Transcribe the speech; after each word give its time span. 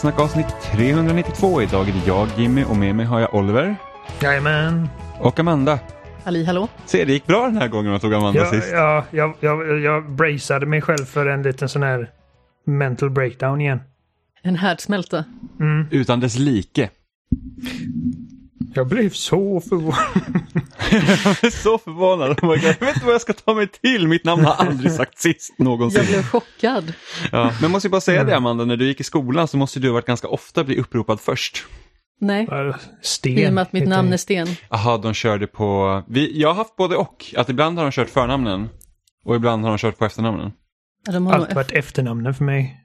Spelsnack 0.00 0.20
avsnitt 0.20 0.46
392. 0.72 1.62
Idag 1.62 1.88
är 1.88 1.92
det 1.92 2.06
jag, 2.06 2.28
Jimmy, 2.38 2.64
och 2.64 2.76
med 2.76 2.94
mig 2.94 3.06
har 3.06 3.20
jag 3.20 3.34
Oliver 3.34 3.76
Jajamän. 4.22 4.88
och 5.18 5.38
Amanda. 5.38 5.78
Halli 6.24 6.44
hallå? 6.44 6.68
Se, 6.86 7.04
det 7.04 7.12
gick 7.12 7.26
bra 7.26 7.46
den 7.46 7.56
här 7.56 7.68
gången 7.68 7.90
man 7.90 8.00
tog 8.00 8.14
Amanda 8.14 8.40
Jag, 8.40 8.48
sist. 8.48 8.68
ja, 8.72 9.04
jag, 9.10 9.34
jag, 9.40 9.80
jag 9.80 10.10
braceade 10.10 10.66
mig 10.66 10.80
själv 10.80 11.04
för 11.04 11.26
en 11.26 11.42
liten 11.42 11.68
sån 11.68 11.82
här 11.82 12.10
mental 12.66 13.10
breakdown 13.10 13.60
igen. 13.60 13.80
En 14.42 14.56
härdsmälta. 14.56 15.24
Mm. 15.60 15.86
Utan 15.90 16.20
dess 16.20 16.38
like. 16.38 16.90
Jag 18.74 18.86
blev 18.86 19.10
så 19.10 19.60
förvånad. 19.60 19.98
jag 20.90 21.00
är 21.44 21.50
så 21.50 21.78
förvånad. 21.78 22.30
Oh. 22.44 22.64
Jag 22.64 22.80
vet 22.80 22.94
inte 22.94 23.04
vad 23.04 23.14
jag 23.14 23.20
ska 23.20 23.32
ta 23.32 23.54
mig 23.54 23.68
till. 23.68 24.08
Mitt 24.08 24.24
namn 24.24 24.44
har 24.44 24.54
aldrig 24.54 24.92
sagt 24.92 25.18
sist 25.18 25.58
någonsin. 25.58 26.00
Jag 26.02 26.08
blev 26.08 26.22
chockad. 26.22 26.92
Ja. 27.32 27.44
Men 27.44 27.62
jag 27.62 27.70
måste 27.70 27.86
ju 27.86 27.90
bara 27.90 28.00
säga 28.00 28.24
det 28.24 28.36
Amanda, 28.36 28.64
när 28.64 28.76
du 28.76 28.86
gick 28.86 29.00
i 29.00 29.04
skolan 29.04 29.48
så 29.48 29.56
måste 29.56 29.80
du 29.80 29.88
ha 29.88 29.94
varit 29.94 30.06
ganska 30.06 30.28
ofta 30.28 30.64
bli 30.64 30.76
uppropad 30.80 31.20
först. 31.20 31.66
Nej, 32.20 32.48
Sten. 33.02 33.38
i 33.38 33.48
och 33.48 33.52
med 33.52 33.62
att 33.62 33.72
mitt 33.72 33.88
namn 33.88 34.12
är 34.12 34.16
Sten. 34.16 34.48
Jaha, 34.70 34.98
de 34.98 35.14
körde 35.14 35.46
på... 35.46 36.02
Vi, 36.08 36.40
jag 36.40 36.48
har 36.48 36.54
haft 36.54 36.76
både 36.76 36.96
och. 36.96 37.34
Att 37.36 37.48
ibland 37.48 37.78
har 37.78 37.84
de 37.84 37.92
kört 37.92 38.10
förnamnen 38.10 38.68
och 39.24 39.36
ibland 39.36 39.62
har 39.62 39.70
de 39.70 39.78
kört 39.78 39.98
på 39.98 40.04
efternamnen. 40.04 40.52
Ja, 41.06 41.12
De 41.12 41.26
har 41.26 41.34
Allt 41.34 41.54
varit 41.54 41.72
efternamnen 41.72 42.34
för 42.34 42.44
mig. 42.44 42.76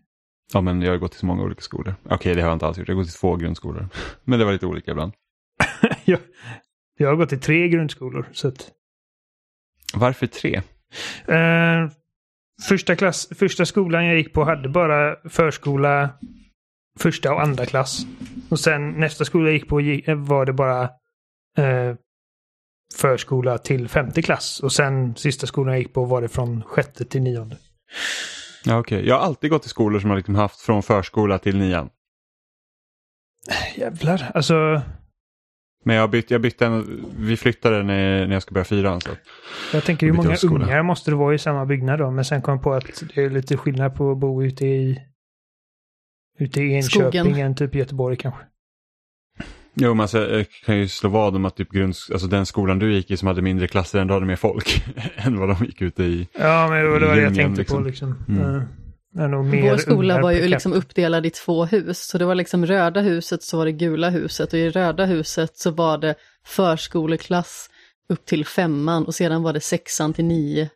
Ja, 0.53 0.61
men 0.61 0.81
jag 0.81 0.92
har 0.92 0.97
gått 0.97 1.11
till 1.11 1.20
så 1.20 1.25
många 1.25 1.44
olika 1.44 1.61
skolor. 1.61 1.95
Okej, 2.09 2.36
det 2.36 2.42
har 2.42 2.49
jag 2.49 2.55
inte 2.55 2.66
alls 2.66 2.77
gjort. 2.77 2.88
Jag 2.88 2.95
har 2.95 3.02
gått 3.02 3.11
till 3.11 3.20
två 3.20 3.36
grundskolor. 3.36 3.89
Men 4.23 4.39
det 4.39 4.45
var 4.45 4.52
lite 4.53 4.66
olika 4.66 4.92
ibland. 4.92 5.14
jag, 6.11 6.20
jag 6.98 7.09
har 7.09 7.16
gått 7.16 7.34
i 7.34 7.38
tre 7.38 7.67
grundskolor. 7.70 8.30
Så 8.34 8.48
att, 8.48 8.72
Varför 9.94 10.28
tre? 10.28 10.61
eh, 11.28 11.89
första, 12.67 12.95
klass, 12.95 13.28
första 13.36 13.66
skolan 13.66 14.06
jag 14.06 14.17
gick 14.17 14.33
på 14.33 14.44
hade 14.44 14.70
bara 14.70 15.30
förskola 15.30 16.09
första 17.00 17.33
och 17.33 17.42
andra 17.42 17.66
klass. 17.66 18.06
Och 18.50 18.59
sen 18.59 18.89
nästa 18.92 19.26
skola 19.26 19.45
jag 19.45 19.53
gick 19.53 19.67
på 19.67 19.81
gick, 19.81 20.06
var 20.08 20.45
det 20.45 20.53
bara 20.53 20.83
eh, 21.58 21.95
förskola 22.95 23.58
till 23.58 23.88
femte 23.89 24.22
klass. 24.22 24.59
Och 24.59 24.72
sen 24.72 25.16
sista 25.16 25.48
skolan 25.48 25.73
jag 25.73 25.80
gick 25.80 25.94
på 25.94 26.06
var 26.06 26.22
det 26.22 26.28
från 26.28 26.64
sjätte 26.64 27.06
till 27.06 27.22
nionde. 27.22 27.58
Ja, 28.66 28.80
okej. 28.80 29.08
Jag 29.08 29.16
har 29.16 29.26
alltid 29.26 29.50
gått 29.50 29.66
i 29.66 29.70
skolor 29.70 30.00
som 30.00 30.09
har 30.09 30.17
liksom 30.17 30.36
haft 30.36 30.61
från 30.61 30.83
förskola 30.83 31.38
till 31.39 31.58
nian. 31.58 31.89
Jävlar, 33.76 34.31
alltså. 34.33 34.81
Men 35.88 35.95
jag 35.95 36.09
bytte, 36.09 36.33
jag 36.33 36.41
bytte 36.41 36.66
en, 36.66 37.05
vi 37.17 37.38
flyttade 37.38 37.83
när, 37.83 38.28
när 38.28 38.33
jag 38.33 38.41
skulle 38.41 38.53
börja 38.53 38.66
fyran. 38.66 39.02
Så. 39.02 39.09
Jag 39.73 39.83
tänker 39.83 40.08
hur 40.08 40.14
många 40.14 40.38
ungar 40.44 40.83
måste 40.83 41.11
det 41.11 41.16
vara 41.16 41.36
i 41.36 41.39
samma 41.39 41.66
byggnad 41.66 42.00
då? 42.00 42.11
Men 42.11 42.25
sen 42.25 42.42
kom 42.42 42.53
jag 42.53 42.64
på 42.64 42.73
att 42.73 43.03
det 43.16 43.23
är 43.23 43.30
lite 43.30 43.58
skillnad 43.58 43.95
på 43.95 44.11
att 44.11 44.17
bo 44.17 44.43
ute 44.43 44.65
i 44.65 44.99
ute 46.39 46.61
i 46.61 46.73
Enköping 46.73 47.23
Skogen. 47.23 47.45
än 47.45 47.55
typ 47.55 47.76
Göteborg 47.76 48.17
kanske. 48.17 48.42
Jo, 49.73 49.93
men 49.93 50.02
alltså, 50.02 50.30
jag 50.30 50.45
kan 50.65 50.77
ju 50.77 50.87
slå 50.87 51.09
vad 51.09 51.36
om 51.36 51.45
att 51.45 51.55
typ 51.55 51.71
grunds, 51.71 52.11
alltså 52.11 52.27
den 52.27 52.45
skolan 52.45 52.80
du 52.80 52.93
gick 52.93 53.11
i 53.11 53.17
som 53.17 53.27
hade 53.27 53.42
mindre 53.42 53.67
klasser 53.67 53.99
ändå 53.99 54.14
hade 54.14 54.26
mer 54.26 54.36
folk 54.36 54.86
än 55.15 55.39
vad 55.39 55.49
de 55.49 55.65
gick 55.65 55.82
ute 55.82 56.04
i. 56.04 56.27
Ja, 56.39 56.67
men 56.70 56.83
det 56.83 56.89
var 56.89 56.99
det 56.99 57.21
jag 57.21 57.36
tänkte 57.36 57.61
liksom. 57.61 57.77
på 57.77 57.83
liksom. 57.83 58.15
Mm. 58.27 58.55
Eh, 58.55 58.61
det 58.61 58.84
är 59.20 59.27
nog 59.27 59.45
mer 59.45 59.70
Vår 59.70 59.77
skola 59.77 60.21
var 60.21 60.31
ju 60.31 60.48
liksom 60.48 60.73
uppdelad 60.73 61.26
i 61.26 61.30
två 61.30 61.65
hus. 61.65 61.99
Så 62.08 62.17
det 62.17 62.26
var 62.26 62.36
liksom 62.36 62.65
röda 62.65 63.02
huset 63.02 63.43
så 63.43 63.58
var 63.58 63.65
det 63.65 63.71
gula 63.71 64.09
huset 64.09 64.53
och 64.53 64.59
i 64.59 64.70
röda 64.70 65.05
huset 65.05 65.58
så 65.58 65.71
var 65.71 65.98
det 65.98 66.15
förskoleklass 66.45 67.70
upp 68.09 68.26
till 68.26 68.45
femman 68.45 69.05
och 69.05 69.15
sedan 69.15 69.43
var 69.43 69.53
det 69.53 69.59
sexan 69.59 70.14
till 70.14 70.26
nio 70.26 70.70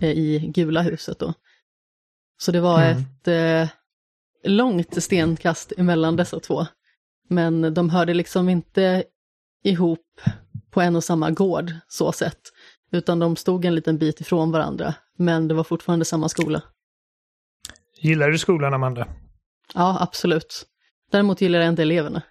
eh, 0.00 0.10
i 0.10 0.38
gula 0.54 0.82
huset 0.82 1.18
då. 1.18 1.34
Så 2.42 2.52
det 2.52 2.60
var 2.60 2.82
Mm. 2.82 2.98
ett 2.98 3.28
eh, 3.28 3.68
långt 4.50 5.02
stenkast 5.02 5.72
emellan 5.76 6.16
dessa 6.16 6.40
två. 6.40 6.66
Men 7.28 7.74
de 7.74 7.90
hörde 7.90 8.14
liksom 8.14 8.48
inte 8.48 9.04
ihop 9.64 10.20
på 10.70 10.80
en 10.80 10.96
och 10.96 11.04
samma 11.04 11.30
gård 11.30 11.72
så 11.88 12.12
sett. 12.12 12.40
Utan 12.92 13.18
de 13.18 13.36
stod 13.36 13.64
en 13.64 13.74
liten 13.74 13.98
bit 13.98 14.20
ifrån 14.20 14.50
varandra. 14.52 14.94
Men 15.18 15.48
det 15.48 15.54
var 15.54 15.64
fortfarande 15.64 16.04
samma 16.04 16.28
skola. 16.28 16.62
Gillar 18.02 18.30
du 18.30 18.38
skolan, 18.38 18.74
Amanda? 18.74 19.06
Ja, 19.74 19.96
absolut. 20.00 20.66
Däremot 21.12 21.40
gillar 21.40 21.58
jag 21.58 21.68
inte 21.68 21.82
eleverna. 21.82 22.22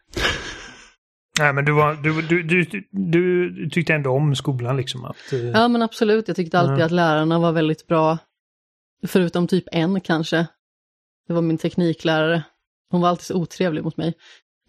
Nej, 1.40 1.54
men 1.54 1.66
du, 1.66 1.72
var, 1.72 1.96
du, 1.96 2.22
du, 2.22 2.44
du, 2.44 2.84
du, 2.92 3.70
tyckte 3.70 3.94
ändå 3.94 4.12
om 4.12 4.36
skolan 4.36 4.78
liksom. 4.78 5.06
Att, 5.06 5.34
eh, 5.34 5.40
Ja, 5.40 5.68
men 5.68 5.82
absolut. 5.82 6.28
Jag 6.28 6.38
tyckte 6.38 6.60
alltid 6.60 6.86
att 6.86 6.92
lärarna 6.92 7.40
var 7.40 7.52
väldigt 7.52 7.88
bra. 7.88 8.18
Förutom 9.08 9.48
typ 9.48 9.64
en 9.72 10.02
kanske. 10.02 10.48
Det 11.28 11.34
var 11.34 11.42
min 11.42 11.58
tekniklärare. 11.58 12.44
Hon 12.90 13.02
var 13.02 13.10
alltid 13.10 13.26
så 13.26 13.36
otrevlig 13.36 13.84
mot 13.84 13.98
mig. 13.98 14.14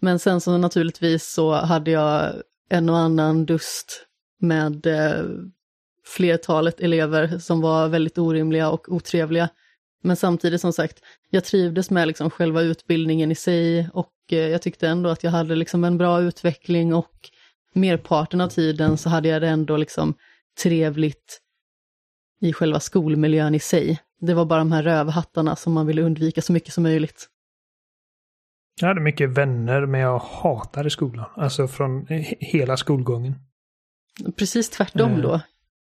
Men 0.01 0.19
sen 0.19 0.41
så 0.41 0.57
naturligtvis 0.57 1.33
så 1.33 1.53
hade 1.53 1.91
jag 1.91 2.33
en 2.69 2.89
och 2.89 2.97
annan 2.97 3.45
dust 3.45 4.05
med 4.39 4.85
eh, 4.85 5.25
flertalet 6.05 6.79
elever 6.79 7.37
som 7.37 7.61
var 7.61 7.87
väldigt 7.87 8.17
orimliga 8.17 8.69
och 8.69 8.89
otrevliga. 8.89 9.49
Men 10.03 10.15
samtidigt 10.15 10.61
som 10.61 10.73
sagt, 10.73 10.99
jag 11.29 11.43
trivdes 11.43 11.89
med 11.89 12.07
liksom 12.07 12.29
själva 12.29 12.61
utbildningen 12.61 13.31
i 13.31 13.35
sig 13.35 13.89
och 13.93 14.13
eh, 14.31 14.37
jag 14.37 14.61
tyckte 14.61 14.87
ändå 14.87 15.09
att 15.09 15.23
jag 15.23 15.31
hade 15.31 15.55
liksom 15.55 15.83
en 15.83 15.97
bra 15.97 16.21
utveckling 16.21 16.93
och 16.93 17.29
merparten 17.73 18.41
av 18.41 18.47
tiden 18.49 18.97
så 18.97 19.09
hade 19.09 19.27
jag 19.29 19.41
det 19.41 19.47
ändå 19.47 19.77
liksom 19.77 20.13
trevligt 20.63 21.39
i 22.41 22.53
själva 22.53 22.79
skolmiljön 22.79 23.55
i 23.55 23.59
sig. 23.59 23.99
Det 24.19 24.33
var 24.33 24.45
bara 24.45 24.59
de 24.59 24.71
här 24.71 24.83
rövhattarna 24.83 25.55
som 25.55 25.73
man 25.73 25.87
ville 25.87 26.01
undvika 26.01 26.41
så 26.41 26.53
mycket 26.53 26.73
som 26.73 26.83
möjligt. 26.83 27.29
Jag 28.81 28.87
hade 28.87 29.01
mycket 29.01 29.29
vänner, 29.29 29.85
men 29.85 29.99
jag 30.01 30.19
hatade 30.19 30.89
skolan. 30.89 31.25
Alltså 31.35 31.67
från 31.67 32.05
he- 32.07 32.35
hela 32.39 32.77
skolgången. 32.77 33.35
Precis 34.35 34.69
tvärtom 34.69 35.09
Mm. 35.09 35.21
då. 35.21 35.41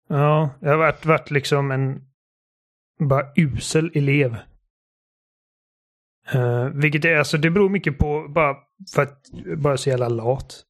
Ja, 0.08 0.50
jag 0.60 0.70
har 0.70 0.76
varit, 0.76 1.06
varit 1.06 1.30
liksom 1.30 1.70
en 1.70 2.02
bara 3.08 3.32
usel 3.36 3.90
elev. 3.94 4.36
Uh, 6.34 6.64
vilket 6.64 7.04
är, 7.04 7.16
alltså 7.16 7.38
det 7.38 7.50
beror 7.50 7.68
mycket 7.68 7.98
på 7.98 8.28
bara 8.28 8.56
för 8.94 9.02
att 9.02 9.30
bara 9.56 9.76
så 9.76 9.90
jävla 9.90 10.08
lat. 10.08 10.64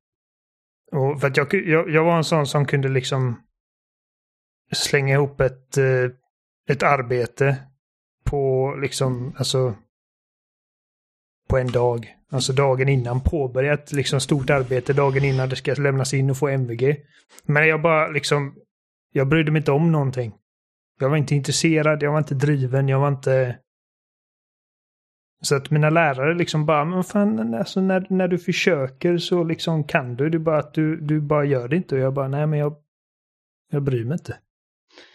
Och 0.92 1.20
för 1.20 1.28
att 1.28 1.36
jag, 1.36 1.54
jag, 1.54 1.91
jag 1.91 2.04
var 2.04 2.16
en 2.16 2.24
sån 2.24 2.46
som 2.46 2.66
kunde 2.66 2.88
liksom 2.88 3.42
slänga 4.72 5.14
ihop 5.14 5.41
ett, 5.41 5.78
uh, 5.78 6.10
ett 6.68 6.82
arbete 6.82 7.56
på 8.24 8.74
liksom, 8.80 9.34
alltså 9.36 9.74
på 11.48 11.58
en 11.58 11.72
dag. 11.72 12.16
Alltså 12.32 12.52
dagen 12.52 12.88
innan 12.88 13.20
påbörjat 13.20 13.92
liksom 13.92 14.20
stort 14.20 14.50
arbete 14.50 14.92
dagen 14.92 15.24
innan 15.24 15.48
det 15.48 15.56
ska 15.56 15.74
lämnas 15.74 16.14
in 16.14 16.30
och 16.30 16.36
få 16.36 16.48
MVG. 16.48 16.97
Men 17.42 17.68
jag 17.68 17.82
bara 17.82 18.09
liksom, 18.09 18.54
jag 19.12 19.28
brydde 19.28 19.50
mig 19.50 19.60
inte 19.60 19.72
om 19.72 19.92
någonting. 19.92 20.32
Jag 21.00 21.10
var 21.10 21.16
inte 21.16 21.34
intresserad, 21.34 22.02
jag 22.02 22.12
var 22.12 22.18
inte 22.18 22.34
driven, 22.34 22.88
jag 22.88 23.00
var 23.00 23.08
inte... 23.08 23.58
Så 25.42 25.56
att 25.56 25.70
mina 25.70 25.91
lärare 25.91 26.34
liksom 26.34 26.66
bara, 26.66 26.84
men 26.84 27.04
fan, 27.04 27.54
alltså 27.54 27.80
när, 27.80 28.06
när 28.10 28.28
du 28.28 28.38
försöker 28.38 29.18
så 29.18 29.44
liksom 29.44 29.84
kan 29.84 30.16
du. 30.16 30.30
Det 30.30 30.36
är 30.36 30.38
bara 30.38 30.58
att 30.58 30.74
du, 30.74 31.00
du 31.00 31.20
bara 31.20 31.44
gör 31.44 31.68
det 31.68 31.76
inte. 31.76 31.94
Och 31.94 32.00
jag 32.00 32.14
bara, 32.14 32.28
nej 32.28 32.47
men 32.47 32.58
jag, 32.58 32.74
jag 33.72 33.82
bryr 33.82 34.04
mig 34.04 34.12
inte. 34.12 34.36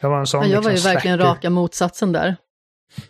Jag 0.02 0.10
var 0.10 0.20
en 0.20 0.28
sån 0.28 0.42
Ja, 0.42 0.48
jag 0.48 0.62
var 0.62 0.70
ju 0.70 0.76
liksom 0.76 0.92
verkligen 0.94 1.18
slacker. 1.18 1.30
raka 1.32 1.50
motsatsen 1.50 2.12
där. 2.12 2.36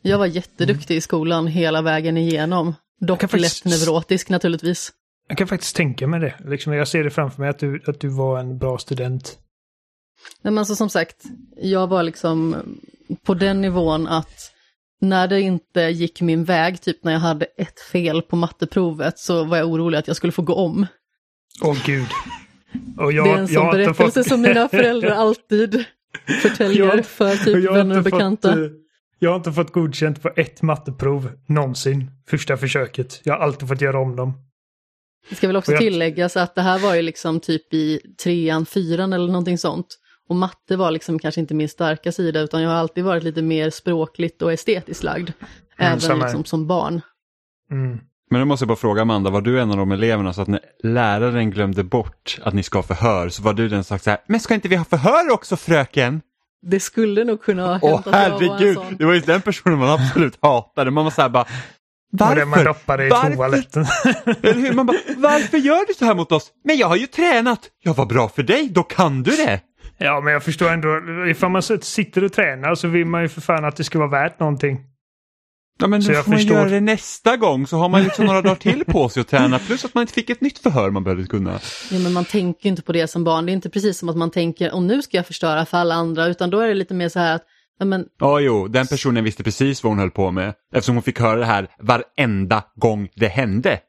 Jag 0.01 0.17
var 0.17 0.25
jätteduktig 0.25 0.95
i 0.95 1.01
skolan 1.01 1.47
hela 1.47 1.81
vägen 1.81 2.17
igenom. 2.17 2.73
Dock 2.99 3.19
kan 3.19 3.29
faktiskt- 3.29 3.65
lätt 3.65 3.71
neurotisk 3.73 4.29
naturligtvis. 4.29 4.91
Jag 5.27 5.37
kan 5.37 5.47
faktiskt 5.47 5.75
tänka 5.75 6.07
mig 6.07 6.19
det. 6.19 6.35
Liksom, 6.45 6.73
jag 6.73 6.87
ser 6.87 7.03
det 7.03 7.09
framför 7.09 7.41
mig 7.41 7.49
att 7.49 7.59
du, 7.59 7.83
att 7.87 7.99
du 7.99 8.07
var 8.07 8.39
en 8.39 8.57
bra 8.57 8.77
student. 8.77 9.39
Nej, 10.41 10.51
men 10.51 10.57
alltså 10.57 10.75
som 10.75 10.89
sagt, 10.89 11.23
jag 11.61 11.87
var 11.87 12.03
liksom 12.03 12.55
på 13.23 13.33
den 13.33 13.61
nivån 13.61 14.07
att 14.07 14.51
när 15.01 15.27
det 15.27 15.41
inte 15.41 15.81
gick 15.81 16.21
min 16.21 16.43
väg, 16.43 16.81
typ 16.81 17.03
när 17.03 17.11
jag 17.11 17.19
hade 17.19 17.45
ett 17.45 17.79
fel 17.79 18.21
på 18.21 18.35
matteprovet, 18.35 19.19
så 19.19 19.43
var 19.43 19.57
jag 19.57 19.67
orolig 19.69 19.97
att 19.97 20.07
jag 20.07 20.15
skulle 20.17 20.31
få 20.31 20.41
gå 20.41 20.53
om. 20.55 20.87
Åh 21.63 21.77
gud. 21.85 22.07
Och 22.97 23.11
jag, 23.13 23.25
det 23.25 23.31
är 23.31 23.37
en 23.37 23.47
sån 23.47 23.71
berättelse 23.71 24.23
fått- 24.23 24.27
som 24.29 24.41
mina 24.41 24.69
föräldrar 24.69 25.09
alltid 25.11 25.85
förtäljer 26.41 26.85
Jag- 26.95 27.05
för 27.05 27.35
typ 27.35 27.71
vänner 27.71 27.97
och 27.97 28.03
bekanta. 28.03 28.49
Fått, 28.49 28.57
eh, 28.59 28.65
jag 29.19 29.29
har 29.29 29.35
inte 29.35 29.51
fått 29.51 29.71
godkänt 29.73 30.21
på 30.21 30.29
ett 30.35 30.61
matteprov 30.61 31.29
någonsin. 31.47 32.11
Första 32.29 32.57
försöket. 32.57 33.21
Jag 33.23 33.33
har 33.33 33.39
alltid 33.41 33.67
fått 33.67 33.81
göra 33.81 33.99
om 33.99 34.15
dem. 34.15 34.33
Det 35.29 35.35
ska 35.35 35.47
väl 35.47 35.55
också 35.55 35.71
jag- 35.71 35.81
tilläggas 35.81 36.37
att 36.37 36.55
det 36.55 36.61
här 36.61 36.79
var 36.79 36.95
ju 36.95 37.01
liksom 37.01 37.39
typ 37.39 37.73
i 37.73 37.99
trean, 38.23 38.65
fyran 38.65 39.13
eller 39.13 39.27
någonting 39.27 39.57
sånt. 39.57 39.87
Och 40.29 40.35
matte 40.35 40.75
var 40.75 40.91
liksom 40.91 41.19
kanske 41.19 41.41
inte 41.41 41.53
min 41.53 41.69
starka 41.69 42.11
sida, 42.11 42.39
utan 42.39 42.61
jag 42.61 42.69
har 42.69 42.75
alltid 42.77 43.03
varit 43.03 43.23
lite 43.23 43.41
mer 43.41 43.69
språkligt 43.69 44.41
och 44.41 44.53
estetiskt 44.53 45.03
lagd. 45.03 45.29
även 45.77 46.01
samma 46.01 46.15
här. 46.15 46.23
liksom 46.23 46.45
som 46.45 46.67
barn. 46.67 47.01
Mm. 47.71 47.99
Men 48.29 48.39
nu 48.39 48.45
måste 48.45 48.63
jag 48.63 48.67
bara 48.67 48.75
fråga 48.75 49.01
Amanda, 49.01 49.29
var 49.29 49.41
du 49.41 49.59
en 49.61 49.71
av 49.71 49.77
de 49.77 49.91
eleverna 49.91 50.33
så 50.33 50.41
att 50.41 50.47
när 50.47 50.59
läraren 50.83 51.51
glömde 51.51 51.83
bort 51.83 52.39
att 52.43 52.53
ni 52.53 52.63
ska 52.63 52.77
ha 52.77 52.83
förhör 52.83 53.29
så 53.29 53.41
var 53.43 53.53
du 53.53 53.69
den 53.69 53.83
som 53.83 53.95
sagt 53.95 54.03
så 54.03 54.09
här, 54.09 54.19
men 54.27 54.39
ska 54.39 54.53
inte 54.53 54.67
vi 54.67 54.75
ha 54.75 54.85
förhör 54.85 55.31
också 55.31 55.55
fröken? 55.57 56.21
Det 56.61 56.79
skulle 56.79 57.23
nog 57.23 57.41
kunna 57.41 57.63
ha 57.65 57.71
hänt 57.71 57.83
Åh 57.83 58.01
var 58.05 58.13
herregud, 58.13 58.75
sån. 58.75 58.95
det 58.97 59.05
var 59.05 59.13
ju 59.13 59.19
den 59.19 59.41
personen 59.41 59.77
man 59.79 59.89
absolut 59.89 60.37
hatade. 60.41 60.91
Man 60.91 61.03
var 61.03 61.11
så 61.11 61.21
här 61.21 61.29
bara, 61.29 61.45
det 62.11 62.25
man 62.25 62.49
Varför? 62.49 62.65
doppade 62.65 63.05
i 63.05 63.09
Varför? 63.09 63.35
toaletten. 63.35 63.85
Eller 64.43 64.53
hur? 64.61 64.73
Man 64.73 64.85
bara, 64.85 64.97
varför 65.17 65.57
gör 65.57 65.87
du 65.87 65.93
så 65.93 66.05
här 66.05 66.15
mot 66.15 66.31
oss? 66.31 66.51
Men 66.63 66.77
jag 66.77 66.87
har 66.87 66.95
ju 66.95 67.07
tränat. 67.07 67.59
Ja, 67.83 67.93
vad 67.93 68.07
bra 68.07 68.29
för 68.29 68.43
dig, 68.43 68.69
då 68.69 68.83
kan 68.83 69.23
du 69.23 69.31
det. 69.31 69.61
Ja, 69.97 70.21
men 70.21 70.33
jag 70.33 70.43
förstår 70.43 70.69
ändå. 70.69 70.89
Ifall 71.27 71.51
man 71.51 71.61
sitter 71.81 72.23
och 72.23 72.33
tränar 72.33 72.75
så 72.75 72.87
vill 72.87 73.05
man 73.05 73.21
ju 73.21 73.29
för 73.29 73.41
fan 73.41 73.65
att 73.65 73.75
det 73.75 73.83
ska 73.83 73.99
vara 73.99 74.09
värt 74.09 74.39
någonting. 74.39 74.79
Ja, 75.79 75.87
men 75.87 76.01
Så 76.03 76.09
då 76.11 76.15
jag 76.17 76.23
får 76.23 76.31
man 76.31 76.39
förstår. 76.39 76.57
göra 76.57 76.69
det 76.69 76.79
nästa 76.79 77.37
gång 77.37 77.67
så 77.67 77.77
har 77.77 77.89
man 77.89 78.03
liksom 78.03 78.25
några 78.25 78.41
dagar 78.41 78.55
till 78.55 78.85
på 78.85 79.09
sig 79.09 79.21
att 79.21 79.27
träna. 79.27 79.59
Plus 79.59 79.85
att 79.85 79.93
man 79.93 80.01
inte 80.01 80.13
fick 80.13 80.29
ett 80.29 80.41
nytt 80.41 80.57
förhör 80.59 80.89
man 80.91 81.03
behövde 81.03 81.25
kunna. 81.27 81.59
Ja, 81.91 81.99
men 81.99 82.13
man 82.13 82.25
tänker 82.25 82.63
ju 82.65 82.69
inte 82.69 82.81
på 82.81 82.91
det 82.93 83.07
som 83.07 83.23
barn. 83.23 83.45
Det 83.45 83.51
är 83.51 83.53
inte 83.53 83.69
precis 83.69 83.97
som 83.97 84.09
att 84.09 84.17
man 84.17 84.31
tänker, 84.31 84.73
och 84.73 84.83
nu 84.83 85.01
ska 85.01 85.17
jag 85.17 85.27
förstöra 85.27 85.65
för 85.65 85.77
alla 85.77 85.95
andra, 85.95 86.25
utan 86.27 86.49
då 86.49 86.59
är 86.59 86.67
det 86.67 86.73
lite 86.73 86.93
mer 86.93 87.09
så 87.09 87.19
här 87.19 87.35
att, 87.35 87.43
ja, 87.79 87.85
men, 87.85 88.05
Ja, 88.19 88.39
jo, 88.39 88.67
den 88.67 88.87
personen 88.87 89.23
visste 89.23 89.43
precis 89.43 89.83
vad 89.83 89.91
hon 89.91 89.99
höll 89.99 90.11
på 90.11 90.31
med. 90.31 90.53
Eftersom 90.75 90.95
hon 90.95 91.03
fick 91.03 91.19
höra 91.19 91.39
det 91.39 91.45
här 91.45 91.67
varenda 91.79 92.63
gång 92.75 93.09
det 93.15 93.27
hände. 93.27 93.79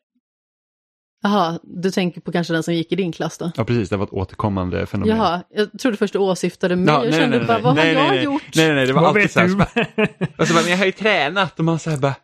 Jaha, 1.22 1.58
du 1.62 1.90
tänker 1.90 2.20
på 2.20 2.32
kanske 2.32 2.52
den 2.52 2.62
som 2.62 2.74
gick 2.74 2.92
i 2.92 2.96
din 2.96 3.12
klass 3.12 3.38
då? 3.38 3.52
Ja, 3.56 3.64
precis, 3.64 3.88
det 3.88 3.96
var 3.96 4.04
ett 4.04 4.12
återkommande 4.12 4.86
fenomen. 4.86 5.16
Jaha, 5.16 5.42
jag 5.50 5.78
trodde 5.78 5.96
först 5.96 6.12
du 6.12 6.18
åsyftade 6.18 6.76
mig. 6.76 6.94
Ja, 6.94 7.04
jag 7.04 7.14
kände 7.14 7.44
bara, 7.44 7.58
vad 7.58 7.74
nej, 7.74 7.94
har 7.94 8.02
nej, 8.02 8.06
jag 8.06 8.14
nej. 8.14 8.24
gjort? 8.24 8.42
Nej, 8.54 8.66
nej, 8.66 8.74
nej, 8.74 8.86
det 8.86 8.92
var 8.92 9.02
Vad 9.02 9.16
alltid 9.16 9.30
så 9.30 9.40
här. 9.40 9.48
Så 9.48 9.56
bara, 9.56 9.68
och 10.38 10.48
så 10.48 10.54
bara, 10.54 10.62
men 10.62 10.70
jag 10.70 10.78
har 10.78 10.86
ju 10.86 10.92
tränat 10.92 11.58
och 11.58 11.64
man 11.64 11.78
säger 11.78 11.98
bara, 11.98 12.14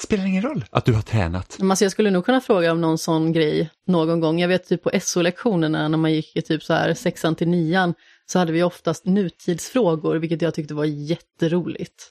spelar 0.00 0.26
ingen 0.26 0.42
roll 0.42 0.64
att 0.70 0.84
du 0.84 0.92
har 0.92 1.02
tränat. 1.02 1.56
Men 1.58 1.70
alltså 1.70 1.84
jag 1.84 1.92
skulle 1.92 2.10
nog 2.10 2.24
kunna 2.24 2.40
fråga 2.40 2.72
om 2.72 2.80
någon 2.80 2.98
sån 2.98 3.32
grej 3.32 3.70
någon 3.86 4.20
gång. 4.20 4.40
Jag 4.40 4.48
vet 4.48 4.68
typ 4.68 4.82
på 4.82 4.90
SO-lektionerna 5.00 5.88
när 5.88 5.98
man 5.98 6.12
gick 6.12 6.36
i 6.36 6.42
typ 6.42 6.62
så 6.62 6.74
här 6.74 6.94
sexan 6.94 7.34
till 7.34 7.48
nian 7.48 7.94
så 8.26 8.38
hade 8.38 8.52
vi 8.52 8.62
oftast 8.62 9.06
nutidsfrågor, 9.06 10.16
vilket 10.16 10.42
jag 10.42 10.54
tyckte 10.54 10.74
var 10.74 10.84
jätteroligt. 10.84 12.10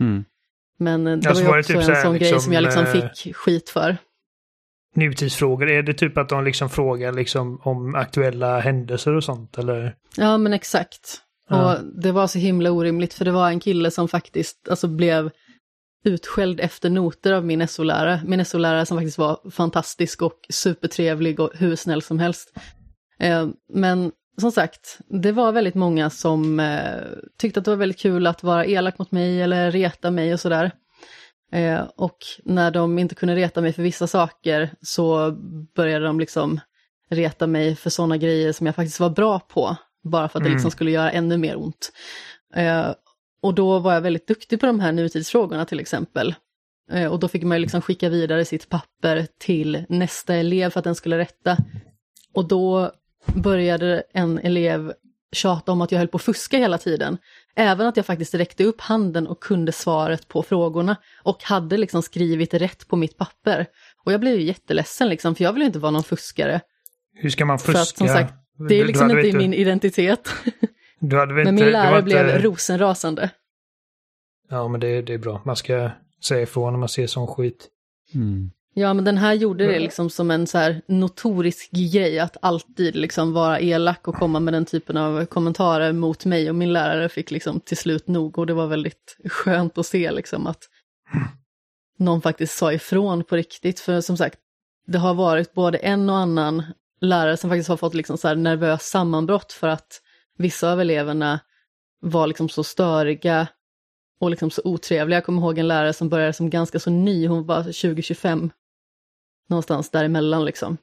Mm. 0.00 0.24
Men 0.78 1.06
eh, 1.06 1.16
det 1.16 1.28
Alltså 1.28 1.44
var 1.44 1.50
var 1.50 1.56
ju 1.56 1.62
det 1.62 1.66
också 1.66 1.72
typ 1.72 1.80
en 1.80 1.86
så 1.86 1.92
här 1.92 2.02
sån 2.02 2.18
grej 2.18 2.20
liksom, 2.20 2.40
som 2.40 2.52
jag 2.52 2.62
liksom 2.62 2.84
eh, 2.84 2.92
fick 2.92 3.36
skit 3.36 3.70
för. 3.70 3.96
Nutidsfrågor, 4.96 5.70
är 5.70 5.82
det 5.82 5.94
typ 5.94 6.18
att 6.18 6.28
de 6.28 6.44
liksom 6.44 6.68
frågar 6.68 7.12
liksom 7.12 7.60
om 7.62 7.94
aktuella 7.94 8.60
händelser 8.60 9.14
och 9.14 9.24
sånt 9.24 9.58
eller? 9.58 9.94
Ja 10.16 10.38
men 10.38 10.52
exakt. 10.52 11.20
Ja. 11.48 11.74
Och 11.74 11.84
det 12.02 12.12
var 12.12 12.26
så 12.26 12.38
himla 12.38 12.70
orimligt 12.70 13.14
för 13.14 13.24
det 13.24 13.30
var 13.30 13.48
en 13.48 13.60
kille 13.60 13.90
som 13.90 14.08
faktiskt 14.08 14.68
alltså, 14.68 14.88
blev 14.88 15.30
utskälld 16.04 16.60
efter 16.60 16.90
noter 16.90 17.32
av 17.32 17.44
min 17.44 17.68
SO-lärare. 17.68 18.20
Min 18.24 18.44
SO-lärare 18.44 18.86
som 18.86 18.98
faktiskt 18.98 19.18
var 19.18 19.50
fantastisk 19.50 20.22
och 20.22 20.40
supertrevlig 20.50 21.40
och 21.40 21.50
hur 21.54 21.76
snäll 21.76 22.02
som 22.02 22.18
helst. 22.18 22.52
Eh, 23.18 23.48
men 23.72 24.12
som 24.40 24.52
sagt, 24.52 24.98
det 25.08 25.32
var 25.32 25.52
väldigt 25.52 25.74
många 25.74 26.10
som 26.10 26.60
eh, 26.60 27.02
tyckte 27.38 27.60
att 27.60 27.64
det 27.64 27.70
var 27.70 27.78
väldigt 27.78 28.00
kul 28.00 28.26
att 28.26 28.42
vara 28.42 28.66
elak 28.66 28.98
mot 28.98 29.12
mig 29.12 29.42
eller 29.42 29.70
reta 29.70 30.10
mig 30.10 30.32
och 30.32 30.40
sådär. 30.40 30.70
Eh, 31.52 31.84
och 31.96 32.16
när 32.44 32.70
de 32.70 32.98
inte 32.98 33.14
kunde 33.14 33.34
reta 33.36 33.60
mig 33.60 33.72
för 33.72 33.82
vissa 33.82 34.06
saker 34.06 34.70
så 34.82 35.30
började 35.76 36.04
de 36.06 36.20
liksom 36.20 36.60
reta 37.10 37.46
mig 37.46 37.76
för 37.76 37.90
sådana 37.90 38.16
grejer 38.16 38.52
som 38.52 38.66
jag 38.66 38.74
faktiskt 38.74 39.00
var 39.00 39.10
bra 39.10 39.38
på. 39.40 39.76
Bara 40.04 40.28
för 40.28 40.38
att 40.38 40.42
det 40.44 40.48
Mm. 40.48 40.56
liksom 40.56 40.70
skulle 40.70 40.90
göra 40.90 41.10
ännu 41.10 41.36
mer 41.36 41.56
ont. 41.56 41.92
Eh, 42.54 42.86
och 43.40 43.54
då 43.54 43.78
var 43.78 43.94
jag 43.94 44.00
väldigt 44.00 44.28
duktig 44.28 44.60
på 44.60 44.66
de 44.66 44.80
här 44.80 44.92
nutidsfrågorna 44.92 45.64
till 45.64 45.80
exempel. 45.80 46.34
Eh, 46.92 47.12
och 47.12 47.18
då 47.18 47.28
fick 47.28 47.42
man 47.42 47.56
ju 47.56 47.60
liksom 47.62 47.82
skicka 47.82 48.08
vidare 48.08 48.44
sitt 48.44 48.68
papper 48.68 49.26
till 49.38 49.84
nästa 49.88 50.34
elev 50.34 50.70
för 50.70 50.78
att 50.80 50.84
den 50.84 50.94
skulle 50.94 51.18
rätta. 51.18 51.56
Och 52.34 52.48
då 52.48 52.92
började 53.26 54.02
en 54.12 54.38
elev 54.38 54.92
tjata 55.32 55.72
om 55.72 55.80
att 55.80 55.92
jag 55.92 55.98
höll 55.98 56.08
på 56.08 56.16
att 56.16 56.22
fuska 56.22 56.58
hela 56.58 56.78
tiden. 56.78 57.18
Även 57.58 57.86
att 57.86 57.96
jag 57.96 58.06
faktiskt 58.06 58.34
räckte 58.34 58.64
upp 58.64 58.80
handen 58.80 59.26
och 59.26 59.40
kunde 59.42 59.72
svaret 59.72 60.28
på 60.28 60.42
frågorna 60.42 60.96
och 61.22 61.42
hade 61.44 61.76
liksom 61.76 62.02
skrivit 62.02 62.54
rätt 62.54 62.88
på 62.88 62.96
mitt 62.96 63.16
papper. 63.16 63.66
Och 64.04 64.12
jag 64.12 64.20
blev 64.20 64.34
ju 64.34 64.42
jätteledsen 64.42 65.08
liksom, 65.08 65.34
för 65.34 65.44
jag 65.44 65.52
vill 65.52 65.60
ju 65.62 65.66
inte 65.66 65.78
vara 65.78 65.90
någon 65.90 66.04
fuskare. 66.04 66.60
Hur 67.14 67.30
ska 67.30 67.44
man 67.44 67.58
För 67.58 67.66
fuska? 67.72 67.80
att 67.80 67.88
som 67.96 68.08
sagt, 68.08 68.34
Det 68.68 68.74
är 68.74 68.80
Du- 68.80 68.86
liksom 68.86 69.10
inte 69.10 69.22
väl 69.22 69.36
min 69.36 69.54
identitet. 69.54 70.28
Du 71.00 71.18
hade 71.18 71.34
Men 71.34 71.48
inte, 71.48 71.64
min 71.64 71.72
lärare 71.72 71.98
inte- 71.98 72.02
blev 72.04 72.42
rosenrasande. 72.42 73.30
Ja, 74.50 74.68
men 74.68 74.80
det, 74.80 75.02
det 75.02 75.14
är 75.14 75.18
bra. 75.18 75.42
Man 75.44 75.56
ska 75.56 75.90
säga 76.24 76.42
ifrån 76.42 76.72
när 76.72 76.78
man 76.80 76.88
ser 76.88 77.06
sån 77.06 77.26
skit. 77.26 77.68
Mm. 78.14 78.50
Ja, 78.78 78.94
men 78.94 79.04
den 79.04 79.18
här 79.18 79.34
gjorde 79.34 79.66
det 79.66 79.78
liksom 79.78 80.10
som 80.10 80.30
en 80.30 80.46
så 80.46 80.58
här 80.58 80.82
notorisk 80.86 81.70
grej 81.70 82.18
att 82.18 82.36
alltid 82.42 82.96
liksom 82.96 83.32
vara 83.32 83.60
elak 83.60 84.08
och 84.08 84.14
komma 84.14 84.40
med 84.40 84.54
den 84.54 84.64
typen 84.64 84.96
av 84.96 85.24
kommentarer 85.24 85.92
mot 85.92 86.24
mig 86.24 86.50
och 86.50 86.54
min 86.56 86.72
lärare 86.72 87.08
fick 87.08 87.30
liksom 87.30 87.60
till 87.60 87.76
slut 87.76 88.08
nog 88.08 88.38
och 88.38 88.46
det 88.46 88.54
var 88.54 88.66
väldigt 88.66 89.16
skönt 89.24 89.78
att 89.78 89.86
se 89.86 90.10
liksom 90.10 90.46
att 90.46 90.62
någon 91.98 92.22
faktiskt 92.22 92.56
sa 92.56 92.72
ifrån 92.72 93.24
på 93.24 93.36
riktigt. 93.36 93.80
För 93.80 94.00
som 94.00 94.16
sagt, 94.16 94.38
det 94.86 94.98
har 94.98 95.14
varit 95.14 95.54
både 95.54 95.78
en 95.78 96.10
och 96.10 96.16
annan 96.16 96.62
lärare 97.00 97.36
som 97.36 97.50
faktiskt 97.50 97.68
har 97.68 97.76
fått 97.76 97.94
liksom 97.94 98.18
så 98.18 98.28
här 98.28 98.36
nervös 98.36 98.82
sammanbrott 98.82 99.52
för 99.52 99.68
att 99.68 100.00
vissa 100.38 100.72
av 100.72 100.80
eleverna 100.80 101.40
var 102.00 102.26
liksom 102.26 102.48
så 102.48 102.64
störiga 102.64 103.46
och 104.20 104.30
liksom 104.30 104.50
så 104.50 104.62
otrevliga. 104.64 105.16
Jag 105.16 105.24
kommer 105.24 105.42
ihåg 105.42 105.58
en 105.58 105.68
lärare 105.68 105.92
som 105.92 106.08
började 106.08 106.32
som 106.32 106.50
ganska 106.50 106.78
så 106.78 106.90
ny, 106.90 107.26
hon 107.26 107.46
var 107.46 107.62
20-25, 107.62 108.50
någonstans 109.48 109.90
däremellan 109.90 110.44
liksom. 110.44 110.76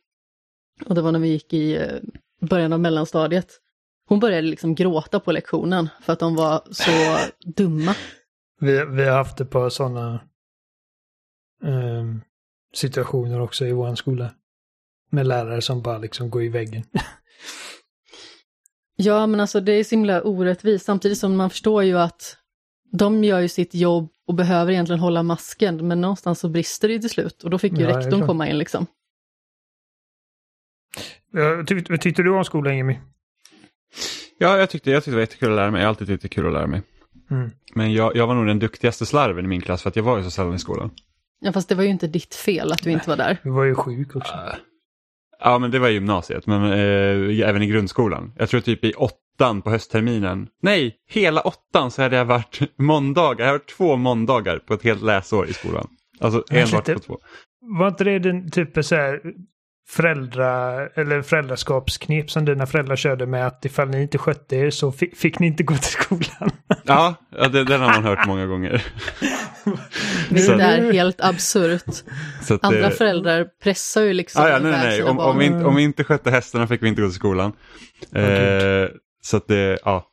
Och 0.86 0.96
det 0.96 1.02
var 1.02 1.12
när 1.12 1.20
vi 1.20 1.28
gick 1.28 1.54
i 1.54 1.76
eh, 1.76 2.00
början 2.42 2.74
av 2.74 2.80
mellanstadiet. 2.80 3.60
Hon 4.06 4.20
började 4.20 4.48
liksom 4.48 4.76
gråta 4.76 5.20
på 5.20 5.32
lektionen 5.32 5.90
för 6.02 6.14
att 6.14 6.20
de 6.20 6.36
var 6.36 6.62
så 6.72 6.92
dumma. 7.56 7.96
Vi, 8.60 8.86
vi 8.86 9.04
har 9.04 9.18
haft 9.18 9.42
ett 9.42 9.50
par 9.50 9.70
sådana 9.70 10.22
ehm, 11.64 12.22
situationer 12.74 13.42
också 13.42 13.66
i 13.66 13.72
vår 13.72 13.96
skola. 13.96 14.32
Med 15.10 15.28
lärare 15.28 15.62
som 15.62 15.82
bara 15.82 15.98
liksom 15.98 16.30
går 16.30 16.44
i 16.44 16.50
väggen. 16.50 16.84
Ja, 18.96 19.28
men 19.28 19.40
alltså 19.40 19.60
det 19.60 19.72
är 19.72 19.84
så 19.84 19.96
himla 19.96 20.22
orättvist, 20.22 20.86
samtidigt 20.86 21.18
som 21.18 21.38
man 21.38 21.50
förstår 21.50 21.84
ju 21.84 22.00
att 22.00 22.38
de 22.92 23.24
gör 23.24 23.40
ju 23.40 23.50
sitt 23.50 23.74
jobb 23.74 24.13
och 24.28 24.36
behöver 24.36 24.72
egentligen 24.72 25.00
hålla 25.00 25.24
masken, 25.24 25.88
men 25.88 26.02
någonstans 26.02 26.40
så 26.40 26.50
brister 26.50 26.88
det 26.88 27.00
till 27.00 27.10
slut 27.10 27.44
och 27.44 27.50
då 27.50 27.58
fick 27.58 27.74
ju 27.74 27.84
Ja, 27.84 27.98
rektorn 27.98 28.28
komma 28.28 28.50
in 28.50 28.58
liksom. 28.58 28.86
Ja, 31.32 31.64
tyck, 31.68 31.90
vad 31.90 32.02
tyckte 32.02 32.24
du 32.24 32.30
om 32.30 32.46
skolan 32.46 32.78
Jimmy? 32.78 33.00
Ja, 34.38 34.58
jag 34.58 34.70
tyckte, 34.70 34.92
jag 34.92 35.04
tyckte 35.04 35.12
det 35.12 35.16
var 35.16 35.22
jättekul 35.22 35.50
att 35.50 35.56
lära 35.56 35.72
mig. 35.72 35.82
Jag 35.82 35.86
har 35.86 35.90
alltid 35.90 36.08
tyckt 36.08 36.22
det 36.22 36.26
är 36.26 36.30
kul 36.30 36.48
att 36.48 36.54
lära 36.54 36.68
mig. 36.68 36.82
Mm. 37.32 37.52
Men 37.74 37.94
jag, 37.94 38.16
jag 38.16 38.28
var 38.28 38.36
nog 38.36 38.48
den 38.48 38.60
duktigaste 38.60 39.06
slarven 39.06 39.46
i 39.46 39.48
min 39.48 39.62
klass 39.62 39.82
för 39.82 39.90
att 39.90 39.96
jag 39.96 40.04
var 40.04 40.18
ju 40.18 40.24
så 40.24 40.32
sällan 40.32 40.54
i 40.56 40.60
skolan. 40.60 40.92
Ja, 41.40 41.52
fast 41.52 41.70
det 41.70 41.76
var 41.76 41.84
ju 41.84 41.90
inte 41.90 42.08
ditt 42.08 42.36
fel 42.36 42.72
att 42.72 42.84
du 42.84 42.92
inte 42.92 43.10
var 43.10 43.18
där. 43.18 43.38
Du 43.44 43.50
var 43.50 43.64
ju 43.64 43.76
sjuk 43.76 44.16
också. 44.16 44.34
Ja, 45.40 45.60
men 45.60 45.72
det 45.72 45.80
var 45.80 45.90
i 45.90 45.94
gymnasiet, 45.94 46.48
men 46.48 46.64
eh, 46.64 47.50
även 47.50 47.62
i 47.62 47.68
grundskolan. 47.68 48.34
Jag 48.38 48.50
tror 48.50 48.62
typ 48.62 48.84
i 48.84 48.94
åttan 49.34 49.62
på 49.62 49.70
höstterminen. 49.70 50.48
Nej, 50.62 50.96
hela 51.10 51.42
åttan 51.42 51.92
så 51.92 52.02
hade 52.02 52.16
jag 52.16 52.26
varit 52.26 52.60
måndagar. 52.78 53.46
Jag 53.46 53.52
har 53.52 53.60
varit 53.60 53.76
två 53.78 53.96
måndagar 53.96 54.60
på 54.60 54.74
ett 54.74 54.84
helt 54.84 55.02
läsår 55.02 55.50
i 55.50 55.54
skolan. 55.54 55.88
Alltså 56.20 56.44
enbart 56.52 56.86
på 56.86 57.00
två. 57.00 57.20
Var 57.62 57.88
inte 57.88 58.04
det 58.04 58.20
den 58.20 58.52
typ 58.52 58.86
så 58.86 58.96
här 58.96 59.22
föräldra 59.88 60.88
eller 60.88 61.22
föräldraskapsknep 61.22 62.32
som 62.32 62.46
dina 62.46 62.66
föräldrar 62.66 62.96
körde 62.96 63.26
med 63.26 63.48
att 63.48 63.66
ifall 63.66 63.90
ni 63.90 64.02
inte 64.02 64.18
skötte 64.18 64.56
er 64.56 64.70
så 64.70 64.92
fick, 64.92 65.18
fick 65.18 65.40
ni 65.40 65.48
inte 65.48 65.64
gå 65.64 65.76
till 65.76 65.92
skolan? 65.92 66.52
Ja, 66.86 67.16
ja 67.38 67.48
det, 67.48 67.64
den 67.64 67.82
har 67.82 67.88
man 67.88 68.04
hört 68.04 68.28
många 68.28 68.46
gånger. 68.46 68.84
Vilket 70.30 70.60
är 70.60 70.94
helt 70.94 71.22
absurt. 71.22 71.84
Att, 72.50 72.64
Andra 72.64 72.90
föräldrar 72.90 73.48
pressar 73.64 74.02
ju 74.02 74.14
liksom 74.14 74.44
Ja, 74.44 74.50
ja, 74.50 74.60
nej, 74.60 74.72
nej. 74.72 74.98
sina 74.98 75.12
Om, 75.12 75.20
om, 75.20 75.38
vi 75.38 75.46
inte, 75.46 75.66
om 75.66 75.76
vi 75.76 75.84
inte 75.84 76.04
skötte 76.04 76.32
hästarna 76.32 76.68
fick 76.68 76.84
vi 76.84 76.88
inte 76.88 77.02
gå 77.02 77.08
till 77.08 77.16
skolan. 77.16 77.52
Eh, 78.12 78.90
så 79.26 79.38
att 79.38 79.48
det, 79.48 79.80
ja. 79.86 80.10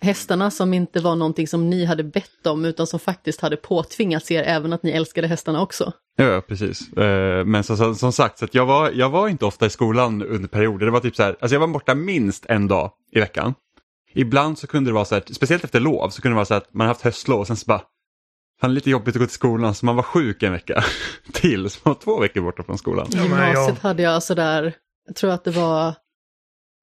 Hästarna 0.00 0.50
som 0.50 0.74
inte 0.74 1.00
var 1.00 1.16
någonting 1.16 1.48
som 1.48 1.70
ni 1.70 1.84
hade 1.84 2.04
bett 2.04 2.46
om, 2.46 2.64
utan 2.64 2.86
som 2.86 3.00
faktiskt 3.00 3.40
hade 3.40 3.56
påtvingats 3.56 4.30
er, 4.30 4.42
även 4.42 4.72
att 4.72 4.82
ni 4.82 4.90
älskade 4.90 5.26
hästarna 5.26 5.62
också. 5.62 5.92
Ja, 6.16 6.42
precis. 6.48 6.92
Eh, 6.92 7.44
men 7.44 7.64
så, 7.64 7.76
så, 7.76 7.94
som 7.94 8.12
sagt, 8.12 8.38
så 8.38 8.44
att 8.44 8.54
jag, 8.54 8.66
var, 8.66 8.90
jag 8.90 9.10
var 9.10 9.28
inte 9.28 9.44
ofta 9.44 9.66
i 9.66 9.70
skolan 9.70 10.22
under 10.22 10.48
perioder. 10.48 10.86
Det 10.86 10.92
var 10.92 11.00
typ 11.00 11.16
så 11.16 11.22
här, 11.22 11.36
alltså 11.40 11.54
jag 11.54 11.60
var 11.60 11.66
borta 11.66 11.94
minst 11.94 12.46
en 12.46 12.68
dag 12.68 12.92
i 13.12 13.20
veckan. 13.20 13.54
Ibland 14.14 14.58
så 14.58 14.66
kunde 14.66 14.90
det 14.90 14.94
vara 14.94 15.04
så 15.04 15.14
här, 15.14 15.22
speciellt 15.30 15.64
efter 15.64 15.80
lov, 15.80 16.10
så 16.10 16.22
kunde 16.22 16.32
det 16.32 16.36
vara 16.36 16.44
så 16.44 16.54
här 16.54 16.60
att 16.60 16.74
man 16.74 16.86
haft 16.86 17.02
höstlov 17.02 17.40
och 17.40 17.46
sen 17.46 17.56
så 17.56 17.64
bara, 17.66 17.82
fan 18.60 18.74
lite 18.74 18.90
jobbigt 18.90 19.16
att 19.16 19.20
gå 19.20 19.26
till 19.26 19.34
skolan, 19.34 19.74
så 19.74 19.86
man 19.86 19.96
var 19.96 20.02
sjuk 20.02 20.42
en 20.42 20.52
vecka 20.52 20.84
till, 21.32 21.70
så 21.70 21.80
man 21.84 21.94
var 21.94 22.00
två 22.00 22.20
veckor 22.20 22.40
borta 22.40 22.62
från 22.62 22.78
skolan. 22.78 23.06
Gymnasiet 23.10 23.78
hade 23.78 24.02
jag 24.02 24.22
sådär, 24.22 24.74
jag 25.06 25.16
tror 25.16 25.30
att 25.30 25.44
det 25.44 25.50
var 25.50 25.94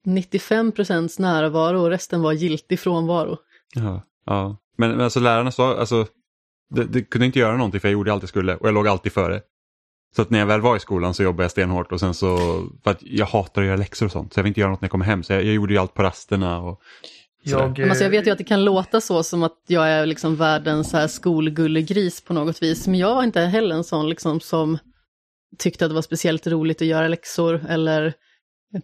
95 0.06 0.72
procents 0.72 1.20
närvaro 1.20 1.82
och 1.82 1.90
resten 1.90 2.22
var 2.22 2.34
giltig 2.34 2.80
frånvaro. 2.80 3.38
Ja, 3.76 4.02
ja. 4.26 4.58
Men, 4.78 4.92
men 4.92 5.02
alltså 5.02 5.20
lärarna 5.20 5.52
sa, 5.52 5.78
alltså, 5.78 6.06
det, 6.70 6.84
det 6.84 7.02
kunde 7.02 7.26
inte 7.26 7.40
göra 7.40 7.58
någonting 7.58 7.82
för 7.82 7.88
jag 7.88 7.94
gjorde 7.94 8.14
allt 8.14 8.24
jag 8.24 8.30
skulle 8.30 8.56
och 8.56 8.68
jag 8.68 8.74
låg 8.74 8.88
alltid 8.88 9.12
före. 9.12 9.42
Så 10.16 10.22
att 10.22 10.30
när 10.30 10.40
jag 10.40 10.46
väl 10.46 10.62
var 10.62 10.76
i 10.76 10.80
skolan 10.80 11.14
så 11.14 11.24
jobbade 11.24 11.44
jag 11.44 11.52
stenhårt 11.52 11.92
och 11.92 12.00
sen 12.00 12.14
så, 12.14 12.38
för 12.84 12.92
att 12.92 13.00
jag 13.02 13.26
hatar 13.26 13.62
att 13.62 13.68
göra 13.68 13.78
läxor 13.78 14.06
och 14.06 14.12
sånt, 14.12 14.34
så 14.34 14.40
jag 14.40 14.44
vill 14.44 14.50
inte 14.50 14.60
göra 14.60 14.72
något 14.72 14.82
när 14.82 14.86
jag 14.86 14.92
kommer 14.92 15.06
hem. 15.06 15.24
Så 15.24 15.34
jag, 15.34 15.44
jag 15.44 15.54
gjorde 15.54 15.74
ju 15.74 15.80
allt 15.80 15.94
på 15.94 16.04
rasterna 16.04 16.60
och 16.62 16.82
Jag, 17.44 17.80
Men 17.80 17.90
Alltså 17.90 18.04
jag 18.04 18.12
vet 18.12 18.26
ju 18.26 18.30
eh, 18.30 18.32
att 18.32 18.38
det 18.38 18.44
kan 18.44 18.66
låta 18.66 19.02
så 19.02 19.24
som 19.24 19.44
att 19.44 19.58
jag 19.68 19.90
är 19.90 20.06
liksom 20.06 20.36
världens 20.36 20.90
så 20.90 20.98
här 20.98 21.08
skolgullegris 21.08 22.22
på 22.22 22.34
något 22.34 22.64
vis. 22.64 22.88
Men 22.88 23.00
jag 23.00 23.16
var 23.16 23.24
inte 23.24 23.42
heller 23.42 23.76
en 23.76 23.84
sån 23.84 24.10
liksom 24.10 24.40
som 24.40 24.78
tyckte 25.58 25.86
att 25.86 25.92
det 25.92 25.96
var 25.96 26.02
speciellt 26.02 26.48
roligt 26.48 26.82
att 26.82 26.88
göra 26.88 27.08
läxor 27.08 27.66
eller 27.70 28.14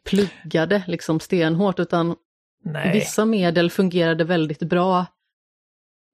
pluggade 0.03 0.83
liksom 0.88 1.19
stenhårt, 1.19 1.79
utan 1.79 2.15
nej. 2.63 2.93
vissa 2.93 3.25
medel 3.25 3.71
fungerade 3.71 4.24
väldigt 4.24 4.60
bra 4.60 5.05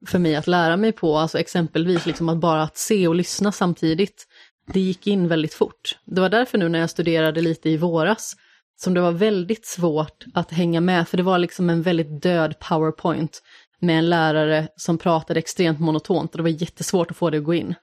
för 0.08 0.20
mig 0.20 0.36
att 0.36 0.48
lära 0.48 0.78
mig 0.78 0.92
på. 0.92 1.18
Alltså 1.18 1.40
exempelvis 1.40 2.06
liksom 2.06 2.30
att 2.30 2.38
bara 2.38 2.64
att 2.64 2.78
se 2.78 3.08
och 3.08 3.16
lyssna 3.16 3.52
samtidigt. 3.52 4.28
Det 4.74 4.80
gick 4.80 5.08
in 5.08 5.28
väldigt 5.28 5.54
fort. 5.54 5.98
Det 6.06 6.22
var 6.22 6.30
därför 6.30 6.58
nu 6.58 6.70
när 6.70 6.80
jag 6.80 6.90
studerade 6.90 7.42
lite 7.42 7.70
i 7.70 7.78
våras 7.78 8.36
som 8.80 8.94
det 8.94 9.02
var 9.02 9.12
väldigt 9.12 9.66
svårt 9.66 10.26
att 10.34 10.52
hänga 10.52 10.82
med, 10.82 11.08
för 11.08 11.18
det 11.18 11.24
var 11.24 11.38
liksom 11.38 11.70
en 11.70 11.82
väldigt 11.82 12.22
död 12.22 12.60
powerpoint 12.60 13.42
med 13.80 14.00
en 14.00 14.10
lärare 14.10 14.68
som 14.76 14.98
pratade 14.98 15.40
extremt 15.40 15.80
monotont 15.80 16.32
och 16.32 16.38
det 16.38 16.44
var 16.44 16.62
jättesvårt 16.62 17.12
att 17.12 17.18
få 17.18 17.30
det 17.30 17.38
att 17.38 17.44
gå 17.44 17.54
in. 17.54 17.76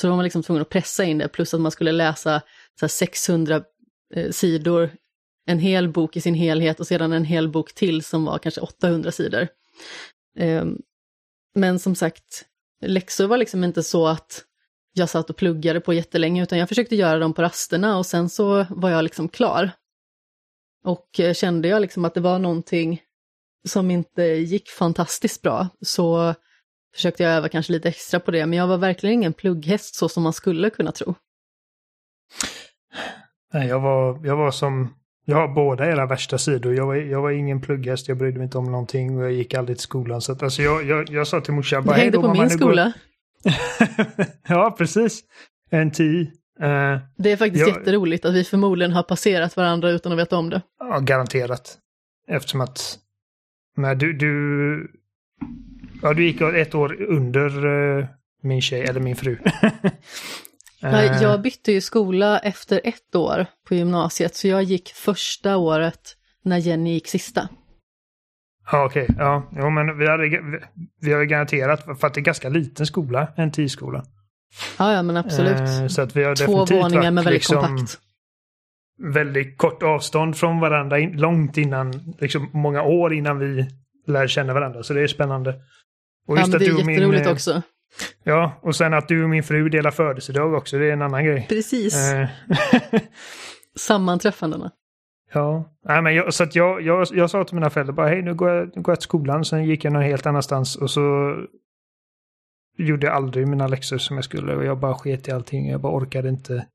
Så 0.00 0.06
då 0.06 0.10
var 0.10 0.16
man 0.16 0.24
liksom 0.24 0.42
tvungen 0.42 0.62
att 0.62 0.68
pressa 0.68 1.04
in 1.04 1.18
det, 1.18 1.28
plus 1.28 1.54
att 1.54 1.60
man 1.60 1.72
skulle 1.72 1.92
läsa 1.92 2.42
så 2.80 2.84
här 2.84 2.88
600 2.88 3.62
eh, 4.14 4.30
sidor, 4.30 4.90
en 5.46 5.58
hel 5.58 5.88
bok 5.88 6.16
i 6.16 6.20
sin 6.20 6.34
helhet 6.34 6.80
och 6.80 6.86
sedan 6.86 7.12
en 7.12 7.24
hel 7.24 7.48
bok 7.48 7.74
till 7.74 8.02
som 8.02 8.24
var 8.24 8.38
kanske 8.38 8.60
800 8.60 9.12
sidor. 9.12 9.48
Ehm, 10.38 10.78
men 11.54 11.78
som 11.78 11.94
sagt, 11.94 12.44
läxor 12.80 13.26
var 13.26 13.36
liksom 13.36 13.64
inte 13.64 13.82
så 13.82 14.06
att 14.06 14.44
jag 14.92 15.08
satt 15.08 15.30
och 15.30 15.36
pluggade 15.36 15.80
på 15.80 15.92
jättelänge, 15.92 16.42
utan 16.42 16.58
jag 16.58 16.68
försökte 16.68 16.96
göra 16.96 17.18
dem 17.18 17.34
på 17.34 17.42
rasterna 17.42 17.98
och 17.98 18.06
sen 18.06 18.28
så 18.28 18.66
var 18.70 18.90
jag 18.90 19.04
liksom 19.04 19.28
klar. 19.28 19.70
Och 20.84 21.20
eh, 21.20 21.34
kände 21.34 21.68
jag 21.68 21.82
liksom 21.82 22.04
att 22.04 22.14
det 22.14 22.20
var 22.20 22.38
någonting 22.38 23.02
som 23.68 23.90
inte 23.90 24.22
gick 24.22 24.68
fantastiskt 24.68 25.42
bra, 25.42 25.68
så 25.80 26.34
försökte 26.94 27.22
jag 27.22 27.32
öva 27.32 27.48
kanske 27.48 27.72
lite 27.72 27.88
extra 27.88 28.20
på 28.20 28.30
det, 28.30 28.46
men 28.46 28.58
jag 28.58 28.66
var 28.66 28.78
verkligen 28.78 29.14
ingen 29.14 29.32
plugghäst 29.32 29.94
så 29.94 30.08
som 30.08 30.22
man 30.22 30.32
skulle 30.32 30.70
kunna 30.70 30.92
tro. 30.92 31.14
Nej, 33.52 33.68
jag 33.68 33.80
var, 33.80 34.26
jag 34.26 34.36
var 34.36 34.50
som... 34.50 34.94
Jag 35.28 35.36
har 35.36 35.48
båda 35.48 35.86
era 35.92 36.06
värsta 36.06 36.38
sidor. 36.38 36.74
Jag 36.74 36.86
var, 36.86 36.94
jag 36.94 37.22
var 37.22 37.30
ingen 37.30 37.60
plugghäst, 37.60 38.08
jag 38.08 38.16
brydde 38.18 38.38
mig 38.38 38.44
inte 38.44 38.58
om 38.58 38.64
någonting 38.72 39.18
och 39.18 39.24
jag 39.24 39.32
gick 39.32 39.54
aldrig 39.54 39.76
till 39.78 39.82
skolan. 39.82 40.20
Så 40.20 40.32
att, 40.32 40.42
alltså, 40.42 40.62
jag, 40.62 40.84
jag, 40.84 41.10
jag 41.10 41.26
sa 41.26 41.40
till 41.40 41.54
morsan 41.54 41.84
bara... 41.84 41.92
"Hej 41.94 42.02
hängde 42.02 42.16
då, 42.18 42.22
på 42.22 42.28
mamma, 42.28 42.40
min 42.42 42.48
nu 42.52 42.56
går-" 42.58 42.58
skola. 42.70 42.92
ja, 44.48 44.74
precis. 44.78 45.20
En 45.70 45.90
tio. 45.90 46.20
Eh, 46.60 46.98
Det 47.16 47.32
är 47.32 47.36
faktiskt 47.36 47.66
Jag- 47.68 47.76
jätteroligt 47.78 48.24
att 48.24 48.34
vi 48.34 48.44
förmodligen 48.44 48.92
har 48.92 49.02
passerat 49.02 49.56
varandra 49.56 49.90
utan 49.90 50.12
att 50.12 50.18
veta 50.18 50.36
om 50.36 50.50
det. 50.50 50.62
ja, 50.80 50.98
garanterat. 50.98 51.78
Eftersom 52.28 52.60
att... 52.60 52.98
Men 53.76 53.98
du, 53.98 54.12
du... 54.12 54.90
Ja, 56.02 56.12
du 56.14 56.24
gick 56.26 56.40
ett 56.40 56.74
år 56.74 57.02
under 57.02 57.66
eh, 57.98 58.06
min 58.42 58.62
tjej, 58.62 58.80
eller 58.82 59.00
min 59.00 59.16
fru. 59.16 59.36
Jag, 60.80 61.04
Eh, 61.04 61.22
jag 61.22 61.42
bytte 61.42 61.72
ju 61.72 61.80
skola 61.80 62.38
efter 62.38 62.80
ett 62.84 63.14
år 63.14 63.46
på 63.68 63.74
gymnasiet, 63.74 64.34
så 64.34 64.48
jag 64.48 64.62
gick 64.62 64.88
första 64.88 65.56
året 65.56 66.16
när 66.44 66.58
Jenny 66.58 66.92
gick 66.92 67.08
sista. 67.08 67.48
Ja, 68.72 68.84
okej. 68.84 69.08
Ja, 69.18 69.50
jo, 69.56 69.70
men 69.70 69.98
vi, 69.98 70.08
hade, 70.08 70.28
vi, 71.00 71.12
har 71.12 71.20
ju 71.20 71.26
garanterat, 71.26 71.84
för 72.00 72.06
att 72.06 72.14
det 72.14 72.20
är 72.20 72.22
ganska 72.22 72.48
liten 72.48 72.86
skola, 72.86 73.28
en 73.36 73.52
tioskola. 73.52 74.04
Ja, 74.78 74.92
ja, 74.92 75.02
men 75.02 75.16
absolut. 75.16 75.60
Eh, 75.60 75.86
så 75.86 76.02
att 76.02 76.16
vi 76.16 76.24
har 76.24 76.34
Två 76.34 76.64
våningar 76.64 77.10
med 77.10 77.24
väldigt 77.24 77.32
liksom 77.32 77.56
kompakt. 77.56 77.98
väldigt 78.98 79.58
kort 79.58 79.82
avstånd 79.82 80.36
från 80.36 80.60
varandra, 80.60 80.98
in, 80.98 81.12
långt 81.16 81.56
innan, 81.56 82.14
liksom 82.20 82.50
många 82.52 82.82
år 82.82 83.14
innan 83.14 83.38
vi 83.38 83.68
lär 84.06 84.26
känna 84.26 84.54
varandra. 84.54 84.82
Så 84.82 84.94
det 84.94 85.00
är 85.00 85.06
spännande. 85.06 85.50
Och 86.28 86.36
Ja, 86.36 86.40
just 86.40 86.48
men 86.48 86.56
att 86.56 86.60
det 86.60 86.66
är 86.66 86.80
och 86.80 86.86
min, 86.86 86.94
jätteroligt 86.94 87.26
eh, 87.26 87.32
också. 87.32 87.62
Ja, 88.24 88.52
och 88.62 88.76
sen 88.76 88.94
att 88.94 89.08
du 89.08 89.22
och 89.24 89.30
min 89.30 89.42
fru 89.42 89.68
delar 89.68 89.90
födelsedag 89.90 90.54
också, 90.54 90.78
det 90.78 90.86
är 90.86 90.92
en 90.92 91.02
annan 91.02 91.24
grej. 91.24 91.46
Precis. 91.48 92.12
Eh, 92.12 92.28
Sammanträffandena. 93.76 94.70
ja, 95.32 95.76
Nej, 95.84 96.02
men 96.02 96.14
jag, 96.14 96.34
så 96.34 96.44
att 96.44 96.54
jag, 96.54 96.82
jag, 96.82 97.06
jag 97.12 97.30
sa 97.30 97.44
till 97.44 97.54
mina 97.54 97.70
föräldrar 97.70 97.94
bara 97.94 98.08
hej 98.08 98.22
nu 98.22 98.34
går, 98.34 98.50
jag, 98.50 98.76
nu 98.76 98.82
går 98.82 98.92
jag 98.92 99.00
till 99.00 99.04
skolan, 99.04 99.44
sen 99.44 99.64
gick 99.64 99.84
jag 99.84 99.92
någon 99.92 100.02
helt 100.02 100.26
annanstans 100.26 100.76
och 100.76 100.90
så 100.90 101.36
gjorde 102.78 103.06
jag 103.06 103.16
aldrig 103.16 103.48
mina 103.48 103.66
läxor 103.66 103.98
som 103.98 104.16
jag 104.16 104.24
skulle 104.24 104.54
och 104.56 104.64
jag 104.64 104.78
bara 104.78 104.94
sket 104.94 105.28
i 105.28 105.30
allting, 105.32 105.68
jag 105.70 105.80
bara 105.80 105.96
orkade 105.96 106.28
inte. 106.28 106.66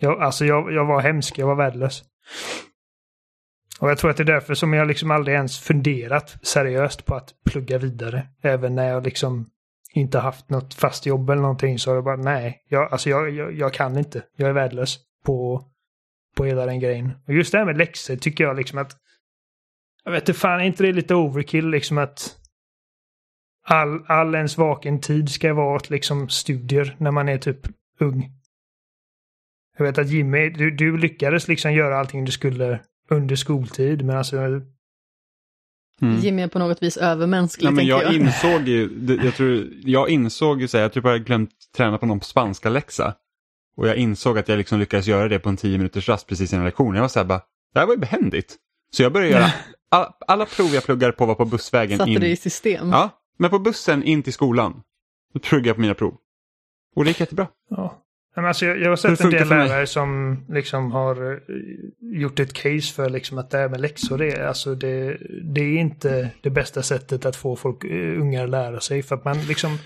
Jag, 0.00 0.22
alltså 0.22 0.44
jag, 0.44 0.72
jag 0.72 0.84
var 0.84 1.00
hemsk, 1.00 1.38
jag 1.38 1.46
var 1.46 1.54
värdelös. 1.54 2.02
Och 3.80 3.90
jag 3.90 3.98
tror 3.98 4.10
att 4.10 4.16
det 4.16 4.22
är 4.22 4.24
därför 4.24 4.54
som 4.54 4.72
jag 4.72 4.88
liksom 4.88 5.10
aldrig 5.10 5.34
ens 5.36 5.58
funderat 5.58 6.36
seriöst 6.46 7.06
på 7.06 7.14
att 7.14 7.34
plugga 7.50 7.78
vidare. 7.78 8.26
Även 8.42 8.74
när 8.74 8.88
jag 8.88 9.04
liksom 9.04 9.50
inte 9.94 10.18
haft 10.18 10.50
något 10.50 10.74
fast 10.74 11.06
jobb 11.06 11.30
eller 11.30 11.42
någonting 11.42 11.78
så 11.78 11.90
har 11.90 11.94
jag 11.94 12.04
bara 12.04 12.16
nej, 12.16 12.64
jag, 12.68 12.92
alltså 12.92 13.10
jag, 13.10 13.30
jag, 13.30 13.52
jag 13.52 13.72
kan 13.74 13.98
inte. 13.98 14.22
Jag 14.36 14.48
är 14.48 14.52
värdelös 14.52 14.98
på, 15.24 15.64
på 16.36 16.44
hela 16.44 16.66
den 16.66 16.80
grejen. 16.80 17.12
Och 17.26 17.34
just 17.34 17.52
det 17.52 17.58
här 17.58 17.64
med 17.64 17.78
läxor 17.78 18.16
tycker 18.16 18.44
jag 18.44 18.56
liksom 18.56 18.78
att 18.78 18.96
jag 20.04 20.12
vet 20.12 20.28
inte 20.28 20.40
fan, 20.40 20.60
är 20.60 20.64
inte 20.64 20.82
det 20.82 20.92
lite 20.92 21.14
overkill 21.14 21.70
liksom 21.70 21.98
att 21.98 22.36
all, 23.64 24.04
all 24.06 24.34
ens 24.34 24.58
vaken 24.58 25.00
tid 25.00 25.28
ska 25.28 25.54
vara 25.54 25.76
åt 25.76 25.90
liksom 25.90 26.28
studier 26.28 26.96
när 26.98 27.10
man 27.10 27.28
är 27.28 27.38
typ 27.38 27.60
ung. 28.00 28.30
Jag 29.78 29.84
vet 29.84 29.98
att 29.98 30.08
Jimmy, 30.08 30.50
du, 30.50 30.70
du 30.70 30.96
lyckades 30.96 31.48
liksom 31.48 31.72
göra 31.72 31.98
allting 31.98 32.24
du 32.24 32.32
skulle 32.32 32.80
under 33.08 33.36
skoltid, 33.36 34.04
men 34.04 34.16
alltså 34.16 34.36
Mm. 36.02 36.20
Jimmy 36.20 36.42
är 36.42 36.48
på 36.48 36.58
något 36.58 36.82
vis 36.82 36.96
övermänsklig, 36.96 37.66
Ja, 37.66 37.70
men 37.70 37.86
jag, 37.86 38.02
jag. 38.02 38.14
insåg 38.14 38.68
ju, 38.68 38.90
jag, 39.24 39.34
tror, 39.34 39.68
jag 39.84 40.08
insåg 40.08 40.60
ju 40.60 40.68
så 40.68 40.76
här, 40.76 40.82
jag 40.82 40.92
typ 40.92 41.04
hade 41.04 41.18
glömt 41.18 41.50
träna 41.76 41.98
på 41.98 42.06
någon 42.06 42.20
spanska 42.20 42.68
läxa. 42.68 43.14
Och 43.76 43.88
jag 43.88 43.96
insåg 43.96 44.38
att 44.38 44.48
jag 44.48 44.58
liksom 44.58 44.78
lyckades 44.78 45.06
göra 45.06 45.28
det 45.28 45.38
på 45.38 45.48
en 45.48 45.56
tio 45.56 45.78
minuters 45.78 46.08
rast 46.08 46.26
precis 46.26 46.52
innan 46.52 46.64
lektionen. 46.64 46.94
Jag 46.94 47.02
var 47.02 47.08
så 47.08 47.18
här 47.18 47.26
bara, 47.26 47.40
det 47.74 47.78
här 47.80 47.86
var 47.86 47.94
ju 47.94 48.00
behändigt. 48.00 48.56
Så 48.96 49.02
jag 49.02 49.12
började 49.12 49.32
göra, 49.32 49.50
alla, 49.90 50.12
alla 50.26 50.46
prov 50.46 50.66
jag 50.74 50.84
pluggade 50.84 51.12
på 51.12 51.26
var 51.26 51.34
på 51.34 51.44
bussvägen 51.44 51.98
Satte 51.98 52.10
in. 52.10 52.20
det 52.20 52.28
i 52.28 52.36
system. 52.36 52.90
Ja, 52.90 53.10
men 53.38 53.50
på 53.50 53.58
bussen 53.58 54.02
in 54.02 54.22
till 54.22 54.32
skolan. 54.32 54.82
Då 55.34 55.40
pluggade 55.40 55.68
jag 55.68 55.76
på 55.76 55.80
mina 55.80 55.94
prov. 55.94 56.14
Och 56.96 57.04
det 57.04 57.10
gick 57.10 57.20
jättebra. 57.20 57.46
Ja. 57.70 57.98
Men 58.40 58.48
alltså, 58.48 58.66
jag, 58.66 58.80
jag 58.80 58.88
har 58.88 58.96
sett 58.96 59.20
en 59.20 59.30
del 59.30 59.48
lärare 59.48 59.86
som 59.86 60.38
liksom 60.48 60.92
har 60.92 61.32
eh, 61.32 61.38
gjort 62.00 62.40
ett 62.40 62.52
case 62.52 62.94
för 62.94 63.10
liksom 63.10 63.38
att 63.38 63.50
det 63.50 63.58
här 63.58 63.68
med 63.68 63.80
läxor, 63.80 64.18
det 64.18 64.32
är, 64.32 64.46
alltså 64.46 64.74
det, 64.74 65.16
det 65.42 65.60
är 65.60 65.78
inte 65.78 66.30
det 66.40 66.50
bästa 66.50 66.82
sättet 66.82 67.26
att 67.26 67.36
få 67.36 67.56
folk, 67.56 67.84
eh, 67.84 68.20
ungar 68.20 68.44
att 68.44 68.50
lära 68.50 68.80
sig. 68.80 69.02
För 69.02 69.14
att 69.14 69.24
man 69.24 69.40
liksom 69.40 69.78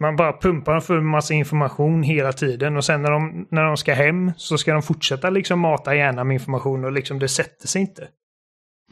man 0.00 0.16
bara 0.16 0.32
pumpar 0.32 0.72
dem 0.72 0.82
för 0.82 0.96
en 0.96 1.06
massa 1.06 1.34
information 1.34 2.02
hela 2.02 2.32
tiden 2.32 2.76
och 2.76 2.84
sen 2.84 3.02
när 3.02 3.10
de, 3.10 3.46
när 3.50 3.64
de 3.64 3.76
ska 3.76 3.94
hem 3.94 4.32
så 4.36 4.58
ska 4.58 4.72
de 4.72 4.82
fortsätta 4.82 5.30
liksom 5.30 5.60
mata 5.60 5.94
hjärnan 5.94 6.26
med 6.26 6.34
information 6.34 6.84
och 6.84 6.92
liksom 6.92 7.18
det 7.18 7.28
sätter 7.28 7.68
sig 7.68 7.80
inte. 7.80 8.08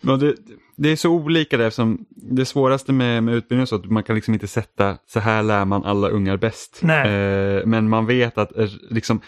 Det, 0.03 0.35
det 0.77 0.89
är 0.89 0.97
så 0.97 1.11
olika 1.11 1.57
det 1.57 1.67
eftersom 1.67 2.05
det 2.09 2.45
svåraste 2.45 2.93
med, 2.93 3.23
med 3.23 3.35
utbildning 3.35 3.63
är 3.63 3.67
så 3.67 3.77
att 3.77 3.91
man 3.91 4.03
kan 4.03 4.15
liksom 4.15 4.35
inte 4.35 4.47
sätta 4.47 4.99
så 5.07 5.21
här 5.21 5.43
lär 5.43 5.65
man 5.65 5.85
alla 5.85 6.09
ungar 6.09 6.37
bäst. 6.37 6.81
Eh, 7.07 7.67
men 7.67 7.89
man 7.89 8.07
vet 8.07 8.39
att 8.39 8.57
eh, 8.57 8.69
liksom 8.91 9.21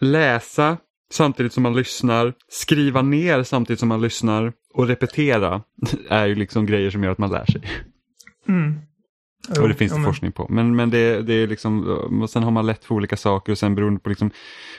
läsa 0.00 0.76
samtidigt 1.10 1.52
som 1.52 1.62
man 1.62 1.76
lyssnar, 1.76 2.32
skriva 2.48 3.02
ner 3.02 3.42
samtidigt 3.42 3.80
som 3.80 3.88
man 3.88 4.02
lyssnar 4.02 4.52
och 4.74 4.86
repetera 4.88 5.62
är 6.08 6.26
ju 6.26 6.34
liksom 6.34 6.66
grejer 6.66 6.90
som 6.90 7.04
gör 7.04 7.10
att 7.10 7.18
man 7.18 7.30
lär 7.30 7.46
sig. 7.46 7.62
Mm. 8.48 8.74
Och 9.60 9.68
det 9.68 9.74
finns 9.74 9.92
Jo, 9.92 9.96
det 9.96 10.02
men- 10.02 10.10
forskning 10.12 10.32
på. 10.32 10.46
Men, 10.50 10.76
men 10.76 10.90
det, 10.90 11.22
det 11.22 11.32
är 11.34 11.46
liksom, 11.46 11.88
och 12.22 12.30
sen 12.30 12.42
har 12.42 12.50
man 12.50 12.66
lätt 12.66 12.84
för 12.84 12.94
olika 12.94 13.16
saker 13.16 13.52
och 13.52 13.58
sen 13.58 13.74
beroende 13.74 14.00
på 14.00 14.08
liksom, 14.08 14.30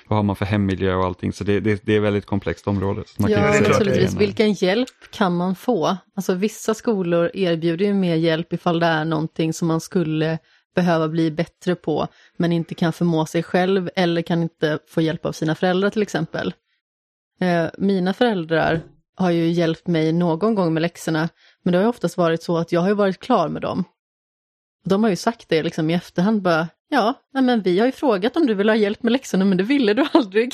vad 0.08 0.18
har 0.20 0.24
man 0.24 0.36
för 0.36 0.46
hemmiljö 0.46 0.96
och 0.96 1.06
allting. 1.06 1.34
Så 1.34 1.44
det, 1.44 1.60
det, 1.60 1.82
det 1.86 1.94
är 1.94 1.98
ett 1.98 2.04
väldigt 2.04 2.26
komplext 2.26 2.68
område. 2.68 3.04
Så 3.06 3.22
man 3.22 3.32
kan 3.32 3.42
Ja, 3.44 3.60
naturligtvis. 3.70 4.14
en- 4.14 4.20
Vilken 4.20 4.54
hjälp 4.54 4.90
kan 5.12 5.36
man 5.38 5.56
få? 5.56 5.98
Alltså 6.16 6.34
vissa 6.34 6.74
skolor 6.74 7.32
erbjuder 7.34 7.86
ju 7.86 7.94
mer 7.94 8.16
hjälp 8.16 8.54
ifall 8.54 8.80
det 8.80 8.86
är 8.86 9.06
någonting 9.06 9.54
som 9.54 9.68
man 9.68 9.82
skulle 9.82 10.40
behöva 10.76 11.08
bli 11.08 11.32
bättre 11.32 11.76
på, 11.76 12.08
men 12.38 12.52
inte 12.52 12.76
kan 12.76 12.94
förmå 12.94 13.26
sig 13.26 13.44
själv 13.44 13.90
eller 13.96 14.22
kan 14.22 14.42
inte 14.44 14.80
få 14.90 15.02
hjälp 15.02 15.26
av 15.26 15.32
sina 15.32 15.56
föräldrar 15.56 15.90
till 15.90 16.02
exempel. 16.02 16.54
Eh, 17.42 17.66
mina 17.78 18.14
föräldrar 18.14 18.82
har 19.18 19.32
ju 19.32 19.48
hjälpt 19.52 19.88
mig 19.88 20.14
någon 20.14 20.56
gång 20.56 20.74
med 20.74 20.82
läxorna, 20.82 21.30
men 21.64 21.72
det 21.72 21.78
har 21.78 21.84
ju 21.84 21.90
oftast 21.90 22.18
varit 22.18 22.44
så 22.44 22.58
att 22.58 22.72
jag 22.72 22.82
har 22.82 22.94
varit 22.94 23.20
klar 23.20 23.50
med 23.50 23.62
dem. 23.62 23.84
De 24.86 25.04
har 25.04 25.10
ju 25.10 25.16
sagt 25.16 25.50
det 25.50 25.64
liksom 25.64 25.90
i 25.90 25.94
efterhand 25.94 26.42
bara, 26.42 26.68
ja, 26.90 27.14
men 27.32 27.62
vi 27.62 27.80
har 27.80 27.86
ju 27.86 27.92
frågat 27.92 28.38
om 28.38 28.48
du 28.48 28.54
vill 28.54 28.70
ha 28.70 28.76
hjälp 28.76 29.04
med 29.04 29.12
läxorna, 29.12 29.46
men 29.46 29.58
det 29.58 29.64
ville 29.64 29.94
du 29.94 30.06
aldrig. 30.14 30.54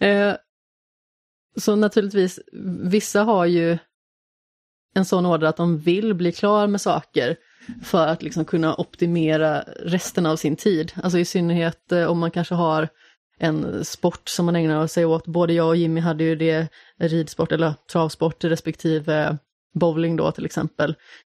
eh, 0.00 0.34
så 1.56 1.76
naturligtvis, 1.76 2.40
vissa 2.82 3.22
har 3.22 3.46
ju 3.46 3.78
en 4.94 5.04
sån 5.04 5.26
order 5.26 5.46
att 5.46 5.56
de 5.56 5.78
vill 5.78 6.14
bli 6.14 6.32
klar 6.32 6.66
med 6.66 6.80
saker 6.80 7.36
för 7.84 8.06
att 8.06 8.22
liksom 8.22 8.44
kunna 8.44 8.74
optimera 8.74 9.60
resten 9.80 10.26
av 10.26 10.36
sin 10.36 10.56
tid. 10.56 10.92
Alltså 11.02 11.18
i 11.18 11.24
synnerhet 11.24 11.92
eh, 11.92 12.04
om 12.04 12.18
man 12.18 12.30
kanske 12.30 12.54
har 12.54 12.88
en 13.38 13.84
sport 13.84 14.28
som 14.28 14.46
man 14.46 14.56
ägnar 14.56 14.86
sig 14.86 15.04
åt. 15.04 15.26
Både 15.26 15.52
jag 15.52 15.68
och 15.68 15.76
Jimmy 15.76 16.00
hade 16.00 16.24
ju 16.24 16.36
det 16.36 16.68
ridsport 16.98 17.52
eller 17.52 17.74
travsport 17.92 18.44
respektive 18.44 19.38
bowling 19.74 20.16
då 20.16 20.32
till 20.32 20.46
exempel. 20.46 20.94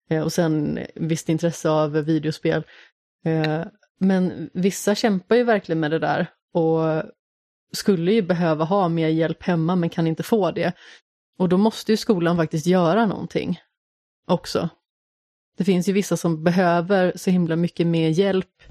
Eh, 0.10 0.24
och 0.24 0.34
sen 0.34 0.80
visst 0.96 1.30
intresse 1.30 1.70
av 1.70 1.92
videospel. 1.92 2.64
Eh, 3.26 3.64
men 4.00 4.50
vissa 4.54 4.96
kämpar 4.96 5.36
ju 5.36 5.44
verkligen 5.44 5.80
med 5.80 5.92
det 5.92 6.00
där 6.00 6.28
och 6.54 7.04
skulle 7.74 8.12
ju 8.12 8.22
behöva 8.22 8.66
ha 8.66 8.90
mer 8.90 9.08
hjälp 9.08 9.44
hemma 9.44 9.76
men 9.76 9.90
kan 9.90 10.08
inte 10.08 10.24
få 10.24 10.52
det. 10.52 10.74
Och 11.38 11.50
då 11.50 11.58
måste 11.58 11.92
ju 11.92 11.98
skolan 11.98 12.38
faktiskt 12.38 12.66
göra 12.66 13.06
någonting 13.06 13.60
också. 14.28 14.70
Det 15.58 15.64
finns 15.64 15.90
ju 15.90 15.94
vissa 15.94 16.18
som 16.18 16.44
behöver 16.44 17.14
så 17.16 17.30
himla 17.30 17.56
mycket 17.56 17.88
mer 17.88 18.10
hjälp 18.10 18.64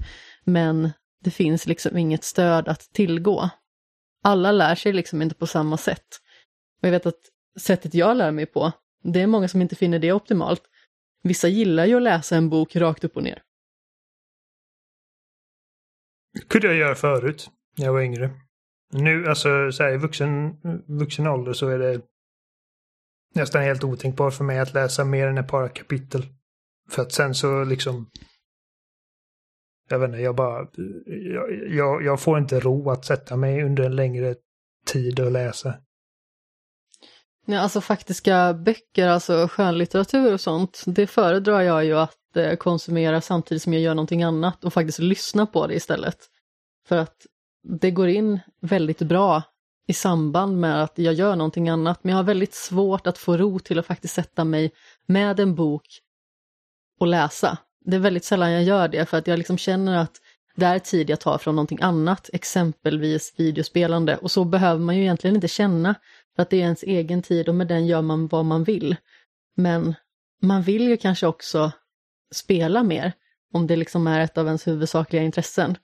men 0.43 0.89
det 1.23 1.31
finns 1.31 1.67
liksom 1.67 1.97
inget 1.97 2.23
stöd 2.23 2.67
att 2.67 2.93
tillgå. 2.93 3.49
Alla 4.23 4.51
lär 4.51 4.75
sig 4.75 4.93
liksom 4.93 5.21
inte 5.21 5.35
på 5.35 5.47
samma 5.47 5.77
sätt. 5.77 6.07
Och 6.81 6.87
jag 6.87 6.91
vet 6.91 7.05
att 7.05 7.19
sättet 7.59 7.93
jag 7.93 8.17
lär 8.17 8.31
mig 8.31 8.45
på, 8.45 8.71
det 9.03 9.21
är 9.21 9.27
många 9.27 9.47
som 9.47 9.61
inte 9.61 9.75
finner 9.75 9.99
det 9.99 10.13
optimalt. 10.13 10.63
Vissa 11.23 11.47
gillar 11.47 11.85
ju 11.85 11.95
att 11.95 12.01
läsa 12.01 12.35
en 12.35 12.49
bok 12.49 12.75
rakt 12.75 13.03
upp 13.03 13.17
och 13.17 13.23
ner. 13.23 13.41
kunde 16.47 16.67
jag 16.67 16.75
göra 16.75 16.95
förut, 16.95 17.49
när 17.77 17.85
jag 17.85 17.93
var 17.93 18.01
yngre. 18.01 18.29
Nu, 18.93 19.27
alltså 19.27 19.71
så 19.71 19.83
här, 19.83 19.93
i 19.93 19.97
vuxen, 19.97 20.57
vuxen 20.87 21.27
ålder 21.27 21.53
så 21.53 21.67
är 21.67 21.79
det 21.79 22.01
nästan 23.35 23.63
helt 23.63 23.83
otänkbart 23.83 24.33
för 24.33 24.43
mig 24.43 24.59
att 24.59 24.73
läsa 24.73 25.05
mer 25.05 25.27
än 25.27 25.37
ett 25.37 25.47
par 25.47 25.67
kapitel. 25.67 26.25
För 26.89 27.01
att 27.01 27.11
sen 27.11 27.33
så 27.33 27.63
liksom... 27.63 28.09
Jag 29.89 29.99
vet 29.99 30.07
inte, 30.07 30.21
jag 30.21 30.35
bara... 30.35 30.67
Jag, 31.05 31.67
jag, 31.67 32.03
jag 32.03 32.21
får 32.21 32.37
inte 32.37 32.59
ro 32.59 32.89
att 32.89 33.05
sätta 33.05 33.37
mig 33.37 33.63
under 33.63 33.83
en 33.83 33.95
längre 33.95 34.35
tid 34.85 35.19
och 35.19 35.31
läsa. 35.31 35.73
Ja, 37.45 37.59
alltså 37.59 37.81
faktiska 37.81 38.53
böcker, 38.53 39.07
alltså 39.07 39.47
skönlitteratur 39.47 40.33
och 40.33 40.41
sånt, 40.41 40.83
det 40.85 41.07
föredrar 41.07 41.61
jag 41.61 41.85
ju 41.85 41.97
att 41.97 42.35
eh, 42.35 42.55
konsumera 42.55 43.21
samtidigt 43.21 43.63
som 43.63 43.73
jag 43.73 43.81
gör 43.81 43.95
någonting 43.95 44.23
annat 44.23 44.63
och 44.63 44.73
faktiskt 44.73 44.99
lyssna 44.99 45.45
på 45.45 45.67
det 45.67 45.75
istället. 45.75 46.17
För 46.87 46.97
att 46.97 47.27
det 47.63 47.91
går 47.91 48.07
in 48.07 48.39
väldigt 48.61 49.01
bra 49.01 49.43
i 49.87 49.93
samband 49.93 50.59
med 50.59 50.83
att 50.83 50.97
jag 50.97 51.13
gör 51.13 51.35
någonting 51.35 51.69
annat, 51.69 52.03
men 52.03 52.11
jag 52.11 52.17
har 52.17 52.23
väldigt 52.23 52.53
svårt 52.53 53.07
att 53.07 53.17
få 53.17 53.37
ro 53.37 53.59
till 53.59 53.79
att 53.79 53.85
faktiskt 53.85 54.13
sätta 54.13 54.43
mig 54.43 54.71
med 55.05 55.39
en 55.39 55.55
bok 55.55 55.85
och 56.99 57.07
läsa. 57.07 57.57
Det 57.85 57.95
är 57.95 57.99
väldigt 57.99 58.25
sällan 58.25 58.51
jag 58.51 58.63
gör 58.63 58.87
det 58.87 59.05
för 59.05 59.17
att 59.17 59.27
jag 59.27 59.37
liksom 59.37 59.57
känner 59.57 59.97
att 59.97 60.21
det 60.55 60.65
är 60.65 60.79
tid 60.79 61.09
jag 61.09 61.19
tar 61.19 61.37
från 61.37 61.55
någonting 61.55 61.81
annat, 61.81 62.29
exempelvis 62.33 63.33
videospelande. 63.37 64.17
Och 64.17 64.31
så 64.31 64.43
behöver 64.43 64.79
man 64.79 64.97
ju 64.97 65.01
egentligen 65.01 65.35
inte 65.35 65.47
känna, 65.47 65.95
för 66.35 66.41
att 66.41 66.49
det 66.49 66.57
är 66.57 66.61
ens 66.61 66.83
egen 66.83 67.21
tid 67.21 67.49
och 67.49 67.55
med 67.55 67.67
den 67.67 67.87
gör 67.87 68.01
man 68.01 68.27
vad 68.27 68.45
man 68.45 68.63
vill. 68.63 68.95
Men 69.55 69.95
man 70.41 70.61
vill 70.61 70.87
ju 70.87 70.97
kanske 70.97 71.27
också 71.27 71.71
spela 72.33 72.83
mer, 72.83 73.13
om 73.53 73.67
det 73.67 73.75
liksom 73.75 74.07
är 74.07 74.19
ett 74.19 74.37
av 74.37 74.47
ens 74.47 74.67
huvudsakliga 74.67 75.23
intressen. 75.23 75.77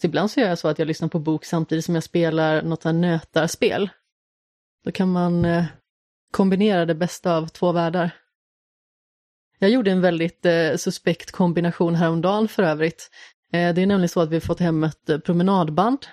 Så 0.00 0.06
ibland 0.06 0.30
så 0.30 0.40
gör 0.40 0.48
jag 0.48 0.58
så 0.58 0.68
att 0.68 0.78
jag 0.78 0.88
lyssnar 0.88 1.08
på 1.08 1.18
bok 1.18 1.44
samtidigt 1.44 1.84
som 1.84 1.94
jag 1.94 2.04
spelar 2.04 2.62
något 2.62 2.84
här 2.84 2.92
nötarspel. 2.92 3.90
Då 4.84 4.92
kan 4.92 5.12
man 5.12 5.44
eh, 5.44 5.64
kombinera 6.30 6.86
det 6.86 6.94
bästa 6.94 7.36
av 7.36 7.46
två 7.46 7.72
världar. 7.72 8.10
Jag 9.58 9.70
gjorde 9.70 9.90
en 9.90 10.00
väldigt 10.00 10.46
eh, 10.46 10.76
suspekt 10.76 11.30
kombination 11.30 11.94
häromdagen 11.94 12.48
för 12.48 12.62
övrigt. 12.62 13.10
Eh, 13.52 13.74
det 13.74 13.82
är 13.82 13.86
nämligen 13.86 14.08
så 14.08 14.20
att 14.20 14.30
vi 14.30 14.36
har 14.36 14.40
fått 14.40 14.60
hem 14.60 14.84
ett 14.84 15.10
eh, 15.10 15.18
promenadband 15.18 16.06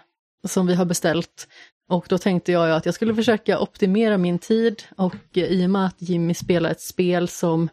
som 0.48 0.68
vi 0.68 0.76
har 0.76 0.86
beställt. 0.86 1.48
Och 1.90 2.06
då 2.10 2.18
tänkte 2.18 2.52
jag 2.52 2.72
att 2.72 2.86
jag 2.86 2.96
skulle 2.96 3.16
försöka 3.16 3.60
optimera 3.60 4.18
min 4.18 4.40
tid 4.40 4.84
och 4.98 5.16
i 5.34 5.66
och 5.66 5.70
med 5.70 5.86
att 5.86 5.96
Jimmy 6.02 6.34
spelar 6.34 6.70
ett 6.70 6.82
spel 6.82 7.28
som 7.28 7.70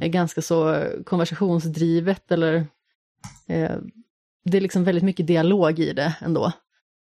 är 0.00 0.08
ganska 0.08 0.42
så 0.42 0.84
konversationsdrivet 1.04 2.32
eller 2.32 2.54
eh, 3.48 3.76
det 4.44 4.56
är 4.56 4.60
liksom 4.60 4.84
väldigt 4.84 5.04
mycket 5.04 5.26
dialog 5.26 5.78
i 5.78 5.92
det 5.92 6.14
ändå. 6.20 6.52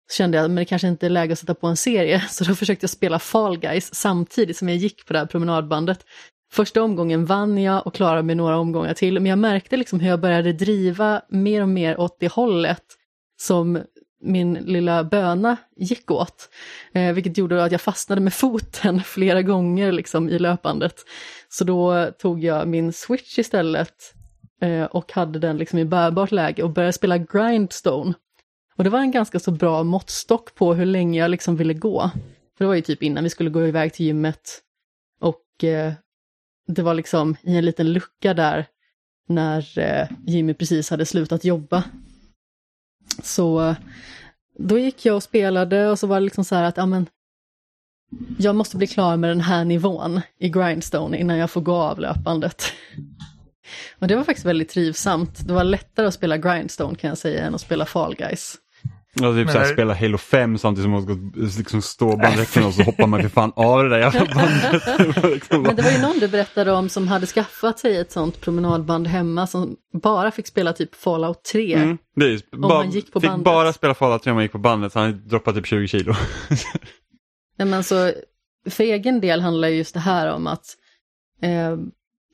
Så 0.09 0.15
kände 0.15 0.37
jag, 0.37 0.49
men 0.49 0.55
det 0.55 0.65
kanske 0.65 0.87
inte 0.87 1.05
är 1.05 1.09
läge 1.09 1.33
att 1.33 1.39
sätta 1.39 1.55
på 1.55 1.67
en 1.67 1.77
serie, 1.77 2.19
så 2.29 2.43
då 2.43 2.55
försökte 2.55 2.83
jag 2.83 2.89
spela 2.89 3.19
Fall 3.19 3.57
Guys 3.57 3.95
samtidigt 3.95 4.57
som 4.57 4.69
jag 4.69 4.77
gick 4.77 5.05
på 5.05 5.13
det 5.13 5.19
här 5.19 5.25
promenadbandet. 5.25 6.05
Första 6.51 6.83
omgången 6.83 7.25
vann 7.25 7.57
jag 7.57 7.87
och 7.87 7.93
klarade 7.93 8.23
mig 8.23 8.35
några 8.35 8.57
omgångar 8.57 8.93
till, 8.93 9.13
men 9.13 9.25
jag 9.25 9.39
märkte 9.39 9.77
liksom 9.77 9.99
hur 9.99 10.09
jag 10.09 10.19
började 10.19 10.53
driva 10.53 11.21
mer 11.29 11.61
och 11.61 11.69
mer 11.69 11.99
åt 11.99 12.19
det 12.19 12.31
hållet 12.31 12.83
som 13.41 13.81
min 14.21 14.53
lilla 14.53 15.03
böna 15.03 15.57
gick 15.75 16.11
åt. 16.11 16.49
Eh, 16.93 17.13
vilket 17.13 17.37
gjorde 17.37 17.63
att 17.63 17.71
jag 17.71 17.81
fastnade 17.81 18.21
med 18.21 18.33
foten 18.33 19.01
flera 19.05 19.41
gånger 19.41 19.91
liksom 19.91 20.29
i 20.29 20.39
löpandet. 20.39 20.95
Så 21.49 21.63
då 21.63 22.11
tog 22.11 22.43
jag 22.43 22.67
min 22.67 22.93
switch 22.93 23.39
istället 23.39 23.95
eh, 24.61 24.83
och 24.83 25.11
hade 25.11 25.39
den 25.39 25.57
liksom 25.57 25.79
i 25.79 25.85
bärbart 25.85 26.31
läge 26.31 26.63
och 26.63 26.69
började 26.69 26.93
spela 26.93 27.17
Grindstone. 27.17 28.13
Och 28.75 28.83
det 28.83 28.89
var 28.89 28.99
en 28.99 29.11
ganska 29.11 29.39
så 29.39 29.51
bra 29.51 29.83
måttstock 29.83 30.55
på 30.55 30.73
hur 30.73 30.85
länge 30.85 31.19
jag 31.19 31.31
liksom 31.31 31.55
ville 31.55 31.73
gå. 31.73 32.11
För 32.57 32.65
det 32.65 32.67
var 32.67 32.75
ju 32.75 32.81
typ 32.81 33.03
innan 33.03 33.23
vi 33.23 33.29
skulle 33.29 33.49
gå 33.49 33.67
iväg 33.67 33.93
till 33.93 34.05
gymmet. 34.05 34.61
Och 35.21 35.63
eh, 35.63 35.93
det 36.67 36.81
var 36.81 36.93
liksom 36.93 37.35
i 37.41 37.57
en 37.57 37.65
liten 37.65 37.93
lucka 37.93 38.33
där 38.33 38.65
när 39.27 39.79
eh, 39.79 40.07
Jimmy 40.27 40.53
precis 40.53 40.89
hade 40.89 41.05
slutat 41.05 41.45
jobba. 41.45 41.83
Så 43.25 43.75
då 44.57 44.79
gick 44.79 45.05
jag 45.05 45.15
och 45.15 45.23
spelade 45.23 45.89
och 45.89 45.99
så 45.99 46.07
var 46.07 46.15
det 46.15 46.23
liksom 46.25 46.45
så 46.45 46.55
här 46.55 46.63
att, 46.63 46.77
ja 46.77 46.85
men, 46.85 47.07
jag 48.37 48.55
måste 48.55 48.77
bli 48.77 48.87
klar 48.87 49.17
med 49.17 49.29
den 49.29 49.41
här 49.41 49.65
nivån 49.65 50.21
i 50.39 50.49
Grindstone 50.49 51.17
innan 51.17 51.37
jag 51.37 51.51
får 51.51 51.61
gå 51.61 51.75
av 51.75 51.99
löpandet. 51.99 52.63
Och 53.99 54.07
det 54.07 54.15
var 54.15 54.23
faktiskt 54.23 54.45
väldigt 54.45 54.69
trivsamt. 54.69 55.47
Det 55.47 55.53
var 55.53 55.63
lättare 55.63 56.07
att 56.07 56.13
spela 56.13 56.37
Grindstone 56.37 56.95
kan 56.95 57.07
jag 57.07 57.17
säga 57.17 57.45
än 57.45 57.55
att 57.55 57.61
spela 57.61 57.85
Fall 57.85 58.15
Guys. 58.15 58.57
Ja, 59.21 59.33
typ 59.33 59.49
såhär, 59.49 59.73
spela 59.73 59.93
Halo 59.93 60.17
5 60.17 60.57
samtidigt 60.57 60.83
som 60.83 60.91
man 60.91 61.03
ska 61.03 61.57
liksom 61.59 61.81
stå 61.81 62.17
bandrätten 62.17 62.65
och 62.65 62.73
så 62.73 62.83
hoppar 62.83 63.07
man 63.07 63.21
för 63.21 63.29
fan 63.29 63.51
av 63.55 63.83
det 63.83 63.89
där 63.89 63.99
jävla 63.99 64.25
bandet. 64.35 65.23
Liksom 65.33 65.61
Men 65.61 65.75
det 65.75 65.81
var 65.81 65.91
ju 65.91 66.01
någon 66.01 66.19
du 66.19 66.27
berättade 66.27 66.71
om 66.71 66.89
som 66.89 67.07
hade 67.07 67.25
skaffat 67.25 67.79
sig 67.79 67.97
ett 67.97 68.11
sånt 68.11 68.41
promenadband 68.41 69.07
hemma 69.07 69.47
som 69.47 69.75
bara 70.01 70.31
fick 70.31 70.47
spela 70.47 70.73
typ 70.73 70.95
Fallout 70.95 71.43
3. 71.43 71.73
Mm, 71.73 71.97
det 72.15 72.51
bara, 72.51 72.73
man 72.73 72.89
gick 72.89 73.11
på 73.13 73.19
fick 73.21 73.29
bandet. 73.29 73.45
bara 73.45 73.73
spela 73.73 73.93
Fallout 73.93 74.23
3 74.23 74.31
om 74.31 74.35
man 74.35 74.43
gick 74.43 74.51
på 74.51 74.57
bandet 74.57 74.93
så 74.93 74.99
han 74.99 75.27
droppade 75.27 75.57
typ 75.57 75.67
20 75.67 75.87
kilo. 75.87 76.13
Nej, 77.57 77.67
men 77.67 77.83
så, 77.83 78.11
för 78.69 78.83
egen 78.83 79.21
del 79.21 79.41
handlar 79.41 79.67
ju 79.67 79.75
just 79.75 79.93
det 79.93 79.99
här 79.99 80.31
om 80.31 80.47
att 80.47 80.65
eh, 81.41 81.77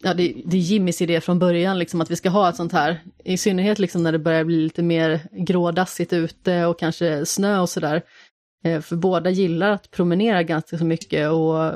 ja, 0.05 0.13
det, 0.13 0.41
det 0.45 0.57
är 0.57 0.61
Jimmys 0.61 1.01
idé 1.01 1.21
från 1.21 1.39
början, 1.39 1.79
liksom, 1.79 2.01
att 2.01 2.11
vi 2.11 2.15
ska 2.15 2.29
ha 2.29 2.49
ett 2.49 2.55
sånt 2.55 2.71
här. 2.71 3.01
I 3.23 3.37
synnerhet 3.37 3.79
liksom, 3.79 4.03
när 4.03 4.11
det 4.11 4.19
börjar 4.19 4.43
bli 4.43 4.63
lite 4.63 4.83
mer 4.83 5.19
grådassigt 5.31 6.13
ute 6.13 6.65
och 6.65 6.79
kanske 6.79 7.25
snö 7.25 7.59
och 7.59 7.69
sådär. 7.69 8.01
Eh, 8.63 8.81
för 8.81 8.95
båda 8.95 9.29
gillar 9.29 9.69
att 9.69 9.91
promenera 9.91 10.43
ganska 10.43 10.77
så 10.77 10.85
mycket 10.85 11.29
och 11.29 11.73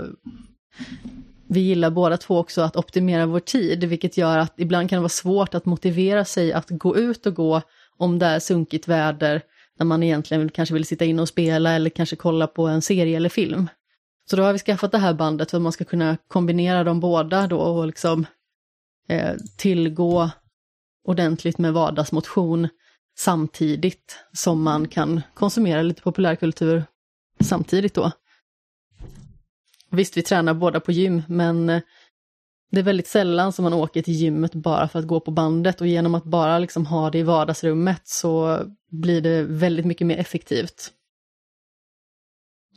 vi 1.47 1.59
gillar 1.59 1.89
båda 1.89 2.17
två 2.17 2.37
också 2.37 2.61
att 2.61 2.75
optimera 2.75 3.25
vår 3.25 3.39
tid, 3.39 3.83
vilket 3.83 4.17
gör 4.17 4.37
att 4.37 4.53
ibland 4.57 4.89
kan 4.89 4.97
det 4.97 5.01
vara 5.01 5.09
svårt 5.09 5.55
att 5.55 5.65
motivera 5.65 6.25
sig 6.25 6.53
att 6.53 6.69
gå 6.69 6.97
ut 6.97 7.25
och 7.25 7.35
gå 7.35 7.61
om 7.97 8.19
det 8.19 8.25
är 8.25 8.39
sunkigt 8.39 8.87
väder, 8.87 9.41
när 9.79 9.85
man 9.85 10.03
egentligen 10.03 10.49
kanske 10.49 10.73
vill 10.73 10.85
sitta 10.85 11.05
in 11.05 11.19
och 11.19 11.27
spela 11.27 11.71
eller 11.71 11.89
kanske 11.89 12.15
kolla 12.15 12.47
på 12.47 12.67
en 12.67 12.81
serie 12.81 13.17
eller 13.17 13.29
film. 13.29 13.67
Så 14.29 14.35
då 14.35 14.43
har 14.43 14.53
vi 14.53 14.59
skaffat 14.59 14.91
det 14.91 14.97
här 14.97 15.13
bandet 15.13 15.51
för 15.51 15.57
att 15.57 15.63
man 15.63 15.71
ska 15.71 15.83
kunna 15.83 16.17
kombinera 16.27 16.83
dem 16.83 16.99
båda 16.99 17.47
då 17.47 17.59
och 17.59 17.87
liksom 17.87 18.25
eh, 19.07 19.35
tillgå 19.57 20.29
ordentligt 21.07 21.57
med 21.57 21.73
vardagsmotion 21.73 22.67
samtidigt 23.17 24.17
som 24.33 24.63
man 24.63 24.87
kan 24.87 25.21
konsumera 25.33 25.81
lite 25.81 26.01
populärkultur 26.01 26.83
samtidigt 27.39 27.93
då. 27.93 28.11
Visst, 29.91 30.17
vi 30.17 30.21
tränar 30.21 30.53
båda 30.53 30.79
på 30.79 30.91
gym, 30.91 31.21
men 31.27 31.69
eh, 31.69 31.81
det 32.71 32.79
är 32.79 32.83
väldigt 32.83 33.07
sällan 33.07 33.53
som 33.53 33.63
man 33.63 33.73
åker 33.73 34.01
till 34.01 34.13
gymmet 34.13 34.53
bara 34.53 34.87
för 34.87 34.99
att 34.99 35.07
gå 35.07 35.19
på 35.19 35.31
bandet 35.31 35.81
och 35.81 35.87
genom 35.87 36.15
att 36.15 36.23
bara 36.23 36.59
liksom 36.59 36.85
ha 36.85 37.09
det 37.09 37.17
i 37.17 37.23
vardagsrummet 37.23 38.07
så 38.07 38.59
blir 38.91 39.21
det 39.21 39.43
väldigt 39.43 39.85
mycket 39.85 40.07
mer 40.07 40.17
effektivt. 40.17 40.93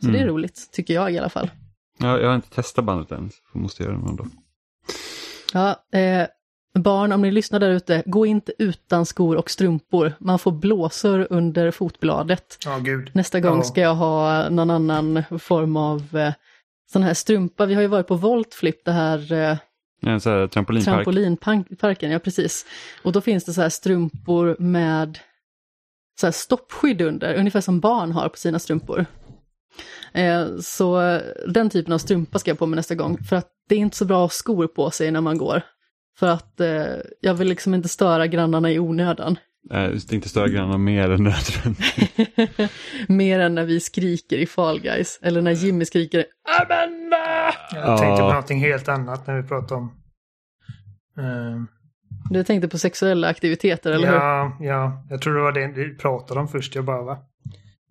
Så 0.02 0.06
det 0.08 0.18
är 0.18 0.22
Mm. 0.22 0.34
roligt, 0.34 0.68
tycker 0.72 0.94
jag 0.94 1.12
i 1.12 1.18
alla 1.18 1.28
fall. 1.28 1.50
Ja, 1.98 2.18
jag 2.20 2.28
har 2.28 2.34
inte 2.34 2.50
testat 2.50 2.84
bandet 2.84 3.12
än, 3.12 3.30
så 3.30 3.36
jag 3.52 3.62
måste 3.62 3.82
göra 3.82 3.92
det 3.92 3.98
någon 3.98 4.16
dag. 4.16 4.28
Ja, 5.52 5.98
eh, 5.98 6.26
barn, 6.78 7.12
om 7.12 7.22
ni 7.22 7.30
lyssnar 7.30 7.60
där 7.60 7.70
ute, 7.70 8.02
gå 8.06 8.26
inte 8.26 8.52
utan 8.58 9.06
skor 9.06 9.36
och 9.36 9.50
strumpor. 9.50 10.12
Man 10.18 10.38
får 10.38 10.52
blåsor 10.52 11.26
under 11.30 11.70
fotbladet. 11.70 12.58
Ja, 12.64 12.78
gud. 12.78 13.10
Nästa 13.14 13.40
gång 13.40 13.56
Ja. 13.56 13.62
ska 13.62 13.80
jag 13.80 13.94
ha 13.94 14.48
någon 14.48 14.70
annan 14.70 15.22
form 15.38 15.76
av 15.76 16.16
eh, 16.16 16.32
sån 16.92 17.02
här 17.02 17.14
strumpa. 17.14 17.66
Vi 17.66 17.74
har 17.74 17.82
ju 17.82 17.88
varit 17.88 18.06
på 18.06 18.14
Voltflip, 18.16 18.84
det 18.84 18.92
här 18.92 19.32
eh, 19.32 19.56
En 20.02 20.20
sån 20.20 20.32
här 20.32 20.46
trampolinpark. 20.46 20.94
trampolinparken, 20.94 22.10
ja 22.10 22.18
precis. 22.18 22.66
Och 23.02 23.12
då 23.12 23.20
finns 23.20 23.44
det 23.44 23.52
så 23.52 23.60
här 23.62 23.68
strumpor 23.68 24.56
med 24.58 25.18
så 26.20 26.26
här 26.26 26.32
stoppskydd 26.32 27.00
under, 27.00 27.34
ungefär 27.34 27.60
som 27.60 27.80
barn 27.80 28.12
har 28.12 28.28
på 28.28 28.36
sina 28.36 28.58
strumpor. 28.58 29.06
Eh, 30.14 30.46
så 30.60 31.20
den 31.48 31.70
typen 31.70 31.92
av 31.92 31.98
strumpa 31.98 32.38
ska 32.38 32.50
jag 32.50 32.58
på 32.58 32.66
mig 32.66 32.76
nästa 32.76 32.94
gång, 32.94 33.18
för 33.24 33.36
att 33.36 33.48
det 33.68 33.74
är 33.74 33.78
inte 33.78 33.96
så 33.96 34.04
bra 34.04 34.16
att 34.16 34.22
ha 34.22 34.28
skor 34.28 34.66
på 34.66 34.90
sig 34.90 35.10
när 35.10 35.20
man 35.20 35.38
går. 35.38 35.62
För 36.18 36.26
att 36.26 36.60
eh, 36.60 36.84
jag 37.20 37.34
vill 37.34 37.48
liksom 37.48 37.74
inte 37.74 37.88
störa 37.88 38.26
grannarna 38.26 38.70
i 38.70 38.78
onödan. 38.78 39.36
Tänkte 39.70 40.14
inte 40.14 40.28
störa 40.28 40.48
grannarna 40.48 40.78
mer 40.78 41.10
än 41.10 41.24
nödvändigt. 41.24 42.70
Mer 43.08 43.40
än 43.40 43.54
när 43.54 43.64
vi 43.64 43.80
skriker 43.80 44.36
i 44.38 44.46
Fall 44.46 44.80
Guys. 44.80 45.18
Eller 45.22 45.42
när 45.42 45.50
Jimmy 45.50 45.84
skriker 45.84 46.24
Amanda! 46.60 47.52
Jag 47.72 47.98
tänkte 47.98 48.16
på 48.16 48.22
Ja. 48.22 48.28
någonting 48.28 48.60
helt 48.60 48.88
annat 48.88 49.26
när 49.26 49.36
vi 49.42 49.48
pratade 49.48 49.74
om... 49.74 49.92
Ehm, 51.18 51.66
Du 52.30 52.44
tänkte 52.44 52.68
på 52.68 52.78
sexuella 52.78 53.28
aktiviteter, 53.28 53.92
eller 53.92 54.06
hur? 54.08 54.14
ja, 54.14 54.56
ja, 54.60 55.06
jag 55.10 55.22
tror 55.22 55.34
det 55.34 55.40
var 55.42 55.52
det 55.52 55.66
vi 55.76 55.96
pratade 55.96 56.40
om 56.40 56.48
först. 56.48 56.74
Jag 56.74 56.84
bara, 56.84 57.02
va? 57.02 57.18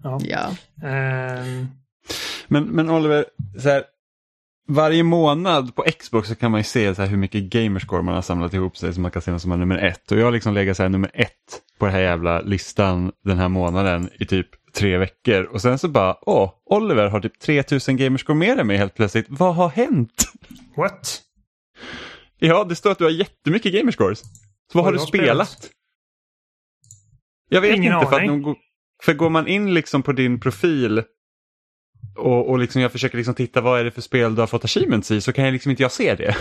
Ja. 0.04 0.20
Ja. 0.24 0.56
Ehm, 0.88 1.68
Men, 2.48 2.64
men 2.64 2.90
Oliver, 2.90 3.26
så 3.60 3.70
här, 3.70 3.84
varje 4.68 5.04
månad 5.04 5.76
på 5.76 5.84
Xbox 6.00 6.28
så 6.28 6.36
kan 6.36 6.52
man 6.52 6.60
ju 6.60 6.64
se 6.64 6.96
så 6.96 7.02
här 7.02 7.10
hur 7.10 7.18
mycket 7.18 7.44
gamerscore 7.44 8.02
man 8.02 8.16
har 8.16 8.22
samlat 8.22 8.54
ihop 8.54 8.78
sig 8.78 8.94
som 8.94 9.02
man 9.02 9.12
kan 9.12 9.22
se 9.22 9.40
som 9.40 9.52
är 9.52 9.58
nummer 9.58 9.78
ett. 9.78 10.12
Och 10.12 10.18
jag 10.18 10.26
har 10.26 10.32
liksom 10.32 10.54
legat 10.54 10.78
så 10.78 10.84
här 10.84 10.90
nummer 10.90 11.12
ett 11.14 11.62
på 11.80 11.86
den 11.86 11.96
här 11.96 12.02
jävla 12.02 12.42
listan 12.42 13.12
den 13.24 13.38
här 13.38 13.50
månaden 13.50 14.10
i 14.20 14.26
typ 14.26 14.48
tre 14.74 14.98
veckor. 14.98 15.44
Och 15.44 15.62
sen 15.62 15.80
så 15.80 15.88
bara, 15.88 16.18
åh, 16.22 16.52
Oliver 16.66 17.08
har 17.08 17.20
typ 17.20 17.40
3000 17.40 17.98
gamerscore 17.98 18.38
mer 18.38 18.58
än 18.58 18.68
mig 18.68 18.78
helt 18.78 18.96
plötsligt. 18.96 19.26
Vad 19.30 19.56
har 19.56 19.70
hänt? 19.70 20.32
what? 20.76 21.22
Ja, 22.40 22.64
det 22.64 22.76
står 22.76 22.92
att 22.92 22.98
du 22.98 23.04
har 23.04 23.12
jättemycket 23.12 23.74
gamerscores. 23.74 24.20
Så 24.20 24.28
vad 24.74 24.84
har 24.86 24.92
Oj, 24.92 24.96
du 24.96 25.00
har 25.00 25.08
spelat? 25.08 25.50
spelat. 25.50 25.70
Jag 27.50 27.62
vet 27.62 27.76
Ingen 27.78 27.94
inte, 27.94 28.06
för, 28.08 28.16
att 28.16 28.22
aning. 28.22 28.42
de, 28.42 28.56
för 29.02 29.14
går 29.14 29.30
man 29.30 29.48
in 29.48 29.74
liksom 29.74 30.04
på 30.04 30.12
din 30.12 30.40
profil 30.40 31.04
och, 32.18 32.50
och 32.50 32.60
liksom 32.60 32.82
jag 32.82 32.92
försöker 32.92 33.18
liksom 33.18 33.36
titta 33.36 33.62
vad 33.62 33.80
är 33.80 33.84
det 33.84 33.92
för 33.92 34.02
spel 34.02 34.36
du 34.36 34.42
har 34.42 34.48
fått 34.48 34.66
achievements 34.66 35.12
i 35.12 35.22
så 35.22 35.34
kan 35.34 35.46
jag 35.46 35.52
liksom 35.52 35.72
inte 35.72 35.84
jag 35.84 35.92
se 35.92 36.16
det. 36.16 36.36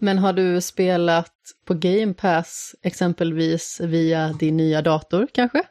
Men 0.00 0.18
har 0.18 0.32
du 0.32 0.60
spelat 0.60 1.32
på 1.66 1.74
Game 1.74 2.14
Pass 2.14 2.74
exempelvis 2.82 3.80
via 3.80 4.32
din 4.32 4.56
nya 4.56 4.82
dator 4.82 5.28
kanske? 5.34 5.62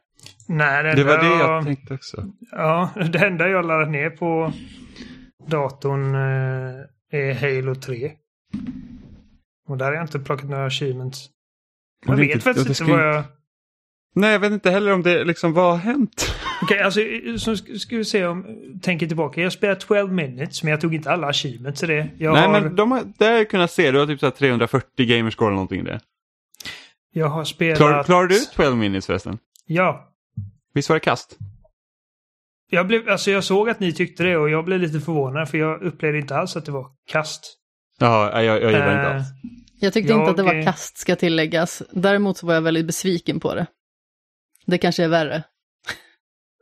Nej, 0.48 0.84
det, 0.84 0.96
Det 0.96 1.04
var 1.04 1.18
det 1.18 1.40
jag 1.40 1.66
tänkte 1.66 1.94
också. 1.94 2.26
Ja, 2.52 2.90
det 3.12 3.20
enda 3.20 3.48
jag 3.48 3.66
laddat 3.66 3.90
ner 3.90 4.10
på 4.10 4.54
datorn 5.48 6.16
eh, 6.16 7.20
är 7.20 7.34
Halo 7.34 7.76
3. 7.76 8.12
Och 9.68 9.78
där 9.78 9.86
har 9.86 9.94
jag 9.94 10.04
inte 10.04 10.20
plockat 10.20 10.50
några 10.50 10.66
achievements. 10.66 11.30
Jag 12.06 12.16
vet 12.16 12.44
faktiskt 12.44 12.82
inte 12.82 12.92
vad 12.92 13.08
jag... 13.08 13.24
Nej, 14.16 14.32
jag 14.32 14.40
vet 14.40 14.52
inte 14.52 14.72
heller 14.72 14.92
om 14.94 15.04
det 15.04 15.24
liksom, 15.24 15.54
vad 15.54 15.72
har 15.72 15.78
hänt? 15.78 16.36
Okej, 16.62 16.82
alltså 16.82 17.00
så 17.38 17.58
ska 17.58 17.74
ska 17.76 17.98
vi 17.98 18.06
se 18.06 18.26
om... 18.26 18.46
Tänker 18.82 19.08
tillbaka. 19.08 19.42
Jag 19.42 19.52
spelade 19.52 19.80
12 19.80 20.14
minutes, 20.14 20.64
men 20.64 20.72
jag 20.72 20.82
tog 20.82 20.96
inte 20.96 21.12
alla 21.12 21.28
achievements 21.28 21.84
i 21.84 21.88
det. 21.88 22.10
Jag 22.18 22.34
Nej, 22.34 22.42
har, 22.42 22.62
men 22.62 22.76
de 22.76 22.92
har, 22.92 23.04
där 23.18 23.32
har 23.32 23.38
jag 23.38 23.50
kunnat 23.50 23.72
se, 23.72 23.92
du 23.92 24.00
har 24.00 24.06
typ 24.06 24.20
så 24.20 24.26
här 24.26 24.32
340 24.32 25.06
gamerscore 25.06 25.48
eller 25.48 25.56
någonting 25.56 25.80
i 25.80 25.84
det. 25.84 26.00
jag 27.14 27.28
har 27.28 27.44
spelat... 27.44 27.78
Klar, 27.78 28.04
klarar 28.04 28.28
du 28.28 28.40
12 28.56 28.78
minutes 28.78 29.06
förresten? 29.06 29.38
Ja. 29.66 30.10
Visst 30.74 30.90
var 30.90 30.96
det 30.96 31.00
kast? 31.00 31.38
Jag, 32.70 32.88
blev, 32.88 33.10
alltså 33.10 33.32
jag 33.32 33.44
såg 33.44 33.70
att 33.70 33.80
ni 33.80 33.94
tyckte 33.94 34.24
det 34.24 34.38
och 34.38 34.50
jag 34.50 34.66
blev 34.66 34.80
lite 34.80 35.00
förvånad 35.00 35.50
för 35.50 35.58
jag 35.58 35.82
upplevde 35.84 36.20
inte 36.20 36.36
alls 36.36 36.56
att 36.56 36.66
det 36.66 36.72
var 36.72 36.88
kast. 37.12 37.58
Ja, 38.00 38.42
jag, 38.42 38.62
jag 38.62 38.72
gillar 38.72 38.96
inte 38.96 39.10
Eh, 39.10 39.16
alls. 39.16 39.28
Jag 39.80 39.94
tyckte 39.94 40.12
Jag, 40.12 40.20
inte 40.22 40.32
att 40.32 40.38
det 40.38 40.44
var 40.44 40.64
kast 40.64 40.98
ska 40.98 41.16
tilläggas. 41.16 41.84
Däremot 41.92 42.38
så 42.38 42.48
var 42.48 42.54
jag 42.54 42.62
väldigt 42.62 42.86
besviken 42.88 43.40
på 43.40 43.56
det. 43.56 43.66
Det 44.66 44.78
kanske 44.78 45.04
är 45.04 45.10
värre. 45.10 45.44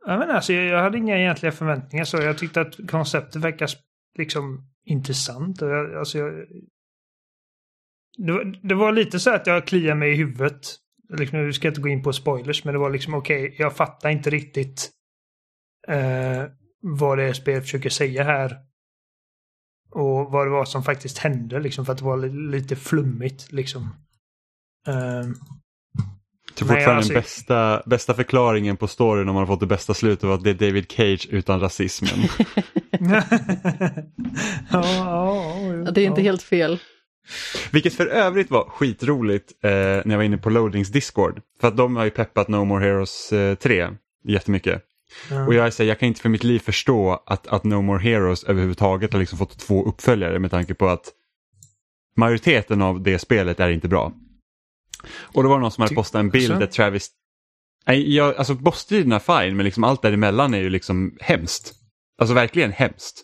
Ja, 0.05 0.17
men 0.17 0.29
alltså, 0.29 0.53
jag, 0.53 0.65
jag 0.65 0.81
hade 0.81 0.97
inga 0.97 1.17
egentliga 1.17 1.51
förväntningar 1.51 2.05
så 2.05 2.17
jag 2.17 2.37
tyckte 2.37 2.61
att 2.61 2.89
konceptet 2.89 3.41
verkar 3.41 3.69
liksom 4.17 4.69
intressant. 4.85 5.61
Och 5.61 5.69
jag, 5.69 5.95
alltså, 5.95 6.17
jag, 6.17 6.33
det, 8.17 8.31
var, 8.31 8.67
det 8.67 8.75
var 8.75 8.91
lite 8.91 9.19
så 9.19 9.29
att 9.29 9.47
jag 9.47 9.67
kliade 9.67 9.99
mig 9.99 10.11
i 10.11 10.15
huvudet. 10.15 10.61
Liksom, 11.17 11.39
nu 11.39 11.53
ska 11.53 11.67
jag 11.67 11.71
inte 11.71 11.81
gå 11.81 11.89
in 11.89 12.03
på 12.03 12.13
spoilers 12.13 12.63
men 12.63 12.73
det 12.73 12.79
var 12.79 12.89
liksom 12.89 13.13
okej, 13.13 13.55
jag 13.57 13.75
fattar 13.75 14.09
inte 14.09 14.29
riktigt 14.29 14.91
eh, 15.87 16.45
vad 16.81 17.17
det 17.17 17.23
är 17.23 17.33
spelet 17.33 17.63
försöker 17.63 17.89
säga 17.89 18.23
här. 18.23 18.57
Och 19.89 20.31
vad 20.31 20.47
det 20.47 20.51
var 20.51 20.65
som 20.65 20.83
faktiskt 20.83 21.17
hände 21.17 21.59
liksom 21.59 21.85
för 21.85 21.91
att 21.93 21.99
det 21.99 22.05
var 22.05 22.51
lite 22.51 22.75
flummigt 22.75 23.51
liksom. 23.51 23.81
Eh, 24.87 25.23
så 26.55 26.65
Nej, 26.65 26.75
fortfarande 26.75 26.97
alltså- 26.97 27.13
den 27.13 27.21
bästa, 27.21 27.81
bästa 27.85 28.13
förklaringen 28.13 28.77
på 28.77 28.87
storyn 28.87 29.29
om 29.29 29.35
man 29.35 29.41
har 29.41 29.47
fått 29.47 29.59
det 29.59 29.65
bästa 29.65 29.93
slutet 29.93 30.23
var 30.23 30.35
att 30.35 30.43
det 30.43 30.49
är 30.49 30.53
David 30.53 30.91
Cage 30.91 31.27
utan 31.31 31.59
rasismen. 31.59 32.11
ja, 32.99 33.23
ja, 34.71 34.83
ja, 34.95 35.55
jo, 35.63 35.91
Det 35.91 36.01
är 36.01 36.05
inte 36.05 36.21
helt 36.21 36.43
fel. 36.43 36.79
Vilket 37.71 37.93
för 37.93 38.07
övrigt 38.07 38.51
var 38.51 38.69
skitroligt 38.69 39.51
eh, 39.63 39.69
när 39.71 40.09
jag 40.09 40.17
var 40.17 40.23
inne 40.23 40.37
på 40.37 40.49
Loadings 40.49 40.89
Discord. 40.89 41.41
För 41.61 41.67
att 41.67 41.77
de 41.77 41.95
har 41.95 42.03
ju 42.03 42.09
peppat 42.09 42.47
No 42.47 42.65
More 42.65 42.85
Heroes 42.85 43.33
eh, 43.33 43.55
3 43.55 43.89
jättemycket. 44.27 44.81
Ja. 45.29 45.45
Och 45.45 45.53
jag, 45.53 45.65
är 45.65 45.69
så 45.69 45.83
här, 45.83 45.87
jag 45.89 45.99
kan 45.99 46.07
inte 46.07 46.21
för 46.21 46.29
mitt 46.29 46.43
liv 46.43 46.59
förstå 46.59 47.23
att, 47.25 47.47
att 47.47 47.63
No 47.63 47.81
More 47.81 47.99
Heroes 47.99 48.43
överhuvudtaget 48.43 49.13
har 49.13 49.19
liksom 49.19 49.37
fått 49.37 49.59
två 49.59 49.85
uppföljare 49.85 50.39
med 50.39 50.51
tanke 50.51 50.73
på 50.73 50.87
att 50.87 51.11
majoriteten 52.17 52.81
av 52.81 53.03
det 53.03 53.19
spelet 53.19 53.59
är 53.59 53.69
inte 53.69 53.87
bra. 53.87 54.13
Och 55.21 55.43
då 55.43 55.49
var 55.49 55.55
det 55.55 55.61
någon 55.61 55.71
som 55.71 55.81
hade 55.81 55.95
postat 55.95 56.19
en 56.19 56.29
bild 56.29 56.59
där 56.59 56.67
Travis... 56.67 57.09
Nej, 57.87 58.15
jag, 58.15 58.35
alltså 58.35 58.53
bossstriderna 58.55 59.15
är 59.15 59.19
fine, 59.43 59.57
men 59.57 59.63
liksom 59.63 59.83
allt 59.83 60.01
däremellan 60.01 60.53
är 60.53 60.59
ju 60.61 60.69
liksom 60.69 61.17
hemskt. 61.21 61.73
Alltså 62.21 62.33
verkligen 62.35 62.71
hemskt. 62.71 63.23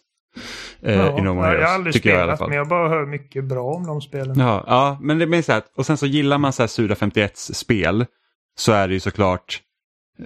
Eh, 0.82 0.96
Ja, 0.96 1.20
I 1.20 1.24
jag 1.24 1.34
har 1.36 1.56
aldrig 1.58 1.94
tycker 1.94 2.10
jag 2.10 2.18
i 2.20 2.22
alla 2.22 2.26
spelat 2.28 2.40
fall. 2.40 2.50
men 2.50 2.58
jag 2.58 2.68
bara 2.68 2.90
hör 2.90 3.06
mycket 3.06 3.44
bra 3.46 3.64
om 3.74 3.86
de 3.88 4.02
spelen. 4.02 4.40
Ja, 4.40 4.64
ja 4.68 4.98
men 5.02 5.20
det 5.20 5.28
blir 5.28 5.42
så 5.42 5.52
här, 5.52 5.64
och 5.78 5.86
sen 5.86 5.98
så 5.98 6.06
gillar 6.06 6.38
man 6.38 6.54
så 6.54 6.64
här 6.64 6.68
Suda 6.68 6.96
51s 6.96 7.54
spel 7.54 8.06
så 8.58 8.72
är 8.72 8.88
det 8.88 8.94
ju 8.94 9.00
såklart, 9.00 9.62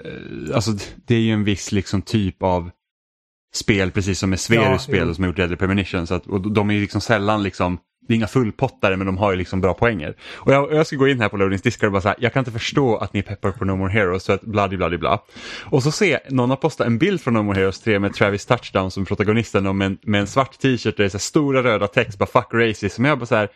eh, 0.06 0.56
alltså 0.56 0.72
det 1.08 1.16
är 1.16 1.20
ju 1.20 1.32
en 1.34 1.44
viss 1.44 1.72
liksom 1.72 2.02
typ 2.02 2.44
av 2.44 2.72
spel 3.54 3.92
precis 3.92 4.20
som 4.20 4.30
med 4.30 4.40
Sverus 4.40 4.64
Ja, 4.66 4.78
spel 4.80 5.08
jo. 5.08 5.14
som 5.14 5.24
har 5.24 5.30
gjort 5.30 5.38
Deadly 5.38 5.56
Premonition. 5.56 6.08
Så 6.08 6.14
att, 6.16 6.28
och 6.28 6.52
de 6.54 6.70
är 6.70 6.74
ju 6.74 6.82
liksom 6.82 7.02
sällan 7.02 7.44
liksom, 7.44 7.78
det 8.08 8.14
är 8.14 8.16
inga 8.16 8.28
fullpottare 8.28 8.98
men 8.98 9.06
de 9.06 9.18
har 9.18 9.32
ju 9.32 9.38
liksom 9.38 9.62
bra 9.62 9.74
poänger. 9.74 10.16
Och 10.34 10.54
jag, 10.54 10.74
jag 10.74 10.88
ska 10.88 10.96
gå 10.96 11.08
in 11.08 11.22
här 11.22 11.30
på 11.30 11.38
Loadings 11.38 11.62
Discord 11.62 11.88
och 11.88 11.92
bara 11.92 12.02
så 12.02 12.08
här, 12.08 12.18
jag 12.20 12.34
kan 12.34 12.42
inte 12.42 12.52
förstå 12.52 12.98
att 12.98 13.14
ni 13.14 13.22
peppar 13.22 13.52
på 13.52 13.66
No 13.66 13.76
More 13.76 13.92
Heroes 13.92 14.24
så 14.24 14.34
att 14.34 14.42
bladi 14.42 14.78
bladi 14.78 14.98
bla. 14.98 15.24
Och 15.66 15.84
så 15.84 15.92
ser 15.92 16.12
jag, 16.12 16.20
någon 16.30 16.50
har 16.50 16.58
postat 16.58 16.88
en 16.88 16.98
bild 16.98 17.22
från 17.22 17.34
No 17.34 17.42
More 17.44 17.60
Heroes 17.60 17.80
3 17.80 18.00
med 18.00 18.14
Travis 18.14 18.46
Touchdown 18.46 18.92
som 18.92 19.06
protagonisten 19.06 19.68
och 19.68 19.76
med 19.76 19.86
en, 19.86 19.98
med 20.04 20.22
en 20.22 20.28
svart 20.28 20.60
t-shirt 20.60 20.98
där 20.98 21.04
det 21.04 21.08
är 21.08 21.10
så 21.10 21.18
här 21.18 21.20
stora 21.20 21.64
röda 21.64 21.88
text, 21.88 22.20
bara 22.20 22.26
fuck 22.26 22.54
racist. 22.54 23.00
Och 23.00 23.06
jag 23.06 23.20
bara 23.20 23.26
så 23.26 23.36
här, 23.36 23.50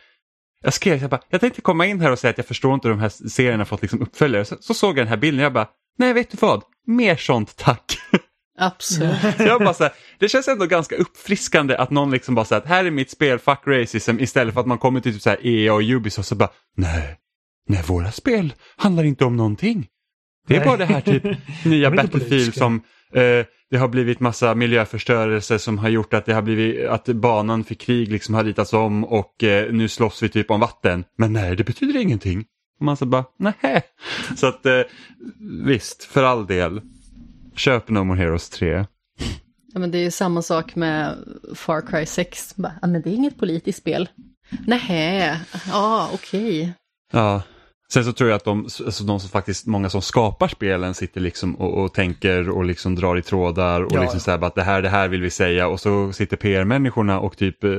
jag 0.62 0.74
skrev, 0.74 1.00
jag, 1.00 1.10
bara, 1.10 1.20
jag 1.28 1.40
tänkte 1.40 1.60
komma 1.60 1.86
in 1.86 2.00
här 2.00 2.12
och 2.12 2.18
säga 2.18 2.30
att 2.30 2.38
jag 2.38 2.46
förstår 2.46 2.74
inte 2.74 2.88
hur 2.88 2.94
de 2.94 3.00
här 3.00 3.28
serierna 3.28 3.64
fått 3.64 3.82
liksom 3.82 4.02
uppföljare. 4.02 4.44
Så, 4.44 4.56
så 4.60 4.74
såg 4.74 4.90
jag 4.90 4.96
den 4.96 5.08
här 5.08 5.16
bilden 5.16 5.40
och 5.40 5.44
jag 5.44 5.52
bara, 5.52 5.68
nej 5.98 6.12
vet 6.12 6.30
du 6.30 6.36
vad, 6.40 6.62
mer 6.86 7.16
sånt 7.16 7.56
tack. 7.56 7.98
Absolut. 8.56 9.16
Jag 9.38 9.60
bara 9.60 9.74
så 9.74 9.84
här, 9.84 9.92
det 10.18 10.28
känns 10.28 10.48
ändå 10.48 10.66
ganska 10.66 10.96
uppfriskande 10.96 11.76
att 11.76 11.90
någon 11.90 12.10
liksom 12.10 12.34
bara 12.34 12.44
säger 12.44 12.62
att 12.62 12.68
här 12.68 12.84
är 12.84 12.90
mitt 12.90 13.10
spel, 13.10 13.38
fuck 13.38 13.60
racism, 13.66 14.18
istället 14.20 14.54
för 14.54 14.60
att 14.60 14.66
man 14.66 14.78
kommer 14.78 15.00
till 15.00 15.12
typ 15.12 15.22
så 15.22 15.30
här 15.30 15.46
EA 15.46 15.74
och 15.74 15.82
Ubisoft 15.82 16.18
och 16.18 16.24
så 16.24 16.34
bara, 16.34 16.50
nej, 16.76 17.16
nej 17.68 17.82
våra 17.86 18.10
spel 18.10 18.54
handlar 18.76 19.04
inte 19.04 19.24
om 19.24 19.36
någonting. 19.36 19.86
Det 20.48 20.54
är 20.54 20.58
Nej. 20.58 20.66
bara 20.68 20.76
det 20.76 20.84
här 20.84 21.00
typ 21.00 21.22
nya 21.64 21.90
Battlefield 21.96 22.54
som 22.54 22.82
eh, 23.12 23.46
det 23.70 23.76
har 23.76 23.88
blivit 23.88 24.20
massa 24.20 24.54
miljöförstörelse 24.54 25.58
som 25.58 25.78
har 25.78 25.88
gjort 25.88 26.14
att 26.14 26.26
det 26.26 26.34
har 26.34 26.42
blivit 26.42 26.86
att 26.88 27.04
banan 27.06 27.64
för 27.64 27.74
krig 27.74 28.12
liksom 28.12 28.34
har 28.34 28.44
ritats 28.44 28.72
om 28.72 29.04
och 29.04 29.44
eh, 29.44 29.72
nu 29.72 29.88
slåss 29.88 30.22
vi 30.22 30.28
typ 30.28 30.50
om 30.50 30.60
vatten. 30.60 31.04
Men 31.18 31.32
nej, 31.32 31.56
det 31.56 31.64
betyder 31.64 32.00
ingenting. 32.00 32.44
Och 32.78 32.84
man 32.84 32.96
så 32.96 33.06
bara, 33.06 33.24
nej. 33.38 33.82
Så 34.36 34.46
att 34.46 34.66
eh, 34.66 34.80
visst, 35.64 36.04
för 36.04 36.22
all 36.22 36.46
del. 36.46 36.80
Köp 37.56 37.88
No 37.88 38.04
More 38.04 38.18
Heroes 38.18 38.48
3. 38.50 38.86
Ja, 39.72 39.78
men 39.80 39.90
det 39.90 39.98
är 39.98 40.02
ju 40.02 40.10
samma 40.10 40.42
sak 40.42 40.76
med 40.76 41.16
Far 41.54 41.80
Cry 41.80 42.06
6. 42.06 42.56
Bara, 42.56 42.72
Ja, 42.82 42.88
men 42.88 43.02
det 43.02 43.10
är 43.10 43.14
inget 43.14 43.38
politiskt 43.38 43.78
spel. 43.78 44.08
Nähä, 44.66 45.40
ja 45.68 46.10
okej. 46.14 46.72
Ja. 47.12 47.42
Sen 47.92 48.04
så 48.04 48.12
tror 48.12 48.30
jag 48.30 48.36
att 48.36 48.44
de, 48.44 48.64
alltså 48.64 49.04
de 49.04 49.20
som 49.20 49.30
faktiskt, 49.30 49.66
många 49.66 49.90
som 49.90 50.02
skapar 50.02 50.48
spelen 50.48 50.94
sitter 50.94 51.20
liksom 51.20 51.54
och, 51.56 51.82
och 51.84 51.94
tänker 51.94 52.50
och 52.50 52.64
liksom 52.64 52.94
drar 52.94 53.16
i 53.18 53.22
trådar 53.22 53.80
och 53.80 53.92
Ja, 53.92 54.00
liksom 54.00 54.16
ja. 54.16 54.20
säger 54.20 54.38
bara 54.38 54.46
att 54.46 54.54
det 54.54 54.62
här, 54.62 54.82
det 54.82 54.88
här 54.88 55.08
vill 55.08 55.20
vi 55.22 55.30
säga 55.30 55.68
och 55.68 55.80
så 55.80 56.12
sitter 56.12 56.36
PR-människorna 56.36 57.20
och 57.20 57.36
typ 57.36 57.64
eh, 57.64 57.70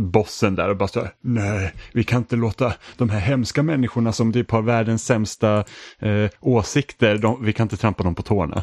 bossen 0.00 0.54
där 0.54 0.68
och 0.68 0.76
bara 0.76 0.88
så 0.88 1.00
här, 1.00 1.10
nej, 1.20 1.72
vi 1.92 2.04
kan 2.04 2.18
inte 2.18 2.36
låta 2.36 2.72
de 2.96 3.10
här 3.10 3.20
hemska 3.20 3.62
människorna 3.62 4.12
som 4.12 4.32
typ 4.32 4.50
har 4.50 4.62
världens 4.62 5.04
sämsta 5.04 5.64
eh, 5.98 6.30
åsikter, 6.40 7.18
de, 7.18 7.44
vi 7.44 7.52
kan 7.52 7.64
inte 7.64 7.76
trampa 7.76 8.02
dem 8.02 8.14
på 8.14 8.22
tårna. 8.22 8.62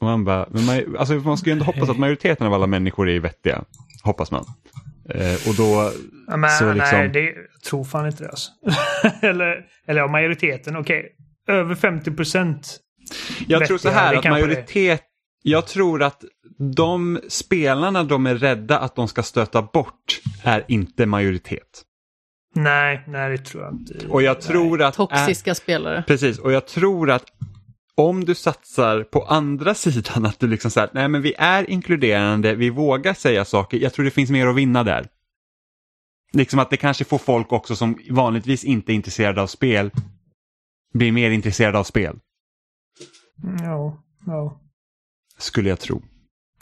Och 0.00 0.06
man 0.06 0.24
bara, 0.24 0.46
men 0.50 0.64
man, 0.64 0.96
alltså 0.98 1.14
man 1.14 1.38
ska 1.38 1.46
ju 1.50 1.52
ändå 1.52 1.64
hoppas 1.64 1.88
att 1.88 1.98
majoriteten 1.98 2.46
av 2.46 2.54
alla 2.54 2.66
människor 2.66 3.08
är 3.08 3.20
vettiga, 3.20 3.64
hoppas 4.02 4.30
man. 4.30 4.44
Eh, 5.14 5.48
och 5.48 5.54
då, 5.56 5.92
Ja, 6.26 6.36
men, 6.36 6.50
så 6.50 6.72
liksom- 6.72 6.98
Nej, 6.98 7.08
det, 7.08 7.20
jag 7.24 7.62
tror 7.64 7.84
fan 7.84 8.06
inte 8.06 8.22
det 8.22 8.28
alltså. 8.28 8.50
eller, 9.26 9.66
eller 9.86 10.00
ja, 10.00 10.08
majoriteten, 10.08 10.76
okej. 10.76 11.12
Över 11.48 11.74
50 11.74 12.10
procent. 12.10 12.78
Jag 13.46 13.66
tror 13.66 13.78
så 13.78 13.88
här 13.90 14.14
att 14.14 14.22
det 14.22 14.28
är. 14.28 14.30
majoritet, 14.30 15.02
Jag 15.42 15.66
tror 15.66 16.02
att 16.02 16.24
de 16.76 17.20
spelarna 17.28 18.04
de 18.04 18.26
är 18.26 18.34
rädda 18.34 18.78
att 18.78 18.96
de 18.96 19.08
ska 19.08 19.22
stöta 19.22 19.62
bort 19.62 20.20
är 20.44 20.64
inte 20.68 21.06
majoritet. 21.06 21.82
Nej, 22.54 23.04
nej 23.06 23.30
det 23.30 23.38
tror 23.38 23.62
jag 23.64 23.72
inte. 23.72 24.06
Och 24.08 24.22
jag 24.22 24.40
tror 24.40 24.82
att... 24.82 24.94
Toxiska 24.94 25.54
spelare. 25.54 26.04
Precis, 26.06 26.38
och 26.38 26.52
jag 26.52 26.66
tror 26.66 27.10
att 27.10 27.24
om 28.00 28.24
du 28.24 28.34
satsar 28.34 29.02
på 29.02 29.22
andra 29.24 29.74
sidan, 29.74 30.26
att 30.26 30.40
du 30.40 30.46
liksom 30.46 30.70
säger 30.70 30.90
nej 30.92 31.08
men 31.08 31.22
vi 31.22 31.34
är 31.38 31.70
inkluderande, 31.70 32.54
vi 32.54 32.70
vågar 32.70 33.14
säga 33.14 33.44
saker, 33.44 33.78
jag 33.78 33.92
tror 33.92 34.04
det 34.04 34.10
finns 34.10 34.30
mer 34.30 34.46
att 34.46 34.56
vinna 34.56 34.84
där. 34.84 35.08
Liksom 36.32 36.58
att 36.58 36.70
det 36.70 36.76
kanske 36.76 37.04
får 37.04 37.18
folk 37.18 37.52
också 37.52 37.76
som 37.76 37.98
vanligtvis 38.10 38.64
inte 38.64 38.92
är 38.92 38.94
intresserade 38.94 39.42
av 39.42 39.46
spel, 39.46 39.90
blir 40.94 41.12
mer 41.12 41.30
intresserade 41.30 41.78
av 41.78 41.84
spel. 41.84 42.18
Ja, 43.62 44.02
ja. 44.26 44.60
Skulle 45.38 45.68
jag 45.68 45.80
tro. 45.80 46.02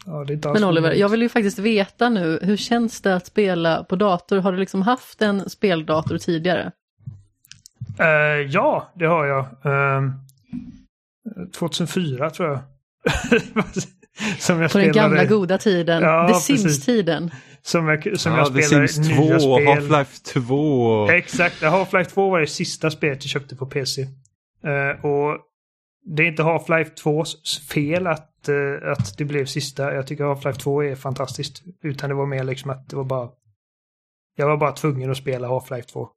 ja 0.07 0.24
Men 0.53 0.64
Oliver, 0.64 0.92
jag 0.92 1.09
vill 1.09 1.22
ju 1.22 1.29
faktiskt 1.29 1.59
veta 1.59 2.09
nu, 2.09 2.38
hur 2.42 2.57
känns 2.57 3.01
det 3.01 3.14
att 3.14 3.27
spela 3.27 3.85
på 3.85 3.96
dator? 3.96 4.38
Har 4.38 4.53
du 4.53 4.59
liksom 4.59 4.83
haft 4.83 5.22
en 5.22 5.51
speldator 5.51 6.18
tidigare? 6.18 6.72
Eh, 7.98 8.07
ja, 8.51 8.92
det 8.94 9.07
har 9.07 9.27
jag. 9.27 9.46
Ehm, 9.64 10.12
2004 11.53 12.31
tror 12.31 12.49
jag. 12.49 12.61
som 14.38 14.61
jag 14.61 14.73
På 14.73 14.79
den 14.79 14.93
gamla 14.93 15.25
goda 15.25 15.59
tiden, 15.59 16.03
Ja, 16.03 16.29
The. 16.29 16.35
Sims-tiden. 16.35 17.31
Som 17.62 17.88
jag, 17.88 18.21
som 18.21 18.33
ja, 18.33 18.38
jag 18.38 18.55
The 18.55 18.62
spelade 18.62 18.88
Sims 18.88 19.09
nya 19.09 19.38
2, 19.38 19.57
spel. 19.57 19.67
Half-Life 19.67 20.33
2. 20.33 21.11
Exakt, 21.11 21.62
Half-Life 21.62 22.05
2 22.05 22.31
var 22.31 22.41
det 22.41 22.47
sista 22.47 22.91
spelet 22.91 23.25
jag 23.25 23.31
köpte 23.31 23.57
på 23.57 23.67
PC. 23.67 24.03
Eh, 24.64 25.05
och 25.05 25.38
det 26.05 26.23
är 26.23 26.27
inte 26.27 26.43
Half-Life 26.43 26.91
2s 27.05 27.61
fel 27.69 28.07
att, 28.07 28.49
eh, 28.49 28.91
att 28.93 29.19
det 29.19 29.25
blev 29.25 29.45
sista. 29.45 29.95
Jag 29.95 30.07
tycker 30.07 30.25
Half-Life 30.25 30.59
2 30.59 30.83
är 30.83 30.95
fantastiskt. 30.95 31.62
Utan 31.83 32.09
det 32.09 32.14
var 32.14 32.27
mer 32.27 32.45
liksom 32.45 32.71
att 32.71 32.88
det 32.88 32.97
var 32.97 33.05
bara... 33.05 33.29
Jag 34.37 34.47
var 34.47 34.57
bara 34.57 34.73
tvungen 34.73 35.11
att 35.11 35.17
spela 35.17 35.49
Half-Life 35.49 35.93
2. 35.93 36.09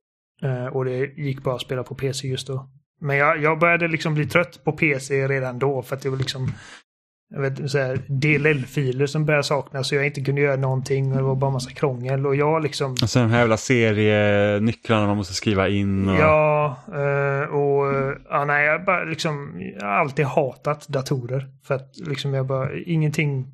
Eh, 0.43 0.65
och 0.65 0.85
det 0.85 0.97
gick 0.97 1.43
bara 1.43 1.55
att 1.55 1.61
spela 1.61 1.83
på 1.83 1.95
PC 1.95 2.27
just 2.27 2.47
då. 2.47 2.69
Men 3.01 3.17
jag, 3.17 3.41
jag 3.41 3.59
började 3.59 3.87
liksom 3.87 4.13
bli 4.13 4.25
trött 4.25 4.63
på 4.63 4.71
PC 4.71 5.27
redan 5.27 5.59
då 5.59 5.81
för 5.81 5.95
att 5.95 6.01
det 6.01 6.09
var 6.09 6.17
liksom 6.17 6.51
DLL-filer 8.07 9.05
som 9.05 9.25
började 9.25 9.43
saknas 9.43 9.87
så 9.87 9.95
jag 9.95 10.05
inte 10.05 10.21
kunde 10.21 10.41
göra 10.41 10.55
någonting 10.55 11.11
och 11.11 11.17
det 11.17 11.23
var 11.23 11.35
bara 11.35 11.51
massa 11.51 11.71
krångel 11.71 12.25
och 12.25 12.35
jag 12.35 12.63
liksom 12.63 12.91
Och 12.91 13.09
sen 13.09 13.21
de 13.21 13.31
här 13.31 13.39
jävla 13.39 13.57
serienycklarna 13.57 15.07
man 15.07 15.17
måste 15.17 15.33
skriva 15.33 15.69
in. 15.69 16.09
Och... 16.09 16.15
Ja, 16.15 16.77
eh, 16.87 17.49
och 17.49 17.93
eh, 17.93 18.13
ja, 18.29 18.45
nej, 18.45 18.65
jag, 18.65 18.85
bara, 18.85 19.03
liksom, 19.03 19.61
jag 19.79 19.85
har 19.87 19.93
alltid 19.93 20.25
hatat 20.25 20.87
datorer. 20.87 21.47
För 21.63 21.75
att 21.75 21.97
liksom 22.07 22.33
jag 22.33 22.45
bara, 22.45 22.69
ingenting 22.85 23.47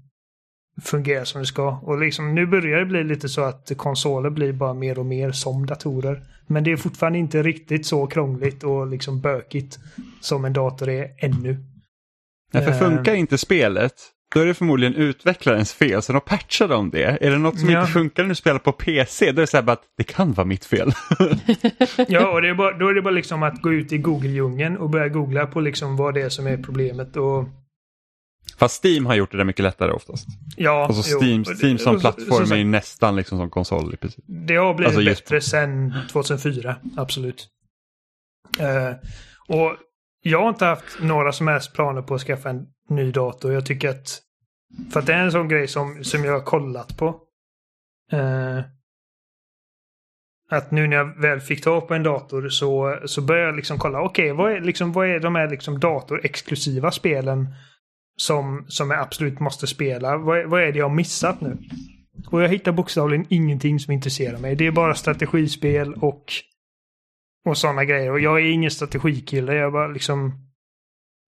fungerar 0.81 1.23
som 1.23 1.41
det 1.41 1.47
ska. 1.47 1.69
Och 1.69 1.99
liksom, 1.99 2.35
nu 2.35 2.45
börjar 2.45 2.79
det 2.79 2.85
bli 2.85 3.03
lite 3.03 3.29
så 3.29 3.41
att 3.41 3.71
konsoler 3.77 4.29
blir 4.29 4.53
bara 4.53 4.73
mer 4.73 4.99
och 4.99 5.05
mer 5.05 5.31
som 5.31 5.65
datorer. 5.65 6.23
Men 6.47 6.63
det 6.63 6.71
är 6.71 6.77
fortfarande 6.77 7.19
inte 7.19 7.43
riktigt 7.43 7.85
så 7.85 8.07
krångligt 8.07 8.63
och 8.63 8.87
liksom 8.87 9.21
bökigt 9.21 9.79
som 10.21 10.45
en 10.45 10.53
dator 10.53 10.89
är 10.89 11.07
ännu. 11.17 11.57
Ja, 12.51 12.61
för 12.61 12.71
Eh. 12.71 12.79
funkar 12.79 13.13
inte 13.15 13.37
spelet, 13.37 13.93
då 14.35 14.39
är 14.41 14.45
det 14.45 14.53
förmodligen 14.53 14.95
utvecklarens 14.95 15.73
fel, 15.73 16.01
så 16.01 16.13
de 16.13 16.21
patchar 16.21 16.67
de 16.67 16.89
det. 16.89 17.17
Är 17.21 17.31
det 17.31 17.37
något 17.37 17.59
som 17.59 17.69
Ja. 17.69 17.79
inte 17.81 17.91
funkar 17.91 18.23
när 18.23 18.29
du 18.29 18.35
spelar 18.35 18.59
på 18.59 18.71
PC, 18.71 19.25
då 19.31 19.39
är 19.39 19.41
det 19.43 19.47
så 19.47 19.57
här 19.57 19.63
bara 19.63 19.73
att 19.73 19.83
det 19.97 20.03
kan 20.03 20.33
vara 20.33 20.47
mitt 20.47 20.65
fel. 20.65 20.91
Ja, 22.07 22.27
och 22.31 22.45
är 22.45 22.53
bara, 22.53 22.77
då 22.77 22.87
är 22.87 22.93
det 22.93 23.01
bara 23.01 23.11
liksom 23.13 23.43
att 23.43 23.61
gå 23.61 23.73
ut 23.73 23.91
i 23.93 23.97
Google-djungeln 23.97 24.77
och 24.77 24.89
börja 24.89 25.07
googla 25.07 25.47
på 25.47 25.61
liksom 25.61 25.95
vad 25.97 26.13
det 26.13 26.21
är 26.21 26.29
som 26.29 26.47
är 26.47 26.57
problemet. 26.57 27.17
Och 27.17 27.45
Fast 28.57 28.83
Steam 28.85 29.05
har 29.05 29.15
gjort 29.15 29.31
det 29.31 29.37
där 29.37 29.43
mycket 29.43 29.63
lättare 29.63 29.91
oftast. 29.91 30.27
ja, 30.55 30.85
Alltså 30.85 31.11
jo. 31.11 31.19
Steam, 31.21 31.43
det- 31.43 31.55
Steam 31.63 31.77
som 31.77 31.95
och 31.95 32.01
så- 32.01 32.11
plattform 32.11 32.45
så- 32.47 32.53
är 32.53 32.57
ju 32.57 32.63
nästan 32.63 33.15
liksom 33.15 33.37
som 33.37 33.49
konsol 33.49 33.93
i 33.93 33.97
princip. 33.97 34.23
Det 34.27 34.55
har 34.55 34.73
blivit 34.73 34.87
Alltså 34.87 35.01
just- 35.01 35.23
bättre 35.23 35.41
sedan 35.41 35.93
2004, 36.11 36.75
absolut. 36.97 37.47
Eh, 38.59 38.91
och 39.47 39.75
jag 40.21 40.41
har 40.41 40.49
inte 40.49 40.65
haft 40.65 40.99
några 41.01 41.31
som 41.31 41.47
helst 41.47 41.73
planer 41.73 42.01
på 42.01 42.15
att 42.15 42.21
skaffa 42.21 42.49
en 42.49 42.65
ny 42.89 43.11
dator. 43.11 43.53
Jag 43.53 43.65
tycker 43.65 43.89
att... 43.89 44.19
För 44.93 44.99
att 44.99 45.05
det 45.05 45.13
är 45.13 45.23
en 45.23 45.31
sån 45.31 45.47
grej 45.49 45.67
som, 45.67 46.03
som 46.03 46.23
jag 46.25 46.33
har 46.33 46.41
kollat 46.45 46.97
på. 46.97 47.07
Eh, 48.11 48.59
att 50.49 50.71
nu 50.71 50.87
när 50.87 50.97
jag 50.97 51.21
väl 51.21 51.39
fick 51.39 51.63
ta 51.63 51.81
på 51.81 51.93
en 51.93 52.03
dator 52.03 52.49
så, 52.49 52.99
så 53.05 53.21
började 53.21 53.47
jag 53.47 53.55
liksom 53.55 53.77
kolla, 53.77 54.01
okej, 54.01 54.31
vad, 54.33 54.51
är, 54.51 54.61
liksom, 54.61 54.91
vad 54.93 55.07
är 55.07 55.19
de 55.19 55.35
här 55.35 55.49
liksom 55.49 55.79
datorexklusiva 55.79 56.91
spelen 56.91 57.47
som, 58.17 58.65
som 58.67 58.91
jag 58.91 58.99
absolut 58.99 59.39
måste 59.39 59.67
spela? 59.67 60.17
Vad, 60.17 60.39
är- 60.39 60.45
vad 60.45 60.61
är 60.63 60.71
det 60.71 60.79
jag 60.79 60.89
har 60.89 60.95
missat 60.95 61.41
nu? 61.41 61.57
Och 62.31 62.41
jag 62.43 62.49
hittar 62.49 62.71
bokstavligen 62.71 63.25
ingenting 63.29 63.79
som 63.79 63.93
intresserar 63.93 64.37
mig. 64.37 64.55
Det 64.55 64.67
är 64.67 64.71
bara 64.71 64.95
strategispel 64.95 65.93
och, 65.93 66.23
och 67.45 67.57
sådana 67.57 67.85
grejer. 67.85 68.11
Och 68.11 68.19
jag 68.19 68.39
är 68.39 68.51
ingen 68.51 68.71
strategikille. 68.71 69.53
Jag 69.53 69.71
bara 69.73 69.87
liksom... 69.87 70.43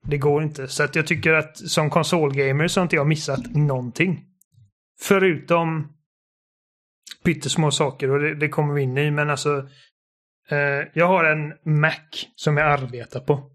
Det 0.07 0.17
går 0.17 0.43
inte. 0.43 0.67
Så 0.67 0.83
att 0.83 0.95
jag 0.95 1.07
tycker 1.07 1.33
att 1.33 1.57
som 1.57 1.89
konsolgamer 1.89 2.67
så 2.67 2.79
har 2.79 2.83
inte 2.83 2.95
jag 2.95 3.07
missat 3.07 3.51
någonting. 3.55 4.25
Förutom 5.01 5.93
pyttesmå 7.23 7.71
saker 7.71 8.11
och 8.11 8.19
det, 8.19 8.35
det 8.35 8.49
kommer 8.49 8.73
vi 8.73 8.81
in 8.81 8.97
i. 8.97 9.11
Men 9.11 9.29
alltså... 9.29 9.69
Eh, 10.49 10.87
jag 10.93 11.07
har 11.07 11.23
en 11.25 11.79
Mac 11.81 11.93
som 12.35 12.57
jag 12.57 12.67
arbetar 12.71 13.19
på. 13.19 13.51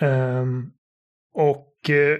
Um, 0.00 0.72
och 1.34 1.73
eh, 1.90 2.18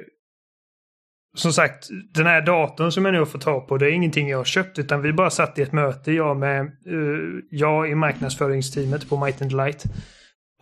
som 1.36 1.52
sagt, 1.52 1.88
den 2.14 2.26
här 2.26 2.42
datorn 2.42 2.92
som 2.92 3.04
jag 3.04 3.12
nu 3.12 3.18
har 3.18 3.26
fått 3.26 3.40
tag 3.40 3.68
på, 3.68 3.78
det 3.78 3.86
är 3.86 3.90
ingenting 3.90 4.28
jag 4.28 4.38
har 4.38 4.44
köpt 4.44 4.78
utan 4.78 5.02
vi 5.02 5.12
bara 5.12 5.30
satt 5.30 5.58
i 5.58 5.62
ett 5.62 5.72
möte, 5.72 6.12
jag 6.12 6.36
med, 6.36 6.60
eh, 6.60 7.42
jag 7.50 7.90
i 7.90 7.94
marknadsföringsteamet 7.94 9.08
på 9.08 9.24
Might 9.24 9.42
and 9.42 9.52
Light. 9.52 9.84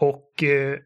och 0.01 0.43
eh, 0.43 0.79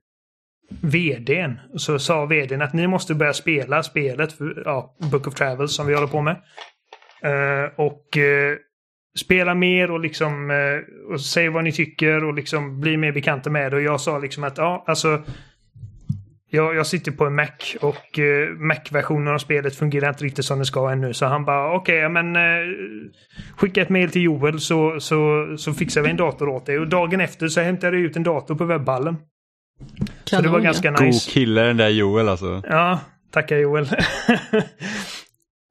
vdn. 0.81 1.61
Så 1.76 1.98
sa 1.98 2.26
vdn 2.26 2.62
att 2.62 2.72
ni 2.72 2.87
måste 2.87 3.14
börja 3.14 3.33
spela 3.33 3.83
spelet, 3.83 4.33
för, 4.33 4.62
ja, 4.64 4.96
Book 5.11 5.26
of 5.26 5.35
Travels 5.35 5.76
som 5.76 5.87
vi 5.87 5.94
håller 5.94 6.07
på 6.07 6.22
med. 6.22 6.37
Eh, 7.22 7.70
och 7.76 8.16
eh, 8.16 8.57
spela 9.18 9.55
mer 9.55 9.90
och 9.90 10.00
liksom 10.00 10.50
eh, 10.50 11.12
och 11.12 11.20
säg 11.20 11.48
vad 11.48 11.64
ni 11.64 11.72
tycker 11.72 12.24
och 12.24 12.35
liksom 12.35 12.81
bli 12.81 12.96
mer 12.96 13.12
bekanta 13.12 13.50
med 13.50 13.72
det. 13.72 13.76
Och 13.76 13.83
jag 13.83 14.00
sa 14.00 14.18
liksom 14.18 14.44
att 14.44 14.59
ja, 14.59 14.85
alltså 14.87 15.22
jag, 16.57 16.75
jag 16.75 16.87
sitter 16.87 17.12
på 17.12 17.27
en 17.27 17.35
Mac 17.35 17.77
och 17.81 18.19
eh, 18.19 18.49
Mac-versionen 18.49 19.35
av 19.35 19.38
spelet 19.38 19.77
fungerar 19.77 20.09
inte 20.09 20.25
riktigt 20.25 20.45
som 20.45 20.59
det 20.59 20.64
ska 20.64 20.90
ännu. 20.90 21.14
Så 21.14 21.27
han 21.27 21.45
bara 21.45 21.77
okej, 21.77 21.97
ja, 21.97 22.09
men 22.09 22.37
eh, 22.37 22.42
skicka 23.57 23.83
ett 23.83 23.88
mail 23.88 24.11
till 24.11 24.23
Joel 24.23 24.61
så, 24.61 25.01
så, 25.01 25.55
så 25.59 25.75
fixar 25.75 26.03
vi 26.03 26.11
en 26.11 26.16
dator 26.16 26.49
åt 26.49 26.66
dig. 26.66 26.79
Och 26.79 26.88
dagen 26.88 27.21
efter 27.21 27.49
så 27.49 27.61
hämtade 27.61 27.97
jag 27.97 28.07
ut 28.07 28.16
en 28.16 28.23
dator 28.23 28.55
på 28.55 28.64
webbhallen. 28.64 29.16
Så 30.25 30.42
det 30.42 30.49
var 30.49 30.61
ganska 30.61 30.90
God 30.90 31.01
nice. 31.01 31.31
kille 31.31 31.61
den 31.61 31.77
där 31.77 31.88
Joel 31.88 32.29
alltså. 32.29 32.62
Ja, 32.69 33.01
tackar 33.31 33.57
Joel. 33.57 33.88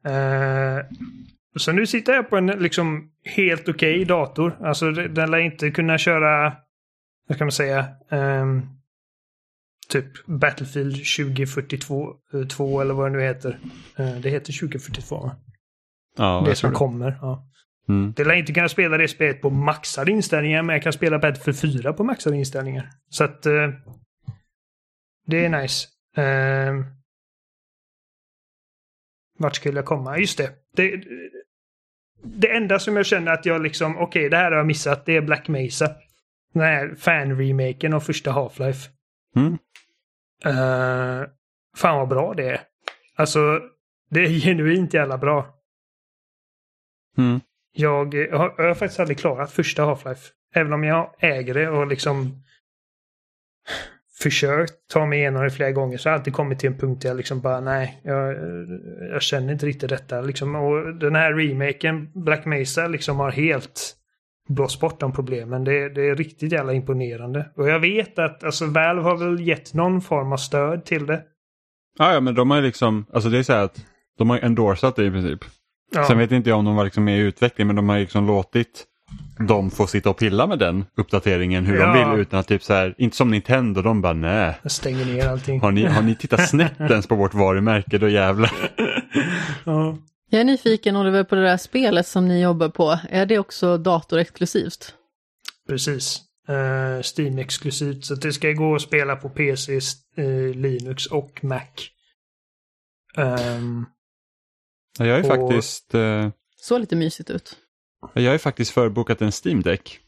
Eh, 0.07 0.85
så 1.57 1.71
nu 1.71 1.87
sitter 1.87 2.13
jag 2.13 2.29
på 2.29 2.37
en 2.37 2.47
liksom 2.47 3.09
helt 3.35 3.69
okej 3.69 4.05
dator. 4.05 4.57
Alltså 4.61 4.91
den 4.91 5.31
lär 5.31 5.37
inte 5.37 5.71
kunna 5.71 5.97
köra, 5.97 6.53
vad 7.27 7.37
kan 7.37 7.45
man 7.45 7.51
säga, 7.51 7.85
ehm, 8.11 8.61
typ 9.89 10.25
Battlefield 10.25 10.95
2042 10.95 12.13
eh, 12.33 12.47
2 12.47 12.81
eller 12.81 12.93
vad 12.93 13.11
det 13.11 13.17
nu 13.17 13.23
heter. 13.23 13.59
Eh, 13.97 14.15
det 14.15 14.29
heter 14.29 14.59
2042 14.59 15.15
va? 15.19 15.35
Ja, 16.17 16.43
det 16.45 16.55
som 16.55 16.69
det. 16.69 16.75
kommer. 16.75 17.17
Ja. 17.21 17.47
Mm. 17.89 18.13
Det 18.15 18.23
lär 18.23 18.33
inte 18.33 18.53
kunna 18.53 18.69
spela 18.69 18.97
det 18.97 19.07
spelet 19.07 19.41
på 19.41 19.49
maxade 19.49 20.11
inställningar 20.11 20.63
men 20.63 20.73
jag 20.73 20.83
kan 20.83 20.93
spela 20.93 21.19
Battlefield 21.19 21.81
4 21.81 21.93
på 21.93 22.03
maxade 22.03 22.37
inställningar. 22.37 22.89
Så 23.09 23.23
att 23.23 23.45
eh, 23.45 23.69
det 25.27 25.45
är 25.45 25.49
nice. 25.61 25.87
Eh, 26.17 26.85
vart 29.39 29.55
skulle 29.55 29.77
jag 29.77 29.85
komma? 29.85 30.17
Just 30.17 30.37
det. 30.37 30.51
det. 30.75 31.03
Det 32.23 32.51
enda 32.55 32.79
som 32.79 32.95
jag 32.95 33.05
känner 33.05 33.31
att 33.31 33.45
jag 33.45 33.63
liksom, 33.63 33.97
okej 33.97 34.29
det 34.29 34.37
här 34.37 34.51
har 34.51 34.57
jag 34.57 34.67
missat, 34.67 35.05
det 35.05 35.15
är 35.15 35.21
Black 35.21 35.47
Mesa. 35.47 35.95
Den 36.53 36.63
här 36.63 36.95
fan-remaken 36.97 37.93
av 37.93 37.99
första 37.99 38.31
Half-Life. 38.31 38.89
Mm. 39.35 39.57
Eh, 40.45 41.23
fan 41.77 41.99
vad 41.99 42.07
bra 42.07 42.33
det 42.33 42.49
är. 42.49 42.61
Alltså, 43.15 43.61
det 44.09 44.19
är 44.19 44.29
genuint 44.45 44.93
jävla 44.93 45.17
bra. 45.17 45.55
Mm. 47.17 47.39
Jag 47.71 48.13
har, 48.15 48.55
jag 48.57 48.67
har 48.67 48.73
faktiskt 48.73 48.99
aldrig 48.99 49.19
klarat 49.19 49.51
första 49.51 49.83
Half-Life. 49.83 50.31
Även 50.53 50.73
om 50.73 50.83
jag 50.83 51.15
äger 51.19 51.53
det 51.53 51.69
och 51.69 51.87
liksom 51.87 52.43
försökt 54.19 54.73
ta 54.87 55.05
mig 55.05 55.19
igenom 55.19 55.43
det 55.43 55.49
flera 55.49 55.71
gånger 55.71 55.97
så 55.97 56.09
har 56.09 56.13
jag 56.13 56.19
alltid 56.19 56.33
kommit 56.33 56.59
till 56.59 56.69
en 56.69 56.77
punkt 56.77 57.01
där 57.01 57.09
jag 57.09 57.17
liksom 57.17 57.41
bara 57.41 57.59
nej, 57.59 58.01
jag, 58.03 58.35
jag 59.11 59.21
känner 59.21 59.53
inte 59.53 59.65
riktigt 59.65 59.89
detta. 59.89 60.21
Liksom, 60.21 60.55
och 60.55 60.95
den 60.95 61.15
här 61.15 61.33
remaken, 61.33 62.11
Black 62.13 62.45
Mesa, 62.45 62.87
liksom 62.87 63.19
har 63.19 63.31
helt 63.31 63.94
blåst 64.49 64.79
bort 64.79 64.99
de 64.99 65.11
problemen. 65.13 65.63
Det, 65.63 65.89
det 65.89 66.09
är 66.09 66.15
riktigt 66.15 66.51
jävla 66.51 66.73
imponerande. 66.73 67.49
Och 67.55 67.69
jag 67.69 67.79
vet 67.79 68.19
att 68.19 68.43
alltså, 68.43 68.65
Valve 68.65 69.01
har 69.01 69.17
väl 69.17 69.47
gett 69.47 69.73
någon 69.73 70.01
form 70.01 70.31
av 70.33 70.37
stöd 70.37 70.85
till 70.85 71.05
det. 71.05 71.21
Ja, 71.99 72.13
ja, 72.13 72.19
men 72.19 72.35
de 72.35 72.49
har 72.51 72.57
ju 72.57 72.63
liksom, 72.63 73.05
alltså 73.13 73.29
det 73.29 73.37
är 73.37 73.43
så 73.43 73.53
här 73.53 73.63
att 73.63 73.85
de 74.17 74.29
har 74.29 74.39
endorsat 74.39 74.95
det 74.95 75.05
i 75.05 75.11
princip. 75.11 75.39
Ja. 75.95 76.03
Sen 76.03 76.17
vet 76.17 76.31
inte 76.31 76.49
jag 76.49 76.59
om 76.59 76.65
de 76.65 76.75
var 76.75 76.83
liksom 76.83 77.03
med 77.03 77.17
i 77.17 77.21
utveckling 77.21 77.67
men 77.67 77.75
de 77.75 77.89
har 77.89 77.99
liksom 77.99 78.27
låtit 78.27 78.85
dem 79.47 79.71
få 79.71 79.87
sitta 79.87 80.09
och 80.09 80.17
pilla 80.17 80.47
med 80.47 80.59
den 80.59 80.85
uppdateringen 80.97 81.65
hur 81.65 81.77
Ja. 81.77 81.93
de 81.93 82.11
vill 82.11 82.19
utan 82.21 82.39
att 82.39 82.47
typ 82.47 82.63
så 82.63 82.73
här, 82.73 82.95
inte 82.97 83.17
som 83.17 83.31
Nintendo, 83.31 83.81
de 83.81 84.01
bara 84.01 84.13
nej. 84.13 84.57
Jag 84.61 84.71
stänger 84.71 85.05
ner 85.05 85.27
allting. 85.27 85.61
Har 85.61 85.71
ni, 85.71 85.85
har 85.85 86.01
ni 86.01 86.15
tittat 86.15 86.49
snett 86.49 86.73
ens 86.79 87.07
på 87.07 87.15
vårt 87.15 87.33
varumärke 87.33 87.97
då 87.97 88.09
jävlar. 88.09 88.51
Ja. 89.63 89.97
Jag 90.35 90.41
är 90.41 90.45
nyfiken 90.45 90.95
Oliver 90.95 91.23
på 91.23 91.35
det 91.35 91.41
där 91.41 91.57
spelet 91.57 92.07
som 92.07 92.27
ni 92.27 92.41
jobbar 92.41 92.69
på. 92.69 92.99
Är 93.09 93.25
det 93.25 93.39
också 93.39 93.77
datorexklusivt? 93.77 94.93
Precis. 95.67 96.21
Uh, 96.49 97.01
Steam-exklusivt. 97.01 98.05
Så 98.05 98.15
det 98.15 98.33
ska 98.33 98.51
gå 98.51 98.75
att 98.75 98.81
spela 98.81 99.15
på 99.15 99.29
PC, 99.29 99.75
eh, 100.17 100.55
Linux 100.55 101.05
och 101.05 101.43
Mac. 101.43 101.61
Ehm, 103.17 103.85
Jag 104.99 105.07
är 105.07 105.19
Och- 105.19 105.49
faktiskt, 105.49 105.93
eh, 105.93 106.29
Så 106.61 106.77
lite 106.77 106.95
mysigt 106.95 107.29
ut. 107.29 107.55
jag 108.13 108.33
är 108.33 108.37
faktiskt 108.37 108.71
förbokat 108.71 109.21
en 109.21 109.31
Steam 109.45 109.61
Deck. 109.61 109.99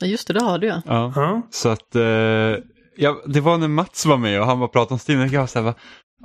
Ja 0.00 0.06
just 0.06 0.28
det, 0.28 0.34
det 0.34 0.42
har 0.44 0.58
du 0.58 0.66
ja. 0.66 0.82
Ja. 0.86 1.12
ja. 1.16 1.42
Så 1.50 1.68
att 1.68 1.88
ja, 2.96 3.22
det 3.26 3.40
var 3.40 3.58
när 3.58 3.68
Mats 3.68 4.06
var 4.06 4.16
med 4.16 4.40
och 4.40 4.46
han 4.46 4.58
var 4.58 4.68
pratade 4.68 4.94
om 4.94 4.98
Steam 5.08 5.20
Deck. 5.20 5.32
Jag 5.32 5.40
var 5.40 5.46
så 5.46 5.60
här, 5.62 5.74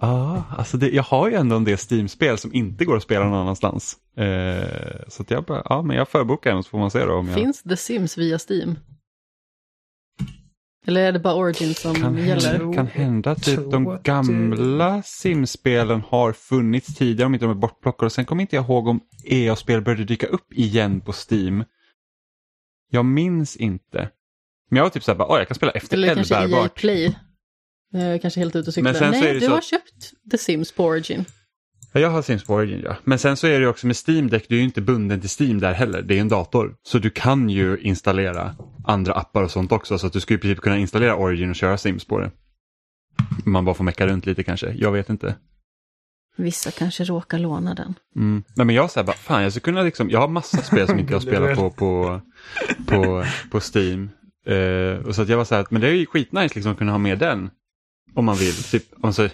ja, 0.01 0.43
alltså 0.57 0.77
det, 0.77 0.89
jag 0.89 1.03
har 1.03 1.29
ju 1.29 1.35
ändå 1.35 1.55
en 1.55 1.63
del 1.63 1.77
Steam-spel 1.91 2.37
som 2.37 2.53
inte 2.53 2.85
går 2.85 2.97
att 2.97 3.03
spela 3.03 3.25
någon 3.25 3.33
annanstans. 3.39 3.97
Eh, 4.17 4.99
så 5.07 5.21
att 5.21 5.31
jag 5.31 5.43
bara, 5.43 5.61
ja 5.65 5.81
men 5.81 5.97
jag 5.97 6.09
förbokar 6.09 6.51
en 6.51 6.63
så 6.63 6.69
får 6.69 6.77
man 6.79 6.91
se 6.91 7.05
då 7.05 7.13
om 7.13 7.27
jag... 7.27 7.35
Finns 7.35 7.63
The 7.63 7.77
Sims 7.77 8.17
via 8.17 8.39
Steam? 8.49 8.79
Eller 10.87 11.01
är 11.01 11.11
det 11.11 11.19
bara 11.19 11.33
Origin 11.35 11.73
som 11.75 11.95
Kan 11.95 12.17
gäller? 12.17 12.57
hända, 12.57 12.73
kan 12.75 12.87
hända 12.87 13.35
typ 13.35 13.71
de 13.71 13.99
gamla 14.03 15.01
Sims-spelen 15.01 16.01
har 16.09 16.33
funnits 16.33 16.95
tidigare 16.95 17.25
om 17.25 17.33
inte 17.33 17.45
de 17.45 17.51
är 17.51 17.55
bortplockade. 17.55 18.05
Och 18.05 18.11
sen 18.11 18.25
kommer 18.25 18.41
inte 18.41 18.55
jag 18.55 18.65
ihåg 18.65 18.87
om 18.87 18.99
EA-spel 19.25 19.81
började 19.81 20.03
dyka 20.03 20.27
upp 20.27 20.53
igen 20.53 21.01
på 21.01 21.13
Steam. 21.29 21.63
Jag 22.89 23.05
minns 23.05 23.55
inte. 23.55 24.09
Men 24.69 24.77
jag 24.77 24.83
var 24.83 24.89
typ 24.89 25.03
såhär, 25.03 25.17
bara, 25.17 25.27
"Åh, 25.31 25.37
jag 25.37 25.47
kan 25.47 25.55
spela 25.55 25.71
efter 25.71 25.97
Eller 25.97 26.15
kanske 26.15 26.35
EA 26.35 26.69
Play? 27.91 28.13
Eh, 28.13 28.19
kanske 28.19 28.39
helt 28.39 28.55
ute 28.55 28.69
och 28.69 28.73
cyklar. 28.73 28.91
Men 28.91 28.99
sen 28.99 29.13
så 29.13 29.19
Nej, 29.19 29.29
är 29.29 29.33
det 29.33 29.39
du 29.39 29.45
så 29.45 29.51
har 29.51 29.61
köpt 29.61 30.11
The 30.31 30.37
Sims 30.37 30.71
på 30.71 30.85
Origin. 30.85 31.25
Ja, 31.93 31.99
jag 31.99 32.09
har 32.09 32.21
Sims 32.21 32.43
på 32.43 32.53
Origin 32.53 32.81
ja. 32.83 32.97
Men 33.03 33.19
sen 33.19 33.37
så 33.37 33.47
är 33.47 33.59
det 33.59 33.67
också 33.67 33.87
med 33.87 33.95
Steam 34.07 34.29
Deck, 34.29 34.45
du 34.49 34.55
är 34.55 34.59
ju 34.59 34.65
inte 34.65 34.81
bunden 34.81 35.21
till 35.21 35.29
Steam 35.29 35.59
där 35.59 35.73
heller. 35.73 36.01
Det 36.01 36.17
är 36.17 36.21
en 36.21 36.29
dator. 36.29 36.75
Så 36.83 36.99
du 36.99 37.09
kan 37.09 37.49
ju 37.49 37.77
installera 37.77 38.55
andra 38.85 39.13
appar 39.13 39.43
och 39.43 39.51
sånt 39.51 39.71
också. 39.71 39.97
Så 39.97 40.07
att 40.07 40.13
du 40.13 40.19
skulle 40.19 40.37
i 40.37 40.41
princip 40.41 40.59
kunna 40.59 40.77
installera 40.77 41.15
Origin 41.15 41.49
och 41.49 41.55
köra 41.55 41.77
Sims 41.77 42.05
på 42.05 42.19
det. 42.19 42.31
Man 43.45 43.65
bara 43.65 43.75
får 43.75 43.83
mecka 43.83 44.07
runt 44.07 44.25
lite 44.25 44.43
kanske. 44.43 44.71
Jag 44.71 44.91
vet 44.91 45.09
inte. 45.09 45.35
Vissa 46.37 46.71
kanske 46.71 47.03
råkar 47.03 47.39
låna 47.39 47.73
den. 47.73 47.93
Mm. 48.15 48.43
Nej 48.55 48.65
men 48.65 48.75
jag 48.75 48.91
säger 48.91 49.05
bara, 49.05 49.15
fan 49.15 49.43
jag 49.43 49.51
skulle 49.51 49.63
kunna 49.63 49.81
liksom, 49.81 50.09
jag 50.09 50.19
har 50.19 50.27
massa 50.27 50.57
spel 50.57 50.87
som 50.87 50.99
inte 50.99 51.13
jag 51.13 51.21
spelar 51.27 51.55
på, 51.55 51.69
på, 51.69 52.21
på, 52.87 53.25
på 53.51 53.59
Steam. 53.59 54.09
Eh, 54.45 55.05
och 55.05 55.15
så 55.15 55.21
att 55.21 55.29
jag 55.29 55.37
var 55.37 55.45
så 55.45 55.55
här, 55.55 55.65
men 55.69 55.81
det 55.81 55.87
är 55.87 55.91
ju 55.91 56.05
skitnice 56.05 56.55
liksom 56.55 56.71
att 56.71 56.77
kunna 56.77 56.91
ha 56.91 56.99
med 56.99 57.19
den. 57.19 57.49
Om 58.17 58.25
man 58.25 58.35
vill. 58.35 58.63
Typ, 58.63 58.83
alltså, 59.05 59.29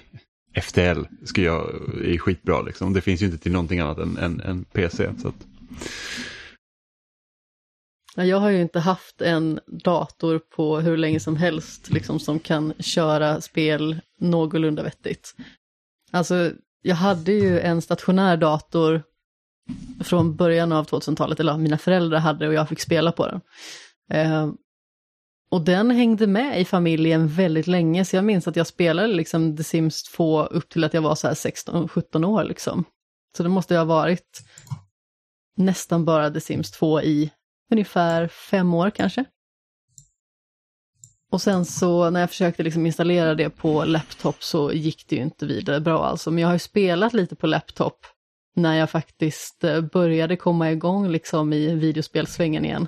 FTL 0.61 1.03
ska 1.25 1.41
jag, 1.41 1.61
är 2.05 2.17
skitbra 2.17 2.61
liksom. 2.61 2.93
Det 2.93 3.01
finns 3.01 3.21
ju 3.21 3.25
inte 3.25 3.37
till 3.37 3.51
någonting 3.51 3.79
annat 3.79 3.97
än, 3.97 4.17
än, 4.17 4.41
än 4.41 4.63
PC. 4.63 5.09
Så 5.21 5.27
att, 5.27 5.35
Jag 8.15 8.37
har 8.37 8.49
ju 8.49 8.61
inte 8.61 8.79
haft 8.79 9.21
en 9.21 9.59
dator 9.67 10.39
på 10.39 10.79
hur 10.79 10.97
länge 10.97 11.19
som 11.19 11.35
helst 11.35 11.89
liksom, 11.89 12.19
som 12.19 12.39
kan 12.39 12.73
köra 12.79 13.41
spel 13.41 14.01
någorlunda 14.19 14.83
vettigt. 14.83 15.35
Alltså, 16.11 16.51
jag 16.81 16.95
hade 16.95 17.31
ju 17.31 17.59
en 17.59 17.81
stationär 17.81 18.37
dator 18.37 19.03
från 20.03 20.35
början 20.35 20.71
av 20.71 20.85
2000-talet, 20.87 21.39
eller 21.39 21.57
mina 21.57 21.77
föräldrar 21.77 22.19
hade 22.19 22.47
och 22.47 22.53
jag 22.53 22.69
fick 22.69 22.79
spela 22.79 23.11
på 23.11 23.27
den. 23.27 23.41
Eh, 24.09 24.51
och 25.53 25.61
den 25.61 25.91
hängde 25.91 26.27
med 26.27 26.61
i 26.61 26.65
familjen 26.65 27.27
väldigt 27.27 27.67
länge, 27.67 28.05
så 28.05 28.15
jag 28.15 28.25
minns 28.25 28.47
att 28.47 28.55
jag 28.55 28.67
spelade 28.67 29.07
liksom 29.07 29.57
The 29.57 29.63
Sims 29.63 30.03
2 30.03 30.43
upp 30.43 30.69
till 30.69 30.83
att 30.83 30.93
jag 30.93 31.01
var 31.01 31.15
så 31.15 31.27
här 31.27 31.33
16-17 31.33 32.25
år 32.25 32.43
liksom. 32.43 32.83
Så 33.37 33.43
det 33.43 33.49
måste 33.49 33.73
ju 33.73 33.77
ha 33.77 33.85
varit 33.85 34.41
nästan 35.57 36.05
bara 36.05 36.31
The 36.31 36.41
Sims 36.41 36.71
2 36.71 37.01
i 37.01 37.31
ungefär 37.71 38.27
fem 38.27 38.73
år 38.73 38.89
kanske. 38.89 39.25
Och 41.31 41.41
sen 41.41 41.65
så 41.65 42.09
när 42.09 42.19
jag 42.19 42.29
försökte 42.29 42.63
liksom 42.63 42.85
installera 42.85 43.35
det 43.35 43.49
på 43.49 43.85
laptop 43.85 44.43
så 44.43 44.71
gick 44.71 45.07
det 45.07 45.15
ju 45.15 45.21
inte 45.21 45.45
vidare 45.45 45.79
bra 45.79 46.05
alltså. 46.05 46.31
Men 46.31 46.41
jag 46.41 46.47
har 46.47 46.55
ju 46.55 46.59
spelat 46.59 47.13
lite 47.13 47.35
på 47.35 47.47
laptop 47.47 48.05
när 48.55 48.75
jag 48.75 48.89
faktiskt 48.89 49.63
eh, 49.63 49.81
började 49.81 50.37
komma 50.37 50.71
igång 50.71 51.09
liksom 51.09 51.53
i 51.53 51.75
videospelsvängen 51.75 52.65
igen. 52.65 52.87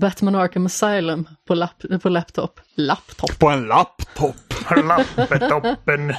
Batman 0.00 0.34
Arkham 0.34 0.66
Asylum 0.66 1.28
på, 1.46 1.54
lap 1.54 1.82
på 2.02 2.08
laptop. 2.08 2.60
Laptop? 2.74 3.38
på 3.38 3.48
en 3.48 3.66
laptop! 3.66 4.36
Lappetoppen. 4.84 6.14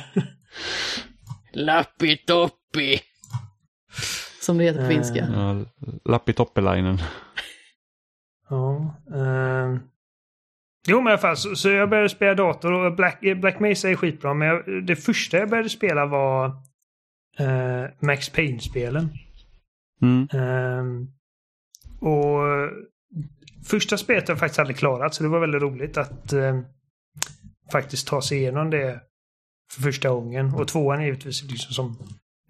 Lappitoppi! 1.53 2.99
Som 4.41 4.57
det 4.57 4.63
heter 4.63 4.81
på 4.81 4.87
finska. 4.87 5.27
Ja, 5.33 5.65
Lappitoppelainen. 6.05 6.97
Ja. 8.49 8.95
ehm. 9.15 9.79
Jo 10.87 11.01
men 11.01 11.07
i 11.07 11.11
alla 11.11 11.17
fall 11.17 11.37
så, 11.37 11.55
så 11.55 11.69
jag 11.69 11.89
började 11.89 12.09
spela 12.09 12.33
dator 12.33 12.71
och 12.71 12.95
Black, 12.95 13.19
Black 13.37 13.59
Mesa 13.59 13.89
är 13.89 13.95
skitbra 13.95 14.33
men 14.33 14.47
jag, 14.47 14.85
det 14.85 14.95
första 14.95 15.37
jag 15.37 15.49
började 15.49 15.69
spela 15.69 16.05
var 16.05 16.45
eh, 17.39 17.85
Max 17.99 18.29
Payne-spelen. 18.29 19.09
Mm. 20.01 20.27
Ehm, 20.31 21.07
och 22.01 22.41
första 23.67 23.97
spelet 23.97 24.27
har 24.27 24.35
jag 24.35 24.39
faktiskt 24.39 24.59
aldrig 24.59 24.77
klarat 24.77 25.13
så 25.13 25.23
det 25.23 25.29
var 25.29 25.39
väldigt 25.39 25.61
roligt 25.61 25.97
att 25.97 26.33
eh, 26.33 26.59
faktiskt 27.71 28.07
ta 28.07 28.21
sig 28.21 28.37
igenom 28.37 28.69
det 28.69 29.01
för 29.73 29.81
första 29.81 30.09
gången. 30.09 30.53
Och 30.53 30.67
tvåan 30.67 30.99
är 30.99 31.05
givetvis 31.05 31.43
liksom 31.43 31.73
som 31.73 31.97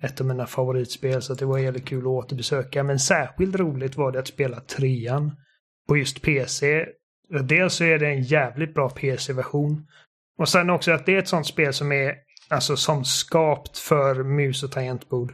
ett 0.01 0.21
av 0.21 0.27
mina 0.27 0.47
favoritspel 0.47 1.21
så 1.21 1.33
det 1.33 1.45
var 1.45 1.57
jävligt 1.57 1.85
kul 1.85 1.99
att 1.99 2.05
återbesöka. 2.05 2.83
Men 2.83 2.99
särskilt 2.99 3.55
roligt 3.55 3.95
var 3.95 4.11
det 4.11 4.19
att 4.19 4.27
spela 4.27 4.59
trean 4.59 5.35
på 5.87 5.97
just 5.97 6.21
PC. 6.21 6.85
Dels 7.43 7.73
så 7.73 7.83
är 7.83 7.99
det 7.99 8.07
en 8.07 8.23
jävligt 8.23 8.73
bra 8.73 8.89
PC-version. 8.89 9.87
Och 10.39 10.49
sen 10.49 10.69
också 10.69 10.91
att 10.91 11.05
det 11.05 11.15
är 11.15 11.19
ett 11.19 11.27
sånt 11.27 11.47
spel 11.47 11.73
som 11.73 11.91
är 11.91 12.15
alltså 12.49 12.77
som 12.77 13.05
skapt 13.05 13.77
för 13.77 14.23
mus 14.23 14.63
och 14.63 14.71
tangentbord. 14.71 15.33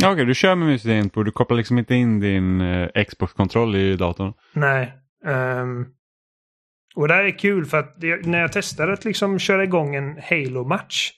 Ja, 0.00 0.12
Okej, 0.12 0.24
du 0.24 0.34
kör 0.34 0.54
med 0.54 0.68
mus 0.68 0.84
och 0.84 0.88
tangentbord, 0.88 1.24
du 1.26 1.30
kopplar 1.32 1.56
liksom 1.56 1.78
inte 1.78 1.94
in 1.94 2.20
din 2.20 2.60
eh, 2.60 3.04
Xbox-kontroll 3.04 3.76
i 3.76 3.96
datorn. 3.96 4.32
Nej. 4.52 4.92
Ehm, 5.26 5.86
och 6.94 7.08
det 7.08 7.14
här 7.14 7.24
är 7.24 7.38
kul 7.38 7.66
för 7.66 7.78
att 7.78 8.00
det, 8.00 8.26
när 8.26 8.40
jag 8.40 8.52
testade 8.52 8.92
att 8.92 9.04
liksom 9.04 9.38
köra 9.38 9.64
igång 9.64 9.94
en 9.94 10.18
Halo-match 10.30 11.12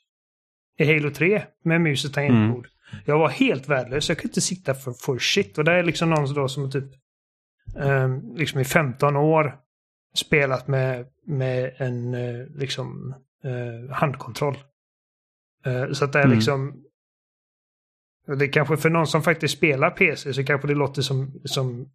i 0.79 0.95
Halo 0.95 1.11
3 1.11 1.43
med 1.65 1.81
mus 1.81 2.05
och 2.05 2.13
tangentbord. 2.13 2.69
Jag 3.05 3.19
var 3.19 3.29
helt 3.29 3.69
värdelös. 3.69 4.09
Jag 4.09 4.19
kunde 4.19 4.29
inte 4.31 4.41
sitta 4.41 4.75
för, 4.75 4.93
för 4.93 5.19
shit. 5.19 5.59
Och 5.59 5.65
det 5.65 5.73
är 5.73 5.83
liksom 5.83 6.11
någon 6.11 6.35
då 6.35 6.49
som 6.49 6.71
typ 6.71 6.85
ehm, 7.81 8.35
liksom 8.37 8.61
i 8.61 8.65
15 8.65 9.17
år 9.17 9.57
spelat 10.15 10.69
med, 10.69 11.07
med 11.27 11.75
en 11.77 12.15
eh, 12.15 12.47
liksom 12.55 13.15
eh, 13.45 13.95
handkontroll. 13.95 14.57
Så 15.93 16.05
att 16.05 16.13
det 16.13 16.19
är 16.19 16.25
Mm. 16.25 16.37
liksom 16.37 16.85
det 18.27 18.49
kanske 18.49 18.77
för 18.77 18.91
någon 18.91 19.07
som 19.07 19.23
faktiskt 19.23 19.57
spelar 19.57 19.91
PC 19.91 20.33
så 20.35 20.45
kanske 20.45 20.69
det 20.69 20.75
låter 20.75 21.03
som, 21.03 21.33
som 21.45 21.89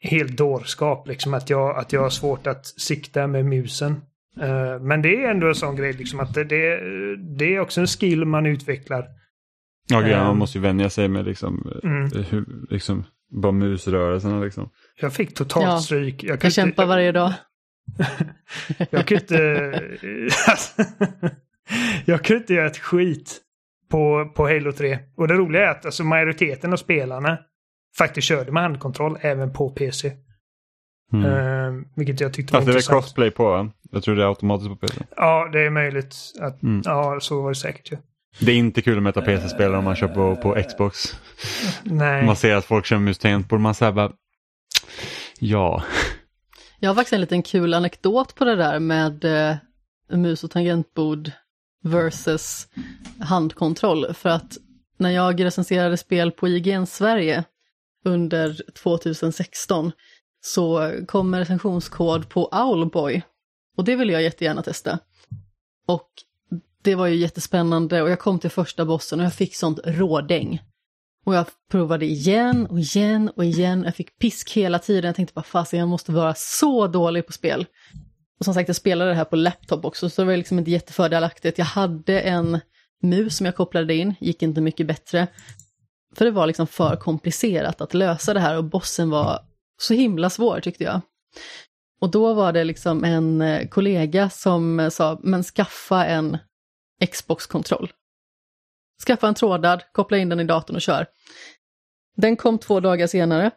helt 0.00 0.36
dårskap. 0.36 1.08
Liksom 1.08 1.34
att 1.34 1.50
jag, 1.50 1.76
att 1.78 1.92
jag 1.92 2.00
har 2.02 2.10
svårt 2.10 2.46
att 2.46 2.66
sikta 2.66 3.26
med 3.26 3.44
musen. 3.46 3.92
Eh, 4.40 4.80
men 4.80 5.02
det 5.02 5.24
är 5.24 5.30
ändå 5.30 5.48
en 5.48 5.54
sån 5.54 5.76
grej 5.76 5.92
liksom 5.92 6.20
att 6.20 6.34
det, 6.34 6.44
det, 6.44 6.76
det 7.38 7.54
är 7.54 7.60
också 7.60 7.80
en 7.80 7.86
skill 7.86 8.24
man 8.24 8.46
utvecklar. 8.46 9.06
Ja, 9.88 10.00
gud, 10.00 10.16
man 10.16 10.30
Ehm. 10.30 10.38
måste 10.38 10.58
ju 10.58 10.62
vänja 10.62 10.90
sig 10.90 11.08
med 11.08 11.24
liksom, 11.24 11.72
eh, 11.84 11.90
Mm. 11.90 12.10
hur, 12.30 12.44
liksom 12.70 13.04
bara 13.30 13.52
musrörelserna 13.52 14.40
liksom. 14.44 14.70
Jag 15.00 15.12
fick 15.12 15.34
totalt 15.34 15.64
Ja, 15.66 15.78
stryk. 15.80 16.20
kunde 16.20 16.38
Jag 16.42 16.52
kämpar 16.52 16.86
varje 16.86 17.12
dag. 17.12 17.32
Jag 18.90 19.06
kunde 19.06 19.22
inte... 19.22 19.82
jag 22.04 22.24
kunde 22.24 22.40
inte 22.40 22.54
göra 22.54 22.66
ett 22.66 22.78
skit 22.78 23.40
på, 23.92 24.32
på 24.34 24.48
Halo 24.48 24.72
3. 24.72 24.98
Och 25.16 25.28
det 25.28 25.34
roliga 25.34 25.62
är 25.62 25.70
att 25.70 25.86
alltså, 25.86 26.04
majoriteten 26.04 26.72
av 26.72 26.76
spelarna 26.76 27.38
faktiskt 27.98 28.28
körde 28.28 28.52
med 28.52 28.62
handkontroll 28.62 29.18
även 29.20 29.52
på 29.52 29.70
PC. 29.70 30.12
Mm. 31.12 31.24
Eh, 31.26 31.84
vilket 31.96 32.20
jag 32.20 32.32
tyckte 32.34 32.52
var 32.52 32.60
Fast 32.60 32.66
det 32.66 32.72
är 32.72 32.74
intressant. 32.74 33.02
crossplay 33.04 33.30
på 33.30 33.44
va? 33.50 33.70
Jag 33.90 34.02
tror 34.02 34.16
det 34.16 34.22
är 34.22 34.26
automatiskt 34.28 34.68
på 34.70 34.76
PC. 34.76 35.00
Ja, 35.16 35.48
det 35.52 35.60
är 35.60 35.70
möjligt. 35.70 36.16
Att, 36.40 36.62
Mm. 36.62 36.82
Ja, 36.84 37.18
så 37.20 37.42
var 37.42 37.48
det 37.48 37.54
säkert 37.54 37.92
ju. 37.92 37.96
Det 38.40 38.52
är 38.52 38.56
inte 38.56 38.82
kul 38.82 38.96
att 38.96 39.02
möta 39.02 39.22
PC-spelare 39.22 39.78
om 39.78 39.84
man 39.84 39.96
kör 39.96 40.08
på, 40.08 40.36
på 40.36 40.62
Xbox. 40.68 41.20
Nej. 41.82 42.26
Man 42.26 42.36
ser 42.36 42.54
att 42.54 42.64
folk 42.64 42.86
kör 42.86 42.96
med 42.96 43.04
mus 43.04 43.16
och 43.16 43.22
tangentbord, 43.22 43.60
man 43.60 43.74
säger 43.74 43.92
bara 43.92 44.12
ja. 45.38 45.82
Jag 46.78 46.90
har 46.90 46.94
faktiskt 46.94 47.12
en 47.12 47.20
liten 47.20 47.42
kul 47.42 47.74
anekdot 47.74 48.34
på 48.34 48.44
det 48.44 48.56
där 48.56 48.78
med 48.78 49.24
eh, 49.24 49.56
mus 50.16 50.44
och 50.44 50.50
tangentbord 50.50 51.30
versus 51.82 52.68
handkontroll. 53.20 54.14
För 54.14 54.28
att 54.28 54.58
när 54.96 55.10
jag 55.10 55.44
recenserade 55.44 55.96
spel 55.96 56.30
på 56.30 56.48
IGN 56.48 56.86
Sverige 56.86 57.44
under 58.04 58.72
2016 58.82 59.92
så 60.40 60.92
kom 61.06 61.34
recensionskod 61.34 62.28
på 62.28 62.48
Owlboy. 62.52 63.22
Och 63.76 63.84
det 63.84 63.96
ville 63.96 64.12
jag 64.12 64.22
jättegärna 64.22 64.62
testa. 64.62 64.98
Och 65.86 66.08
det 66.82 66.94
var 66.94 67.06
ju 67.06 67.16
jättespännande 67.16 68.02
och 68.02 68.10
jag 68.10 68.18
kom 68.18 68.38
till 68.38 68.50
första 68.50 68.84
bossen 68.84 69.20
och 69.20 69.26
jag 69.26 69.34
fick 69.34 69.56
sånt 69.56 69.80
rådäng. 69.84 70.62
Och 71.24 71.34
jag 71.34 71.46
provade 71.70 72.06
igen 72.06 72.66
och 72.66 72.78
igen 72.78 73.30
och 73.36 73.44
igen. 73.44 73.82
Jag 73.84 73.96
fick 73.96 74.18
pisk 74.18 74.52
hela 74.52 74.78
tiden. 74.78 75.04
Jag 75.04 75.16
tänkte 75.16 75.34
bara 75.34 75.42
fasen 75.42 75.78
jag 75.78 75.88
måste 75.88 76.12
vara 76.12 76.34
så 76.36 76.86
dålig 76.86 77.26
på 77.26 77.32
spel. 77.32 77.66
Och 78.42 78.44
som 78.44 78.54
sagt 78.54 78.68
jag 78.68 78.76
spelade 78.76 79.10
det 79.10 79.16
här 79.16 79.24
på 79.24 79.36
laptop 79.36 79.84
också 79.84 80.10
så 80.10 80.22
det 80.22 80.26
var 80.26 80.36
liksom 80.36 80.58
inte 80.58 80.70
jättefördelaktigt. 80.70 81.58
Jag 81.58 81.64
hade 81.64 82.20
en 82.20 82.60
mus 83.02 83.36
som 83.36 83.46
jag 83.46 83.56
kopplade 83.56 83.94
in, 83.94 84.14
gick 84.20 84.42
inte 84.42 84.60
mycket 84.60 84.86
bättre. 84.86 85.26
För 86.16 86.24
det 86.24 86.30
var 86.30 86.46
liksom 86.46 86.66
för 86.66 86.96
komplicerat 86.96 87.80
att 87.80 87.94
lösa 87.94 88.34
det 88.34 88.40
här 88.40 88.56
och 88.56 88.64
bossen 88.64 89.10
var 89.10 89.40
så 89.82 89.94
himla 89.94 90.30
svår 90.30 90.60
tyckte 90.60 90.84
jag. 90.84 91.00
Och 92.00 92.10
då 92.10 92.34
var 92.34 92.52
det 92.52 92.64
liksom 92.64 93.04
en 93.04 93.42
eh, 93.42 93.68
kollega 93.68 94.30
som 94.30 94.80
eh, 94.80 94.88
sa, 94.88 95.18
men 95.22 95.42
skaffa 95.42 96.06
en 96.06 96.38
Xbox-kontroll. 97.12 97.92
Skaffa 99.06 99.28
en 99.28 99.34
trådad, 99.34 99.82
koppla 99.92 100.18
in 100.18 100.28
den 100.28 100.40
i 100.40 100.44
datorn 100.44 100.76
och 100.76 100.82
kör. 100.82 101.06
Den 102.16 102.36
kom 102.36 102.58
två 102.58 102.80
dagar 102.80 103.06
senare. 103.06 103.50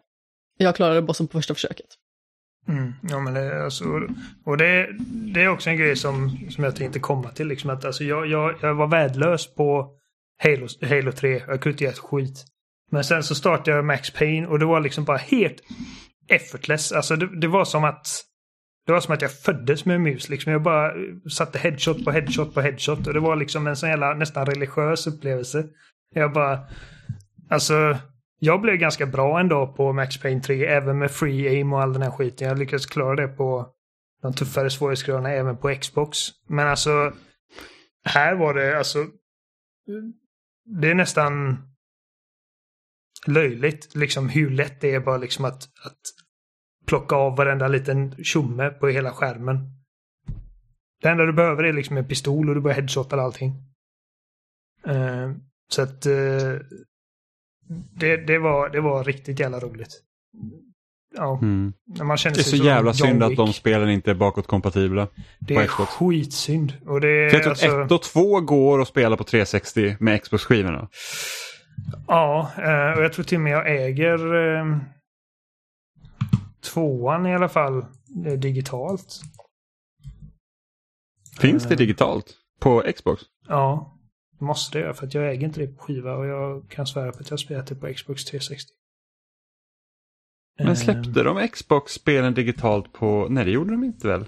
Jag 0.57 0.75
klarade 0.75 1.01
bossen 1.01 1.27
på 1.27 1.38
första 1.38 1.53
försöket. 1.53 1.97
Mm, 2.68 2.93
ja, 3.01 3.20
men 3.20 3.34
det, 3.34 3.63
alltså, 3.63 3.86
och 4.45 4.57
det, 4.57 4.89
det 5.34 5.41
är 5.41 5.47
också 5.47 5.70
en 5.70 5.78
grej 5.78 5.95
som, 5.95 6.38
som 6.49 6.63
jag 6.63 6.76
tänkte 6.76 6.99
komma 6.99 7.30
till. 7.30 7.47
Liksom 7.47 7.70
att, 7.70 7.86
alltså, 7.86 8.03
jag, 8.03 8.28
jag, 8.28 8.55
jag 8.61 8.76
var 8.76 8.88
värdelös 8.88 9.55
på 9.55 9.91
Halo, 10.43 10.68
Halo 10.82 11.11
3. 11.11 11.43
Jag 11.47 11.61
kunde 11.61 11.70
inte 11.70 11.84
göra 11.84 11.93
ett 11.93 11.99
skit. 11.99 12.45
Men 12.91 13.03
sen 13.03 13.24
så 13.24 13.36
startade 13.36 13.72
jag 13.72 13.86
Max 13.86 14.11
Payne 14.11 14.47
och 14.47 14.59
det 14.59 14.66
var 14.66 14.80
liksom 14.80 15.03
bara 15.03 15.18
helt 15.18 15.61
effortless. 16.28 16.91
Alltså 16.91 17.16
det, 17.16 17.39
det 17.39 17.47
var 17.47 17.66
som 17.66 17.84
att 17.84 18.07
det 18.86 18.91
var 18.91 18.99
som 18.99 19.13
att 19.13 19.22
jag 19.22 19.32
föddes 19.32 19.86
med 19.86 19.95
en 19.95 20.03
mus. 20.03 20.30
Liksom. 20.30 20.51
Jag 20.51 20.61
bara 20.61 20.91
satte 21.30 21.59
headshot 21.59 22.05
på 22.05 22.11
headshot 22.11 22.53
på 22.53 22.61
headshot. 22.61 23.07
Och 23.07 23.13
det 23.13 23.20
var 23.20 23.36
liksom 23.36 23.68
en 23.68 23.76
sån 23.76 23.89
jävla 23.89 24.13
nästan 24.13 24.45
religiös 24.45 25.07
upplevelse. 25.07 25.63
Jag 26.13 26.34
bara... 26.34 26.59
Alltså, 27.49 27.97
jag 28.39 28.61
blev 28.61 28.75
ganska 28.75 29.05
bra 29.05 29.39
ändå 29.39 29.67
på 29.67 29.93
Max 29.93 30.21
Payne 30.21 30.41
3, 30.41 30.65
även 30.65 30.97
med 30.97 31.11
free 31.11 31.47
aim 31.47 31.73
och 31.73 31.81
all 31.81 31.93
den 31.93 32.01
här 32.01 32.11
skiten. 32.11 32.47
Jag 32.47 32.59
lyckades 32.59 32.86
klara 32.86 33.15
det 33.15 33.27
på 33.27 33.71
de 34.21 34.33
tuffare 34.33 34.69
svårighetsgraderna 34.69 35.31
även 35.31 35.57
på 35.57 35.75
Xbox. 35.75 36.17
Men 36.47 36.67
alltså, 36.67 37.13
här 38.05 38.36
var 38.36 38.53
det 38.53 38.77
alltså... 38.77 39.05
Det 40.81 40.91
är 40.91 40.95
nästan 40.95 41.57
löjligt 43.27 43.95
liksom 43.95 44.29
hur 44.29 44.49
lätt 44.49 44.81
det 44.81 44.95
är 44.95 44.99
bara 44.99 45.17
liksom 45.17 45.45
att, 45.45 45.63
att 45.63 45.99
plocka 46.86 47.15
av 47.15 47.38
varenda 47.38 47.67
liten 47.67 48.23
tjomme 48.23 48.69
på 48.69 48.88
hela 48.88 49.11
skärmen. 49.11 49.57
Det 51.01 51.09
enda 51.09 51.25
du 51.25 51.33
behöver 51.33 51.63
är 51.63 51.73
liksom 51.73 51.97
en 51.97 52.07
pistol 52.07 52.49
och 52.49 52.55
du 52.55 52.61
bara 52.61 52.73
headshotar 52.73 53.17
allting. 53.17 53.51
Uh, 54.88 55.36
så 55.69 55.81
att 55.81 56.05
uh, 56.05 56.59
det, 57.93 58.18
det, 58.18 58.39
var, 58.39 58.70
det 58.70 58.82
var 58.82 59.03
riktigt 59.03 59.39
jävla 59.39 59.59
roligt. 59.59 60.01
Ja, 61.18 61.39
Mm. 61.41 61.74
man 62.03 62.18
känner 62.18 62.36
Det 62.36 62.41
är 62.41 62.43
sig 62.43 62.59
så 62.59 62.66
jävla 62.66 62.93
synd 62.93 63.24
att 63.24 63.36
de 63.36 63.53
spelen 63.53 63.89
inte 63.89 64.11
är 64.11 64.16
bakåtkompatibla. 64.16 65.07
Det 65.39 65.55
är 65.55 65.68
skitsynd. 65.68 66.74
Och 66.86 67.01
det 67.01 67.07
är 67.07 67.34
jag 67.34 67.47
alltså, 67.47 67.82
1 67.82 67.91
och 67.91 68.01
2 68.01 68.41
går 68.41 68.82
att 68.82 68.88
spela 68.88 69.18
på 69.18 69.24
360 69.24 69.95
med 69.99 70.24
Xbox-skivorna. 70.24 70.89
Ja, 72.07 72.51
eh, 72.57 72.97
och 72.97 73.03
jag 73.03 73.13
tror 73.13 73.26
till 73.26 73.38
och 73.38 73.41
med 73.41 73.53
jag 73.53 73.72
äger 73.86 74.36
eh, 74.57 74.78
tvåan 76.74 77.26
i 77.26 77.36
alla 77.36 77.49
fall 77.49 77.86
eh, 78.26 78.34
digitalt. 78.34 79.22
Finns 81.39 81.63
det 81.63 81.76
digitalt 81.76 82.34
på 82.59 82.84
Xbox? 82.95 83.22
Ja, 83.47 83.94
måste 84.38 84.79
jag 84.79 84.97
för 84.97 85.07
att 85.07 85.13
jag 85.13 85.29
äger 85.29 85.47
inte 85.47 85.59
det 85.59 85.67
på 85.67 85.83
skiva 85.83 86.15
och 86.15 86.25
jag 86.25 86.69
kan 86.69 86.88
svära 86.88 87.11
på 87.11 87.19
att 87.19 87.29
jag 87.29 87.39
spelat 87.39 87.67
det 87.67 87.75
på 87.75 87.93
Xbox 87.93 88.25
360. 88.25 88.71
Men 90.57 90.67
Eh, 90.67 90.73
släppte 90.73 91.23
de 91.23 91.47
Xbox-spelen 91.47 92.33
digitalt 92.33 92.93
på... 92.93 93.27
Nej, 93.29 93.45
det 93.45 93.51
gjorde 93.51 93.71
de 93.71 93.83
inte 93.83 94.07
väl? 94.07 94.27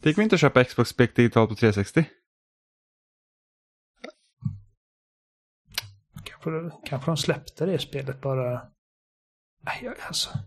Det 0.00 0.08
gick 0.08 0.18
väl 0.18 0.22
inte 0.22 0.34
att 0.34 0.40
köpa 0.40 0.64
Xbox-spel 0.64 1.08
digitalt 1.14 1.50
på 1.50 1.56
360? 1.56 2.04
Kanske, 6.24 6.76
kanske 6.86 7.10
de 7.10 7.16
släppte 7.16 7.66
det 7.66 7.78
spelet 7.78 8.20
bara... 8.20 8.52
Nej, 9.64 9.80
jag, 9.82 9.94
alltså. 10.06 10.38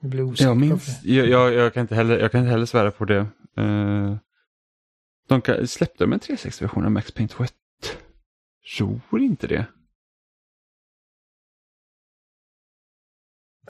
Jag 0.00 0.10
blir 0.10 0.22
osäker. 0.22 0.48
Jag 0.48 0.56
minns... 0.56 1.02
det. 1.02 1.08
Jag, 1.08 1.28
jag, 1.28 1.52
jag, 1.52 1.74
kan 1.74 1.80
inte 1.80 1.94
heller, 1.94 2.18
jag 2.18 2.32
kan 2.32 2.40
inte 2.40 2.50
heller 2.50 2.66
svära 2.66 2.90
på 2.90 3.04
det. 3.04 3.26
Uh, 3.58 4.16
de 5.28 5.40
kan, 5.40 5.66
släppte 5.68 6.04
de 6.04 6.12
en 6.12 6.20
360-version 6.20 6.84
av 6.84 6.90
Max 6.90 7.12
Payne 7.12 7.28
2? 7.28 7.44
Tror 8.76 9.20
inte 9.20 9.46
det. 9.46 9.66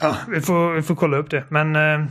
Ja, 0.01 0.16
vi 0.28 0.40
får, 0.40 0.74
vi 0.74 0.82
får 0.82 0.95
kolla 0.95 1.16
upp 1.16 1.30
det. 1.30 1.47
Men, 1.51 1.76
eh, 1.76 2.09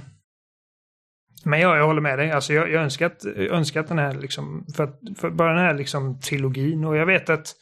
men 1.46 1.60
ja, 1.60 1.78
jag 1.78 1.88
håller 1.88 2.02
med 2.02 2.20
dig. 2.20 2.32
Alltså, 2.32 2.54
jag, 2.54 2.72
jag 2.72 2.84
önskar 2.84 3.06
att, 3.06 3.24
jag 3.24 3.48
önskar 3.48 3.80
att 3.80 3.88
den 3.88 4.00
här, 4.00 4.14
liksom, 4.14 4.66
för, 4.76 4.84
att, 4.84 5.00
för 5.18 5.30
bara 5.30 5.54
den 5.54 5.66
här 5.66 5.74
liksom, 5.74 6.20
trilogin. 6.20 6.86
Och 6.86 6.96
jag 6.96 7.06
vet 7.06 7.30
att 7.30 7.56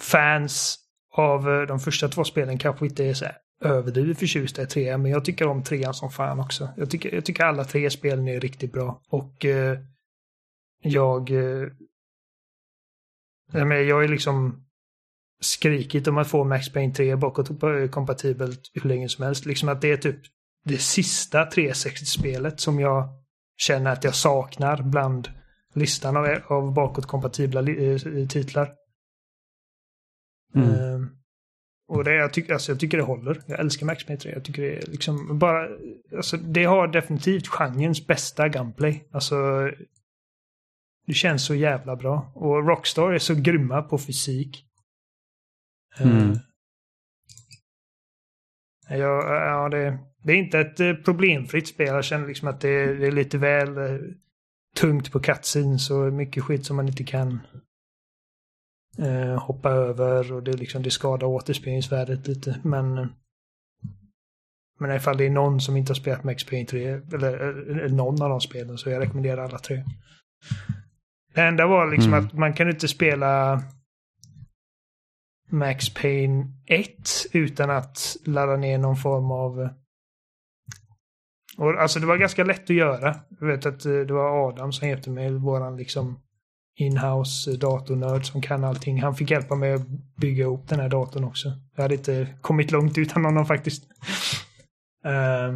fans 0.00 0.78
av 1.12 1.50
eh, 1.50 1.62
de 1.62 1.80
första 1.80 2.08
två 2.08 2.24
spelen 2.24 2.58
kanske 2.58 2.86
inte 2.86 3.04
är 3.04 3.14
så 3.14 3.24
här 3.24 3.36
överdrivet 3.60 4.18
förtjusta 4.18 4.62
i 4.62 4.66
trean. 4.66 5.02
Men 5.02 5.10
jag 5.10 5.24
tycker 5.24 5.46
om 5.46 5.62
trean 5.62 5.94
som 5.94 6.10
fan 6.10 6.40
också. 6.40 6.68
Jag 6.76 6.90
tycker, 6.90 7.14
jag 7.14 7.24
tycker 7.24 7.44
alla 7.44 7.64
tre 7.64 7.90
spelen 7.90 8.28
är 8.28 8.40
riktigt 8.40 8.72
bra. 8.72 9.02
Och 9.08 9.44
eh, 9.44 9.78
jag... 10.82 11.30
Eh, 11.30 11.68
menar, 13.52 13.82
jag 13.82 14.04
är 14.04 14.08
liksom 14.08 14.64
skrikit 15.40 16.08
om 16.08 16.18
att 16.18 16.28
få 16.28 16.44
Max 16.44 16.72
Payne 16.72 16.94
3 16.94 17.16
bakåt 17.16 17.50
kompatibelt 17.90 18.60
hur 18.74 18.88
länge 18.88 19.08
som 19.08 19.24
helst. 19.24 19.46
Liksom 19.46 19.68
att 19.68 19.80
det 19.80 19.92
är 19.92 19.96
typ 19.96 20.20
det 20.64 20.78
sista 20.78 21.44
360-spelet 21.44 22.60
som 22.60 22.80
jag 22.80 23.08
känner 23.56 23.92
att 23.92 24.04
jag 24.04 24.14
saknar 24.14 24.82
bland 24.82 25.28
listan 25.74 26.16
av, 26.16 26.26
av 26.46 26.72
bakåtkompatibla 26.72 27.60
li- 27.60 27.92
eh, 27.94 28.28
titlar. 28.28 28.72
Mm. 30.54 30.70
Ehm, 30.70 31.10
och 31.88 32.04
det, 32.04 32.14
jag, 32.14 32.32
tycker, 32.32 32.52
alltså, 32.52 32.72
jag 32.72 32.80
tycker 32.80 32.96
det 32.96 33.04
håller. 33.04 33.42
Jag 33.46 33.60
älskar 33.60 33.86
Max 33.86 34.04
Payne 34.04 34.20
3. 34.20 34.32
Jag 34.32 34.44
tycker 34.44 34.62
det 34.62 34.76
är 34.76 34.86
liksom 34.86 35.38
bara... 35.38 35.68
Alltså, 36.16 36.36
det 36.36 36.64
har 36.64 36.88
definitivt 36.88 37.46
genrens 37.46 38.06
bästa 38.06 38.48
gunplay. 38.48 39.08
Alltså... 39.10 39.70
Det 41.06 41.14
känns 41.14 41.46
så 41.46 41.54
jävla 41.54 41.96
bra. 41.96 42.32
Och 42.34 42.68
Rockstar 42.68 43.12
är 43.12 43.18
så 43.18 43.34
grymma 43.34 43.82
på 43.82 43.98
fysik. 43.98 44.64
Mm. 46.00 46.30
Ehm, 46.30 46.38
Ja, 48.88 49.34
ja 49.46 49.68
det, 49.68 49.98
det 50.22 50.32
är 50.32 50.36
inte 50.36 50.60
ett 50.60 50.80
eh, 50.80 50.94
problemfritt 50.94 51.68
spel. 51.68 51.86
Jag 51.86 52.04
känner 52.04 52.28
liksom 52.28 52.48
att 52.48 52.60
det 52.60 52.68
är, 52.68 52.94
det 52.94 53.06
är 53.06 53.12
lite 53.12 53.38
väl 53.38 53.76
eh, 53.76 53.98
tungt 54.76 55.12
på 55.12 55.20
cutscenes 55.20 55.90
och 55.90 56.12
mycket 56.12 56.42
skit 56.44 56.66
som 56.66 56.76
man 56.76 56.88
inte 56.88 57.04
kan 57.04 57.40
eh, 58.98 59.42
hoppa 59.42 59.70
över 59.70 60.32
och 60.32 60.42
det, 60.42 60.52
liksom, 60.52 60.82
det 60.82 60.90
skadar 60.90 61.26
återspelningsvärdet 61.26 62.28
lite. 62.28 62.60
Men, 62.62 62.98
eh, 62.98 63.06
men 64.78 64.96
ifall 64.96 65.16
det 65.16 65.26
är 65.26 65.30
någon 65.30 65.60
som 65.60 65.76
inte 65.76 65.90
har 65.90 65.94
spelat 65.94 66.24
Max 66.24 66.44
Payne 66.44 66.66
3, 66.66 66.88
eller, 66.88 67.32
eller 67.32 67.88
någon 67.88 68.22
av 68.22 68.28
de 68.28 68.40
spelen, 68.40 68.78
så 68.78 68.90
jag 68.90 69.00
rekommenderar 69.00 69.44
alla 69.44 69.58
tre. 69.58 69.84
Det 71.34 71.42
enda 71.42 71.66
var 71.66 71.90
liksom 71.90 72.12
Mm. 72.14 72.26
att 72.26 72.32
man 72.32 72.52
kan 72.54 72.68
inte 72.70 72.88
spela 72.88 73.62
Max 75.50 75.94
Payne 75.94 76.46
1 76.66 77.26
utan 77.32 77.70
att 77.70 78.16
ladda 78.24 78.56
ner 78.56 78.78
någon 78.78 78.96
form 78.96 79.30
av... 79.30 79.68
Och, 81.58 81.80
alltså 81.82 82.00
det 82.00 82.06
var 82.06 82.16
ganska 82.16 82.44
lätt 82.44 82.62
att 82.62 82.76
göra. 82.76 83.16
Jag 83.40 83.46
vet 83.46 83.66
att 83.66 83.84
eh, 83.84 83.92
det 83.92 84.12
var 84.12 84.48
Adam 84.48 84.72
som 84.72 84.88
hjälpte 84.88 85.10
mig, 85.10 85.32
våran 85.32 85.76
liksom 85.76 86.20
inhouse 86.76 87.50
eh, 87.50 87.58
datornörd 87.58 88.26
som 88.26 88.42
kan 88.42 88.64
allting. 88.64 89.02
Han 89.02 89.14
fick 89.16 89.30
hjälpa 89.30 89.54
mig 89.54 89.72
att 89.72 89.86
bygga 90.20 90.44
upp 90.44 90.68
den 90.68 90.80
här 90.80 90.88
datorn 90.88 91.24
också. 91.24 91.48
Jag 91.76 91.82
hade 91.82 91.94
inte 91.94 92.34
kommit 92.40 92.70
långt 92.70 92.98
utan 92.98 93.24
honom 93.24 93.46
faktiskt. 93.46 93.84
Eh, 95.04 95.54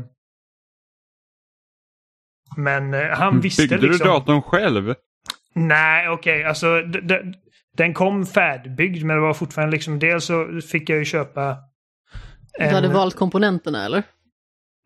men 2.56 2.92
han 3.16 3.40
visste. 3.40 3.62
Byggde 3.62 3.76
liksom... 3.76 4.06
du 4.06 4.12
datorn 4.12 4.42
själv? 4.42 4.94
Nej, 5.56 6.08
okej. 6.08 6.44
Alltså, 6.44 6.82
d- 6.82 7.00
d- 7.02 7.32
den 7.76 7.94
kom 7.94 8.26
färdigbyggd, 8.26 9.04
men 9.04 9.16
det 9.16 9.22
var 9.22 9.34
fortfarande 9.34 9.72
liksom... 9.72 9.98
Dels 9.98 10.24
så 10.24 10.60
fick 10.70 10.90
jag 10.90 10.98
ju 10.98 11.04
köpa... 11.04 11.56
Du 12.58 12.64
hade 12.64 12.86
en- 12.86 12.92
valt 12.92 13.14
komponenterna 13.16 13.84
eller? 13.84 14.02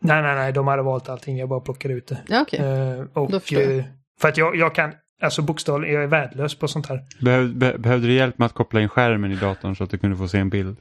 Nej, 0.03 0.23
nej, 0.23 0.35
nej. 0.35 0.53
De 0.53 0.66
hade 0.68 0.83
valt 0.83 1.09
allting. 1.09 1.39
Jag 1.39 1.49
bara 1.49 1.61
plockade 1.61 1.95
ut 1.95 2.07
det. 2.07 2.18
Ja, 2.29 2.41
okej. 2.43 2.61
Eh, 2.61 3.05
Då 3.14 3.21
och, 3.21 3.53
jag. 3.53 3.77
eh, 3.79 3.85
för 4.21 4.29
att 4.29 4.37
jag, 4.37 4.57
jag 4.57 4.75
kan 4.75 4.93
Alltså 5.23 5.43
bokstavligen, 5.43 5.95
jag 5.95 6.03
är 6.05 6.09
värdelös 6.09 6.55
på 6.59 6.68
sånt 6.68 6.87
här. 6.89 7.01
Behöv, 7.21 7.55
be, 7.57 7.79
behövde 7.79 8.07
du 8.07 8.12
hjälp 8.12 8.39
med 8.39 8.47
att 8.47 8.53
koppla 8.53 8.81
in 8.81 8.89
skärmen 8.89 9.33
i 9.33 9.37
datorn 9.37 9.77
så 9.77 9.85
att 9.85 9.91
du 9.91 9.99
kunde 9.99 10.16
få 10.16 10.29
se 10.29 10.39
en 10.39 10.51
bild? 10.51 10.77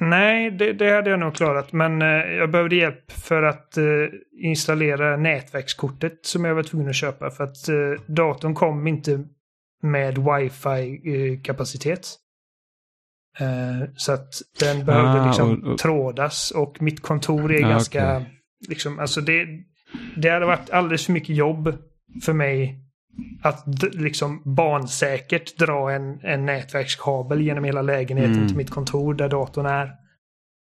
Nej, 0.00 0.50
det, 0.50 0.72
det 0.72 0.90
hade 0.90 1.10
jag 1.10 1.20
nog 1.20 1.34
klarat. 1.34 1.72
Men 1.72 2.02
eh, 2.02 2.08
jag 2.08 2.50
behövde 2.50 2.76
hjälp 2.76 3.12
för 3.12 3.42
att 3.42 3.76
eh, 3.76 3.84
installera 4.40 5.16
nätverkskortet 5.16 6.18
som 6.26 6.44
jag 6.44 6.54
var 6.54 6.62
tvungen 6.62 6.88
att 6.88 6.94
köpa. 6.96 7.30
För 7.30 7.44
att 7.44 7.68
eh, 7.68 7.74
datorn 8.06 8.54
kom 8.54 8.86
inte 8.86 9.24
med 9.82 10.18
wifi-kapacitet. 10.18 12.08
Eh, 13.38 13.88
så 13.96 14.12
att 14.12 14.32
den 14.60 14.84
behövde 14.86 15.20
Ah, 15.20 15.26
liksom 15.26 15.62
och- 15.62 15.72
och- 15.72 15.78
trådas 15.78 16.50
och 16.50 16.82
mitt 16.82 17.00
kontor 17.02 17.52
är 17.52 17.64
Ah, 17.64 17.68
ganska... 17.68 18.16
okej. 18.16 18.30
Liksom, 18.68 18.98
alltså 18.98 19.20
det, 19.20 19.46
det 20.16 20.28
hade 20.28 20.46
varit 20.46 20.70
alldeles 20.70 21.06
för 21.06 21.12
mycket 21.12 21.36
jobb 21.36 21.78
för 22.24 22.32
mig 22.32 22.80
att 23.42 23.64
liksom 23.94 24.42
barnsäkert 24.54 25.58
dra 25.58 25.92
en, 25.92 26.20
en 26.22 26.46
nätverkskabel 26.46 27.40
genom 27.40 27.64
hela 27.64 27.82
lägenheten 27.82 28.34
Mm. 28.34 28.48
till 28.48 28.56
mitt 28.56 28.70
kontor 28.70 29.14
där 29.14 29.28
datorn 29.28 29.66
är. 29.66 29.92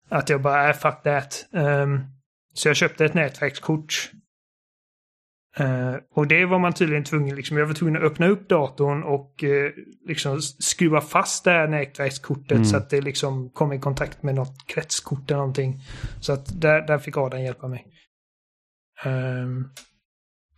Att 0.09 0.29
jag 0.29 0.41
bara, 0.41 0.69
äh, 0.69 0.75
fuck 0.75 1.03
that. 1.03 1.45
Ehm, 1.53 1.99
så 2.53 2.67
jag 2.67 2.75
köpte 2.75 3.05
ett 3.05 3.13
nätverkskort. 3.13 4.11
Eh, 5.57 5.95
och 6.11 6.27
det 6.27 6.45
var 6.45 6.59
man 6.59 6.73
tydligen 6.73 7.03
tvungen, 7.03 7.35
liksom, 7.35 7.57
jag 7.57 7.65
var 7.65 7.73
tvungen 7.73 7.97
att 7.97 8.11
öppna 8.11 8.27
upp 8.27 8.49
datorn 8.49 9.03
och 9.03 9.43
eh, 9.43 9.71
liksom 10.07 10.41
skruva 10.41 11.01
fast 11.01 11.43
det 11.43 11.51
här 11.51 11.67
nätverkskortet 11.67 12.51
Mm. 12.51 12.65
så 12.65 12.77
att 12.77 12.89
det 12.89 13.01
liksom 13.01 13.49
kom 13.49 13.73
i 13.73 13.79
kontakt 13.79 14.23
med 14.23 14.35
något 14.35 14.67
kretskort 14.67 15.31
eller 15.31 15.37
någonting. 15.37 15.81
Så 16.21 16.33
att 16.33 16.61
där, 16.61 16.81
där 16.81 16.97
fick 16.97 17.17
Adam 17.17 17.41
hjälpa 17.41 17.67
mig. 17.67 17.85
Um, 19.05 19.69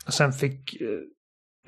och 0.07 0.13
sen 0.13 0.33
fick... 0.33 0.81
Uh, 0.81 0.99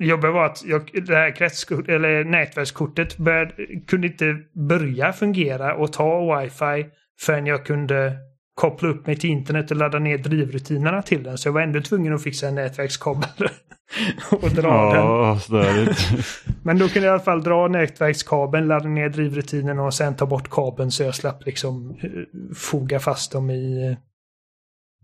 jobbet 0.06 0.32
var 0.32 0.46
att 0.46 0.64
jag, 0.64 1.04
det 1.06 1.14
här 1.14 1.36
kretskort, 1.36 1.88
eller 1.88 2.24
nätverkskortet 2.24 3.16
började, 3.16 3.52
kunde 3.86 4.06
inte 4.06 4.36
börja 4.68 5.12
fungera 5.12 5.74
och 5.74 5.92
ta 5.92 6.40
wifi 6.40 6.86
förrän 7.20 7.46
jag 7.46 7.66
kunde 7.66 8.16
koppla 8.54 8.88
upp 8.88 9.06
mig 9.06 9.16
till 9.16 9.30
internet 9.30 9.70
och 9.70 9.76
ladda 9.76 9.98
ner 9.98 10.18
drivrutinerna 10.18 11.02
till 11.02 11.22
den. 11.22 11.38
Så 11.38 11.48
jag 11.48 11.52
var 11.52 11.60
ändå 11.60 11.80
tvungen 11.80 12.14
att 12.14 12.22
fixa 12.22 12.48
en 12.48 12.54
nätverkskabel 12.54 13.48
och 14.30 14.50
dra 14.50 14.92
den. 14.92 15.04
Ja, 15.04 15.38
störigt. 15.40 16.00
Men 16.62 16.78
då 16.78 16.88
kunde 16.88 17.06
jag 17.08 17.12
i 17.12 17.14
alla 17.14 17.24
fall 17.24 17.42
dra 17.42 17.68
nätverkskabeln, 17.68 18.68
ladda 18.68 18.88
ner 18.88 19.08
drivrutinen 19.08 19.78
och 19.78 19.94
sen 19.94 20.16
ta 20.16 20.26
bort 20.26 20.50
kabeln 20.50 20.90
så 20.90 21.02
jag 21.02 21.14
slapp 21.14 21.46
liksom 21.46 21.96
eh, 22.02 22.10
foga 22.54 23.00
fast 23.00 23.32
dem 23.32 23.50
i, 23.50 23.96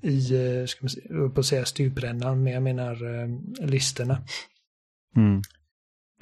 i 0.02 0.34
eh, 0.34 0.66
ska 0.66 0.84
man 0.84 0.90
säga, 0.90 1.28
på 1.34 1.40
att 1.40 1.46
säga 1.46 1.64
stuprännan, 1.64 2.42
men 2.42 2.52
jag 2.52 2.62
menar 2.62 2.92
eh, 2.92 3.28
listerna. 3.68 4.18
Mm. 5.16 5.42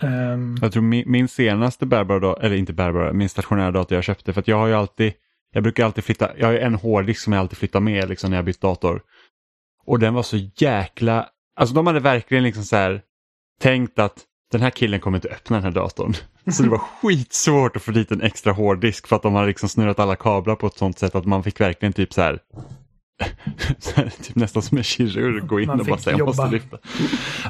Ehm, 0.00 0.56
Jag 0.62 0.72
tror 0.72 0.82
min, 0.82 1.10
min 1.10 1.28
senaste 1.28 1.86
bärbara 1.86 2.20
dator, 2.20 2.44
eller 2.44 2.56
inte 2.56 2.72
bärbara, 2.72 3.12
min 3.12 3.28
stationära 3.28 3.70
dator 3.70 3.94
jag 3.94 4.04
köpte 4.04 4.32
för 4.32 4.40
att 4.40 4.48
jag 4.48 4.56
har 4.56 4.66
ju 4.66 4.74
alltid, 4.74 5.12
jag 5.52 5.62
brukar 5.62 5.84
alltid 5.84 6.04
flytta, 6.04 6.38
jag 6.38 6.46
har 6.46 6.52
ju 6.52 6.58
en 6.58 6.74
hårddisk 6.74 7.20
som 7.20 7.32
jag 7.32 7.40
alltid 7.40 7.58
flyttar 7.58 7.80
med 7.80 8.08
liksom 8.08 8.30
när 8.30 8.36
jag 8.38 8.44
bytt 8.44 8.60
dator. 8.60 9.02
Och 9.84 9.98
den 9.98 10.14
var 10.14 10.22
så 10.22 10.36
jäkla, 10.56 11.28
alltså 11.56 11.74
de 11.74 11.86
hade 11.86 12.00
verkligen 12.00 12.44
liksom 12.44 12.64
så 12.64 12.76
här 12.76 13.02
tänkt 13.60 13.98
att 13.98 14.24
den 14.52 14.60
här 14.60 14.70
killen 14.70 15.00
kommer 15.00 15.18
inte 15.18 15.28
öppna 15.28 15.56
den 15.56 15.64
här 15.64 15.70
datorn. 15.70 16.14
Så 16.52 16.62
det 16.62 16.68
var 16.68 16.78
skitsvårt 16.78 17.76
att 17.76 17.82
få 17.82 17.90
dit 17.90 18.10
en 18.10 18.22
extra 18.22 18.52
hårddisk 18.52 19.06
för 19.06 19.16
att 19.16 19.22
de 19.22 19.34
hade 19.34 19.46
liksom 19.46 19.68
snurrat 19.68 19.98
alla 19.98 20.16
kablar 20.16 20.54
på 20.56 20.66
ett 20.66 20.76
sånt 20.76 20.98
sätt 20.98 21.14
att 21.14 21.24
man 21.26 21.42
fick 21.42 21.60
verkligen 21.60 21.92
typ 21.92 22.12
så 22.12 22.22
här, 22.22 22.38
typ 24.22 24.36
nästan 24.36 24.62
som 24.62 24.78
en 24.78 24.84
kirurg 24.84 25.46
gå 25.46 25.60
in 25.60 25.66
Man 25.66 25.80
och 25.80 25.86
bara 25.86 25.98
säga 25.98 26.18
jag 26.18 26.26
måste 26.26 26.50
lyfta. 26.50 26.78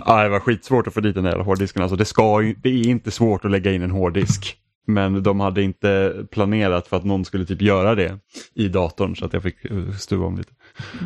Ja, 0.07 0.23
det 0.23 0.29
var 0.29 0.41
skitsvårt 0.41 0.87
att 0.87 0.95
få 0.95 1.01
dit 1.01 1.15
den 1.15 1.25
där 1.25 1.39
hårddisken. 1.39 1.83
Alltså, 1.83 1.97
det, 1.97 2.05
ska, 2.05 2.41
det 2.63 2.69
är 2.69 2.87
inte 2.89 3.11
svårt 3.11 3.45
att 3.45 3.51
lägga 3.51 3.73
in 3.73 3.83
en 3.83 3.91
hårddisk. 3.91 4.57
Men 4.87 5.23
de 5.23 5.41
hade 5.41 5.63
inte 5.63 6.15
planerat 6.31 6.87
för 6.89 6.97
att 6.97 7.05
någon 7.05 7.25
skulle 7.25 7.45
typ 7.45 7.63
göra 7.63 7.95
det 7.95 8.19
i 8.55 8.69
datorn 8.69 9.17
så 9.17 9.25
att 9.25 9.33
jag 9.33 9.43
fick 9.43 9.65
eh, 9.65 9.91
stuva 9.93 10.27
om 10.27 10.37
lite. 10.37 10.53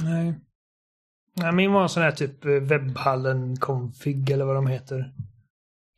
nej. 0.05 0.35
Nej, 1.37 1.53
min 1.53 1.73
var 1.73 1.83
en 1.83 1.89
sån 1.89 2.03
här 2.03 2.11
typ 2.13 2.45
eh, 2.45 2.51
webbhallen-config 2.51 4.31
eller 4.33 4.45
vad 4.45 4.57
de 4.57 4.67
heter. 4.67 5.13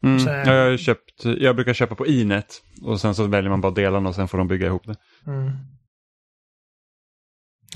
Mm. 0.04 0.26
Här- 0.26 0.46
Ja, 0.46 0.54
jag, 0.54 0.70
har 0.70 0.76
köpt, 0.76 1.24
jag 1.24 1.56
brukar 1.56 1.72
köpa 1.74 1.94
på 1.94 2.06
Inet 2.06 2.62
och 2.82 3.00
sen 3.00 3.14
så 3.14 3.26
väljer 3.26 3.50
man 3.50 3.60
bara 3.60 3.72
delarna 3.72 4.08
och 4.08 4.14
sen 4.14 4.28
får 4.28 4.38
de 4.38 4.48
bygga 4.48 4.66
ihop 4.66 4.86
det. 4.86 4.96
Mm. 5.26 5.50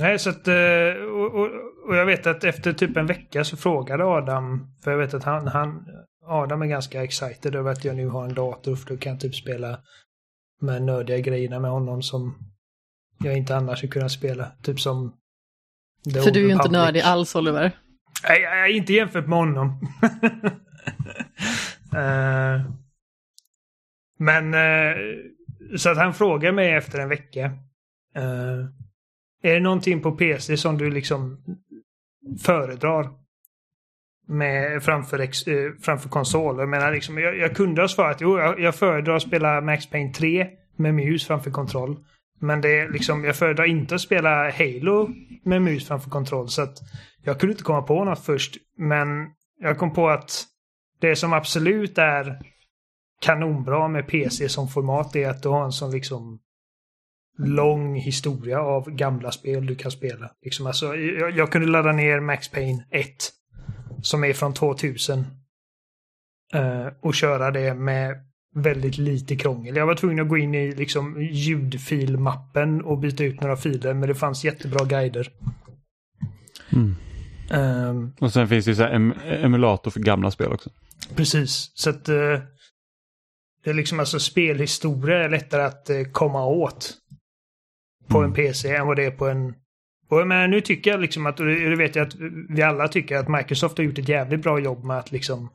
Nej, 0.01 0.19
så 0.19 0.31
att... 0.31 0.49
eh, 0.49 1.03
Och, 1.03 1.35
och, 1.35 1.51
och 1.89 1.97
jag 1.97 2.07
vet 2.07 2.27
att 2.27 2.45
efter 2.45 2.73
typ 2.73 2.97
en 2.97 3.07
vecka 3.07 3.45
så 3.45 3.57
frågade 3.57 4.05
Adam, 4.05 4.77
för 4.85 4.91
jag 4.91 4.99
vet 4.99 5.15
att 5.15 5.25
han, 5.25 5.47
han 5.49 5.85
Adam 6.27 6.63
är 6.63 6.67
ganska 6.67 7.05
excited 7.05 7.55
över 7.55 7.73
att 7.73 7.85
jag 7.85 7.97
nu 7.97 8.09
har 8.09 8.25
en 8.25 8.35
dator 8.35 8.77
för 8.77 8.89
då 8.89 8.97
kan 8.97 9.13
jag 9.13 9.21
typ 9.21 9.35
spela 9.35 9.81
här 10.69 10.81
nördiga 10.81 11.19
grejerna 11.19 11.61
med 11.61 11.71
honom 11.71 12.03
som 12.03 12.39
jag 13.19 13.37
inte 13.37 13.57
annars 13.57 13.79
skulle 13.79 13.93
kunna 13.93 14.09
spela. 14.09 14.53
Typ 14.63 14.81
som 14.81 15.13
The 16.15 16.21
För 16.21 16.31
du 16.31 16.41
är 16.41 16.47
ju 16.47 16.53
inte 16.53 16.71
nördig 16.71 17.01
alls 17.01 17.37
Oliver. 17.37 17.71
Nej, 18.29 18.43
nej, 18.43 18.77
inte 18.77 18.93
jämfört 18.93 19.27
med 19.27 19.39
honom. 19.39 19.81
Eh, 21.97 22.61
men 24.19 24.55
eh, 24.55 24.97
så 25.77 25.91
att 25.91 25.97
han 25.97 26.15
frågar 26.15 26.53
mig 26.53 26.73
efter 26.73 26.99
en 26.99 27.09
vecka. 27.09 27.45
eh, 28.15 28.67
är 29.47 29.55
det 29.55 29.61
någonting 29.61 30.01
på 30.01 30.13
PC 30.13 30.57
som 30.57 30.79
du 30.79 30.91
liksom 30.91 31.45
föredrar? 32.43 33.11
Med, 34.29 34.83
framför, 34.83 35.19
ex, 35.19 35.47
eh, 35.47 35.73
framför 35.81 36.09
konsol. 36.09 36.59
Jag 36.59 36.69
menar 36.69 36.93
liksom, 36.93 37.19
jag, 37.19 37.39
jag 37.39 37.57
kunde 37.57 37.81
ha 37.81 37.89
svarat 37.89 38.21
jo, 38.21 38.39
jag, 38.39 38.61
jag 38.61 38.75
föredrar 38.75 39.17
att 39.17 39.23
spela 39.23 39.61
Max 39.61 39.91
Payne 39.91 40.13
3 40.13 40.47
med 40.77 40.95
mus 40.95 41.27
framför 41.27 41.51
kontroll. 41.51 41.97
Men 42.41 42.61
det 42.61 42.79
är 42.79 42.89
liksom, 42.89 43.25
jag 43.25 43.37
föredrar 43.37 43.65
inte 43.65 43.95
att 43.95 44.01
spela 44.01 44.51
Halo 44.51 45.09
med 45.43 45.63
mus 45.63 45.89
framför 45.89 46.11
kontroll. 46.11 46.49
Så 46.49 46.63
att 46.63 46.79
jag 47.25 47.41
kunde 47.41 47.53
inte 47.53 47.65
komma 47.65 47.83
på 47.83 48.05
något 48.05 48.25
först. 48.25 48.57
Men 48.77 49.09
jag 49.61 49.79
kom 49.79 49.93
på 49.93 50.09
att 50.09 50.45
det 51.01 51.17
som 51.17 51.33
absolut 51.33 51.99
är 51.99 52.39
kanonbra 53.21 53.89
med 53.89 54.07
PC 54.07 54.49
som 54.49 54.69
format 54.69 55.17
är 55.17 55.29
att 55.29 55.43
du 55.43 55.49
har 55.49 55.65
en 55.65 55.73
sån 55.73 55.91
liksom 55.91 56.39
lång 57.39 57.95
historia 57.95 58.61
av 58.61 58.91
gamla 58.91 59.33
spel 59.33 59.67
du 59.67 59.75
kan 59.75 59.91
spela. 59.91 60.31
Liksom 60.43 60.67
alltså, 60.67 60.97
jag, 60.97 61.37
jag 61.37 61.53
kunde 61.53 61.69
ladda 61.69 61.93
ner 61.93 62.21
Max 62.21 62.49
Payne 62.49 62.85
1 62.91 63.07
som 64.03 64.25
är 64.25 64.33
från 64.33 64.55
2000 64.55 65.27
eh, 66.55 66.87
och 67.03 67.15
köra 67.15 67.51
det 67.51 67.75
med 67.75 68.15
väldigt 68.55 68.99
lite 68.99 69.37
krångel. 69.37 69.77
Jag 69.77 69.87
var 69.87 69.95
tvungen 69.95 70.21
att 70.21 70.29
gå 70.29 70.37
in 70.37 70.55
i 70.55 70.73
liksom 70.73 71.23
ljudfilmappen 71.23 72.83
och 72.83 72.99
byta 72.99 73.25
ut 73.25 73.41
några 73.41 73.57
filer 73.57 73.95
men 73.95 74.09
det 74.09 74.15
fanns 74.15 74.45
jättebra 74.45 74.85
guider. 74.85 75.33
Ehm, 77.51 78.13
Och 78.21 78.33
sen 78.33 78.49
finns 78.49 78.65
det 78.65 78.71
ju 78.71 78.75
så 78.75 78.85
em, 78.85 79.15
emulator 79.27 79.91
för 79.91 80.01
gamla 80.01 80.31
spel 80.31 80.53
också. 80.53 80.71
Precis, 81.15 81.71
så 81.75 81.91
att 81.91 82.09
eh, 82.09 82.41
det 83.65 83.71
är 83.71 83.75
liksom 83.75 84.01
alltså 84.01 84.19
spelhistoria 84.19 85.25
är 85.25 85.29
lättare 85.29 85.63
att 85.63 85.91
eh, 85.91 86.03
komma 86.13 86.47
åt 86.47 86.95
på 88.07 88.23
en 88.23 88.33
PC 88.33 88.75
än 88.75 88.87
vad 88.87 88.97
det 88.97 89.05
är 89.05 89.11
på 89.11 89.29
en... 89.29 89.55
Och 90.09 90.21
jag 90.21 90.29
menar, 90.29 90.49
nu 90.49 90.61
tycker 90.61 90.91
jag 90.91 91.01
liksom 91.01 91.27
att, 91.27 91.41
och 91.41 91.47
det 91.47 91.77
vet 91.77 91.97
jag 91.97 92.07
att 92.07 92.15
vi 92.49 92.63
alla 92.63 92.89
tycker 92.89 93.17
att 93.17 93.29
Microsoft 93.29 93.79
har 93.79 93.85
gjort 93.85 93.99
ett 93.99 94.09
jävligt 94.09 94.43
bra 94.43 94.59
jobb 94.59 94.85
med 94.85 94.99
att 94.99 95.13
liksom 95.13 95.49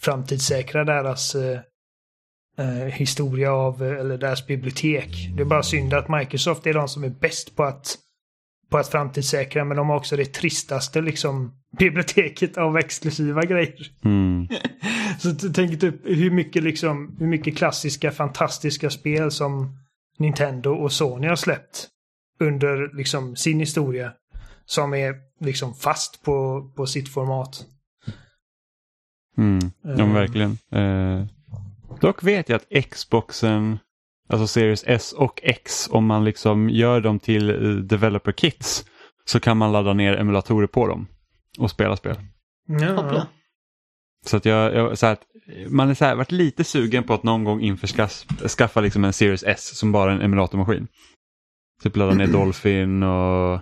framtidssäkra 0.00 0.84
deras 0.84 1.34
eh, 1.34 1.60
eh, 2.58 2.86
historia 2.86 3.52
av, 3.52 3.82
eh, 3.82 4.00
eller 4.00 4.18
deras 4.18 4.46
bibliotek. 4.46 5.28
Det 5.36 5.42
är 5.42 5.46
bara 5.46 5.62
synd 5.62 5.94
att 5.94 6.08
Microsoft 6.08 6.66
är 6.66 6.74
de 6.74 6.88
som 6.88 7.04
är 7.04 7.08
bäst 7.08 7.56
på 7.56 7.62
att 7.62 7.98
på 8.70 8.78
att 8.78 8.88
framtidssäkra, 8.88 9.64
men 9.64 9.76
de 9.76 9.88
har 9.88 9.96
också 9.96 10.16
det 10.16 10.32
tristaste 10.32 11.00
liksom 11.00 11.52
biblioteket 11.78 12.56
av 12.58 12.78
exklusiva 12.78 13.42
grejer. 13.42 13.90
Mm. 14.04 14.48
Så 15.18 15.34
tänk 15.54 15.80
typ 15.80 15.94
hur 16.04 16.30
mycket, 16.30 16.62
liksom, 16.62 17.16
hur 17.18 17.26
mycket 17.26 17.56
klassiska 17.56 18.10
fantastiska 18.10 18.90
spel 18.90 19.30
som 19.30 19.78
Nintendo 20.18 20.70
och 20.70 20.92
Sony 20.92 21.26
har 21.28 21.36
släppt 21.36 21.88
under 22.40 22.96
liksom, 22.96 23.36
sin 23.36 23.60
historia. 23.60 24.12
Som 24.66 24.94
är 24.94 25.14
liksom 25.40 25.74
fast 25.74 26.22
på, 26.24 26.70
på 26.76 26.86
sitt 26.86 27.08
format. 27.08 27.66
Mm. 29.38 29.58
Ja, 29.82 29.88
men 29.96 30.00
Eh. 30.00 30.14
verkligen. 30.14 30.58
Eh, 30.72 31.26
dock 32.00 32.22
vet 32.22 32.48
jag 32.48 32.56
att 32.56 32.90
Xboxen, 32.90 33.78
alltså 34.28 34.46
Series 34.46 34.84
S 34.86 35.12
och 35.12 35.40
X, 35.42 35.88
om 35.90 36.06
man 36.06 36.24
liksom 36.24 36.70
gör 36.70 37.00
dem 37.00 37.18
till 37.18 37.50
eh, 37.50 37.70
developer 37.70 38.32
kits 38.32 38.84
så 39.24 39.40
kan 39.40 39.56
man 39.56 39.72
ladda 39.72 39.92
ner 39.92 40.16
emulatorer 40.16 40.66
på 40.66 40.86
dem 40.86 41.06
och 41.58 41.70
spela 41.70 41.96
spel. 41.96 42.16
Ja. 42.66 43.26
Så 44.24 44.36
att 44.36 44.44
jag, 44.44 44.74
jag 44.74 44.98
så 44.98 45.06
här, 45.06 45.12
att 45.12 45.26
man 45.68 45.88
har 45.88 45.94
så 45.94 46.04
här, 46.04 46.14
varit 46.14 46.32
lite 46.32 46.64
sugen 46.64 47.04
på 47.04 47.14
att 47.14 47.22
någon 47.22 47.44
gång 47.44 47.60
införskaffa 47.60 48.48
skaffa 48.48 48.80
liksom 48.80 49.04
en 49.04 49.12
Series 49.12 49.44
S 49.46 49.78
som 49.78 49.92
bara 49.92 50.12
en 50.12 50.20
emulatormaskin. 50.20 50.88
Typ 51.82 51.96
ladda 51.96 52.14
ner 52.14 52.26
Dolphin 52.32 53.02
och 53.02 53.60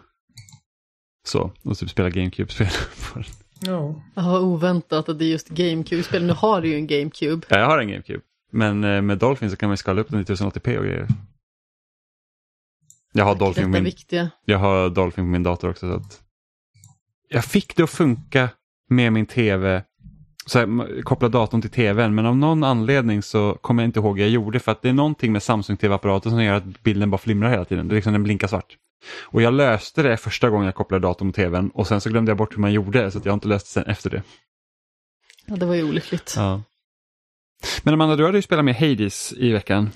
så 1.26 1.52
och 1.62 1.78
typ 1.78 1.90
spela 1.90 2.10
GameCube-spel 2.10 2.68
på 3.12 3.18
den. 3.18 3.28
Ja. 3.60 4.02
Ja, 4.14 4.40
oväntat 4.40 5.08
att 5.08 5.18
det 5.18 5.24
är 5.24 5.28
just 5.28 5.48
GameCube-spel. 5.48 6.26
Nu 6.26 6.32
har 6.32 6.60
du 6.60 6.68
ju 6.68 6.74
en 6.74 6.86
GameCube. 6.86 7.46
Ja, 7.48 7.58
Jag 7.58 7.66
har 7.66 7.78
en 7.78 7.88
GameCube. 7.88 8.22
Men 8.52 8.84
eh, 8.84 9.02
med 9.02 9.18
Dolphin 9.18 9.50
så 9.50 9.56
kan 9.56 9.68
man 9.68 9.76
skala 9.76 10.00
upp 10.00 10.10
den 10.10 10.20
i 10.20 10.24
1080p 10.24 10.78
och 10.78 10.84
grejer. 10.84 11.08
Jag 13.12 13.24
har 13.24 13.34
Dolphin, 13.34 13.64
på 13.64 13.68
min, 13.70 13.84
viktiga. 13.84 14.30
jag 14.44 14.58
har 14.58 14.90
Dolphin 14.90 15.24
på 15.24 15.28
min 15.28 15.42
dator 15.42 15.70
också. 15.70 15.88
Så 15.88 15.96
att... 15.96 16.22
Jag 17.28 17.44
fick 17.44 17.76
det 17.76 17.82
att 17.82 17.90
funka 17.90 18.48
med 18.88 19.12
min 19.12 19.26
tv, 19.26 19.84
så 20.46 20.58
här, 20.58 21.02
koppla 21.02 21.28
datorn 21.28 21.60
till 21.60 21.70
tvn, 21.70 22.14
men 22.14 22.26
av 22.26 22.36
någon 22.36 22.64
anledning 22.64 23.22
så 23.22 23.58
kommer 23.60 23.82
jag 23.82 23.88
inte 23.88 24.00
ihåg 24.00 24.18
hur 24.18 24.24
jag 24.24 24.32
gjorde 24.32 24.60
för 24.60 24.72
att 24.72 24.82
det 24.82 24.88
är 24.88 24.92
någonting 24.92 25.32
med 25.32 25.42
Samsung 25.42 25.76
TV-apparaten 25.76 26.32
som 26.32 26.44
gör 26.44 26.54
att 26.54 26.82
bilden 26.82 27.10
bara 27.10 27.18
flimrar 27.18 27.50
hela 27.50 27.64
tiden. 27.64 27.88
Det 27.88 27.92
är 27.92 27.96
liksom 27.96 28.12
den 28.12 28.22
blinkar 28.22 28.48
svart. 28.48 28.76
Och 29.26 29.42
jag 29.42 29.54
löste 29.54 30.02
det 30.02 30.16
första 30.16 30.50
gången 30.50 30.66
jag 30.66 30.74
kopplade 30.74 31.06
datorn 31.06 31.26
mot 31.26 31.36
tvn 31.36 31.70
och 31.74 31.86
sen 31.86 32.00
så 32.00 32.10
glömde 32.10 32.30
jag 32.30 32.36
bort 32.36 32.54
hur 32.54 32.60
man 32.60 32.72
gjorde 32.72 33.10
så 33.10 33.18
att 33.18 33.24
jag 33.24 33.32
har 33.32 33.34
inte 33.34 33.48
löst 33.48 33.66
det 33.66 33.72
sen 33.72 33.84
efter 33.86 34.10
det. 34.10 34.22
Ja, 35.46 35.56
det 35.56 35.66
var 35.66 35.74
ju 35.74 35.82
olyckligt. 35.82 36.34
Ja. 36.36 36.62
Men 37.82 37.94
Amanda, 37.94 38.16
du 38.16 38.24
hade 38.24 38.38
ju 38.38 38.42
spelat 38.42 38.64
med 38.64 38.74
Hades 38.74 39.32
i 39.32 39.52
veckan. 39.52 39.90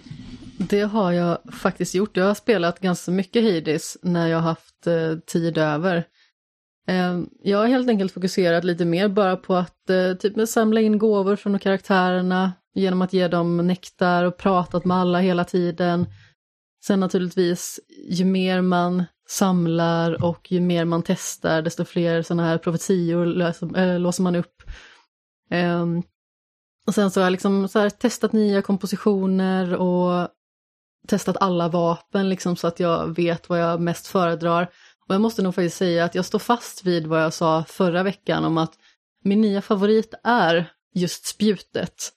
Det 0.58 0.80
har 0.80 1.12
jag 1.12 1.38
faktiskt 1.52 1.94
gjort. 1.94 2.16
Jag 2.16 2.24
har 2.24 2.34
spelat 2.34 2.80
ganska 2.80 3.10
mycket 3.10 3.44
Hades 3.44 3.96
när 4.02 4.28
jag 4.28 4.38
har 4.38 4.48
haft 4.48 4.86
eh, 4.86 5.18
tid 5.26 5.58
över. 5.58 6.04
Ehm, 6.86 7.28
jag 7.42 7.58
har 7.58 7.66
helt 7.66 7.88
enkelt 7.88 8.12
fokuserat 8.12 8.64
lite 8.64 8.84
mer 8.84 9.08
bara 9.08 9.36
på 9.36 9.54
att 9.54 9.90
eh, 9.90 10.14
typ 10.14 10.48
samla 10.48 10.80
in 10.80 10.98
gåvor 10.98 11.36
från 11.36 11.58
karaktärerna 11.58 12.52
genom 12.74 13.02
att 13.02 13.12
ge 13.12 13.28
dem 13.28 13.56
nektar 13.56 14.24
och 14.24 14.36
pratat 14.36 14.84
med 14.84 14.96
alla 14.96 15.20
hela 15.20 15.44
tiden. 15.44 16.06
Sen 16.86 17.00
naturligtvis, 17.00 17.80
ju 18.08 18.24
mer 18.24 18.60
man 18.60 19.04
samlar 19.28 20.24
och 20.24 20.52
ju 20.52 20.60
mer 20.60 20.84
man 20.84 21.02
testar, 21.02 21.62
desto 21.62 21.84
fler 21.84 22.22
sådana 22.22 22.44
här 22.44 22.58
profetior 22.58 23.26
löser, 23.26 23.78
äh, 23.78 23.98
låser 23.98 24.22
man 24.22 24.36
upp. 24.36 24.62
Um, 25.50 26.02
och 26.86 26.94
sen 26.94 27.10
så 27.10 27.20
har 27.20 27.24
jag 27.24 27.30
liksom 27.30 27.68
så 27.68 27.78
här 27.78 27.90
testat 27.90 28.32
nya 28.32 28.62
kompositioner 28.62 29.74
och 29.74 30.28
testat 31.08 31.36
alla 31.40 31.68
vapen 31.68 32.28
liksom 32.28 32.56
så 32.56 32.66
att 32.66 32.80
jag 32.80 33.16
vet 33.16 33.48
vad 33.48 33.60
jag 33.60 33.80
mest 33.80 34.06
föredrar. 34.06 34.68
Och 35.08 35.14
jag 35.14 35.20
måste 35.20 35.42
nog 35.42 35.54
faktiskt 35.54 35.76
säga 35.76 36.04
att 36.04 36.14
jag 36.14 36.24
står 36.24 36.38
fast 36.38 36.84
vid 36.84 37.06
vad 37.06 37.22
jag 37.22 37.32
sa 37.32 37.64
förra 37.64 38.02
veckan 38.02 38.44
om 38.44 38.58
att 38.58 38.78
min 39.24 39.40
nya 39.40 39.62
favorit 39.62 40.14
är 40.24 40.72
just 40.94 41.26
spjutet. 41.26 42.12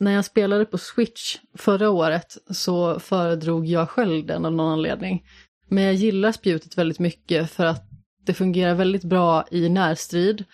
När 0.00 0.12
jag 0.12 0.24
spelade 0.24 0.64
på 0.64 0.78
Switch 0.78 1.36
förra 1.54 1.90
året 1.90 2.36
så 2.50 3.00
föredrog 3.00 3.66
jag 3.66 3.90
själv 3.90 4.26
den 4.26 4.44
av 4.44 4.52
någon 4.52 4.72
anledning. 4.72 5.24
Men 5.68 5.84
jag 5.84 5.94
gillar 5.94 6.32
spjutet 6.32 6.78
väldigt 6.78 6.98
mycket 6.98 7.50
för 7.50 7.64
att 7.64 7.84
det 8.24 8.34
fungerar 8.34 8.74
väldigt 8.74 9.04
bra 9.04 9.44
i 9.50 9.68
närstrid 9.68 10.44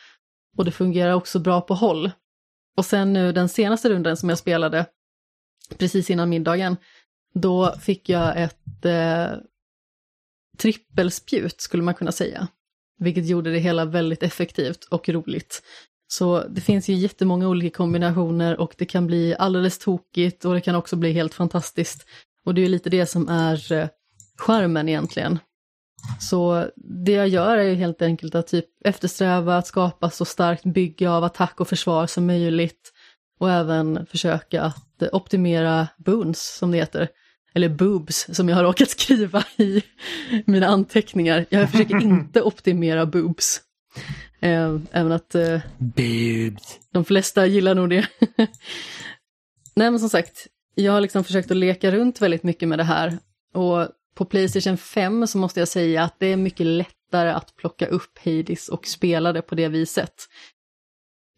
och 0.57 0.65
det 0.65 0.71
fungerar 0.71 1.13
också 1.13 1.39
bra 1.39 1.61
på 1.61 1.75
håll. 1.75 2.11
Och 2.77 2.85
sen 2.85 3.13
nu 3.13 3.33
den 3.33 3.49
senaste 3.49 3.89
rundan 3.89 4.17
som 4.17 4.29
jag 4.29 4.39
spelade, 4.39 4.87
precis 5.79 6.11
innan 6.11 6.29
middagen, 6.29 6.77
då 7.35 7.75
fick 7.81 8.09
jag 8.09 8.43
ett 8.43 8.85
eh, 8.85 9.27
trippelspjut 10.59 11.61
skulle 11.61 11.83
man 11.83 11.95
kunna 11.95 12.13
säga. 12.13 12.49
Vilket 12.99 13.27
gjorde 13.27 13.53
det 13.53 13.59
hela 13.59 13.85
väldigt 13.85 14.23
effektivt 14.23 14.85
och 14.85 15.09
roligt. 15.09 15.63
Så 16.07 16.45
det 16.49 16.61
finns 16.61 16.89
ju 16.89 16.95
jättemånga 16.95 17.49
olika 17.49 17.77
kombinationer 17.77 18.61
och 18.61 18.75
det 18.79 18.85
kan 18.85 19.07
bli 19.07 19.35
alldeles 19.39 19.79
tokigt 19.79 20.45
och 20.45 20.55
det 20.55 20.61
kan 20.61 20.75
också 20.75 20.97
bli 20.97 21.13
helt 21.13 21.35
fantastiskt. 21.35 22.07
Och 22.45 22.55
det 22.55 22.61
är 22.61 22.63
ju 22.63 22.69
lite 22.69 22.91
det 22.91 23.07
som 23.07 23.29
är 23.29 23.57
skärmen 23.57 23.89
charmen 24.39 24.89
egentligen. 24.89 25.39
Så 26.21 26.67
det 26.77 27.13
jag 27.13 27.29
gör 27.29 27.57
är 27.57 27.63
ju 27.63 27.75
helt 27.75 28.03
enkelt 28.03 28.35
att 28.35 28.47
typ 28.47 28.67
eftersträva 28.85 29.57
att 29.57 29.67
skapa 29.67 30.11
så 30.11 30.25
starkt 30.25 30.65
bygge 30.65 31.11
av 31.11 31.25
attack 31.25 31.61
och 31.61 31.69
försvar 31.69 32.07
som 32.07 32.27
möjligt. 32.27 32.93
Och 33.39 33.51
även 33.51 34.07
försöka 34.07 34.63
att 34.63 35.03
optimera 35.13 35.89
boons, 35.97 36.57
som 36.59 36.71
det 36.71 36.79
heter. 36.79 37.09
Eller 37.55 37.69
boobs, 37.69 38.27
som 38.37 38.49
jag 38.49 38.57
har 38.57 38.65
råkat 38.65 38.91
skriva 38.91 39.45
i 39.57 39.83
mina 40.47 40.67
anteckningar. 40.67 41.47
Jag 41.49 41.71
försöker 41.71 41.97
inte 42.03 42.43
optimera 42.43 43.07
boobs. 43.07 43.61
Eh, 44.41 44.79
Även 44.93 45.13
att 45.13 45.35
eh, 45.35 45.61
Boobs. 45.79 46.81
de 46.93 47.05
flesta 47.05 47.47
gillar 47.47 47.75
nog 47.75 47.91
det. 47.91 48.07
Nej 49.77 49.91
men 49.91 50.01
som 50.01 50.09
sagt, 50.11 50.47
jag 50.75 50.93
har 50.93 51.01
liksom 51.01 51.25
försökt 51.25 51.51
att 51.51 51.57
leka 51.57 51.91
runt 51.91 52.21
väldigt 52.21 52.43
mycket 52.43 52.69
med 52.69 52.79
det 52.79 52.85
här. 52.85 53.19
Och 53.55 53.89
på 54.15 54.25
Playstation 54.25 54.77
5 54.77 55.27
så 55.27 55.39
måste 55.39 55.61
jag 55.61 55.69
säga 55.69 56.03
att 56.03 56.15
det 56.19 56.27
är 56.27 56.37
mycket 56.37 56.67
lättare 56.67 57.31
att 57.31 57.57
plocka 57.57 57.87
upp 57.87 58.19
Hades 58.25 58.69
och 58.69 58.87
spela 58.87 59.33
det 59.33 59.43
på 59.43 59.55
det 59.55 59.69
viset. 59.69 60.15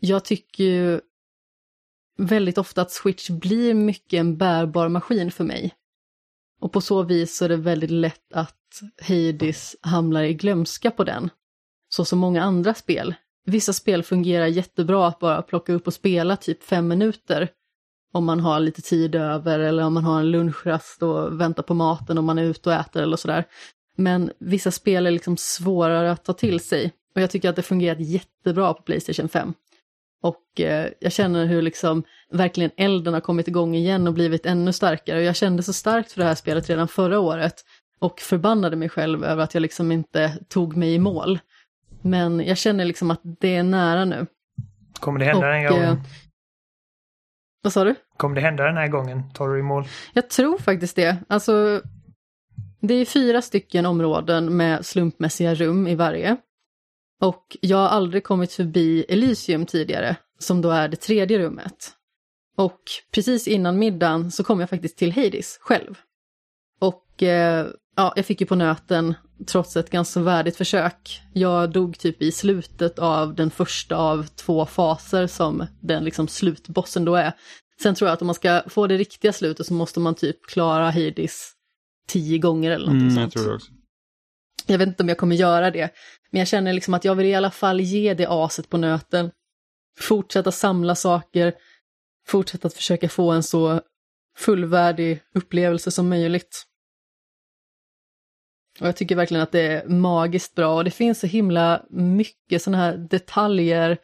Jag 0.00 0.24
tycker 0.24 0.64
ju 0.64 1.00
väldigt 2.18 2.58
ofta 2.58 2.82
att 2.82 2.90
Switch 2.90 3.30
blir 3.30 3.74
mycket 3.74 4.18
en 4.20 4.36
bärbar 4.36 4.88
maskin 4.88 5.30
för 5.30 5.44
mig. 5.44 5.74
Och 6.60 6.72
på 6.72 6.80
så 6.80 7.02
vis 7.02 7.36
så 7.36 7.44
är 7.44 7.48
det 7.48 7.56
väldigt 7.56 7.90
lätt 7.90 8.32
att 8.34 8.56
Hades 9.08 9.76
hamnar 9.80 10.22
i 10.22 10.34
glömska 10.34 10.90
på 10.90 11.04
den. 11.04 11.30
Så 11.88 12.04
som 12.04 12.18
många 12.18 12.42
andra 12.42 12.74
spel. 12.74 13.14
Vissa 13.46 13.72
spel 13.72 14.02
fungerar 14.02 14.46
jättebra 14.46 15.06
att 15.06 15.18
bara 15.18 15.42
plocka 15.42 15.72
upp 15.72 15.86
och 15.86 15.94
spela 15.94 16.36
typ 16.36 16.62
fem 16.62 16.88
minuter. 16.88 17.48
Om 18.12 18.24
man 18.24 18.40
har 18.40 18.60
lite 18.60 18.82
tid 18.82 19.14
över 19.14 19.58
eller 19.58 19.84
om 19.84 19.94
man 19.94 20.04
har 20.04 20.20
en 20.20 20.30
lunchrast 20.30 21.02
och 21.02 21.40
väntar 21.40 21.62
på 21.62 21.74
maten 21.74 22.18
om 22.18 22.24
man 22.24 22.38
är 22.38 22.44
ute 22.44 22.68
och 22.68 22.74
äter 22.74 23.02
eller 23.02 23.16
sådär. 23.16 23.44
Men 23.96 24.30
vissa 24.38 24.70
spel 24.70 25.06
är 25.06 25.10
liksom 25.10 25.36
svårare 25.36 26.10
att 26.10 26.24
ta 26.24 26.32
till 26.32 26.60
sig. 26.60 26.92
Och 27.14 27.20
jag 27.20 27.30
tycker 27.30 27.48
att 27.48 27.56
det 27.56 27.62
fungerat 27.62 28.00
jättebra 28.00 28.74
på 28.74 28.82
Playstation 28.82 29.28
5. 29.28 29.54
Och 30.26 30.60
eh, 30.60 30.88
jag 31.00 31.12
känner 31.12 31.46
hur 31.46 31.62
liksom 31.62 32.02
verkligen 32.30 32.70
elden 32.76 33.14
har 33.14 33.20
kommit 33.20 33.48
igång 33.48 33.74
igen 33.74 34.06
och 34.06 34.14
blivit 34.14 34.46
ännu 34.46 34.72
starkare. 34.72 35.18
Och 35.18 35.24
jag 35.24 35.36
kände 35.36 35.62
så 35.62 35.72
starkt 35.72 36.12
för 36.12 36.20
det 36.20 36.26
här 36.26 36.34
spelet 36.34 36.70
redan 36.70 36.88
förra 36.88 37.20
året. 37.20 37.54
Och 37.98 38.20
förbannade 38.20 38.76
mig 38.76 38.88
själv 38.88 39.24
över 39.24 39.44
att 39.44 39.54
jag 39.54 39.60
liksom 39.60 39.92
inte 39.92 40.38
tog 40.48 40.76
mig 40.76 40.94
i 40.94 40.98
mål. 40.98 41.38
Men 42.02 42.40
jag 42.40 42.58
känner 42.58 42.84
liksom 42.84 43.10
att 43.10 43.20
det 43.22 43.56
är 43.56 43.62
nära 43.62 44.04
nu. 44.04 44.26
Kommer 45.00 45.18
det 45.18 45.24
hända 45.24 45.46
den 45.46 45.62
här 45.62 45.70
Och, 45.70 45.76
eh, 45.76 45.82
gången? 45.82 46.02
Vad 47.62 47.72
sa 47.72 47.84
du? 47.84 47.94
Kommer 48.16 48.34
det 48.34 48.40
hända 48.40 48.64
den 48.64 48.76
här 48.76 48.88
gången? 48.88 49.30
Tar 49.32 49.48
du 49.48 49.58
i 49.58 49.62
mål? 49.62 49.84
Jag 50.12 50.30
tror 50.30 50.58
faktiskt 50.58 50.96
det. 50.96 51.16
Alltså, 51.28 51.82
det 52.80 52.94
är 52.94 53.04
fyra 53.04 53.42
stycken 53.42 53.86
områden 53.86 54.56
med 54.56 54.86
slumpmässiga 54.86 55.54
rum 55.54 55.86
i 55.86 55.94
varje. 55.94 56.36
Och 57.20 57.56
jag 57.60 57.76
har 57.76 57.88
aldrig 57.88 58.24
kommit 58.24 58.52
förbi 58.52 59.04
Elysium 59.08 59.66
tidigare, 59.66 60.16
som 60.38 60.62
då 60.62 60.70
är 60.70 60.88
det 60.88 60.96
tredje 60.96 61.38
rummet. 61.38 61.92
Och 62.56 62.80
precis 63.14 63.48
innan 63.48 63.78
middagen 63.78 64.30
så 64.30 64.44
kom 64.44 64.60
jag 64.60 64.70
faktiskt 64.70 64.98
till 64.98 65.12
Hades 65.12 65.58
själv. 65.60 65.98
Och 66.80 67.22
eh, 67.22 67.66
ja, 67.96 68.12
jag 68.16 68.26
fick 68.26 68.40
ju 68.40 68.46
på 68.46 68.54
nöten 68.54 69.14
trots 69.46 69.76
ett 69.76 69.90
ganska 69.90 70.20
värdigt 70.20 70.56
försök. 70.56 71.20
Jag 71.34 71.70
dog 71.72 71.98
typ 71.98 72.22
i 72.22 72.32
slutet 72.32 72.98
av 72.98 73.34
den 73.34 73.50
första 73.50 73.96
av 73.96 74.26
två 74.26 74.66
faser 74.66 75.26
som 75.26 75.66
den 75.80 76.04
liksom 76.04 76.28
slutbossen 76.28 77.04
då 77.04 77.14
är. 77.14 77.32
Sen 77.82 77.94
tror 77.94 78.08
jag 78.08 78.12
att 78.14 78.22
om 78.22 78.26
man 78.26 78.34
ska 78.34 78.62
få 78.66 78.86
det 78.86 78.96
riktiga 78.96 79.32
slutet 79.32 79.66
så 79.66 79.74
måste 79.74 80.00
man 80.00 80.14
typ 80.14 80.46
klara 80.46 80.90
Hades 80.90 81.52
tio 82.08 82.38
gånger 82.38 82.70
eller 82.70 82.86
något 82.86 82.92
Mm, 83.02 83.10
sånt. 83.10 83.20
jag 83.20 83.32
tror 83.32 83.48
det 83.52 83.54
också. 83.56 83.72
Jag 84.66 84.78
vet 84.78 84.88
inte 84.88 85.02
om 85.02 85.08
jag 85.08 85.18
kommer 85.18 85.36
göra 85.36 85.70
det, 85.70 85.90
men 86.30 86.38
jag 86.38 86.48
känner 86.48 86.72
liksom 86.72 86.94
att 86.94 87.04
jag 87.04 87.14
vill 87.14 87.26
i 87.26 87.34
alla 87.34 87.50
fall 87.50 87.80
ge 87.80 88.14
det 88.14 88.26
aset 88.28 88.68
på 88.68 88.76
nöten. 88.76 89.30
Fortsätta 89.98 90.52
samla 90.52 90.94
saker, 90.94 91.54
fortsätta 92.26 92.68
att 92.68 92.74
försöka 92.74 93.08
få 93.08 93.30
en 93.30 93.42
så 93.42 93.80
fullvärdig 94.36 95.22
upplevelse 95.34 95.90
som 95.90 96.08
möjligt. 96.08 96.66
Och 98.80 98.86
jag 98.86 98.96
tycker 98.96 99.16
verkligen 99.16 99.42
att 99.42 99.52
det 99.52 99.66
är 99.66 99.88
magiskt 99.88 100.54
bra 100.54 100.74
och 100.74 100.84
det 100.84 100.90
finns 100.90 101.20
så 101.20 101.26
himla 101.26 101.86
mycket 101.90 102.62
sådana 102.62 102.82
här 102.82 102.96
detaljer 102.96 103.98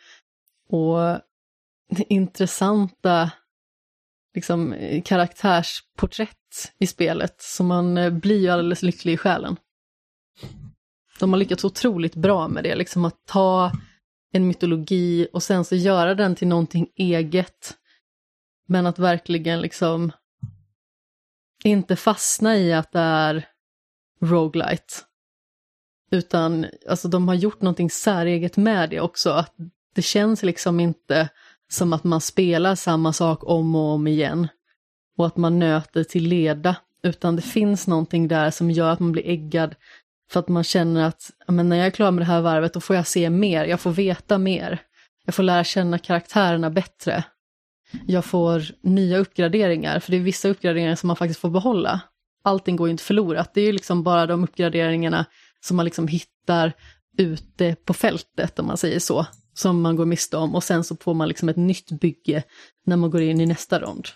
och 0.69 1.21
intressanta 2.09 3.31
liksom, 4.35 4.75
karaktärsporträtt 5.05 6.73
i 6.79 6.87
spelet 6.87 7.43
så 7.43 7.65
man 7.65 7.99
eh, 7.99 8.11
blir 8.11 8.41
ju 8.41 8.49
alldeles 8.49 8.83
lycklig 8.83 9.13
i 9.13 9.17
själen. 9.17 9.57
De 11.23 11.33
har 11.33 11.39
lyckats 11.39 11.65
otroligt 11.65 12.15
bra 12.15 12.49
med 12.49 12.65
det, 12.65 12.75
liksom 12.75 13.05
att 13.05 13.27
ta 13.27 13.73
en 14.33 14.47
mytologi 14.47 15.29
och 15.33 15.43
sen 15.43 15.65
så 15.65 15.75
göra 15.75 16.15
den 16.15 16.35
till 16.35 16.49
någonting 16.49 16.89
eget. 16.97 17.75
Men 18.69 18.87
att 18.87 18.99
verkligen 18.99 19.61
liksom 19.61 20.13
inte 21.65 21.97
fastna 21.97 22.57
i 22.57 22.73
att 22.73 22.93
det 22.93 23.01
är 23.01 23.49
roguelite. 24.21 24.95
Utan 26.11 26.67
alltså 26.89 27.09
de 27.09 27.29
har 27.29 27.35
gjort 27.35 27.61
någonting 27.61 27.91
säreget 27.91 28.57
med 28.57 28.91
det 28.91 29.01
också. 29.01 29.31
Att 29.31 29.55
det 29.95 30.03
känns 30.03 30.43
liksom 30.43 30.81
inte 30.81 31.29
som 31.71 31.93
att 31.93 32.05
man 32.05 32.21
spelar 32.21 32.75
samma 32.75 33.13
sak 33.13 33.45
om 33.45 33.75
och 33.75 33.95
om 33.95 34.07
igen. 34.07 34.49
Och 35.19 35.27
att 35.27 35.37
man 35.37 35.59
nöter 35.59 36.05
till 36.05 36.29
leda. 36.29 36.77
Utan 37.03 37.37
det 37.37 37.43
finns 37.43 37.87
någonting 37.87 38.29
där 38.29 38.51
som 38.51 38.71
gör 38.71 38.91
att 38.91 39.01
man 39.01 39.13
blir 39.13 39.27
äggad. 39.27 39.75
För 40.33 40.41
att 40.41 40.49
man 40.49 40.65
känner 40.65 41.05
att 41.05 41.31
men 41.49 41.69
när 41.69 41.77
jag 41.77 41.87
är 41.87 41.91
klar 41.91 42.11
med 42.11 42.23
det 42.23 42.27
här 42.27 42.41
varvet 42.41 42.75
då 42.75 42.81
får 42.81 42.97
jag 42.97 43.07
se 43.07 43.31
mer, 43.31 43.65
jag 43.65 43.81
får 43.81 43.91
veta 43.91 44.39
mer. 44.39 44.81
Jag 45.25 45.35
får 45.35 45.43
lära 45.43 45.65
känna 45.65 45.99
karaktärerna 45.99 46.71
bättre. 46.71 47.25
Jag 48.07 48.25
får 48.25 48.63
nya 48.83 49.19
uppgraderingar, 49.19 50.01
för 50.01 50.11
det 50.11 50.17
är 50.17 50.21
vissa 50.21 50.49
uppgraderingar 50.49 50.95
som 50.95 51.07
man 51.07 51.17
faktiskt 51.17 51.41
får 51.41 51.51
behålla. 51.51 52.01
Allting 52.45 52.77
går 52.77 52.89
ju 52.89 52.91
inte 52.91 53.05
förlorat, 53.05 53.55
det 53.55 53.61
är 53.61 53.65
ju 53.65 53.73
liksom 53.73 54.03
bara 54.03 54.27
de 54.27 54.45
uppgraderingarna 54.45 55.25
som 55.61 55.77
man 55.77 55.85
liksom 55.85 56.09
hittar 56.09 56.73
ute 57.19 57.77
på 57.85 57.95
fältet, 57.95 58.59
om 58.59 58.67
man 58.67 58.77
säger 58.77 58.99
så, 58.99 59.27
som 59.55 59.83
man 59.83 59.97
går 59.97 60.07
miste 60.07 60.37
om. 60.37 60.55
Och 60.55 60.65
sen 60.65 60.85
så 60.85 60.97
får 60.97 61.15
man 61.15 61.29
liksom 61.29 61.49
ett 61.49 61.57
nytt 61.57 61.91
bygge 62.01 62.43
när 62.87 62.97
man 62.97 63.11
går 63.11 63.21
in 63.21 63.41
i 63.41 63.47
nästa 63.47 63.81
rond. 63.81 64.09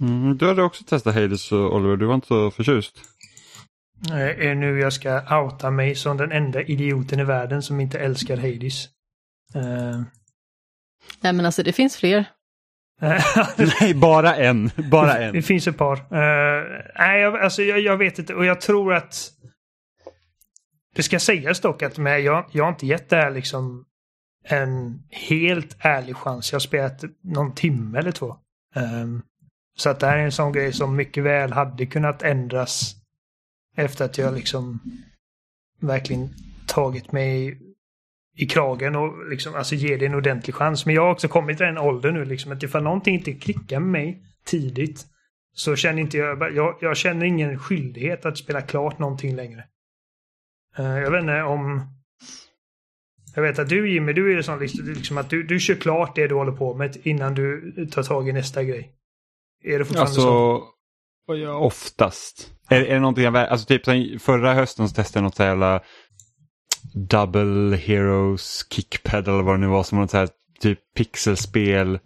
Mm, 0.00 0.36
du 0.36 0.48
hade 0.48 0.62
också 0.62 0.84
testat 0.84 1.14
Hades 1.14 1.52
Oliver, 1.52 1.96
du 1.96 2.06
var 2.06 2.14
inte 2.14 2.26
så 2.26 2.50
förtjust. 2.50 3.00
Är 4.10 4.48
det 4.48 4.54
nu 4.54 4.78
jag 4.78 4.92
ska 4.92 5.40
outa 5.40 5.70
mig 5.70 5.94
som 5.94 6.16
den 6.16 6.32
enda 6.32 6.62
idioten 6.62 7.20
i 7.20 7.24
världen 7.24 7.62
som 7.62 7.80
inte 7.80 7.98
älskar 7.98 8.36
Hades? 8.36 8.88
Uh... 9.56 10.02
Nej 11.20 11.32
men 11.32 11.46
alltså 11.46 11.62
det 11.62 11.72
finns 11.72 11.96
fler. 11.96 12.24
Nej, 13.80 13.94
bara 13.94 14.36
en. 14.36 14.70
Bara 14.90 15.18
en. 15.18 15.34
Det 15.34 15.42
finns 15.42 15.66
ett 15.66 15.78
par. 15.78 15.96
Uh, 15.96 16.82
nej, 16.98 17.20
jag, 17.20 17.36
alltså, 17.36 17.62
jag, 17.62 17.80
jag, 17.80 17.96
vet 17.96 18.18
inte 18.18 18.34
och 18.34 18.44
jag 18.44 18.60
tror 18.60 18.94
att 18.94 19.30
det 20.94 21.02
ska 21.02 21.18
sägas 21.18 21.60
dock 21.60 21.82
att 21.82 21.98
med, 21.98 22.20
jag, 22.20 22.46
jag 22.52 22.64
har 22.64 22.68
inte 22.68 22.86
gett 22.86 23.08
det 23.08 23.16
här 23.16 23.30
liksom 23.30 23.84
en 24.44 25.02
helt 25.10 25.76
ärlig 25.80 26.16
chans. 26.16 26.52
Jag 26.52 26.54
har 26.54 26.60
spelat 26.60 27.04
någon 27.22 27.54
timme 27.54 27.98
eller 27.98 28.12
två. 28.12 28.36
Um, 28.74 29.22
så 29.78 29.90
att 29.90 30.00
det 30.00 30.06
här 30.06 30.18
är 30.18 30.24
en 30.24 30.32
sån 30.32 30.52
grej 30.52 30.72
som 30.72 30.96
mycket 30.96 31.24
väl 31.24 31.52
hade 31.52 31.86
kunnat 31.86 32.22
ändras 32.22 32.96
efter 33.76 34.04
att 34.04 34.18
jag 34.18 34.34
liksom 34.34 34.80
verkligen 35.80 36.28
tagit 36.66 37.12
mig 37.12 37.60
i 38.36 38.46
kragen 38.46 38.96
och 38.96 39.28
liksom, 39.30 39.54
alltså 39.54 39.74
ge 39.74 39.96
det 39.96 40.06
en 40.06 40.14
ordentlig 40.14 40.54
chans. 40.54 40.86
Men 40.86 40.94
jag 40.94 41.02
har 41.02 41.12
också 41.12 41.28
kommit 41.28 41.56
till 41.56 41.66
den 41.66 41.78
åldern 41.78 42.14
nu 42.14 42.24
liksom 42.24 42.52
att 42.52 42.62
ifall 42.62 42.82
någonting 42.82 43.14
inte 43.14 43.32
klickar 43.32 43.80
med 43.80 43.90
mig 43.90 44.22
tidigt 44.44 45.06
så 45.54 45.76
känner 45.76 46.02
inte 46.02 46.16
jag, 46.16 46.54
jag, 46.54 46.78
jag 46.80 46.96
känner 46.96 47.26
ingen 47.26 47.58
skyldighet 47.58 48.26
att 48.26 48.38
spela 48.38 48.62
klart 48.62 48.98
någonting 48.98 49.36
längre. 49.36 49.64
Uh, 50.78 50.98
jag 50.98 51.10
vet 51.10 51.20
inte 51.20 51.42
om... 51.42 51.92
Jag 53.34 53.42
vet 53.42 53.58
att 53.58 53.68
du 53.68 53.92
Jimmy, 53.92 54.12
du 54.12 54.38
är 54.38 54.42
sån 54.42 54.58
liksom, 54.58 54.84
liksom 54.86 55.18
att 55.18 55.30
du, 55.30 55.42
du 55.42 55.60
kör 55.60 55.74
klart 55.74 56.14
det 56.14 56.26
du 56.26 56.34
håller 56.34 56.52
på 56.52 56.74
med 56.74 56.96
innan 57.02 57.34
du 57.34 57.72
tar 57.92 58.02
tag 58.02 58.28
i 58.28 58.32
nästa 58.32 58.64
grej. 58.64 58.92
Är 59.64 59.78
det 59.78 59.84
fortfarande 59.84 60.10
alltså, 60.10 60.20
så? 61.26 61.48
Oftast. 61.52 62.55
Är, 62.68 62.80
är 62.80 62.94
det 62.94 63.00
någonting 63.00 63.24
jag... 63.24 63.36
Alltså 63.36 63.66
typ 63.66 64.22
förra 64.22 64.54
hösten 64.54 64.88
så 64.88 64.94
testade 64.94 65.22
jag 65.22 65.24
något 65.24 65.36
så 65.36 65.42
jävla 65.42 65.80
Double 66.94 67.76
Heroes 67.76 68.66
Kickpedal 68.70 69.34
eller 69.34 69.42
vad 69.44 69.54
det 69.54 69.60
nu 69.60 69.66
var 69.66 69.82
som 69.82 69.98
var 69.98 70.02
något 70.02 70.10
så 70.10 70.16
här 70.16 70.28
typ 70.60 70.78
pixelspel 70.96 71.98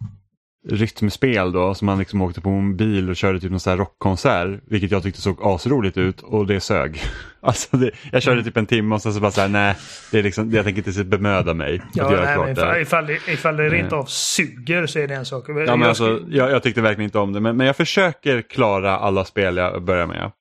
rytmspel 0.69 1.51
då 1.51 1.73
som 1.73 1.85
man 1.85 1.99
liksom 1.99 2.21
åkte 2.21 2.41
på 2.41 2.49
mobil 2.49 3.09
och 3.09 3.15
körde 3.15 3.39
typ 3.39 3.51
någon 3.51 3.59
sån 3.59 3.71
här 3.71 3.77
rockkonsert 3.77 4.61
vilket 4.67 4.91
jag 4.91 5.03
tyckte 5.03 5.21
såg 5.21 5.39
asroligt 5.41 5.97
ut 5.97 6.21
och 6.21 6.47
det 6.47 6.59
sög. 6.59 7.01
Alltså 7.43 7.77
det, 7.77 7.91
jag 8.11 8.23
körde 8.23 8.43
typ 8.43 8.57
en 8.57 8.65
timme 8.65 8.95
och 8.95 9.01
sen 9.01 9.13
så 9.13 9.19
bara 9.19 9.31
såhär 9.31 9.47
nej, 9.47 9.75
det 10.11 10.19
är 10.19 10.23
liksom, 10.23 10.51
jag 10.51 10.65
tänker 10.65 10.87
inte 10.87 11.03
bemöda 11.03 11.53
mig 11.53 11.81
ja, 11.93 12.05
att 12.05 12.11
göra 12.11 12.25
nej, 12.25 12.35
klart 12.35 12.49
ifall, 12.49 12.67
det. 12.73 12.81
Ifall 12.81 13.05
det, 13.05 13.33
ifall 13.33 13.55
det 13.55 13.69
rent 13.69 13.93
av 13.93 14.05
suger 14.05 14.85
så 14.85 14.99
är 14.99 15.07
det 15.07 15.15
en 15.15 15.25
sak. 15.25 15.45
Ja, 15.47 15.53
men 15.53 15.67
jag, 15.67 15.83
alltså, 15.83 16.19
jag, 16.29 16.51
jag 16.51 16.63
tyckte 16.63 16.81
verkligen 16.81 17.07
inte 17.07 17.19
om 17.19 17.33
det 17.33 17.39
men, 17.39 17.57
men 17.57 17.67
jag 17.67 17.75
försöker 17.75 18.41
klara 18.41 18.97
alla 18.97 19.25
spel 19.25 19.57
jag 19.57 19.83
börjar 19.83 20.07
med. 20.07 20.31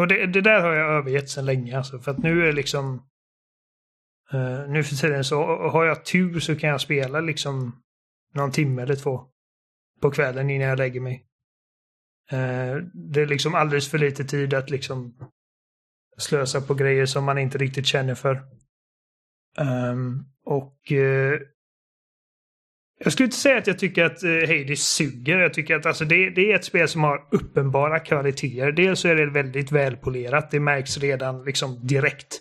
Och 0.00 0.08
det, 0.08 0.26
det 0.26 0.40
där 0.40 0.60
har 0.60 0.72
jag 0.72 0.90
övergett 0.90 1.30
sedan 1.30 1.46
länge 1.46 1.76
alltså, 1.76 1.98
för 1.98 2.10
att 2.10 2.18
nu 2.18 2.48
är 2.48 2.52
liksom 2.52 2.94
uh, 4.34 4.68
nu 4.68 4.84
för 4.84 4.96
tiden 4.96 5.24
så 5.24 5.68
har 5.68 5.84
jag 5.84 6.04
tur 6.04 6.40
så 6.40 6.56
kan 6.56 6.70
jag 6.70 6.80
spela 6.80 7.20
liksom 7.20 7.82
någon 8.34 8.52
timme 8.52 8.82
eller 8.82 8.96
två 8.96 9.26
på 10.00 10.10
kvällen 10.10 10.50
innan 10.50 10.68
jag 10.68 10.78
lägger 10.78 11.00
mig. 11.00 11.26
Uh, 12.32 12.76
det 12.94 13.20
är 13.20 13.26
liksom 13.26 13.54
alldeles 13.54 13.90
för 13.90 13.98
lite 13.98 14.24
tid 14.24 14.54
att 14.54 14.70
liksom 14.70 15.14
slösa 16.16 16.60
på 16.60 16.74
grejer 16.74 17.06
som 17.06 17.24
man 17.24 17.38
inte 17.38 17.58
riktigt 17.58 17.86
känner 17.86 18.14
för. 18.14 18.42
Um, 19.58 20.24
och 20.44 20.92
uh, 20.92 21.40
jag 23.04 23.12
skulle 23.12 23.24
inte 23.24 23.36
säga 23.36 23.58
att 23.58 23.66
jag 23.66 23.78
tycker 23.78 24.04
att 24.04 24.24
uh, 24.24 24.40
Hades 24.40 24.88
suger. 24.88 25.38
Jag 25.38 25.54
tycker 25.54 25.76
att 25.76 25.86
alltså, 25.86 26.04
det, 26.04 26.30
det, 26.30 26.52
är 26.52 26.56
ett 26.56 26.64
spel 26.64 26.88
som 26.88 27.04
har 27.04 27.28
uppenbara 27.30 27.98
kvaliteter. 27.98 28.72
Dels 28.72 29.00
så 29.00 29.08
är 29.08 29.14
det 29.14 29.26
väldigt 29.26 29.72
välpolerat. 29.72 30.50
Det 30.50 30.60
märks 30.60 30.98
redan 30.98 31.44
liksom 31.44 31.86
direkt. 31.86 32.40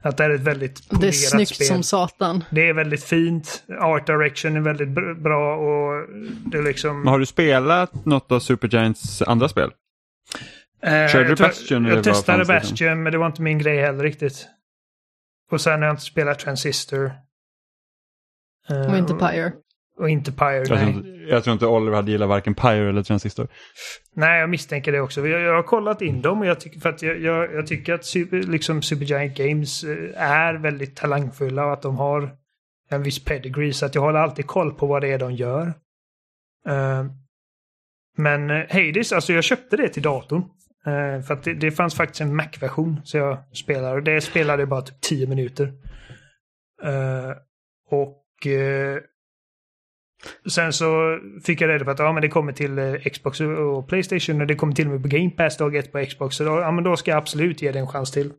Att 0.00 0.16
det 0.16 0.24
är 0.24 0.30
ett 0.30 0.40
väldigt 0.40 0.88
polerat 0.88 0.98
spel. 0.98 1.00
Det 1.00 1.08
är 1.08 1.28
snyggt 1.30 1.54
spel. 1.54 1.66
som 1.66 1.82
satan. 1.82 2.44
Det 2.50 2.68
är 2.68 2.72
väldigt 2.72 3.04
fint. 3.04 3.64
Art 3.80 4.06
direction 4.06 4.56
är 4.56 4.60
väldigt 4.60 4.88
bra 5.22 5.56
och 5.56 6.06
det 6.46 6.58
är 6.58 6.62
liksom... 6.62 7.06
har 7.06 7.18
du 7.18 7.26
spelat 7.26 8.04
något 8.04 8.32
av 8.32 8.40
Supergiants 8.40 9.22
andra 9.22 9.48
spel? 9.48 9.70
Eh, 10.82 11.08
Körde 11.08 11.28
du 11.28 11.36
Bastion? 11.36 11.84
Jag, 11.84 11.96
jag 11.96 12.04
testade 12.04 12.44
Bastion 12.44 13.02
men 13.02 13.12
det 13.12 13.18
var 13.18 13.26
inte 13.26 13.42
min 13.42 13.58
grej 13.58 13.80
heller 13.80 14.04
riktigt. 14.04 14.46
Och 15.50 15.60
sen 15.60 15.72
har 15.72 15.86
jag 15.86 15.92
inte 15.92 16.02
spelat 16.02 16.38
Transistor. 16.38 17.12
Och 18.88 18.98
inte 18.98 19.14
Pyre. 19.14 19.52
Och 19.98 20.10
inte 20.10 20.32
Pyre, 20.32 20.56
jag 20.56 20.70
nej. 20.70 20.78
Tror 20.78 20.88
inte, 20.88 21.08
jag 21.08 21.44
tror 21.44 21.52
inte 21.52 21.66
Oliver 21.66 21.96
hade 21.96 22.10
gillat 22.10 22.28
varken 22.28 22.54
Pyre 22.54 22.88
eller 22.88 23.02
Transistor. 23.02 23.48
Nej, 24.14 24.40
jag 24.40 24.50
misstänker 24.50 24.92
det 24.92 25.00
också. 25.00 25.26
Jag, 25.26 25.40
jag 25.40 25.54
har 25.54 25.62
kollat 25.62 26.02
in 26.02 26.22
dem 26.22 26.40
och 26.40 26.46
jag 26.46 26.60
tycker, 26.60 26.80
för 26.80 26.88
att 26.88 27.02
jag, 27.02 27.20
jag, 27.20 27.54
jag 27.54 27.66
tycker 27.66 27.94
att 27.94 28.04
super, 28.04 28.36
liksom 28.36 28.82
Supergiant 28.82 29.36
Games 29.36 29.84
eh, 29.84 30.22
är 30.22 30.54
väldigt 30.54 30.96
talangfulla 30.96 31.66
och 31.66 31.72
att 31.72 31.82
de 31.82 31.96
har 31.96 32.36
en 32.90 33.02
viss 33.02 33.24
pedigree. 33.24 33.72
Så 33.72 33.86
att 33.86 33.94
jag 33.94 34.02
håller 34.02 34.18
alltid 34.18 34.46
koll 34.46 34.74
på 34.74 34.86
vad 34.86 35.02
det 35.02 35.12
är 35.12 35.18
de 35.18 35.32
gör. 35.32 35.66
Uh, 36.68 37.04
men 38.16 38.50
Hades, 38.50 39.12
alltså 39.12 39.32
jag 39.32 39.44
köpte 39.44 39.76
det 39.76 39.88
till 39.88 40.02
datorn. 40.02 40.42
Uh, 40.86 41.22
för 41.22 41.34
att 41.34 41.42
det, 41.42 41.54
det 41.54 41.70
fanns 41.70 41.94
faktiskt 41.94 42.20
en 42.20 42.36
Mac-version 42.36 43.00
så 43.04 43.16
jag 43.16 43.38
spelade. 43.56 44.00
Det 44.00 44.20
spelade 44.20 44.66
bara 44.66 44.82
typ 44.82 45.00
10 45.00 45.26
minuter. 45.26 45.72
Uh, 46.84 47.32
och 47.90 48.20
Sen 50.46 50.72
så 50.72 51.18
fick 51.44 51.60
jag 51.60 51.68
reda 51.68 51.84
på 51.84 51.90
att 51.90 51.98
ja, 51.98 52.12
men 52.12 52.22
det 52.22 52.28
kommer 52.28 52.52
till 52.52 52.78
eh, 52.78 52.94
Xbox 52.94 53.40
och 53.40 53.88
Playstation 53.88 54.40
och 54.40 54.46
det 54.46 54.54
kommer 54.54 54.74
till 54.74 54.86
och 54.86 54.92
med 54.92 55.02
på 55.02 55.08
Game 55.08 55.30
Pass 55.30 55.56
dag 55.56 55.76
ett 55.76 55.92
på 55.92 56.06
Xbox. 56.06 56.36
Så 56.36 56.44
då, 56.44 56.50
ja, 56.60 56.70
men 56.70 56.84
då 56.84 56.96
ska 56.96 57.10
jag 57.10 57.18
absolut 57.18 57.62
ge 57.62 57.72
det 57.72 57.78
en 57.78 57.88
chans 57.88 58.10
till. 58.10 58.32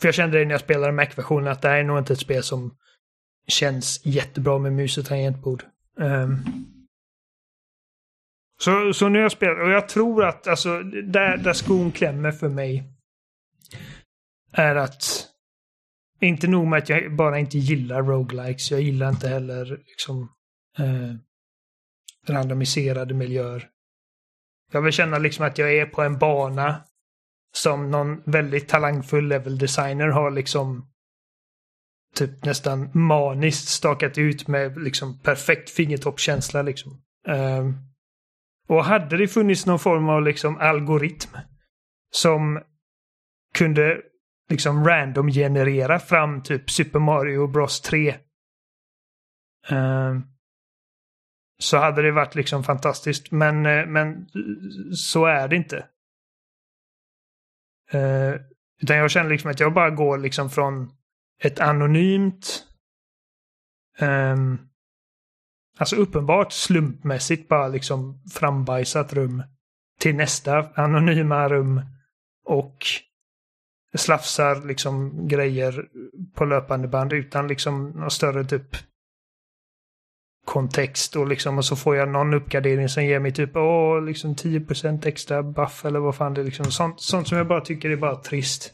För 0.00 0.08
jag 0.08 0.14
kände 0.14 0.38
det 0.38 0.44
när 0.44 0.54
jag 0.54 0.60
spelade 0.60 0.92
Mac-versionen 0.92 1.48
att 1.48 1.62
det 1.62 1.68
här 1.68 1.78
är 1.78 1.84
nog 1.84 1.98
inte 1.98 2.12
ett 2.12 2.18
spel 2.18 2.42
som 2.42 2.74
känns 3.48 4.06
jättebra 4.06 4.58
med 4.58 4.72
mus 4.72 4.98
och 4.98 5.04
tangentbord. 5.04 5.62
Um, 5.96 6.44
så, 8.60 8.92
så 8.92 9.08
nu 9.08 9.18
har 9.18 9.22
jag 9.22 9.32
spelat, 9.32 9.58
och 9.58 9.70
jag 9.70 9.88
tror 9.88 10.24
att 10.24 10.46
alltså, 10.46 10.82
där, 10.82 11.36
där 11.36 11.52
skon 11.52 11.92
klämmer 11.92 12.32
för 12.32 12.48
mig 12.48 12.84
är 14.52 14.74
att 14.74 15.28
inte 16.20 16.46
nog 16.46 16.66
med 16.66 16.78
att 16.78 16.88
jag 16.88 17.16
bara 17.16 17.38
inte 17.38 17.58
gillar 17.58 18.02
roguelikes, 18.02 18.70
jag 18.70 18.80
gillar 18.80 19.08
inte 19.08 19.28
heller 19.28 19.64
liksom 19.86 20.28
eh, 20.78 21.14
randomiserade 22.26 23.14
miljöer. 23.14 23.68
Jag 24.72 24.82
vill 24.82 24.92
känna 24.92 25.18
liksom 25.18 25.46
att 25.46 25.58
jag 25.58 25.74
är 25.74 25.86
på 25.86 26.02
en 26.02 26.18
bana 26.18 26.84
som 27.54 27.90
någon 27.90 28.22
väldigt 28.24 28.68
talangfull 28.68 29.28
level 29.28 29.58
designer 29.58 30.08
har 30.08 30.30
liksom 30.30 30.88
typ 32.14 32.44
nästan 32.44 32.90
maniskt 32.94 33.68
stakat 33.68 34.18
ut 34.18 34.48
med 34.48 34.82
liksom 34.82 35.18
perfekt 35.18 35.70
fingertoppskänsla 35.70 36.62
liksom. 36.62 37.02
Eh, 37.28 37.70
och 38.68 38.84
hade 38.84 39.16
det 39.16 39.28
funnits 39.28 39.66
någon 39.66 39.78
form 39.78 40.08
av 40.08 40.22
liksom 40.22 40.56
algoritm 40.56 41.30
som 42.10 42.62
kunde 43.54 44.00
liksom 44.48 44.84
random 44.84 45.28
generera 45.28 45.98
fram 45.98 46.42
typ 46.42 46.70
Super 46.70 46.98
Mario 46.98 47.46
Bros 47.46 47.80
3. 47.80 48.16
Uh, 49.70 49.78
eh, 49.78 50.20
så 51.58 51.76
hade 51.76 52.02
det 52.02 52.12
varit 52.12 52.34
liksom 52.34 52.64
fantastiskt. 52.64 53.30
Men, 53.30 53.66
eh, 53.66 53.86
men 53.86 54.28
så 54.96 55.26
är 55.26 55.48
det 55.48 55.56
inte. 55.56 55.86
Eh, 57.90 58.34
utan 58.82 58.96
jag 58.96 59.10
känner 59.10 59.30
liksom 59.30 59.50
att 59.50 59.60
jag 59.60 59.74
bara 59.74 59.90
går 59.90 60.18
liksom 60.18 60.50
från 60.50 60.92
ett 61.42 61.60
anonymt 61.60 62.66
eh, 63.98 64.36
Alltså 65.78 65.96
uppenbart 65.96 66.52
slumpmässigt 66.52 67.48
bara 67.48 67.68
liksom 67.68 68.22
frambajsat 68.34 69.12
rum 69.12 69.42
till 70.00 70.16
nästa 70.16 70.68
anonyma 70.74 71.48
rum 71.48 71.82
och 72.44 72.86
slafsar 73.96 74.66
liksom 74.66 75.28
grejer 75.28 75.88
på 76.34 76.44
löpande 76.44 76.88
band 76.88 77.12
utan 77.12 77.48
liksom 77.48 77.90
någon 77.90 78.10
större 78.10 78.44
typ 78.44 78.76
kontext 80.48 81.16
och 81.16 81.28
liksom 81.28 81.58
och 81.58 81.64
så 81.64 81.76
får 81.76 81.96
jag 81.96 82.08
någon 82.08 82.34
uppgradering 82.34 82.88
som 82.88 83.04
ger 83.04 83.20
mig 83.20 83.32
typ 83.32 83.56
åh, 83.56 84.04
liksom 84.04 84.34
10% 84.34 85.06
extra 85.06 85.42
buff 85.42 85.84
eller 85.84 85.98
vad 85.98 86.16
fan 86.16 86.34
det 86.34 86.40
är 86.40 86.44
liksom. 86.44 86.70
Sånt, 86.70 87.00
sånt 87.00 87.28
som 87.28 87.38
jag 87.38 87.48
bara 87.48 87.60
tycker 87.60 87.90
är 87.90 87.96
bara 87.96 88.16
trist. 88.16 88.72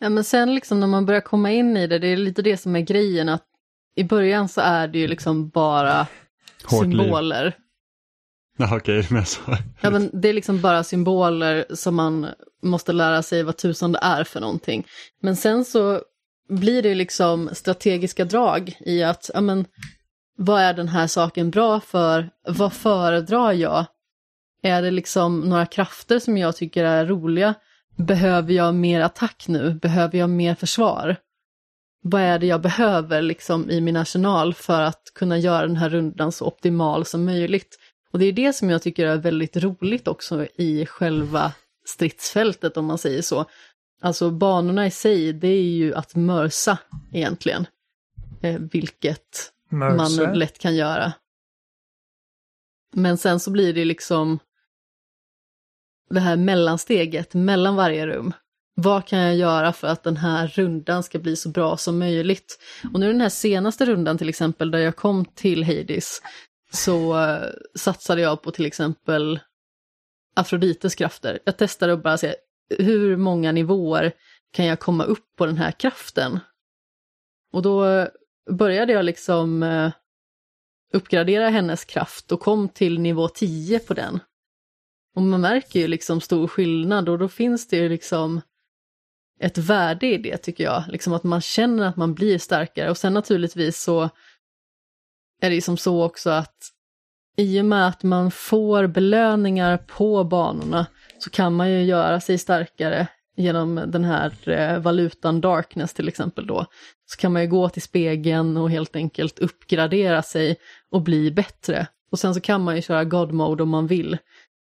Ja, 0.00 0.08
men 0.08 0.24
sen 0.24 0.54
liksom 0.54 0.80
när 0.80 0.86
man 0.86 1.06
börjar 1.06 1.20
komma 1.20 1.50
in 1.50 1.76
i 1.76 1.86
det, 1.86 1.98
det 1.98 2.06
är 2.06 2.16
lite 2.16 2.42
det 2.42 2.56
som 2.56 2.76
är 2.76 2.80
grejen 2.80 3.28
att 3.28 3.42
i 3.96 4.04
början 4.04 4.48
så 4.48 4.60
är 4.60 4.88
det 4.88 4.98
ju 4.98 5.08
liksom 5.08 5.48
bara 5.48 6.06
Hårt 6.64 6.86
liv. 6.86 6.98
symboler. 6.98 7.56
Ja, 8.58 8.76
okej, 8.76 9.06
men 9.10 9.26
så. 9.26 9.40
Ja, 9.80 9.90
men 9.90 10.10
det 10.12 10.28
är 10.28 10.32
liksom 10.32 10.60
bara 10.60 10.84
symboler 10.84 11.64
som 11.74 11.94
man 11.94 12.26
måste 12.62 12.92
lära 12.92 13.22
sig 13.22 13.42
vad 13.42 13.56
tusan 13.56 13.92
det 13.92 13.98
är 14.02 14.24
för 14.24 14.40
någonting. 14.40 14.86
Men 15.22 15.36
sen 15.36 15.64
så 15.64 16.02
blir 16.48 16.82
det 16.82 16.94
liksom 16.94 17.50
strategiska 17.52 18.24
drag 18.24 18.76
i 18.80 19.02
att, 19.02 19.30
ja 19.34 19.40
men, 19.40 19.64
vad 20.44 20.60
är 20.60 20.74
den 20.74 20.88
här 20.88 21.06
saken 21.06 21.50
bra 21.50 21.80
för? 21.80 22.30
Vad 22.48 22.72
föredrar 22.72 23.52
jag? 23.52 23.84
Är 24.62 24.82
det 24.82 24.90
liksom 24.90 25.40
några 25.40 25.66
krafter 25.66 26.18
som 26.18 26.38
jag 26.38 26.56
tycker 26.56 26.84
är 26.84 27.06
roliga? 27.06 27.54
Behöver 27.96 28.52
jag 28.52 28.74
mer 28.74 29.00
attack 29.00 29.44
nu? 29.48 29.74
Behöver 29.74 30.18
jag 30.18 30.30
mer 30.30 30.54
försvar? 30.54 31.16
Vad 32.02 32.22
är 32.22 32.38
det 32.38 32.46
jag 32.46 32.60
behöver 32.60 33.22
liksom 33.22 33.70
i 33.70 33.80
min 33.80 33.96
arsenal 33.96 34.54
för 34.54 34.82
att 34.82 35.02
kunna 35.14 35.38
göra 35.38 35.66
den 35.66 35.76
här 35.76 35.90
rundan 35.90 36.32
så 36.32 36.46
optimal 36.46 37.04
som 37.04 37.24
möjligt? 37.24 37.78
Och 38.12 38.18
det 38.18 38.26
är 38.26 38.32
det 38.32 38.52
som 38.52 38.70
jag 38.70 38.82
tycker 38.82 39.06
är 39.06 39.16
väldigt 39.16 39.56
roligt 39.56 40.08
också 40.08 40.46
i 40.54 40.86
själva 40.86 41.52
stridsfältet 41.84 42.76
om 42.76 42.86
man 42.86 42.98
säger 42.98 43.22
så. 43.22 43.44
Alltså 44.00 44.30
banorna 44.30 44.86
i 44.86 44.90
sig, 44.90 45.32
det 45.32 45.48
är 45.48 45.62
ju 45.62 45.94
att 45.94 46.14
mörsa 46.14 46.78
egentligen. 47.12 47.66
Eh, 48.42 48.60
vilket 48.72 49.52
Mercer. 49.72 50.26
man 50.26 50.38
lätt 50.38 50.58
kan 50.58 50.76
göra. 50.76 51.12
Men 52.94 53.18
sen 53.18 53.40
så 53.40 53.50
blir 53.50 53.74
det 53.74 53.84
liksom 53.84 54.38
det 56.10 56.20
här 56.20 56.36
mellansteget 56.36 57.34
mellan 57.34 57.76
varje 57.76 58.06
rum. 58.06 58.32
Vad 58.74 59.06
kan 59.06 59.18
jag 59.18 59.36
göra 59.36 59.72
för 59.72 59.88
att 59.88 60.02
den 60.02 60.16
här 60.16 60.46
rundan 60.46 61.02
ska 61.02 61.18
bli 61.18 61.36
så 61.36 61.48
bra 61.48 61.76
som 61.76 61.98
möjligt? 61.98 62.58
Och 62.92 63.00
nu 63.00 63.12
den 63.12 63.20
här 63.20 63.28
senaste 63.28 63.84
rundan 63.84 64.18
till 64.18 64.28
exempel, 64.28 64.70
där 64.70 64.78
jag 64.78 64.96
kom 64.96 65.24
till 65.24 65.64
Hades, 65.64 66.22
så 66.72 67.20
eh, 67.20 67.48
satsade 67.74 68.20
jag 68.20 68.42
på 68.42 68.50
till 68.50 68.66
exempel 68.66 69.40
Afrodites 70.36 70.94
krafter. 70.94 71.38
Jag 71.44 71.56
testade 71.56 71.92
att 71.92 72.02
bara 72.02 72.18
se 72.18 72.34
hur 72.78 73.16
många 73.16 73.52
nivåer 73.52 74.12
kan 74.52 74.66
jag 74.66 74.80
komma 74.80 75.04
upp 75.04 75.36
på 75.36 75.46
den 75.46 75.56
här 75.56 75.72
kraften? 75.72 76.40
Och 77.52 77.62
då 77.62 78.08
började 78.50 78.92
jag 78.92 79.04
liksom 79.04 79.62
eh, 79.62 79.92
uppgradera 80.92 81.48
hennes 81.48 81.84
kraft 81.84 82.32
och 82.32 82.40
kom 82.40 82.68
till 82.68 83.00
nivå 83.00 83.28
10 83.28 83.78
på 83.78 83.94
den. 83.94 84.20
Och 85.16 85.22
man 85.22 85.40
märker 85.40 85.80
ju 85.80 85.88
liksom 85.88 86.20
stor 86.20 86.48
skillnad 86.48 87.08
och 87.08 87.18
då 87.18 87.28
finns 87.28 87.68
det 87.68 87.76
ju 87.76 87.88
liksom 87.88 88.40
ett 89.40 89.58
värde 89.58 90.06
i 90.06 90.18
det 90.18 90.36
tycker 90.36 90.64
jag. 90.64 90.84
Liksom 90.88 91.12
att 91.12 91.24
man 91.24 91.40
känner 91.40 91.86
att 91.86 91.96
man 91.96 92.14
blir 92.14 92.38
starkare 92.38 92.90
och 92.90 92.98
sen 92.98 93.14
naturligtvis 93.14 93.82
så 93.82 94.02
är 95.40 95.48
det 95.48 95.54
ju 95.54 95.60
som 95.60 95.76
så 95.76 96.04
också 96.04 96.30
att 96.30 96.56
i 97.36 97.60
och 97.60 97.64
med 97.64 97.88
att 97.88 98.02
man 98.02 98.30
får 98.30 98.86
belöningar 98.86 99.78
på 99.78 100.24
banorna 100.24 100.86
så 101.18 101.30
kan 101.30 101.54
man 101.54 101.70
ju 101.70 101.82
göra 101.82 102.20
sig 102.20 102.38
starkare 102.38 103.08
genom 103.36 103.74
den 103.86 104.04
här 104.04 104.48
eh, 104.48 104.78
valutan 104.78 105.40
Darkness 105.40 105.94
till 105.94 106.08
exempel 106.08 106.46
då. 106.46 106.66
Så 107.12 107.18
kan 107.18 107.32
man 107.32 107.42
ju 107.42 107.48
gå 107.48 107.68
till 107.68 107.82
spegeln 107.82 108.56
och 108.56 108.70
helt 108.70 108.96
enkelt 108.96 109.38
uppgradera 109.38 110.22
sig 110.22 110.56
och 110.90 111.02
bli 111.02 111.30
bättre. 111.30 111.86
Och 112.10 112.18
sen 112.18 112.34
så 112.34 112.40
kan 112.40 112.60
man 112.60 112.76
ju 112.76 112.82
köra 112.82 113.04
God 113.04 113.32
Mode 113.32 113.62
om 113.62 113.68
man 113.68 113.86
vill 113.86 114.18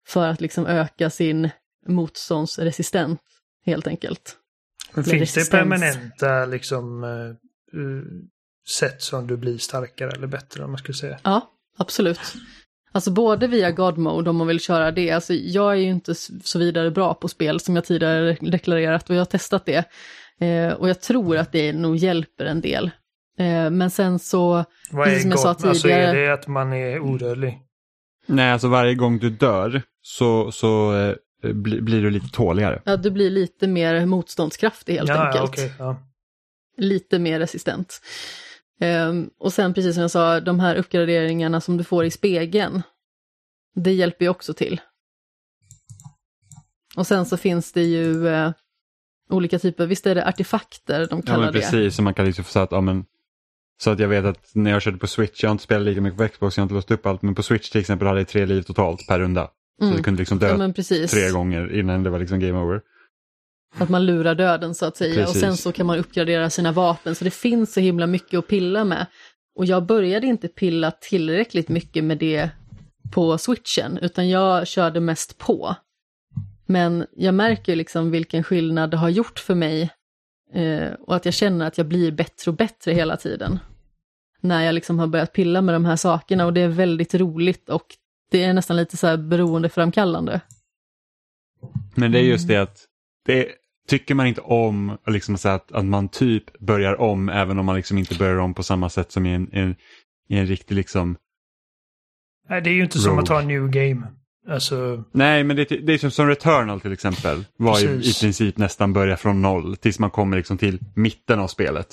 för 0.07 0.27
att 0.27 0.41
liksom 0.41 0.65
öka 0.65 1.09
sin 1.09 1.49
motståndsresistent 1.87 3.21
helt 3.65 3.87
enkelt. 3.87 4.35
Men 4.93 5.03
Eller 5.03 5.13
finns 5.13 5.33
det 5.33 5.39
resistens. 5.39 5.49
permanenta 5.49 6.45
liksom, 6.45 7.03
eh, 7.03 7.35
sätt 8.69 9.01
som 9.01 9.27
du 9.27 9.37
blir 9.37 9.57
starkare 9.57 10.11
eller 10.11 10.27
bättre 10.27 10.63
om 10.63 10.71
man 10.71 10.77
skulle 10.77 10.95
säga? 10.95 11.19
Ja, 11.23 11.51
absolut. 11.77 12.19
Alltså 12.91 13.11
både 13.11 13.47
via 13.47 13.71
God 13.71 13.97
Mode 13.97 14.29
om 14.29 14.35
man 14.35 14.47
vill 14.47 14.59
köra 14.59 14.91
det. 14.91 15.11
Alltså 15.11 15.33
jag 15.33 15.71
är 15.71 15.75
ju 15.75 15.89
inte 15.89 16.15
så 16.43 16.59
vidare 16.59 16.91
bra 16.91 17.13
på 17.13 17.27
spel 17.27 17.59
som 17.59 17.75
jag 17.75 17.85
tidigare 17.85 18.37
deklarerat 18.41 19.09
och 19.09 19.15
jag 19.15 19.21
har 19.21 19.25
testat 19.25 19.65
det. 19.65 19.85
Eh, 20.39 20.73
och 20.73 20.89
jag 20.89 21.01
tror 21.01 21.37
att 21.37 21.51
det 21.51 21.73
nog 21.73 21.95
hjälper 21.95 22.45
en 22.45 22.61
del. 22.61 22.91
Eh, 23.37 23.69
men 23.69 23.89
sen 23.89 24.19
så, 24.19 24.65
Vad 24.91 25.05
Precis 25.05 25.17
är 25.17 25.21
som 25.21 25.31
jag 25.31 25.39
sa 25.39 25.53
gott? 25.53 25.65
Alltså 25.65 25.87
är 25.87 25.91
tidigare. 25.91 26.25
det 26.27 26.33
att 26.33 26.47
man 26.47 26.73
är 26.73 26.99
odödlig? 26.99 27.59
Nej, 28.25 28.51
alltså 28.51 28.67
varje 28.67 28.95
gång 28.95 29.19
du 29.19 29.29
dör 29.29 29.81
så, 30.01 30.51
så 30.51 30.95
eh, 30.95 31.15
bli, 31.53 31.81
blir 31.81 32.01
du 32.01 32.09
lite 32.09 32.29
tåligare. 32.29 32.81
ja 32.85 32.97
du 32.97 33.11
blir 33.11 33.29
lite 33.29 33.67
mer 33.67 34.05
motståndskraftig 34.05 34.93
helt 34.93 35.09
ja, 35.09 35.27
enkelt. 35.27 35.49
okej. 35.49 35.73
ja. 35.79 36.03
Lite 36.77 37.19
mer 37.19 37.39
resistent. 37.39 38.01
Ehm, 38.79 39.29
och 39.39 39.53
sen 39.53 39.73
precis 39.73 39.93
som 39.95 40.01
jag 40.01 40.11
sa, 40.11 40.39
de 40.39 40.59
här 40.59 40.75
uppgraderingarna 40.75 41.61
som 41.61 41.77
du 41.77 41.83
får 41.83 42.05
i 42.05 42.11
spegeln, 42.11 42.81
det 43.75 43.91
hjälper 43.93 44.25
ju 44.25 44.29
också 44.29 44.53
till. 44.53 44.81
Och 46.95 47.07
sen 47.07 47.25
så 47.25 47.37
finns 47.37 47.71
det 47.71 47.83
ju 47.83 48.27
eh, 48.27 48.51
olika 49.29 49.59
typer, 49.59 49.85
visst 49.85 50.07
är 50.07 50.15
det 50.15 50.27
artefakter 50.27 50.99
de 51.09 51.19
Ja, 51.19 51.21
kallar 51.21 51.43
men 51.45 51.53
det? 51.53 51.59
precis. 51.59 51.95
Så 51.95 52.01
man 52.01 52.13
kan 52.13 52.25
liksom 52.25 52.43
få 52.43 52.51
så 52.51 52.59
att, 52.59 52.71
ja, 52.71 52.81
men, 52.81 53.05
så 53.81 53.89
att 53.91 53.99
jag 53.99 54.07
vet 54.07 54.25
att 54.25 54.51
när 54.53 54.71
jag 54.71 54.81
körde 54.81 54.97
på 54.97 55.07
Switch, 55.07 55.43
jag 55.43 55.49
har 55.49 55.51
inte 55.51 55.63
spelat 55.63 55.85
lika 55.85 56.01
mycket 56.01 56.17
på 56.19 56.27
Xbox, 56.27 56.57
jag 56.57 56.61
har 56.61 56.65
inte 56.65 56.75
låst 56.75 56.91
upp 56.91 57.05
allt, 57.05 57.21
men 57.21 57.35
på 57.35 57.43
Switch 57.43 57.69
till 57.69 57.81
exempel 57.81 58.07
hade 58.07 58.19
jag 58.19 58.27
tre 58.27 58.45
liv 58.45 58.61
totalt 58.61 59.07
per 59.07 59.19
runda. 59.19 59.49
Så 59.79 59.85
Mm. 59.85 59.97
du 59.97 60.03
kunde 60.03 60.19
liksom 60.19 60.39
dö 60.39 60.57
Ja 60.59 60.73
precis, 60.73 61.11
tre 61.11 61.29
gånger 61.29 61.79
innan 61.79 62.03
det 62.03 62.09
var 62.09 62.19
liksom 62.19 62.39
game 62.39 62.59
over. 62.59 62.81
att 63.77 63.89
man 63.89 64.05
lurar 64.05 64.35
döden 64.35 64.75
så 64.75 64.85
att 64.85 64.97
säga. 64.97 65.19
Och 65.21 65.25
Precis. 65.25 65.41
sen 65.41 65.57
så 65.57 65.71
kan 65.71 65.85
man 65.85 65.99
uppgradera 65.99 66.49
sina 66.49 66.71
vapen, 66.71 67.15
så 67.15 67.23
det 67.23 67.31
finns 67.31 67.73
så 67.73 67.79
himla 67.79 68.07
mycket 68.07 68.37
att 68.37 68.47
pilla 68.47 68.83
med. 68.83 69.05
Och 69.55 69.65
jag 69.65 69.85
började 69.85 70.27
inte 70.27 70.47
pilla 70.47 70.91
tillräckligt 70.91 71.69
mycket 71.69 72.03
med 72.03 72.17
det 72.17 72.49
på 73.11 73.37
switchen, 73.37 73.97
utan 74.01 74.29
jag 74.29 74.67
körde 74.67 74.99
mest 74.99 75.37
på. 75.37 75.75
Men 76.69 77.05
jag 77.15 77.33
märker 77.33 77.75
liksom 77.75 78.11
vilken 78.11 78.43
skillnad 78.43 78.91
det 78.91 78.97
har 78.97 79.09
gjort 79.09 79.39
för 79.39 79.55
mig 79.55 79.89
eh, 80.53 80.91
och 80.93 81.15
att 81.15 81.25
jag 81.25 81.33
känner 81.33 81.65
att 81.67 81.77
jag 81.77 81.87
blir 81.87 82.11
bättre 82.11 82.51
och 82.51 82.57
bättre 82.57 82.91
hela 82.93 83.17
tiden. 83.17 83.59
När 84.41 84.63
jag 84.65 84.75
liksom 84.75 84.99
har 84.99 85.07
börjat 85.07 85.33
pilla 85.33 85.61
med 85.61 85.75
de 85.75 85.85
här 85.85 85.95
sakerna 85.95 86.45
och 86.45 86.53
det 86.53 86.61
är 86.61 86.67
väldigt 86.67 87.15
roligt 87.15 87.69
och 87.69 87.85
det 88.31 88.43
är 88.43 88.53
nästan 88.53 88.77
lite 88.77 88.97
så 88.97 89.07
här 89.07 89.17
beroendeframkallande. 89.17 90.41
Men 91.95 92.11
det 92.11 92.19
är 92.19 92.23
just 92.23 92.49
Mm. 92.49 92.55
det 92.55 92.61
att 92.61 92.85
det 93.25 93.47
tycker 93.87 94.15
man 94.15 94.27
inte 94.27 94.41
om 94.41 94.97
liksom 95.07 95.37
så 95.37 95.49
att, 95.49 95.71
att 95.71 95.85
man 95.85 96.09
typ 96.09 96.59
börjar 96.59 97.01
om 97.01 97.29
även 97.29 97.59
om 97.59 97.65
man 97.65 97.75
liksom 97.75 97.97
inte 97.97 98.15
börjar 98.15 98.37
om 98.37 98.53
på 98.53 98.63
samma 98.63 98.89
sätt 98.89 99.11
som 99.11 99.25
i 99.25 99.33
en, 99.33 99.49
en, 99.53 99.75
i 100.29 100.37
en 100.37 100.45
riktig 100.45 100.75
liksom 100.75 101.17
Nej, 102.49 102.61
det 102.61 102.69
är 102.69 102.73
ju 102.73 102.83
inte 102.83 102.99
som 102.99 103.09
Rogue. 103.11 103.21
att 103.21 103.27
ta 103.27 103.39
en 103.41 103.47
new 103.47 103.69
game. 103.69 104.07
Alltså, 104.49 105.03
Nej, 105.11 105.43
men 105.43 105.55
det, 105.55 105.65
det 105.65 105.93
är 105.93 105.97
som, 105.97 106.11
som 106.11 106.27
Returnal 106.27 106.81
till 106.81 106.93
exempel. 106.93 107.45
Var 107.57 107.79
ju 107.79 107.85
i 107.89 107.97
Precis. 107.97 108.21
princip 108.21 108.57
nästan 108.57 108.93
börja 108.93 109.17
från 109.17 109.41
noll 109.41 109.75
tills 109.77 109.99
man 109.99 110.09
kommer 110.09 110.37
liksom 110.37 110.57
till 110.57 110.79
mitten 110.95 111.39
av 111.39 111.47
spelet. 111.47 111.87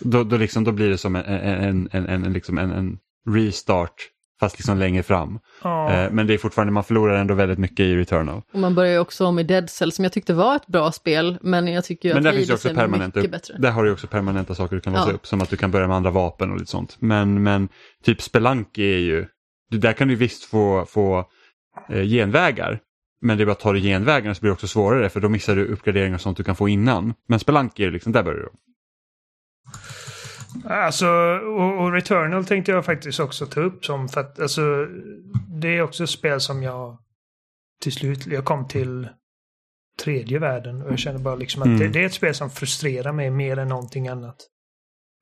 Då, 0.00 0.24
då, 0.24 0.36
liksom, 0.36 0.64
då 0.64 0.72
blir 0.72 0.90
det 0.90 0.98
som 0.98 1.16
en, 1.16 1.24
en, 1.24 1.88
en, 1.92 2.06
en, 2.08 2.24
en, 2.24 2.32
liksom 2.32 2.58
en, 2.58 2.70
en 2.72 2.98
restart 3.28 3.94
fast 4.40 4.58
liksom 4.58 4.78
längre 4.78 5.02
fram. 5.02 5.38
ja. 5.62 5.92
Eh, 5.92 6.10
men 6.10 6.26
det 6.26 6.34
är 6.34 6.38
fortfarande, 6.38 6.72
man 6.72 6.84
förlorar 6.84 7.14
ändå 7.14 7.34
väldigt 7.34 7.58
mycket 7.58 7.80
i 7.80 7.96
Returnal. 7.96 8.42
Och 8.52 8.58
man 8.58 8.74
börjar 8.74 8.92
ju 8.92 8.98
också 8.98 9.26
om 9.26 9.38
i 9.38 9.42
Dead 9.42 9.70
Cell 9.70 9.92
som 9.92 10.04
jag 10.04 10.12
tyckte 10.12 10.34
var 10.34 10.56
ett 10.56 10.66
bra 10.66 10.92
spel, 10.92 11.38
men 11.42 11.66
jag 11.66 11.84
tycker 11.84 12.08
ju 12.08 12.14
Men 12.14 12.26
att 12.26 12.34
finns 12.34 12.50
också 12.50 12.68
är 12.68 12.88
mycket 12.88 13.16
upp, 13.16 13.30
bättre. 13.30 13.54
där 13.58 13.70
har 13.70 13.82
du 13.82 13.88
ju 13.88 13.92
också 13.92 14.06
permanenta 14.06 14.54
saker 14.54 14.76
du 14.76 14.80
kan 14.82 14.92
låsa 14.92 15.08
Ja. 15.08 15.14
upp 15.14 15.26
som 15.26 15.40
att 15.40 15.50
du 15.50 15.56
kan 15.56 15.70
börja 15.70 15.86
med 15.88 15.96
andra 15.96 16.10
vapen 16.10 16.50
och 16.50 16.56
lite 16.58 16.70
sånt. 16.70 16.96
Men, 17.00 17.42
men 17.42 17.68
typ 18.04 18.22
Spelunky 18.22 18.94
är 18.94 18.98
ju, 18.98 19.26
där 19.70 19.92
kan 19.92 20.08
du 20.08 20.14
visst 20.14 20.44
få, 20.44 20.84
få 20.88 21.24
eh, 21.88 22.02
genvägar. 22.02 22.80
Men 23.22 23.36
det 23.36 23.44
är 23.44 23.46
bara 23.46 23.52
att 23.52 23.60
ta 23.60 23.72
dig 23.72 23.82
genvägarna 23.82 24.34
så 24.34 24.40
blir 24.40 24.48
det 24.48 24.52
också 24.54 24.68
svårare 24.68 25.08
för 25.08 25.20
då 25.20 25.28
missar 25.28 25.56
du 25.56 25.64
uppgraderingar 25.66 26.14
och 26.14 26.20
sånt 26.20 26.36
du 26.36 26.44
kan 26.44 26.56
få 26.56 26.68
innan. 26.68 27.14
Men 27.28 27.40
ju 27.76 27.90
liksom, 27.90 28.12
där 28.12 28.22
börjar 28.22 28.38
du. 28.40 28.50
Alltså, 30.64 31.06
och, 31.38 31.82
och 31.84 31.92
Returnal 31.92 32.44
tänkte 32.44 32.72
jag 32.72 32.84
faktiskt 32.84 33.20
också 33.20 33.46
ta 33.46 33.60
upp 33.60 33.84
som 33.84 34.08
för 34.08 34.20
att 34.20 34.40
alltså, 34.40 34.86
det 35.60 35.68
är 35.68 35.82
också 35.82 36.04
ett 36.04 36.10
spel 36.10 36.40
som 36.40 36.62
jag 36.62 36.98
till 37.82 37.92
slut, 37.92 38.26
jag 38.26 38.44
kom 38.44 38.68
till 38.68 39.08
tredje 40.02 40.38
världen 40.38 40.82
och 40.82 40.92
jag 40.92 40.98
känner 40.98 41.18
bara 41.18 41.34
liksom 41.34 41.62
att 41.62 41.66
Mm. 41.66 41.78
det, 41.78 41.88
det 41.88 42.02
är 42.02 42.06
ett 42.06 42.14
spel 42.14 42.34
som 42.34 42.50
frustrerar 42.50 43.12
mig 43.12 43.30
mer 43.30 43.58
än 43.58 43.68
någonting 43.68 44.08
annat. 44.08 44.36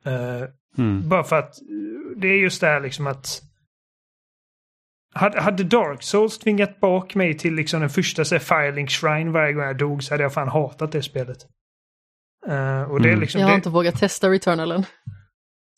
Eh, 0.04 0.42
Mm. 0.78 1.08
bara 1.08 1.24
för 1.24 1.38
att 1.38 1.54
det 2.16 2.28
är 2.28 2.36
just 2.36 2.60
det 2.60 2.66
här 2.66 2.80
liksom 2.80 3.06
att 3.06 3.42
hade, 5.14 5.40
hade 5.40 5.64
Dark 5.64 6.02
Souls 6.02 6.38
tvingat 6.38 6.80
bak 6.80 7.14
mig 7.14 7.38
till 7.38 7.54
liksom 7.54 7.80
den 7.80 7.90
första 7.90 8.24
så 8.24 8.34
här, 8.34 8.40
Firelink 8.40 8.90
Shrine 8.90 9.32
varje 9.32 9.52
gång 9.52 9.64
jag 9.64 9.78
dog 9.78 10.02
så 10.02 10.14
hade 10.14 10.22
jag 10.22 10.32
fan 10.34 10.48
hatat 10.48 10.92
det 10.92 11.02
spelet. 11.02 11.38
Eh, 12.48 12.82
och 12.82 13.00
det 13.00 13.08
är 13.08 13.12
Mm. 13.12 13.20
liksom... 13.20 13.40
Jag 13.40 13.48
har 13.48 13.52
det, 13.52 13.56
inte 13.56 13.70
vågat 13.70 13.98
testa 13.98 14.30
Returnalen. 14.30 14.84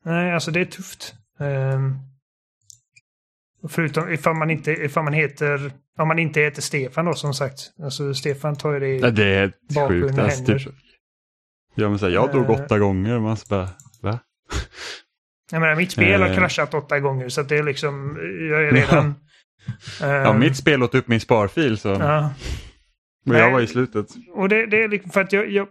Nej, 0.05 0.33
alltså 0.35 0.51
det 0.51 0.61
är 0.61 0.65
tufft. 0.65 1.15
Um, 1.39 1.99
förutom 3.69 4.13
ifall 4.13 4.35
man 4.35 4.51
inte 4.51 4.71
ifall 4.73 5.05
man 5.05 5.13
heter... 5.13 5.73
Om 5.99 6.09
man 6.09 6.19
inte 6.19 6.41
heter 6.41 6.63
Stefan 6.63 7.05
då 7.05 7.15
som 7.15 7.35
sagt. 7.35 7.61
Alltså 7.83 8.15
Stefan 8.15 8.57
tar 8.57 8.73
ju 8.73 8.81
det 8.81 8.89
i... 8.89 9.01
Ja, 9.01 9.11
det 9.11 9.25
är 9.35 9.53
sjukt. 9.89 10.19
Alltså, 10.19 10.37
händer. 10.37 10.59
typ, 10.59 10.75
Ja, 11.75 11.89
men 11.89 11.99
så 11.99 12.07
här, 12.07 12.13
jag 12.13 12.33
dog 12.33 12.45
Eh. 12.45 12.51
åtta 12.51 12.79
gånger 12.79 13.17
och 13.17 13.23
man 13.23 13.37
så 13.37 13.47
bara, 13.49 13.69
va? 14.03 14.19
Jag 15.51 15.61
menar, 15.61 15.77
mitt 15.77 15.93
spel 15.93 16.23
har 16.23 16.29
Eh. 16.29 16.37
kraschat 16.37 16.75
åtta 16.75 17.01
gånger 17.01 17.29
så 17.29 17.41
att 17.41 17.49
det 17.49 17.57
är 17.57 17.63
liksom, 17.63 18.17
jag 18.51 18.65
är 18.65 18.73
redan... 18.73 19.15
Ja, 20.01 20.07
Ehm, 20.07 20.39
mitt 20.39 20.57
spel 20.57 20.83
åt 20.83 20.95
upp 20.95 21.09
min 21.09 21.21
sparfil 21.21 21.79
så, 21.79 21.89
ja. 21.89 22.31
och 23.29 23.35
jag 23.35 23.51
var 23.51 23.61
i 23.61 23.67
slutet. 23.67 24.07
Och 24.35 24.49
det, 24.49 24.67
det 24.67 24.83
är 24.83 24.89
liksom 24.89 25.11
för 25.11 25.21
att 25.21 25.33
jag, 25.33 25.51
jag 25.51 25.69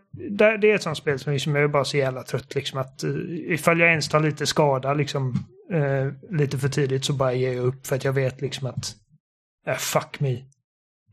det, 0.62 0.72
är 0.72 0.76
ett 0.76 0.84
sånt 0.84 0.98
spel 0.98 1.20
som 1.20 1.34
liksom, 1.34 1.56
jag 1.56 1.64
är 1.64 1.68
bara 1.68 1.86
så 1.86 1.98
jävla 1.98 2.24
trött 2.24 2.56
liksom 2.56 2.80
att 2.80 3.04
uh, 3.04 3.54
ifall 3.54 3.80
jag 3.80 3.90
ens 3.90 4.10
tar 4.10 4.20
lite 4.20 4.46
skada 4.46 4.94
liksom 4.94 5.34
eh, 5.74 6.38
lite 6.38 6.58
för 6.58 6.70
tidigt 6.70 7.06
så 7.06 7.14
bara 7.14 7.34
ger 7.34 7.54
jag 7.54 7.66
upp 7.66 7.88
för 7.88 7.96
att 7.96 8.04
jag 8.04 8.14
vet 8.14 8.42
liksom 8.42 8.68
att 8.68 8.96
äh, 9.68 9.76
fuck 9.76 10.20
me. 10.20 10.38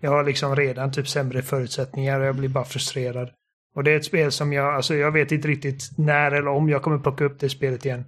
Jag 0.01 0.11
har 0.11 0.25
liksom 0.25 0.57
redan 0.57 0.93
typ 0.93 1.09
sämre 1.09 1.43
förutsättningar 1.43 2.21
och 2.21 2.27
jag 2.27 2.37
blir 2.37 2.49
bara 2.49 2.65
frustrerad. 2.65 3.31
Och 3.75 3.85
det 3.85 3.93
är 3.93 3.97
ett 3.97 4.05
spel 4.05 4.33
som 4.33 4.53
jag, 4.53 4.75
alltså 4.75 4.95
jag 4.95 5.13
vet 5.13 5.33
inte 5.33 5.49
riktigt 5.49 5.91
när 5.99 6.33
eller 6.33 6.49
om 6.49 6.69
jag 6.69 6.83
kommer 6.83 6.99
plocka 6.99 7.25
upp 7.25 7.41
det 7.41 7.49
spelet 7.49 7.87
igen. 7.87 8.05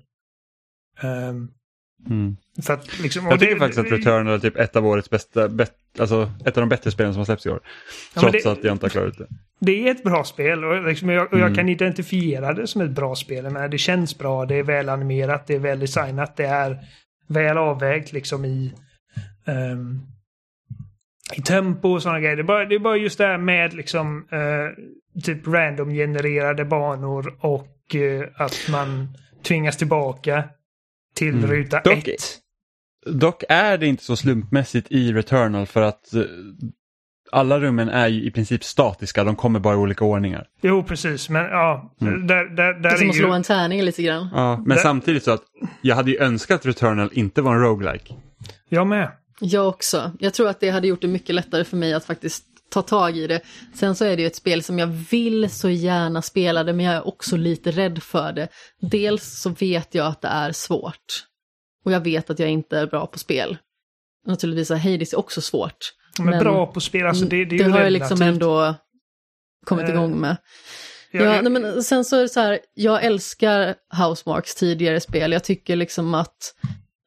Ehm, 1.00 1.48
Mm. 2.06 2.36
för 2.62 2.74
att 2.74 2.98
liksom, 3.00 3.26
Jag 3.26 3.40
tycker 3.40 3.54
det- 3.54 3.58
faktiskt 3.60 3.78
att 3.78 3.92
Returnal 3.92 4.26
är 4.34 4.38
typ 4.38 4.56
ett 4.56 4.76
av 4.76 4.86
årets 4.86 5.10
bästa, 5.10 5.48
bet, 5.48 5.72
alltså 5.98 6.30
ett 6.44 6.56
av 6.56 6.60
de 6.62 6.68
bättre 6.68 6.90
spelen 6.90 7.12
som 7.12 7.20
har 7.20 7.24
släppts 7.24 7.46
i 7.46 7.50
år. 7.50 7.60
Ja, 7.64 7.70
men 8.22 8.30
Trots 8.30 8.44
det- 8.44 8.52
att 8.52 8.64
jag 8.64 8.74
inte 8.74 8.84
har 8.86 8.90
klarat 8.90 9.08
ut 9.08 9.18
det. 9.18 9.26
Det 9.60 9.86
är 9.88 9.90
ett 9.90 10.02
bra 10.02 10.24
spel 10.24 10.64
och, 10.64 10.84
liksom 10.88 11.08
jag, 11.08 11.22
och 11.32 11.38
jag 11.38 11.42
Mm. 11.46 11.54
kan 11.54 11.68
identifiera 11.68 12.52
det 12.52 12.66
som 12.66 12.80
ett 12.80 12.90
bra 12.90 13.14
spel. 13.14 13.44
Menar, 13.44 13.68
det 13.68 13.78
känns 13.78 14.18
bra, 14.18 14.46
det 14.46 14.54
är 14.54 14.62
väl 14.62 14.88
animerat, 14.88 15.46
det 15.46 15.54
är 15.54 15.58
väl 15.58 15.80
designat, 15.80 16.36
det 16.36 16.44
är 16.46 16.78
väl 17.26 17.58
avvägt 17.58 18.12
liksom 18.12 18.44
i, 18.44 18.72
ehm, 19.46 20.00
i 21.36 21.42
tempo 21.42 21.88
och 21.88 22.02
sådana 22.02 22.20
grejer. 22.20 22.36
Det 22.36 22.42
är, 22.42 22.44
bara, 22.44 22.64
det 22.64 22.74
är 22.74 22.78
bara 22.78 22.96
just 22.96 23.18
det 23.18 23.26
här 23.26 23.38
med 23.38 23.74
liksom 23.74 24.26
eh, 24.30 25.20
typ 25.22 25.46
random 25.46 25.90
genererade 25.90 26.64
banor 26.64 27.34
och 27.40 27.94
eh, 27.94 28.24
att 28.34 28.68
man 28.70 29.08
tvingas 29.42 29.76
tillbaka 29.76 30.44
till 31.18 31.34
Mm. 31.38 31.50
ruta 31.50 31.80
Dock- 31.80 32.08
ett. 32.08 32.38
Dock 33.06 33.42
är 33.48 33.78
det 33.78 33.86
inte 33.86 34.04
så 34.04 34.16
slumpmässigt 34.16 34.86
i 34.92 35.12
Returnal 35.12 35.66
för 35.66 35.82
att 35.82 36.14
eh, 36.14 36.22
alla 37.32 37.60
rummen 37.60 37.88
är 37.88 38.08
ju 38.08 38.22
i 38.24 38.30
princip 38.30 38.64
statiska, 38.64 39.24
de 39.24 39.36
kommer 39.36 39.60
bara 39.60 39.74
i 39.74 39.76
olika 39.76 40.04
ordningar. 40.04 40.46
Jo, 40.62 40.82
precis. 40.84 41.28
Men 41.28 41.42
ja, 41.44 41.96
Mm. 42.00 42.26
där, 42.26 42.44
där, 42.44 42.72
där 42.74 42.80
Det 42.82 42.88
är 42.88 42.96
som 42.96 43.06
är 43.06 43.10
att 43.10 43.16
slå 43.16 43.28
ju... 43.28 43.34
en 43.34 43.42
tärning 43.42 43.82
lite 43.82 44.02
grann. 44.02 44.28
Ja, 44.34 44.56
men 44.66 44.76
Det- 44.76 44.82
samtidigt 44.82 45.22
så 45.24 45.30
att 45.30 45.42
jag 45.82 45.96
hade 45.96 46.10
ju 46.10 46.18
önskat 46.18 46.60
att 46.60 46.66
Returnal 46.66 47.10
inte 47.12 47.42
var 47.42 47.54
en 47.54 47.60
roguelike. 47.60 48.14
Jag 48.68 48.86
med. 48.86 49.10
Jag 49.40 49.68
också. 49.68 50.12
Jag 50.20 50.34
tror 50.34 50.48
att 50.48 50.60
det 50.60 50.70
hade 50.70 50.88
gjort 50.88 51.00
det 51.00 51.08
mycket 51.08 51.34
lättare 51.34 51.64
för 51.64 51.76
mig 51.76 51.94
att 51.94 52.04
faktiskt 52.04 52.44
ta 52.70 52.82
tag 52.82 53.16
i 53.16 53.26
det. 53.26 53.40
Sen 53.74 53.94
så 53.94 54.04
är 54.04 54.16
det 54.16 54.22
ju 54.22 54.26
ett 54.26 54.36
spel 54.36 54.62
som 54.62 54.78
jag 54.78 54.86
vill 54.86 55.50
så 55.50 55.68
gärna 55.70 56.22
spela 56.22 56.64
det, 56.64 56.72
men 56.72 56.86
jag 56.86 56.94
är 56.94 57.08
också 57.08 57.36
lite 57.36 57.70
rädd 57.70 58.02
för 58.02 58.32
det. 58.32 58.48
Dels 58.80 59.40
så 59.40 59.50
vet 59.50 59.94
jag 59.94 60.06
att 60.06 60.20
det 60.22 60.28
är 60.28 60.52
svårt. 60.52 61.24
Och 61.84 61.92
jag 61.92 62.00
vet 62.00 62.30
att 62.30 62.38
jag 62.38 62.50
inte 62.50 62.78
är 62.78 62.86
bra 62.86 63.06
på 63.06 63.18
spel. 63.18 63.56
Naturligtvis 64.26 64.70
är 64.70 64.76
Hades 64.76 65.12
också 65.12 65.40
svårt. 65.40 65.92
Men, 66.18 66.26
Men- 66.30 66.38
bra 66.38 66.66
på 66.66 66.80
spel, 66.80 67.06
alltså 67.06 67.24
det, 67.24 67.44
det 67.44 67.56
är 67.56 67.58
ju 67.58 67.70
har 67.70 67.80
jag 67.80 67.92
liksom 67.92 68.22
ändå 68.22 68.74
kommit 69.66 69.84
Eh, 69.88 69.90
igång 69.94 70.20
med. 70.20 70.36
Jag- 71.10 71.26
Ja, 71.26 71.34
jag- 71.34 71.44
nej, 71.44 71.52
men 71.62 71.82
sen 71.82 72.04
så 72.04 72.16
är 72.16 72.20
det 72.22 72.28
så 72.28 72.40
här, 72.40 72.58
jag 72.74 73.04
älskar 73.04 73.74
Housemarks 74.04 74.54
tidigare 74.54 75.00
spel. 75.00 75.32
Jag 75.32 75.44
tycker 75.44 75.76
liksom 75.76 76.14
att 76.14 76.54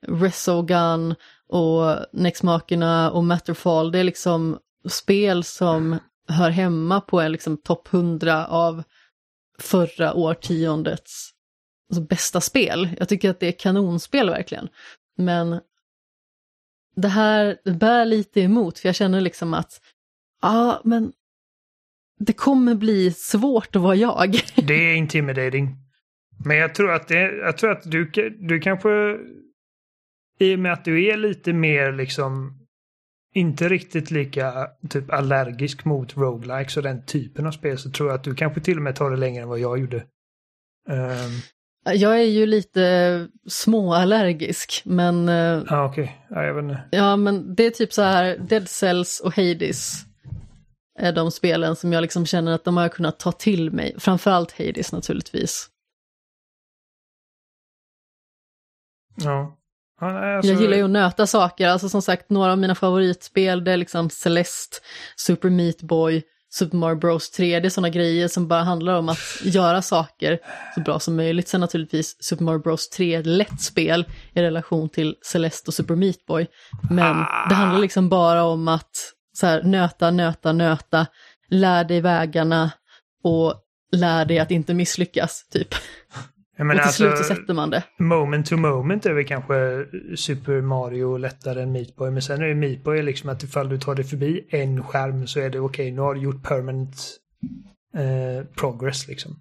Resogun 0.08 1.16
och 1.50 1.98
Nextmakerna 2.14 3.12
och 3.12 3.24
Matterfall, 3.24 3.92
det 3.92 4.00
är 4.00 4.04
liksom 4.04 4.58
spel 4.90 5.44
som 5.44 6.00
hör 6.28 6.50
hemma 6.50 7.02
på 7.02 7.22
en 7.22 7.32
liksom 7.32 7.58
topp 7.58 7.94
100 7.94 8.48
av 8.48 8.84
förra 9.60 10.14
årtiondets 10.14 11.30
alltså, 11.90 12.04
bästa 12.04 12.42
spel. 12.42 12.90
Jag 13.00 13.10
tycker 13.10 13.30
att 13.30 13.40
det 13.40 13.48
är 13.48 13.60
kanonspel 13.60 14.30
verkligen. 14.30 14.70
Men 15.18 15.60
det 16.96 17.08
här 17.08 17.58
bär 17.80 18.06
lite 18.06 18.42
emot, 18.42 18.80
för 18.80 18.88
jag 18.88 18.96
känner 18.96 19.22
liksom 19.22 19.54
att, 19.54 19.82
ja, 20.42 20.82
men 20.84 21.12
det 22.20 22.34
kommer 22.34 22.76
bli 22.76 23.12
svårt 23.12 23.76
att 23.76 23.82
vara 23.82 23.96
jag. 23.96 24.40
Det 24.56 24.74
är 24.74 24.96
intimidating. 24.96 25.78
Men 26.46 26.58
jag 26.58 26.76
tror 26.76 26.92
att, 26.92 27.08
det, 27.08 27.38
jag 27.38 27.58
tror 27.58 27.72
att 27.72 27.92
du, 27.92 28.12
du 28.40 28.60
kanske, 28.60 29.18
i 30.40 30.56
och 30.56 30.60
med 30.60 30.74
att 30.74 30.86
du 30.86 31.06
är 31.06 31.18
lite 31.18 31.54
mer 31.54 31.92
liksom, 31.92 32.61
inte 33.34 33.70
riktigt 33.70 34.12
lika 34.12 34.68
typ 34.90 35.14
allergisk 35.14 35.86
mot 35.86 36.18
roguelikes 36.18 36.78
och 36.78 36.84
den 36.84 37.06
typen 37.06 37.48
av 37.48 37.52
spel 37.52 37.78
så 37.78 37.92
tror 37.92 38.10
jag 38.10 38.16
att 38.16 38.24
du 38.24 38.36
kanske 38.36 38.62
till 38.62 38.78
och 38.78 38.84
med 38.84 38.96
tar 38.96 39.12
det 39.12 39.18
längre 39.18 39.44
än 39.44 39.50
vad 39.50 39.60
jag 39.60 39.80
gjorde. 39.80 39.98
Ehm, 40.90 41.32
Jag 41.96 42.20
är 42.20 42.26
ju 42.26 42.46
lite 42.46 43.28
småallergisk, 43.50 44.82
men 44.86 45.30
eh, 45.30 45.64
Ja, 45.70 45.86
okej. 45.86 46.26
Ja, 46.30 46.44
jag 46.44 46.54
vet 46.54 46.64
inte. 46.64 46.82
ja, 46.92 47.16
men 47.16 47.56
det 47.56 47.66
är 47.66 47.72
typ 47.72 47.94
så 47.94 48.02
här, 48.02 48.38
Dead 48.38 48.70
Cells 48.70 49.20
och 49.20 49.36
Hades 49.36 49.92
är 51.00 51.14
de 51.14 51.32
spelen 51.32 51.76
som 51.76 51.94
jag 51.94 52.02
liksom 52.02 52.26
känner 52.26 52.52
att 52.52 52.64
de 52.64 52.78
har 52.78 52.90
kunnat 52.90 53.20
ta 53.20 53.32
till 53.32 53.72
mig. 53.72 53.96
Framförallt 54.00 54.52
Hades 54.58 54.92
naturligtvis. 54.92 55.68
Ja. 59.16 59.58
Alltså, 60.02 60.52
Jag 60.52 60.62
gillar 60.62 60.78
ju 60.78 60.84
att 60.84 60.90
nöta 60.90 61.28
saker, 61.28 61.68
alltså 61.68 61.90
som 61.90 62.02
sagt 62.02 62.30
några 62.30 62.52
av 62.52 62.58
mina 62.58 62.76
favoritspel 62.76 63.64
det 63.64 63.72
är 63.72 63.78
liksom 63.78 64.10
Celeste, 64.10 64.78
Super 65.16 65.50
Meat 65.50 65.82
Boy, 65.82 66.24
Super 66.54 66.78
Mario 66.78 66.96
Bros 66.96 67.30
3, 67.30 67.60
det 67.60 67.68
är 67.68 67.70
sådana 67.70 67.90
grejer 67.90 68.28
som 68.28 68.48
bara 68.48 68.64
handlar 68.64 68.96
om 68.96 69.10
att 69.10 69.18
göra 69.44 69.82
saker 69.82 70.40
så 70.76 70.82
bra 70.82 71.00
som 71.00 71.16
möjligt. 71.16 71.48
Sen 71.48 71.62
naturligtvis 71.62 72.24
Super 72.24 72.44
Mario 72.44 72.60
Bros 72.60 72.90
3 72.90 73.16
är 73.16 73.20
ett 73.20 73.26
lätt 73.26 73.62
spel 73.62 74.06
i 74.34 74.42
relation 74.42 74.90
till 74.90 75.16
Celeste 75.22 75.70
och 75.70 75.74
Super 75.74 75.96
Meat 75.96 76.26
Boy. 76.28 76.48
Men 76.90 77.18
det 77.50 77.56
handlar 77.56 77.80
liksom 77.80 78.10
bara 78.10 78.44
om 78.44 78.68
att 78.68 79.14
så 79.34 79.48
här, 79.48 79.64
nöta, 79.64 80.12
nöta, 80.12 80.52
nöta, 80.52 81.08
lär 81.50 81.84
dig 81.84 82.02
vägarna 82.02 82.72
och 83.24 83.56
lär 83.92 84.26
dig 84.26 84.40
att 84.40 84.52
inte 84.52 84.74
misslyckas, 84.74 85.48
typ. 85.50 85.76
Och 86.70 86.74
till 86.74 86.80
alltså, 86.82 87.04
slut 87.04 87.18
så 87.18 87.24
sätter 87.24 87.54
man 87.54 87.70
det. 87.70 87.84
Moment 88.00 88.46
to 88.46 88.58
moment 88.58 89.06
är 89.06 89.14
väl 89.14 89.26
kanske 89.26 89.86
Super 90.16 90.62
Mario 90.62 91.18
lättare 91.18 91.62
än 91.62 91.72
Meat 91.72 91.96
Boy. 91.96 92.12
Men 92.12 92.22
sen 92.22 92.42
är 92.42 92.46
ju 92.46 92.56
Meat 92.56 92.84
Boy 92.84 93.02
liksom 93.02 93.30
att 93.30 93.44
ifall 93.44 93.70
du 93.70 93.80
tar 93.80 93.96
dig 93.96 94.06
förbi 94.06 94.48
en 94.50 94.84
skärm 94.84 95.28
så 95.28 95.40
är 95.40 95.50
det 95.50 95.60
okej, 95.60 95.92
nu 95.92 96.02
har 96.02 96.14
du 96.16 96.22
gjort 96.22 96.44
permanent 96.44 97.18
eh, 97.98 98.46
progress 98.56 99.08
liksom. 99.08 99.32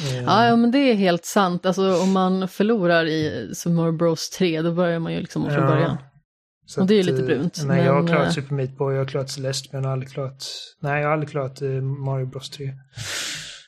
Eh, 0.00 0.22
Ja, 0.22 0.46
ja, 0.46 0.56
men 0.56 0.70
det 0.70 0.78
är 0.78 0.94
helt 0.94 1.24
sant. 1.24 1.66
Alltså 1.66 2.02
om 2.02 2.12
man 2.12 2.48
förlorar 2.48 3.04
i 3.06 3.50
Super 3.54 3.74
Mario 3.74 3.92
Bros 3.92 4.30
3, 4.30 4.62
då 4.62 4.72
börjar 4.72 4.98
man 4.98 5.12
ju 5.12 5.20
liksom 5.20 5.44
om 5.44 5.50
från 5.50 5.62
Ja. 5.64 5.70
början. 5.70 5.96
och 6.78 6.86
det 6.86 6.94
är 6.94 7.00
att, 7.00 7.06
lite 7.06 7.20
eh, 7.20 7.26
brunt, 7.26 7.64
Men, 7.66 7.84
jag 7.84 7.92
har 7.92 8.06
klarat 8.06 8.26
eh, 8.26 8.32
Super 8.32 8.54
Meat 8.54 8.76
Boy, 8.76 8.94
jag 8.94 9.00
har 9.00 9.06
klarat 9.08 9.30
Celeste, 9.30 9.68
men 9.72 9.82
jag 9.82 9.88
har 9.88 9.92
aldrig 9.92 10.12
klarat... 10.12 10.44
Nej, 10.80 11.00
jag 11.00 11.08
har 11.08 11.12
aldrig 11.12 11.30
klarat 11.30 11.60
Mario 12.06 12.26
Bros 12.26 12.50
3. 12.50 12.72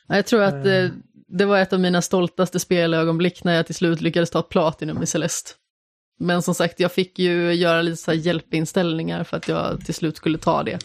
Ja, 0.07 0.15
Jag 0.15 0.25
tror 0.25 0.41
att 0.41 0.65
Eh. 0.65 0.89
Det 1.27 1.45
var 1.45 1.57
ett 1.57 1.73
av 1.73 1.79
mina 1.79 2.01
stoltaste 2.01 2.59
spelögonblick 2.59 3.43
när 3.43 3.55
jag 3.55 3.65
till 3.65 3.75
slut 3.75 4.01
lyckades 4.01 4.29
ta 4.29 4.41
Platinum 4.41 5.03
i 5.03 5.05
Celeste. 5.05 5.51
Men 6.19 6.41
som 6.41 6.55
sagt, 6.55 6.79
jag 6.79 6.91
fick 6.91 7.19
ju 7.19 7.53
göra 7.53 7.81
lite 7.81 7.97
så 7.97 8.13
hjälpinställningar 8.13 9.23
för 9.23 9.37
att 9.37 9.47
jag 9.47 9.85
till 9.85 9.93
slut 9.93 10.17
skulle 10.17 10.37
ta 10.37 10.63
det. 10.63 10.79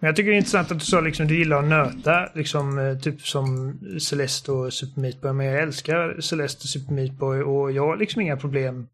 Men 0.00 0.06
jag 0.06 0.16
tycker 0.16 0.30
det 0.30 0.36
är 0.36 0.38
intressant 0.38 0.70
att 0.70 0.78
du 0.78 0.84
sa 0.84 1.00
liksom 1.00 1.26
du 1.26 1.38
gillar 1.38 1.58
att 1.58 1.68
nöta, 1.68 2.28
liksom 2.34 2.78
eh, 2.78 2.98
typ 2.98 3.20
som 3.20 3.78
Celeste 4.00 4.52
och 4.52 4.72
Super 4.72 5.00
Meat 5.00 5.20
Boy. 5.20 5.32
Men 5.32 5.46
jag 5.46 5.62
älskar 5.62 6.20
Celeste 6.20 6.64
och 6.64 6.68
Super 6.68 6.92
Meat 6.92 7.12
Boy 7.12 7.42
och 7.42 7.72
jag 7.72 7.86
har 7.86 7.96
liksom 7.96 8.22
inga 8.22 8.36
problem 8.36 8.86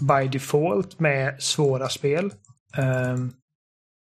by 0.00 0.28
default 0.28 1.00
med 1.00 1.42
svåra 1.42 1.88
spel. 1.88 2.30
Ehm, 2.76 3.32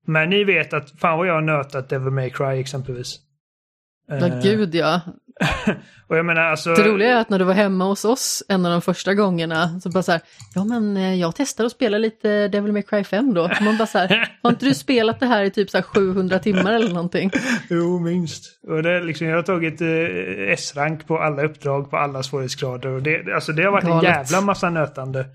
men 0.07 0.29
ni 0.29 0.43
vet 0.43 0.73
att 0.73 0.91
fan 0.99 1.17
vad 1.17 1.27
jag 1.27 1.33
har 1.33 1.41
nötat 1.41 1.89
Devil 1.89 2.09
May 2.09 2.29
Cry 2.29 2.59
exempelvis. 2.59 3.19
Ja, 4.07 4.27
Eh, 4.27 4.41
gud 4.41 4.75
ja. 4.75 5.01
och 6.07 6.17
jag 6.17 6.25
menar 6.25 6.41
alltså... 6.41 6.73
Det 6.73 6.83
roliga 6.83 7.09
är 7.09 7.21
att 7.21 7.29
när 7.29 7.39
du 7.39 7.45
var 7.45 7.53
hemma 7.53 7.85
hos 7.85 8.05
oss 8.05 8.43
en 8.49 8.65
av 8.65 8.71
de 8.71 8.81
första 8.81 9.13
gångerna, 9.13 9.79
så 9.79 9.89
bara 9.89 10.03
så 10.03 10.11
här, 10.11 10.21
ja 10.55 10.63
men 10.63 10.97
eh, 10.97 11.15
jag 11.15 11.35
testar 11.35 11.65
att 11.65 11.71
spela 11.71 11.97
lite 11.97 12.47
Devil 12.47 12.71
May 12.71 12.81
Cry 12.81 13.03
5 13.03 13.33
då. 13.33 13.49
Man 13.61 13.77
bara 13.77 13.87
så 13.87 13.97
här, 13.97 14.37
har 14.43 14.49
inte 14.49 14.65
du 14.65 14.73
spelat 14.73 15.19
det 15.19 15.25
här 15.25 15.43
i 15.43 15.51
typ 15.51 15.69
så 15.69 15.77
här 15.77 15.83
700 15.83 16.39
timmar 16.39 16.73
eller 16.73 16.93
någonting? 16.93 17.31
Jo, 17.69 17.99
minst. 17.99 18.59
Och 18.67 18.83
det 18.83 19.03
liksom, 19.03 19.27
jag 19.27 19.35
har 19.35 19.43
tagit 19.43 19.81
eh, 19.81 19.87
S-rank 20.53 21.07
på 21.07 21.17
alla 21.17 21.43
uppdrag 21.43 21.91
på 21.91 21.97
alla 21.97 22.23
svårighetsgrader. 22.23 22.89
Och 22.89 23.03
det, 23.03 23.33
alltså 23.33 23.51
det 23.51 23.63
har 23.63 23.71
varit 23.71 23.85
Galet. 23.85 24.03
en 24.03 24.11
jävla 24.11 24.41
massa 24.41 24.69
nötande. 24.69 25.25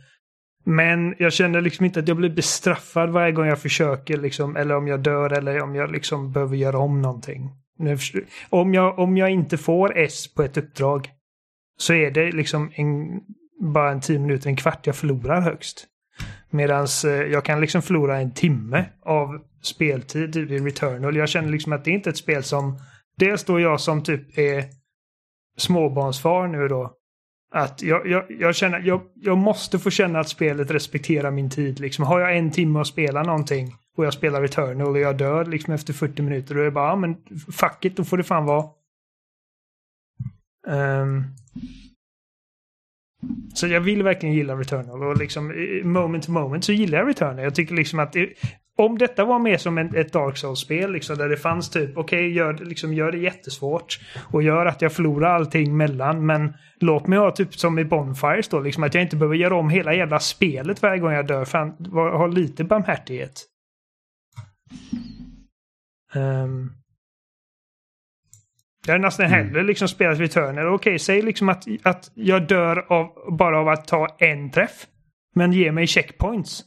Men 0.64 1.14
jag 1.18 1.32
känner 1.32 1.60
liksom 1.60 1.84
inte 1.84 2.00
att 2.00 2.08
jag 2.08 2.16
blir 2.16 2.30
bestraffad 2.30 3.10
varje 3.10 3.32
gång 3.32 3.46
jag 3.46 3.62
försöker, 3.62 4.16
liksom, 4.16 4.56
eller 4.56 4.76
om 4.76 4.88
jag 4.88 5.00
dör 5.00 5.32
eller 5.32 5.62
om 5.62 5.74
jag 5.74 5.92
liksom 5.92 6.32
behöver 6.32 6.56
göra 6.56 6.78
om 6.78 7.02
någonting. 7.02 7.50
Nu 7.78 7.96
förstår- 7.96 8.22
Om 8.50 8.74
jag, 8.74 8.98
om 8.98 9.16
jag 9.16 9.30
inte 9.30 9.58
får 9.58 9.98
S 9.98 10.34
på 10.34 10.42
ett 10.42 10.56
uppdrag 10.56 11.10
så 11.78 11.94
är 11.94 12.10
det 12.10 12.32
liksom 12.32 12.70
en, 12.74 13.20
bara 13.60 13.90
en 13.90 14.00
tio 14.00 14.18
minuter, 14.18 14.48
en 14.48 14.56
kvart 14.56 14.86
jag 14.86 14.96
förlorar 14.96 15.40
högst. 15.40 15.86
Medan 16.50 16.86
eh, 17.04 17.10
jag 17.10 17.44
kan 17.44 17.60
liksom 17.60 17.82
förlora 17.82 18.18
en 18.18 18.34
timme 18.34 18.84
av 19.02 19.40
speltid 19.62 20.36
i 20.36 20.58
Returnal. 20.58 21.16
Jag 21.16 21.28
känner 21.28 21.48
liksom 21.48 21.72
att 21.72 21.84
det 21.84 21.90
är 21.90 21.94
inte 21.94 22.10
ett 22.10 22.16
spel 22.16 22.42
som... 22.42 22.78
Dels 23.16 23.44
då 23.44 23.60
jag 23.60 23.80
som 23.80 24.02
typ 24.02 24.38
är 24.38 24.64
småbarnsfar 25.56 26.46
nu 26.48 26.68
då. 26.68 26.92
Att 27.54 27.82
jag, 27.82 28.06
jag, 28.06 28.24
jag 28.28 28.54
känner, 28.54 28.80
jag, 28.80 29.00
jag 29.14 29.38
måste 29.38 29.78
få 29.78 29.90
känna 29.90 30.20
att 30.20 30.28
spelet 30.28 30.70
respekterar 30.70 31.30
min 31.30 31.50
tid. 31.50 31.80
Liksom, 31.80 32.04
har 32.04 32.20
jag 32.20 32.36
en 32.36 32.50
timme 32.50 32.80
att 32.80 32.86
spela 32.86 33.22
någonting 33.22 33.74
och 33.98 34.04
jag 34.04 34.12
spelar 34.12 34.42
Returnal 34.42 34.88
och 34.88 34.98
jag 34.98 35.16
dör 35.16 35.44
liksom 35.44 35.74
efter 35.74 35.92
40 35.92 36.22
minuter. 36.22 36.54
Då 36.54 36.60
är 36.60 36.64
det 36.64 36.70
bara, 36.70 36.88
ja 36.88 36.96
men 36.96 37.16
fuck 37.52 37.84
it, 37.84 37.96
då 37.96 38.04
får 38.04 38.16
det 38.16 38.24
fan 38.24 38.44
vara. 38.44 38.64
Um, 40.66 41.24
så 43.54 43.66
jag 43.66 43.80
vill 43.80 44.02
verkligen 44.02 44.34
gilla 44.34 44.54
Returnal 44.54 45.02
och 45.02 45.16
liksom 45.16 45.52
moment 45.84 46.24
to 46.24 46.32
moment 46.32 46.64
så 46.64 46.72
gillar 46.72 46.98
jag 46.98 47.08
Returnal. 47.08 47.38
Jag 47.44 47.54
tycker 47.54 47.74
liksom 47.74 47.98
att 47.98 48.12
det, 48.12 48.28
om 48.76 48.98
detta 48.98 49.24
var 49.24 49.38
mer 49.38 49.56
som 49.56 49.78
en, 49.78 49.96
ett 49.96 50.12
Dark 50.12 50.36
Souls-spel 50.36 50.92
liksom, 50.92 51.18
där 51.18 51.28
det 51.28 51.36
fanns 51.36 51.70
typ, 51.70 51.96
okej, 51.96 52.18
okay, 52.18 52.32
gör, 52.32 52.52
liksom, 52.54 52.94
gör 52.94 53.12
det 53.12 53.18
jättesvårt 53.18 54.00
och 54.30 54.42
gör 54.42 54.66
att 54.66 54.82
jag 54.82 54.92
förlorar 54.92 55.34
allting 55.34 55.76
mellan, 55.76 56.26
men 56.26 56.54
låt 56.80 57.06
mig 57.06 57.18
ha 57.18 57.30
typ 57.30 57.54
som 57.54 57.78
i 57.78 57.84
Bonfires 57.84 58.48
då, 58.48 58.60
liksom 58.60 58.82
att 58.82 58.94
jag 58.94 59.02
inte 59.02 59.16
behöver 59.16 59.36
göra 59.36 59.56
om 59.56 59.70
hela 59.70 59.94
jävla 59.94 60.20
spelet 60.20 60.82
varje 60.82 60.98
gång 60.98 61.12
jag 61.12 61.26
dör, 61.26 61.44
fan, 61.44 61.70
ha 61.92 62.26
lite 62.26 62.64
barmhärtighet. 62.64 63.44
Um, 66.14 66.72
jag 68.86 68.94
hade 68.94 69.06
nästan 69.06 69.26
mm. 69.26 69.38
hellre 69.38 69.62
liksom 69.62 69.88
spelat 69.88 70.18
Returner. 70.18 70.66
Okej, 70.66 70.74
okay, 70.74 70.98
säg 70.98 71.22
liksom 71.22 71.48
att, 71.48 71.64
att 71.82 72.10
jag 72.14 72.46
dör 72.46 72.92
av, 72.92 73.36
bara 73.38 73.58
av 73.58 73.68
att 73.68 73.88
ta 73.88 74.16
en 74.18 74.50
träff. 74.50 74.86
Men 75.34 75.52
ge 75.52 75.72
mig 75.72 75.86
checkpoints. 75.86 76.64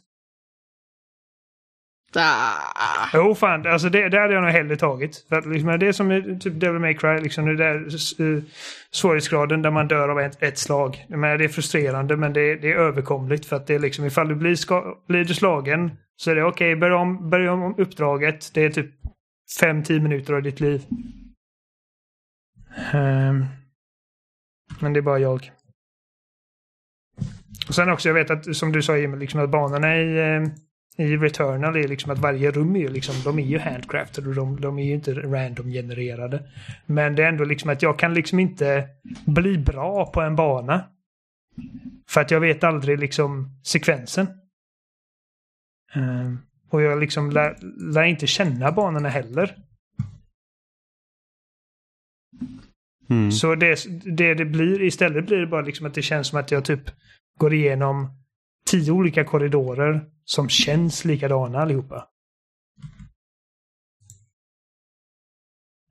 Ah. 2.15 3.09
Jo, 3.13 3.35
fan. 3.35 3.67
Alltså 3.67 3.89
det, 3.89 4.09
det 4.09 4.19
hade 4.19 4.33
jag 4.33 4.43
nog 4.43 4.51
hellre 4.51 4.75
tagit. 4.75 5.25
För 5.29 5.35
att 5.35 5.45
liksom, 5.45 5.79
det 5.79 5.87
är 5.87 5.91
som 5.91 6.39
typ 6.39 6.59
Devil 6.59 6.79
May 6.79 6.93
Cry, 6.93 7.19
liksom, 7.19 7.45
det 7.45 7.55
där 7.55 7.75
uh, 8.21 8.43
svårighetsgraden 8.91 9.61
där 9.61 9.71
man 9.71 9.87
dör 9.87 10.09
av 10.09 10.19
ett, 10.19 10.43
ett 10.43 10.57
slag. 10.57 11.05
Men 11.09 11.37
det 11.37 11.43
är 11.43 11.49
frustrerande, 11.49 12.17
men 12.17 12.33
det, 12.33 12.55
det 12.55 12.71
är 12.71 12.75
överkomligt. 12.75 13.45
För 13.45 13.55
att 13.55 13.67
det 13.67 13.75
är 13.75 13.79
liksom, 13.79 14.05
ifall 14.05 14.27
du 14.27 14.35
blir, 14.35 14.55
ska, 14.55 14.97
blir 15.07 15.25
du 15.25 15.33
slagen 15.33 15.91
så 16.21 16.31
är 16.31 16.35
det 16.35 16.43
okej, 16.43 16.71
okay, 16.71 16.79
börja, 16.79 16.97
om, 16.97 17.29
börja 17.29 17.53
om 17.53 17.75
uppdraget. 17.77 18.53
Det 18.53 18.65
är 18.65 18.69
typ 18.69 18.91
5-10 19.61 19.99
minuter 19.99 20.33
av 20.33 20.43
ditt 20.43 20.59
liv. 20.59 20.85
Um, 22.93 23.45
men 24.79 24.93
det 24.93 24.99
är 24.99 25.01
bara 25.01 25.19
jag. 25.19 25.51
Och 27.67 27.75
sen 27.75 27.89
också, 27.89 28.09
jag 28.09 28.13
vet 28.13 28.29
att 28.29 28.55
som 28.55 28.71
du 28.71 28.81
sa 28.81 28.97
Jimmy, 28.97 29.17
liksom 29.17 29.39
att 29.39 29.49
banorna 29.49 29.97
i, 29.97 30.19
eh, 30.19 31.05
i 31.05 31.17
Returnal 31.17 31.75
är 31.75 31.87
liksom 31.87 32.11
att 32.11 32.19
varje 32.19 32.51
rum 32.51 32.75
är 32.75 32.89
liksom, 32.89 33.15
de 33.23 33.39
är 33.39 33.47
ju 33.47 33.59
handcrafted 33.59 34.27
och 34.27 34.35
de, 34.35 34.61
de 34.61 34.79
är 34.79 34.83
ju 34.83 34.93
inte 34.93 35.13
random 35.13 35.69
genererade. 35.69 36.43
Men 36.85 37.15
det 37.15 37.23
är 37.23 37.27
ändå 37.27 37.43
liksom 37.43 37.69
att 37.69 37.81
jag 37.81 37.99
kan 37.99 38.13
liksom 38.13 38.39
inte 38.39 38.87
bli 39.25 39.57
bra 39.57 40.11
på 40.11 40.21
en 40.21 40.35
bana. 40.35 40.83
För 42.09 42.21
att 42.21 42.31
jag 42.31 42.39
vet 42.39 42.63
aldrig 42.63 42.99
liksom 42.99 43.59
sekvensen. 43.63 44.40
Um, 45.95 46.39
och 46.69 46.81
jag 46.81 46.99
liksom 46.99 47.31
lär, 47.31 47.57
lär 47.93 48.03
inte 48.03 48.27
känna 48.27 48.71
banorna 48.71 49.09
heller. 49.09 49.57
Mm. 53.09 53.31
Så 53.31 53.55
det, 53.55 53.85
det 54.17 54.33
det 54.33 54.45
blir 54.45 54.81
istället 54.81 55.25
blir 55.25 55.37
det 55.37 55.47
bara 55.47 55.61
liksom 55.61 55.85
att 55.85 55.93
det 55.93 56.01
känns 56.01 56.27
som 56.27 56.39
att 56.39 56.51
jag 56.51 56.65
typ 56.65 56.81
går 57.39 57.53
igenom 57.53 58.09
tio 58.65 58.91
olika 58.91 59.23
korridorer 59.23 60.09
som 60.25 60.49
känns 60.49 61.05
likadana 61.05 61.59
allihopa. 61.59 62.07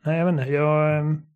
Nej, 0.04 0.18
jag 0.18 0.26
vet 0.26 0.32
inte. 0.32 0.52
Jag... 0.52 0.98
Ehm, 0.98 1.26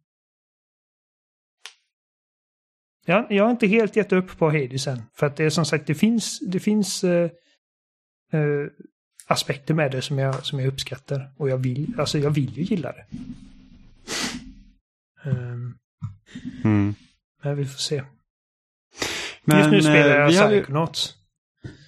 jag, 3.06 3.32
jag 3.32 3.44
har 3.44 3.50
inte 3.50 3.66
helt 3.66 3.96
gett 3.96 4.12
upp 4.12 4.38
på 4.38 4.46
Hades 4.46 4.86
än. 4.86 5.02
För 5.14 5.26
att 5.26 5.36
det 5.36 5.44
är 5.44 5.50
som 5.50 5.64
sagt, 5.64 5.86
det 5.86 5.94
finns, 5.94 6.40
det 6.40 6.60
finns 6.60 7.04
uh, 7.04 7.30
uh, 8.35 8.68
aspekter 9.26 9.74
med 9.74 9.91
det 9.91 10.03
som 10.03 10.18
jag, 10.18 10.47
som 10.47 10.61
jag 10.61 10.68
uppskattar. 10.68 11.30
Och 11.37 11.49
jag 11.49 11.59
vill, 11.59 11.95
alltså 11.99 12.18
jag 12.18 12.30
vill 12.30 12.59
ju 12.59 12.62
gilla 12.62 12.93
det. 12.93 13.07
Um, 15.30 15.78
mm. 16.64 16.95
Men 17.43 17.57
vi 17.57 17.64
får 17.64 17.78
se. 17.78 18.03
Men, 19.45 19.59
Just 19.59 19.70
nu 19.70 19.82
spelar 19.82 20.18
jag 20.18 20.35
eh, 20.35 20.49
Psychonauts. 20.51 21.14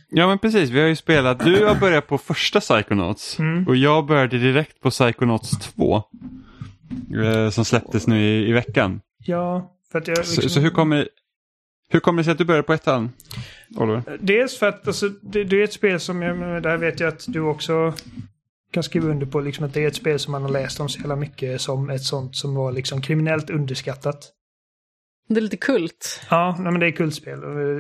Ja 0.09 0.27
men 0.27 0.39
precis, 0.39 0.71
vi 0.71 0.81
har 0.81 0.87
ju 0.87 0.97
spelat, 0.97 1.45
du 1.45 1.65
har 1.65 1.75
börjat 1.75 2.07
på 2.07 2.19
första 2.19 2.61
Psychonauts 2.61 3.39
mm. 3.39 3.67
och 3.67 3.77
jag 3.77 4.07
började 4.07 4.39
direkt 4.39 4.81
på 4.81 4.91
Psychonauts 4.91 5.59
2. 5.59 6.03
Eh, 7.25 7.51
som 7.51 7.65
släpptes 7.65 8.07
nu 8.07 8.21
i, 8.21 8.49
i 8.49 8.53
veckan. 8.53 9.01
Ja, 9.19 9.73
för 9.93 9.99
att 9.99 10.09
jag... 10.09 10.19
Liksom... 10.19 10.43
Så, 10.43 10.49
så, 10.49 10.61
hur 10.61 10.71
kommer 10.71 11.09
hur 11.89 12.01
kommer 12.01 12.19
det 12.19 12.25
sig 12.25 12.33
att 12.33 12.39
du 12.39 12.45
började 12.45 12.67
på 12.67 12.73
ettan? 12.73 13.13
Oliver? 13.75 14.19
Dels 14.21 14.59
för 14.59 14.69
att 14.69 14.87
alltså, 14.87 15.09
det, 15.09 15.45
det, 15.45 15.61
är 15.61 15.65
ett 15.65 15.73
spel 15.73 16.01
som 16.01 16.23
jag, 16.23 16.63
där 16.63 16.77
vet 16.77 17.01
jag 17.01 17.09
att 17.09 17.25
du 17.29 17.41
också 17.41 17.95
kan 18.73 18.83
skriva 18.83 19.09
under 19.09 19.27
på 19.27 19.41
liksom 19.41 19.65
att 19.65 19.75
det 19.75 19.85
är 19.85 19.89
ett 19.89 19.97
spel 19.97 20.19
som 20.19 20.33
man 20.33 20.43
har 20.43 20.51
läst 20.51 20.81
om 20.81 20.89
så 20.89 20.99
jävla 20.99 21.17
mycket 21.17 21.61
som 21.61 21.91
ett 21.91 22.03
sånt 22.03 22.37
som 22.37 22.55
var 22.55 22.73
liksom 22.73 23.03
kriminellt 23.03 23.51
underskattat. 23.51 24.33
Det 25.29 25.37
är 25.37 25.41
lite 25.41 25.57
kult. 25.57 26.21
Ja, 26.31 26.57
nej, 26.59 26.73
men 26.73 26.81
det 26.81 26.87
är 26.87 26.91
kultspel. 26.91 27.39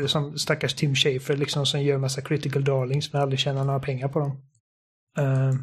Som 0.08 0.38
stackars 0.38 0.74
Tim 0.74 0.94
Schafer 0.94 1.36
liksom 1.36 1.66
som 1.66 1.82
gör 1.82 1.98
massa 1.98 2.20
critical 2.20 2.64
darlings 2.64 3.12
men 3.12 3.22
aldrig 3.22 3.38
tjänar 3.38 3.64
några 3.64 3.80
pengar 3.80 4.08
på 4.08 4.18
dem. 4.18 4.30
Uh, 5.18 5.54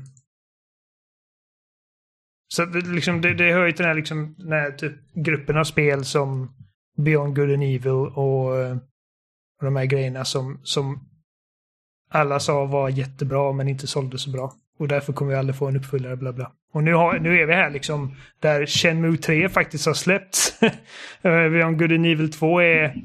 så 2.48 2.66
det, 2.66 2.82
liksom, 2.82 3.22
det, 3.22 3.34
det 3.34 3.54
hör 3.54 3.66
ju 3.66 3.72
till 3.72 3.84
den 3.84 3.88
här, 3.88 3.96
liksom, 3.96 4.36
den 4.38 4.52
här 4.52 4.72
typ, 4.72 4.94
gruppen 5.14 5.58
av 5.58 5.64
spel 5.64 6.06
som 6.06 6.56
Beyond 6.98 7.36
Good 7.36 7.54
and 7.54 7.64
Evil 7.64 7.88
och, 7.92 8.56
och 9.64 9.72
de 9.72 9.76
här 9.76 9.86
grejerna 9.86 10.26
som, 10.26 10.60
som 10.64 11.00
alla 12.12 12.40
sa 12.40 12.66
var 12.66 12.90
jättebra 12.90 13.54
men 13.54 13.68
inte 13.68 13.88
sålde 13.88 14.18
så 14.18 14.30
bra. 14.30 14.54
Och 14.80 14.88
därför 14.88 15.14
kommer 15.14 15.32
vi 15.32 15.38
aldrig 15.38 15.56
få 15.56 15.68
en 15.68 15.76
uppföljare, 15.76 16.16
bla 16.16 16.34
bla. 16.34 16.52
Och 16.74 16.84
nu, 16.84 16.94
har, 16.94 17.20
nu 17.20 17.40
är 17.42 17.46
vi 17.46 17.54
här 17.54 17.70
liksom 17.70 18.16
där 18.40 18.66
Shenmue 18.66 19.18
3 19.18 19.50
faktiskt 19.50 19.86
har 19.86 19.94
släppts. 19.94 20.60
Beyond 21.22 21.80
Good 21.80 21.92
and 21.92 22.06
Evil 22.06 22.32
2 22.32 22.62
är 22.62 22.96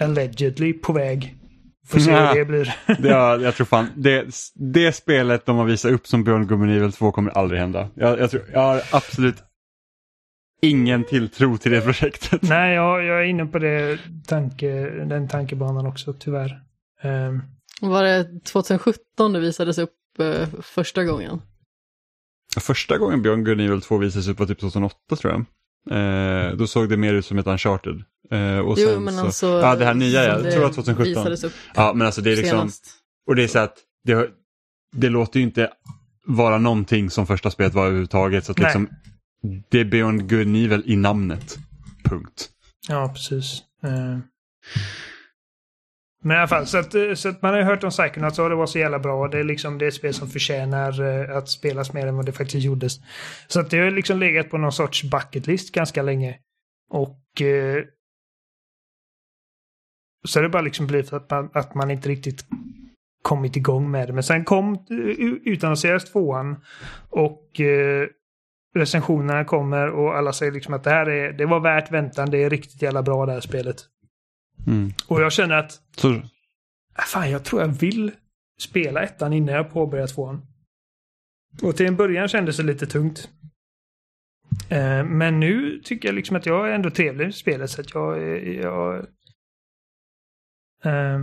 allegedly 0.00 0.72
på 0.72 0.92
väg. 0.92 1.34
Får 1.86 1.98
se 1.98 2.10
hur 2.10 2.34
det 2.34 2.44
blir. 2.44 2.76
ja, 3.10 3.36
jag 3.36 3.54
tror 3.54 3.64
fan, 3.64 3.86
det, 3.96 4.26
det 4.54 4.92
spelet 4.92 5.46
de 5.46 5.56
har 5.56 5.64
visat 5.64 5.92
upp 5.92 6.06
som 6.06 6.24
Beyond 6.24 6.48
Good 6.48 6.60
and 6.60 6.70
Evil 6.70 6.92
2 6.92 7.12
kommer 7.12 7.30
aldrig 7.30 7.60
hända. 7.60 7.88
Jag, 7.94 8.18
jag, 8.18 8.30
tror, 8.30 8.42
jag 8.52 8.60
har 8.60 8.82
absolut 8.92 9.36
ingen 10.68 11.04
tilltro 11.04 11.58
till 11.58 11.72
det 11.72 11.80
projektet. 11.80 12.42
Nej, 12.48 12.74
jag, 12.74 13.04
jag 13.04 13.20
är 13.20 13.24
inne 13.24 13.46
på 13.46 13.58
det 13.58 13.98
tanke, 14.26 14.90
den 14.90 15.28
tankebanan 15.28 15.86
också, 15.86 16.12
tyvärr. 16.12 16.62
Um, 17.02 17.42
var 17.80 18.02
det 18.02 18.44
2017 18.44 19.32
det 19.32 19.40
visades 19.40 19.78
upp 19.78 19.94
uh, 20.20 20.46
första 20.62 21.04
gången? 21.04 21.40
Första 22.60 22.98
gången 22.98 23.22
Björn 23.22 23.60
Evil 23.60 23.82
2 23.82 23.98
visades 23.98 24.28
upp 24.28 24.38
var 24.38 24.46
typ 24.46 24.60
2008 24.60 25.16
tror 25.16 25.32
jag. 25.32 25.44
Eh, 25.90 26.52
då 26.56 26.66
såg 26.66 26.88
det 26.88 26.96
mer 26.96 27.14
ut 27.14 27.26
som 27.26 27.38
ett 27.38 27.46
Uncharted. 27.46 28.02
Eh, 28.30 28.58
och 28.58 28.78
jo, 28.78 29.00
men 29.00 29.14
så, 29.14 29.20
alltså, 29.20 29.46
ja, 29.46 29.76
det 29.76 29.84
här 29.84 29.94
nya, 29.94 30.24
jag 30.24 30.52
tror 30.52 30.62
jag 30.62 30.74
2017. 30.74 31.32
Upp 31.32 31.52
ja, 31.74 31.92
men 31.94 32.06
alltså 32.06 32.20
det 32.20 32.32
är 32.32 32.36
liksom, 32.36 32.58
senast. 32.58 32.86
och 33.26 33.36
det 33.36 33.44
är 33.44 33.48
så 33.48 33.58
att 33.58 33.74
det, 34.04 34.30
det 34.96 35.08
låter 35.08 35.40
ju 35.40 35.46
inte 35.46 35.70
vara 36.26 36.58
någonting 36.58 37.10
som 37.10 37.26
första 37.26 37.50
spelet 37.50 37.74
var 37.74 37.86
överhuvudtaget. 37.86 38.44
Så 38.44 38.52
att 38.52 38.58
liksom, 38.58 38.88
det 39.68 39.80
är 39.80 39.84
Beyond 39.84 40.30
Good 40.30 40.40
and 40.40 40.56
Evil 40.56 40.82
i 40.86 40.96
namnet. 40.96 41.58
Punkt. 42.04 42.50
Ja, 42.88 43.08
precis. 43.14 43.62
Uh... 43.84 44.18
Men 46.26 46.36
i 46.36 46.38
alla 46.38 46.48
fall, 46.48 46.66
så 46.66 46.78
att, 46.78 46.94
eh, 46.94 47.14
så 47.14 47.28
att 47.28 47.42
man 47.42 47.52
har 47.52 47.58
ju 47.58 47.64
hört 47.64 47.84
om 47.84 47.90
Psychonauts 47.90 48.38
och 48.38 48.48
det 48.48 48.54
var 48.54 48.66
så 48.66 48.78
jävla 48.78 48.98
bra. 48.98 49.28
Det 49.28 49.38
är 49.38 49.44
liksom 49.44 49.78
det 49.78 49.92
spel 49.92 50.14
som 50.14 50.28
förtjänar 50.28 51.02
eh, 51.02 51.36
att 51.36 51.48
spelas 51.48 51.92
mer 51.92 52.06
än 52.06 52.16
vad 52.16 52.26
det 52.26 52.32
faktiskt 52.32 52.64
gjordes. 52.64 53.00
Så 53.48 53.60
att 53.60 53.70
det 53.70 53.78
har 53.78 53.90
liksom 53.90 54.18
legat 54.18 54.50
på 54.50 54.58
någon 54.58 54.72
sorts 54.72 55.04
bucket 55.04 55.46
list 55.46 55.74
ganska 55.74 56.02
länge. 56.02 56.38
Och 56.90 57.40
uh, 57.40 57.84
så 60.24 60.38
har 60.38 60.42
det 60.42 60.48
bara 60.48 60.62
liksom 60.62 60.86
blivit 60.86 61.12
att 61.12 61.30
man, 61.30 61.50
att 61.54 61.74
man 61.74 61.90
inte 61.90 62.08
riktigt 62.08 62.44
kommit 63.22 63.56
igång 63.56 63.90
med 63.90 64.08
det. 64.08 64.12
Men 64.12 64.22
sen 64.22 64.44
kom 64.44 64.86
utannonseras 65.44 66.04
tvåan 66.04 66.56
och 67.10 67.60
recensionerna 68.76 69.44
kommer 69.44 69.88
och 69.88 70.16
alla 70.16 70.32
säger 70.32 70.52
liksom 70.52 70.74
att 70.74 70.84
det 70.84 70.90
här 70.90 71.08
är, 71.08 71.32
det 71.32 71.46
var 71.46 71.60
värt 71.60 71.92
väntan, 71.92 72.30
det 72.30 72.42
är 72.44 72.50
riktigt 72.50 72.82
jävla 72.82 73.02
bra 73.02 73.26
det 73.26 73.32
här 73.32 73.40
spelet. 73.40 73.76
Mm. 74.66 74.92
Och 75.08 75.20
jag 75.20 75.32
känner 75.32 75.54
att... 75.54 75.80
Så... 75.96 76.12
Äh, 76.12 76.24
fan, 77.06 77.30
jag 77.30 77.44
tror 77.44 77.62
jag 77.62 77.68
vill 77.68 78.12
spela 78.60 79.02
ettan 79.02 79.32
innan 79.32 79.54
jag 79.54 79.70
påbörjar 79.70 80.06
tvåan. 80.06 80.46
Och 81.62 81.76
till 81.76 81.86
en 81.86 81.96
början 81.96 82.28
kändes 82.28 82.56
det 82.56 82.62
lite 82.62 82.86
tungt. 82.86 83.30
Eh, 84.68 85.04
men 85.04 85.40
nu 85.40 85.80
tycker 85.84 86.08
jag 86.08 86.14
liksom 86.14 86.36
att 86.36 86.46
jag 86.46 86.68
är 86.68 86.72
ändå 86.72 86.90
trevlig 86.90 87.28
i 87.28 87.32
spelet 87.32 87.70
så 87.70 87.80
att 87.80 87.94
jag... 87.94 88.46
Jag, 88.46 89.04
eh, 90.84 91.20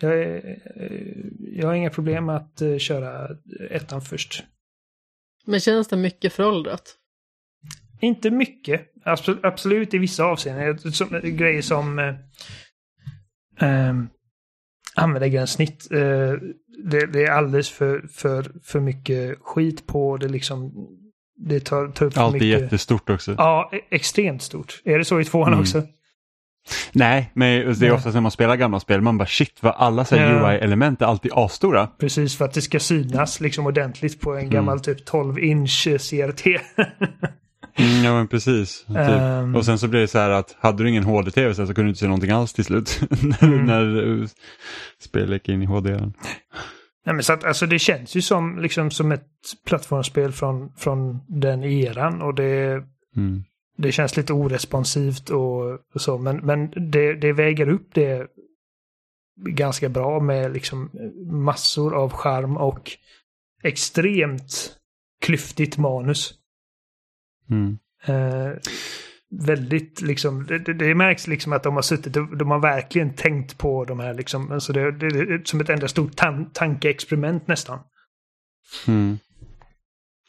jag, 0.00 0.42
jag 1.40 1.66
har 1.66 1.74
inga 1.74 1.90
problem 1.90 2.28
att 2.28 2.62
uh, 2.62 2.78
köra 2.78 3.36
ettan 3.70 4.00
först. 4.00 4.44
Men 5.48 5.60
känns 5.60 5.88
det 5.88 5.96
mycket 5.96 6.32
föråldrat? 6.32 6.94
inte 8.00 8.30
mycket. 8.30 8.86
Absolut, 9.04 9.44
absolut 9.44 9.94
i 9.94 9.98
vissa 9.98 10.24
avseenden. 10.24 10.92
Som, 10.92 11.20
grejer 11.24 11.62
som 11.62 11.98
eh, 11.98 12.14
eh, 13.68 13.94
användargränssnitt. 14.94 15.92
Eh, 15.92 15.98
det, 16.84 17.06
det, 17.12 17.24
är 17.24 17.30
alldeles 17.30 17.70
för, 17.70 18.08
för, 18.12 18.52
för 18.64 18.80
mycket 18.80 19.38
skit 19.40 19.86
på 19.86 20.16
det 20.16 20.28
liksom. 20.28 20.72
Det 21.36 21.60
tar, 21.60 21.88
tar 21.88 22.06
upp 22.06 22.14
för 22.14 22.20
Allt 22.20 22.32
mycket. 22.32 22.58
är 22.58 22.62
jättestort 22.62 23.10
också. 23.10 23.34
Ja, 23.38 23.70
e- 23.72 23.80
extremt 23.90 24.42
stort. 24.42 24.82
Är 24.84 24.98
det 24.98 25.04
så 25.04 25.20
i 25.20 25.24
tvåan 25.24 25.48
Mm. 25.48 25.60
också? 25.60 25.82
Nej, 26.92 27.30
men 27.34 27.48
det 27.48 27.56
är 27.64 27.80
Nej. 27.80 27.90
ofta 27.90 28.10
när 28.10 28.20
man 28.20 28.30
spelar 28.30 28.56
gamla 28.56 28.80
spel, 28.80 29.00
man 29.00 29.18
bara 29.18 29.26
shit 29.28 29.58
vad 29.60 29.74
alla 29.76 30.04
Ja. 30.10 30.16
UI-element 30.16 31.02
är 31.02 31.06
alltid 31.06 31.32
asstora. 31.34 31.86
Precis, 31.86 32.38
för 32.38 32.44
att 32.44 32.54
det 32.54 32.62
ska 32.62 32.80
synas 32.80 33.40
liksom 33.40 33.66
ordentligt 33.66 34.20
på 34.20 34.34
en 34.36 34.50
gammal 34.50 34.80
typ 34.80 35.08
12-inch 35.08 35.98
CRT. 36.10 36.46
Mm, 37.80 38.04
ja 38.04 38.14
men 38.14 38.28
precis. 38.28 38.84
Typ. 38.86 38.96
Ehm. 38.96 39.56
Och 39.56 39.64
sen 39.64 39.78
så 39.78 39.88
blir 39.88 40.00
det 40.00 40.08
så 40.08 40.18
här 40.18 40.30
att 40.30 40.56
hade 40.60 40.82
du 40.82 40.88
ingen 40.88 41.04
HD-TV 41.04 41.54
så 41.54 41.66
kunde 41.66 41.82
du 41.82 41.88
inte 41.88 42.00
se 42.00 42.06
någonting 42.06 42.30
alls 42.30 42.52
till 42.52 42.64
slut. 42.64 43.00
när 43.40 43.44
Mm. 43.44 43.64
när 43.66 44.28
spelet 45.04 45.32
gick 45.34 45.48
in 45.48 45.62
i 45.62 45.66
HD. 45.66 45.90
-en. 45.94 46.12
Nej, 47.06 47.14
men 47.14 47.22
så 47.22 47.32
att, 47.32 47.44
alltså, 47.44 47.66
det 47.66 47.78
känns 47.78 48.14
ju 48.16 48.22
som, 48.22 48.58
liksom, 48.58 48.90
som 48.90 49.12
ett 49.12 49.26
plattformsspel 49.66 50.32
från, 50.32 50.72
från 50.76 51.20
den 51.28 51.64
eran 51.64 52.22
och 52.22 52.34
det, 52.34 52.82
Mm. 53.16 53.44
Det 53.78 53.92
känns 53.92 54.16
lite 54.16 54.32
oresponsivt 54.32 55.30
och, 55.30 55.70
och 55.94 56.00
så. 56.00 56.18
Men, 56.18 56.36
men 56.36 56.70
det, 56.90 57.14
det 57.14 57.32
väger 57.32 57.68
upp 57.68 57.94
det 57.94 58.26
ganska 59.36 59.88
bra 59.88 60.20
med 60.20 60.52
liksom 60.52 60.90
massor 61.30 61.94
av 61.94 62.12
charm 62.12 62.56
och 62.56 62.90
extremt 63.62 64.76
klyftigt 65.20 65.78
manus. 65.78 66.34
Mm. 67.50 67.78
Eh, 68.06 68.52
väldigt 69.30 70.00
liksom, 70.00 70.46
det, 70.46 70.58
det, 70.58 70.94
märks 70.94 71.26
liksom 71.26 71.52
att 71.52 71.62
de 71.62 71.74
har 71.74 71.82
suttit 71.82 72.12
de 72.12 72.50
har 72.50 72.58
verkligen 72.58 73.14
tänkt 73.14 73.58
på 73.58 73.84
de 73.84 74.00
här 74.00 74.14
liksom. 74.14 74.52
Alltså 74.52 74.72
det, 74.72 74.92
det, 74.92 75.08
det 75.08 75.34
är 75.34 75.42
som 75.44 75.60
ett 75.60 75.70
enda 75.70 75.88
stort 75.88 76.16
tan 76.16 76.50
tankeexperiment 76.52 77.48
nästan. 77.48 77.78
Mm. 78.86 79.18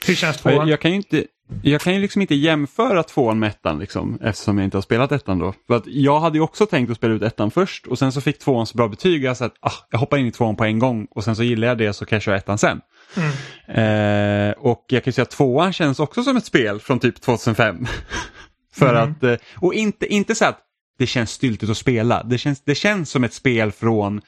Hur 0.08 0.16
känns 0.16 0.46
Jag, 0.46 0.54
tvåan? 0.54 0.68
jag 0.68 0.80
kan 0.80 0.92
ju 0.92 0.98
inte 0.98 1.26
jag 1.64 1.82
kan 1.82 1.94
ju 1.94 2.00
liksom 2.00 2.22
inte 2.22 2.36
jämföra 2.36 3.04
tvåan 3.04 3.40
med 3.40 3.50
ettan 3.50 3.80
liksom, 3.80 4.20
eftersom 4.22 4.58
jag 4.58 4.66
inte 4.66 4.78
har 4.78 4.82
spelat 4.82 5.12
ettan 5.12 5.40
då. 5.40 5.54
För 5.68 5.76
att 5.76 5.88
jag 5.88 6.20
hade 6.20 6.38
ju 6.38 6.42
också 6.42 6.66
tänkt 6.66 6.90
att 6.90 6.98
spela 6.98 7.14
ut 7.14 7.22
ettan 7.22 7.52
först 7.52 7.88
och 7.88 8.00
sen 8.00 8.12
så 8.12 8.22
fick 8.22 8.40
tvåan 8.40 8.66
så 8.66 8.78
bra 8.78 8.88
betyg 8.88 9.38
sa 9.38 9.46
att 9.46 9.56
ah, 9.60 9.72
jag 9.92 10.00
hoppar 10.00 10.18
in 10.18 10.26
i 10.28 10.32
tvåan 10.32 10.56
på 10.56 10.64
en 10.66 10.80
gång 10.80 11.08
och 11.12 11.24
sen 11.24 11.36
så 11.36 11.44
gillar 11.44 11.68
jag 11.68 11.78
det 11.78 11.94
så 11.94 12.06
kan 12.06 12.16
jag 12.16 12.24
köra 12.24 12.38
ettan 12.38 12.58
sen. 12.58 12.82
Mm. 13.16 14.50
Eh, 14.50 14.52
och 14.58 14.86
jag 14.88 15.04
kan 15.04 15.12
ju 15.12 15.14
säga 15.14 15.24
att 15.24 15.30
tvåan 15.30 15.74
känns 15.74 16.00
också 16.00 16.24
som 16.24 16.38
ett 16.38 16.46
spel 16.46 16.80
från 16.80 17.00
typ 17.00 17.22
2005. 17.22 17.86
För 18.74 18.96
Mm. 18.96 19.12
att, 19.12 19.24
eh, 19.24 19.36
och 19.56 19.74
inte, 19.74 20.14
inte 20.14 20.36
så 20.36 20.46
att 20.46 20.60
det 20.98 21.08
känns 21.08 21.32
styltigt 21.32 21.72
att 21.72 21.78
spela. 21.78 22.24
Det 22.24 22.38
känns, 22.38 22.64
det 22.64 22.76
känns 22.76 23.10
som 23.10 23.24
ett 23.24 23.34
spel 23.34 23.72
från 23.72 24.22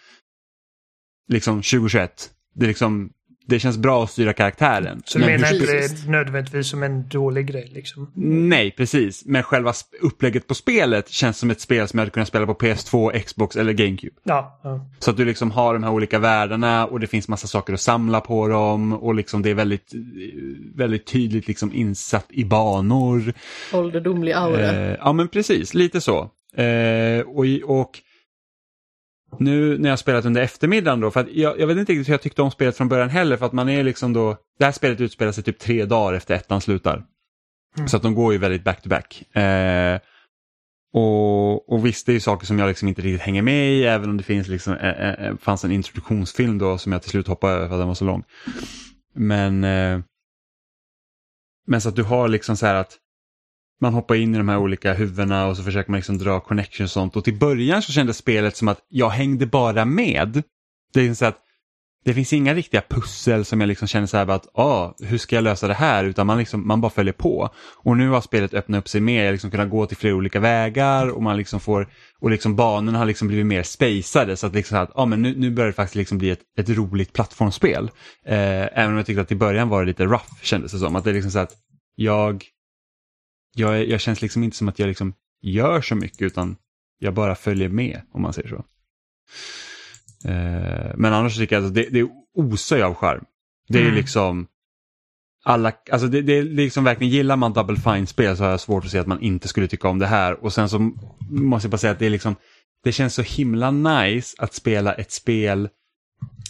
liksom 1.27 1.55
2021. 1.55 2.29
Det, 2.55 2.65
är 2.65 2.67
liksom, 2.67 3.09
det 3.45 3.59
känns 3.59 3.77
bra 3.77 4.03
att 4.03 4.11
styra 4.11 4.33
karaktären. 4.33 5.01
Så 5.05 5.17
du 5.17 5.25
Men 5.25 5.33
menar 5.33 5.53
inte 5.53 5.65
det 5.65 6.07
nödvändigtvis 6.07 6.67
som 6.67 6.83
en 6.83 7.07
dålig 7.07 7.47
grej 7.47 7.71
liksom? 7.73 8.11
Nej, 8.49 8.71
precis. 8.71 9.25
Men 9.25 9.43
själva 9.43 9.73
upplägget 10.01 10.47
på 10.47 10.55
spelet 10.55 11.09
känns 11.09 11.37
som 11.37 11.51
ett 11.51 11.61
spel 11.61 11.87
som 11.87 11.97
jag 11.97 12.01
hade 12.01 12.11
kunnat 12.11 12.27
spela 12.27 12.45
på 12.45 12.53
PS2, 12.53 13.19
Xbox 13.19 13.55
eller 13.55 13.73
GameCube. 13.73 14.15
Ja. 14.23 14.59
ja. 14.63 14.85
Så 14.99 15.11
att 15.11 15.17
du 15.17 15.25
liksom 15.25 15.51
har 15.51 15.73
de 15.73 15.83
här 15.83 15.91
olika 15.91 16.19
världarna 16.19 16.85
och 16.85 16.99
det 16.99 17.07
finns 17.07 17.27
massa 17.27 17.47
saker 17.47 17.73
att 17.73 17.81
samla 17.81 18.21
på 18.21 18.47
dem 18.47 18.93
och 18.93 19.15
liksom 19.15 19.41
det 19.41 19.49
är 19.49 19.55
väldigt, 19.55 19.91
väldigt 20.75 21.05
tydligt 21.05 21.47
liksom 21.47 21.73
insatt 21.73 22.27
i 22.29 22.45
banor. 22.45 23.33
Ålderdomlig 23.73 24.31
aura. 24.31 24.71
Eh, 24.71 24.95
ja 24.99 25.13
men 25.13 25.27
precis, 25.27 25.73
lite 25.73 26.01
så. 26.01 26.29
Eh, 26.55 27.21
och, 27.27 27.45
och 27.79 27.99
nu 29.39 29.77
när 29.77 29.89
jag 29.89 29.99
spelat 29.99 30.25
under 30.25 30.41
eftermiddagen 30.41 30.99
då, 30.99 31.11
för 31.11 31.19
att 31.19 31.31
jag, 31.31 31.59
jag 31.59 31.67
vet 31.67 31.77
inte 31.77 31.91
riktigt 31.91 32.07
hur 32.07 32.13
jag 32.13 32.21
tyckte 32.21 32.41
om 32.41 32.51
spelet 32.51 32.77
från 32.77 32.87
början 32.87 33.09
heller, 33.09 33.37
för 33.37 33.45
att 33.45 33.53
man 33.53 33.69
är 33.69 33.83
liksom 33.83 34.13
då, 34.13 34.37
det 34.59 34.65
här 34.65 34.71
spelet 34.71 35.01
utspelar 35.01 35.31
sig 35.31 35.43
typ 35.43 35.59
tre 35.59 35.85
dagar 35.85 36.13
efter 36.13 36.35
ettan 36.35 36.61
slutar. 36.61 37.03
Mm. 37.77 37.87
Så 37.87 37.97
att 37.97 38.03
de 38.03 38.15
går 38.15 38.33
ju 38.33 38.39
väldigt 38.39 38.63
back 38.63 38.81
to 38.81 38.89
back. 38.89 39.35
Eh, 39.35 39.99
och, 40.93 41.73
och 41.73 41.85
visst, 41.85 42.05
det 42.05 42.11
är 42.11 42.13
ju 42.13 42.19
saker 42.19 42.45
som 42.45 42.59
jag 42.59 42.67
liksom 42.67 42.87
inte 42.87 43.01
riktigt 43.01 43.21
hänger 43.21 43.41
med 43.41 43.71
i, 43.71 43.83
även 43.83 44.09
om 44.09 44.17
det 44.17 44.23
finns 44.23 44.47
liksom, 44.47 44.73
eh, 44.73 45.09
eh, 45.09 45.37
fanns 45.37 45.65
en 45.65 45.71
introduktionsfilm 45.71 46.57
då 46.57 46.77
som 46.77 46.91
jag 46.91 47.01
till 47.01 47.11
slut 47.11 47.27
hoppade 47.27 47.53
över 47.53 47.67
för 47.67 47.75
att 47.75 47.81
den 47.81 47.87
var 47.87 47.95
så 47.95 48.05
lång. 48.05 48.23
Men, 49.15 49.63
eh, 49.63 49.99
men 51.67 51.81
så 51.81 51.89
att 51.89 51.95
du 51.95 52.03
har 52.03 52.27
liksom 52.27 52.57
så 52.57 52.65
här 52.65 52.75
att 52.75 52.97
man 53.81 53.93
hoppar 53.93 54.15
in 54.15 54.35
i 54.35 54.37
de 54.37 54.49
här 54.49 54.57
olika 54.57 54.93
huvudena 54.93 55.47
och 55.47 55.57
så 55.57 55.63
försöker 55.63 55.91
man 55.91 55.97
liksom 55.97 56.17
dra 56.17 56.39
connections 56.39 56.89
och 56.89 56.93
sånt. 56.93 57.15
Och 57.15 57.23
till 57.23 57.39
början 57.39 57.81
så 57.81 57.91
kändes 57.91 58.17
spelet 58.17 58.57
som 58.57 58.67
att 58.67 58.79
jag 58.89 59.09
hängde 59.09 59.45
bara 59.45 59.85
med. 59.85 60.43
Det 60.93 60.99
är 60.99 61.03
liksom 61.03 61.15
så 61.15 61.25
att 61.25 61.37
det 62.03 62.13
finns 62.13 62.33
inga 62.33 62.53
riktiga 62.53 62.81
pussel 62.89 63.45
som 63.45 63.61
jag 63.61 63.67
liksom 63.67 63.87
känner 63.87 64.07
så 64.07 64.17
här 64.17 64.27
att 64.27 64.47
ah, 64.53 64.93
hur 64.99 65.17
ska 65.17 65.35
jag 65.35 65.43
lösa 65.43 65.67
det 65.67 65.73
här? 65.73 66.03
Utan 66.03 66.27
man, 66.27 66.37
liksom, 66.37 66.67
man 66.67 66.81
bara 66.81 66.91
följer 66.91 67.13
på. 67.13 67.49
Och 67.75 67.97
nu 67.97 68.09
har 68.09 68.21
spelet 68.21 68.53
öppnat 68.53 68.79
upp 68.79 68.89
sig 68.89 69.01
mer, 69.01 69.19
jag 69.19 69.27
har 69.27 69.31
liksom 69.31 69.51
kunnat 69.51 69.69
gå 69.69 69.85
till 69.85 69.97
flera 69.97 70.15
olika 70.15 70.39
vägar 70.39 71.07
och 71.09 71.23
man 71.23 71.37
liksom 71.37 71.59
får, 71.59 71.89
och 72.19 72.31
liksom 72.31 72.55
banorna 72.55 72.97
har 72.97 73.05
liksom 73.05 73.27
blivit 73.27 73.45
mer 73.45 73.63
spacade 73.63 74.37
så 74.37 74.47
att 74.47 74.53
liksom 74.53 74.77
att, 74.77 74.91
ah, 74.95 75.05
men 75.05 75.21
nu, 75.21 75.35
nu 75.37 75.51
börjar 75.51 75.67
det 75.67 75.73
faktiskt 75.73 75.95
liksom 75.95 76.17
bli 76.17 76.29
ett, 76.29 76.41
ett 76.57 76.69
roligt 76.69 77.13
plattformsspel. 77.13 77.91
Eh, 78.25 78.79
även 78.79 78.91
om 78.91 78.97
jag 78.97 79.05
tyckte 79.05 79.21
att 79.21 79.31
i 79.31 79.35
början 79.35 79.69
var 79.69 79.81
det 79.81 79.87
lite 79.87 80.05
rough 80.05 80.41
kändes 80.41 80.71
det 80.71 80.79
som. 80.79 80.95
Att 80.95 81.03
det 81.03 81.09
är 81.09 81.13
liksom 81.13 81.31
så 81.31 81.39
att 81.39 81.51
jag, 81.95 82.43
jag, 83.55 83.87
jag 83.87 84.01
känns 84.01 84.21
liksom 84.21 84.43
inte 84.43 84.57
som 84.57 84.69
att 84.69 84.79
jag 84.79 84.87
liksom 84.87 85.13
gör 85.41 85.81
så 85.81 85.95
mycket 85.95 86.21
utan 86.21 86.55
jag 86.99 87.13
bara 87.13 87.35
följer 87.35 87.69
med 87.69 88.01
om 88.11 88.21
man 88.21 88.33
säger 88.33 88.49
så. 88.49 88.63
Eh, 90.29 90.91
men 90.95 91.13
annars 91.13 91.37
tycker 91.37 91.55
jag 91.55 91.65
att 91.65 91.73
det, 91.73 91.89
det 91.89 92.09
osar 92.35 92.77
ju 92.77 92.83
av 92.83 92.95
charm. 92.95 93.25
Det 93.67 93.77
är 93.79 93.83
Mm. 93.83 93.95
liksom 93.95 94.47
alla, 95.43 95.71
alltså 95.91 96.07
det, 96.07 96.21
det 96.21 96.33
är 96.33 96.43
liksom 96.43 96.83
verkligen, 96.83 97.13
gillar 97.13 97.35
man 97.35 97.53
Double 97.53 97.75
Fine-spel 97.77 98.37
så 98.37 98.43
har 98.43 98.49
jag 98.51 98.59
svårt 98.59 98.85
att 98.85 98.91
se 98.91 98.99
att 98.99 99.07
man 99.07 99.21
inte 99.21 99.47
skulle 99.47 99.67
tycka 99.67 99.87
om 99.87 99.99
det 99.99 100.07
här. 100.07 100.43
Och 100.43 100.53
sen 100.53 100.69
så 100.69 100.79
måste 101.29 101.65
jag 101.65 101.71
bara 101.71 101.77
säga 101.77 101.91
att 101.93 101.99
det 101.99 102.05
är 102.05 102.09
liksom, 102.09 102.35
det 102.83 102.91
känns 102.91 103.13
så 103.13 103.21
himla 103.21 103.71
nice 103.71 104.35
att 104.39 104.53
spela 104.53 104.93
ett 104.93 105.11
spel 105.11 105.69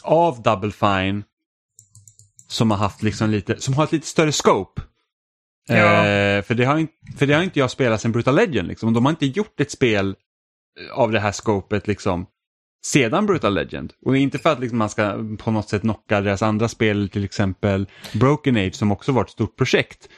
av 0.04 0.42
Double 0.42 0.72
Fine 0.72 1.24
som 2.48 2.72
har 2.72 2.78
haft 2.78 3.04
liksom 3.04 3.30
lite, 3.30 3.62
som 3.62 3.74
har 3.74 3.84
ett 3.84 3.92
lite 3.92 4.08
större 4.08 4.32
scope. 4.32 4.82
Ja. 5.78 6.08
Eh, 6.08 6.44
för, 6.44 6.56
det 6.56 6.66
har 6.66 6.78
inte, 6.78 6.94
för 7.18 7.26
det 7.26 7.34
har 7.34 7.44
inte 7.44 7.60
jag 7.60 7.72
spelat 7.72 8.02
sen 8.02 8.12
Brutal 8.12 8.36
Legend. 8.36 8.68
Liksom. 8.68 8.94
De 8.94 9.06
har 9.06 9.10
inte 9.10 9.26
gjort 9.26 9.60
ett 9.60 9.72
spel 9.72 10.16
eh, 10.80 11.00
av 11.00 11.12
det 11.12 11.20
här 11.20 11.32
scopet 11.32 11.88
liksom 11.88 12.26
sedan 12.86 13.26
Brutal 13.26 13.54
Legend. 13.54 13.94
Och 14.06 14.18
inte 14.18 14.40
för 14.40 14.52
att 14.52 14.60
liksom 14.60 14.78
man 14.78 14.90
ska 14.90 15.18
på 15.38 15.52
något 15.52 15.70
sätt 15.70 15.82
knocka 15.82 16.22
deras 16.22 16.42
andra 16.42 16.68
spel, 16.68 17.10
till 17.10 17.24
exempel 17.24 17.88
Broken 18.14 18.58
Age 18.58 18.76
som 18.76 18.92
också 18.92 19.12
var 19.12 19.24
ett 19.24 19.30
stort 19.30 19.58
projekt. 19.58 20.10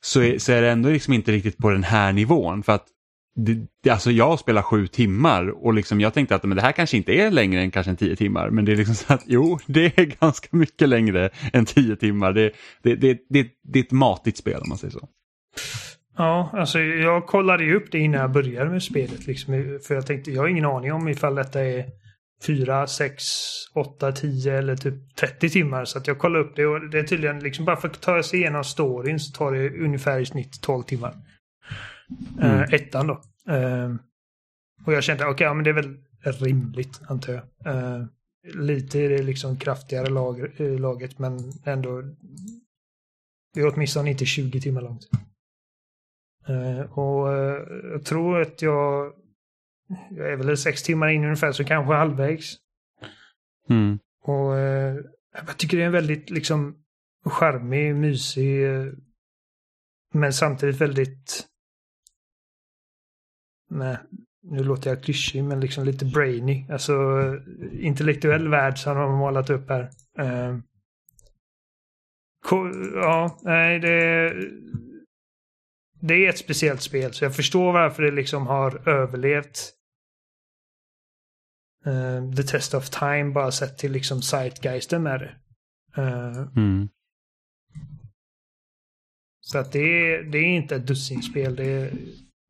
Så 0.00 0.22
är, 0.22 0.38
så 0.38 0.52
är 0.52 0.62
det 0.62 0.70
ändå 0.70 0.88
liksom 0.88 1.14
inte 1.14 1.32
riktigt 1.32 1.58
på 1.58 1.70
den 1.70 1.84
här 1.84 2.12
nivån. 2.12 2.62
För 2.62 2.72
att 2.72 2.86
det, 3.34 3.66
det, 3.82 3.90
alltså 3.90 4.10
jag 4.10 4.38
spelar 4.38 4.62
sju 4.62 4.86
timmar 4.86 5.64
och 5.64 5.74
liksom 5.74 6.00
jag 6.00 6.14
tänkte 6.14 6.34
att 6.34 6.44
men 6.44 6.56
det 6.56 6.62
här 6.62 6.72
kanske 6.72 6.96
inte 6.96 7.12
är 7.12 7.30
längre 7.30 7.60
än 7.60 7.70
kanske 7.70 7.90
en 7.90 7.96
tio 7.96 8.16
timmar. 8.16 8.50
Men 8.50 8.64
det 8.64 8.72
är 8.72 8.76
liksom 8.76 8.94
så 8.94 9.14
att 9.14 9.22
jo, 9.26 9.58
det 9.66 9.98
är 9.98 10.04
ganska 10.20 10.48
mycket 10.50 10.88
längre 10.88 11.30
än 11.52 11.64
tio 11.64 11.96
timmar. 11.96 12.32
Det, 12.32 12.52
det, 12.82 12.94
det, 12.94 13.18
det, 13.28 13.46
det 13.62 13.78
är 13.78 13.84
ett 13.84 13.90
matigt 13.90 14.36
spel 14.36 14.60
om 14.60 14.68
man 14.68 14.78
säger 14.78 14.92
så. 14.92 15.08
Ja, 16.16 16.50
alltså 16.52 16.80
jag 16.80 17.26
kollade 17.26 17.64
ju 17.64 17.76
upp 17.76 17.92
det 17.92 17.98
innan 17.98 18.20
jag 18.20 18.32
började 18.32 18.70
med 18.70 18.82
spelet. 18.82 19.26
Liksom, 19.26 19.78
för 19.86 19.94
jag 19.94 20.06
tänkte, 20.06 20.30
jag 20.30 20.42
har 20.42 20.48
ingen 20.48 20.64
aning 20.64 20.92
om 20.92 21.08
ifall 21.08 21.34
detta 21.34 21.60
är 21.64 21.84
4, 22.46 22.86
6, 22.86 23.24
8, 23.74 24.12
10 24.12 24.58
eller 24.58 24.76
typ 24.76 25.16
30 25.16 25.48
timmar. 25.48 25.84
Så 25.84 25.98
att 25.98 26.06
jag 26.06 26.18
kollade 26.18 26.44
upp 26.44 26.56
det 26.56 26.66
och 26.66 26.90
det 26.90 26.98
är 26.98 27.02
tydligen 27.02 27.40
liksom 27.40 27.64
bara 27.64 27.76
för 27.76 27.88
att 27.88 28.00
ta 28.00 28.22
sig 28.22 28.40
igenom 28.40 28.64
storyn 28.64 29.20
så 29.20 29.32
tar 29.32 29.52
det 29.52 29.84
ungefär 29.84 30.20
i 30.20 30.26
snitt 30.26 30.62
12 30.62 30.82
timmar. 30.82 31.14
Mm. 32.38 32.60
Eh, 32.60 32.74
ettan 32.74 33.06
då. 33.06 33.22
Eh, 33.52 33.94
och 34.86 34.92
jag 34.92 35.04
kände, 35.04 35.26
okej, 35.26 35.44
ja, 35.44 35.54
men 35.54 35.64
det 35.64 35.70
är 35.70 35.74
väl 35.74 35.96
rimligt 36.24 37.00
antar 37.08 37.32
jag. 37.32 37.74
Eh, 37.74 38.06
lite 38.54 39.00
är 39.00 39.08
det 39.08 39.22
liksom 39.22 39.56
kraftigare 39.56 40.10
lag, 40.10 40.60
laget 40.60 41.18
men 41.18 41.38
ändå. 41.64 42.02
Det 43.54 43.60
är 43.60 43.74
åtminstone 43.74 44.10
inte 44.10 44.24
20 44.24 44.60
timmar 44.60 44.82
långt. 44.82 45.08
Och 46.90 47.28
jag 47.92 48.04
tror 48.04 48.40
att 48.40 48.62
jag, 48.62 49.12
jag 50.10 50.32
är 50.32 50.36
väl 50.36 50.56
sex 50.56 50.82
timmar 50.82 51.08
in 51.08 51.24
ungefär, 51.24 51.52
så 51.52 51.64
kanske 51.64 51.94
halvvägs. 51.94 52.56
Mm. 53.68 53.98
Och 54.22 54.56
jag 55.32 55.56
tycker 55.56 55.76
det 55.76 55.82
är 55.82 55.86
en 55.86 55.92
väldigt 55.92 56.30
liksom 56.30 56.76
charmig, 57.24 57.94
mysig, 57.96 58.66
men 60.12 60.32
samtidigt 60.32 60.80
väldigt... 60.80 61.48
Nej, 63.74 63.96
nu 64.42 64.64
låter 64.64 64.90
jag 64.90 65.02
klyschig, 65.02 65.44
men 65.44 65.60
liksom 65.60 65.84
lite 65.84 66.04
brainy. 66.04 66.66
Alltså 66.70 66.92
intellektuell 67.72 68.48
värld 68.48 68.78
som 68.78 68.96
de 68.96 69.10
har 69.10 69.18
målat 69.18 69.50
upp 69.50 69.68
här. 69.68 69.90
Ko- 72.44 72.94
ja, 72.94 73.38
nej, 73.42 73.78
det... 73.80 74.34
det 76.00 76.14
är 76.14 76.28
ett 76.28 76.38
speciellt 76.38 76.80
spel 76.82 77.12
så 77.12 77.24
jag 77.24 77.36
förstår 77.36 77.72
varför 77.72 78.02
det 78.02 78.10
liksom 78.10 78.46
har 78.46 78.88
överlevt 78.88 79.72
uh, 81.86 82.34
The 82.34 82.42
Test 82.42 82.74
of 82.74 82.90
Time 82.90 83.30
bara 83.30 83.50
sett 83.50 83.78
till 83.78 83.92
liksom 83.92 84.22
Zeitgeisten 84.22 85.02
med 85.02 85.20
det. 85.20 85.36
Uh, 86.02 86.48
Mm. 86.56 86.88
Så 89.44 89.58
att 89.58 89.72
det 89.72 89.78
är, 89.78 90.22
det 90.22 90.38
är 90.38 90.56
inte 90.56 90.76
ett 90.76 90.86
dussinspel. 90.86 91.56
Det 91.56 91.64
är, 91.64 91.92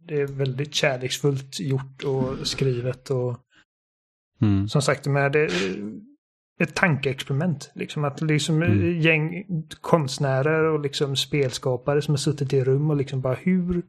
det 0.08 0.20
är 0.20 0.26
väldigt 0.26 0.74
kärleksfullt 0.74 1.60
gjort 1.60 2.04
och 2.04 2.46
skrivet 2.46 3.10
och 3.10 3.38
Mm. 4.40 4.68
som 4.68 4.82
sagt 4.82 5.06
med 5.06 5.32
det, 5.32 5.48
ett 6.60 6.74
tankeexperiment. 6.74 7.70
Liksom 7.74 8.04
att 8.04 8.20
liksom 8.20 8.62
Mm. 8.62 9.00
gäng 9.00 9.44
konstnärer 9.80 10.64
och 10.64 10.80
liksom 10.80 11.16
spelskapare 11.16 12.02
som 12.02 12.12
har 12.12 12.16
suttit 12.18 12.52
i 12.52 12.64
rum 12.64 12.90
och 12.90 12.96
liksom 12.96 13.20
bara 13.20 13.34
hur 13.34 13.82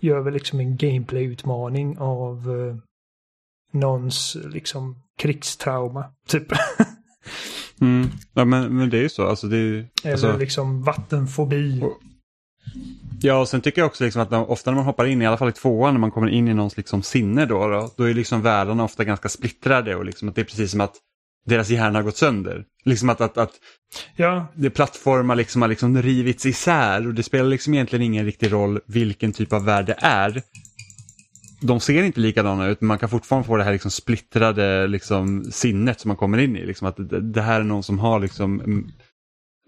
gör 0.00 0.20
vi 0.20 0.30
liksom 0.30 0.60
en 0.60 0.76
gameplay-utmaning 0.76 1.98
av 1.98 2.50
eh, 2.60 2.76
någons 3.72 4.36
liksom 4.44 5.02
krigstrauma, 5.18 6.04
typ. 6.28 6.46
Mm. 7.80 8.08
Ja 8.34 8.44
men, 8.44 8.76
men 8.76 8.90
det 8.90 8.98
är 8.98 9.02
ju 9.02 9.08
så. 9.08 9.26
Alltså, 9.26 9.46
det 9.46 9.56
är, 9.56 9.88
Eller 10.04 10.12
alltså, 10.12 10.36
liksom 10.36 10.82
vattenfobi. 10.82 11.82
Och- 11.82 12.00
Ja, 13.20 13.38
och 13.40 13.48
sen 13.48 13.60
tycker 13.60 13.80
jag 13.80 13.86
också 13.86 14.04
liksom 14.04 14.22
att 14.22 14.30
när, 14.30 14.50
ofta 14.50 14.70
när 14.70 14.76
man 14.76 14.84
hoppar 14.84 15.06
in, 15.06 15.22
i 15.22 15.26
alla 15.26 15.36
fall 15.36 15.48
i 15.48 15.52
tvåan, 15.52 15.94
när 15.94 16.00
man 16.00 16.10
kommer 16.10 16.28
in 16.28 16.48
i 16.48 16.54
någons 16.54 16.76
liksom 16.76 17.02
sinne 17.02 17.46
då, 17.46 17.68
då, 17.68 17.90
då 17.96 18.04
är 18.04 18.14
liksom 18.14 18.42
världarna 18.42 18.84
ofta 18.84 19.04
ganska 19.04 19.28
splittrade 19.28 19.96
och 19.96 20.04
liksom 20.04 20.28
att 20.28 20.34
det 20.34 20.40
är 20.40 20.44
precis 20.44 20.70
som 20.70 20.80
att 20.80 20.94
deras 21.46 21.70
hjärna 21.70 21.98
har 21.98 22.02
gått 22.02 22.16
sönder. 22.16 22.64
Liksom 22.84 23.08
att, 23.08 23.20
att, 23.20 23.38
att 23.38 23.52
Ja, 24.16 24.46
det 24.54 24.70
plattformar 24.70 25.36
liksom 25.36 25.62
har 25.62 25.68
liksom 25.68 26.02
rivits 26.02 26.46
isär 26.46 27.06
och 27.06 27.14
det 27.14 27.22
spelar 27.22 27.48
liksom 27.50 27.74
egentligen 27.74 28.02
ingen 28.02 28.24
riktig 28.24 28.52
roll 28.52 28.80
vilken 28.86 29.32
typ 29.32 29.52
av 29.52 29.64
värld 29.64 29.86
det 29.86 29.98
är. 29.98 30.42
De 31.60 31.80
ser 31.80 32.02
inte 32.02 32.20
likadana 32.20 32.66
ut 32.66 32.80
men 32.80 32.88
man 32.88 32.98
kan 32.98 33.08
fortfarande 33.08 33.46
få 33.46 33.56
det 33.56 33.64
här 33.64 33.72
liksom 33.72 33.90
splittrade 33.90 34.86
liksom 34.86 35.44
sinnet 35.44 36.00
som 36.00 36.08
man 36.08 36.16
kommer 36.16 36.38
in 36.38 36.56
i. 36.56 36.66
Liksom 36.66 36.86
att 36.86 36.96
det, 36.96 37.20
det 37.20 37.42
här 37.42 37.60
är 37.60 37.64
någon 37.64 37.82
som 37.82 37.98
har 37.98 38.20
liksom 38.20 38.62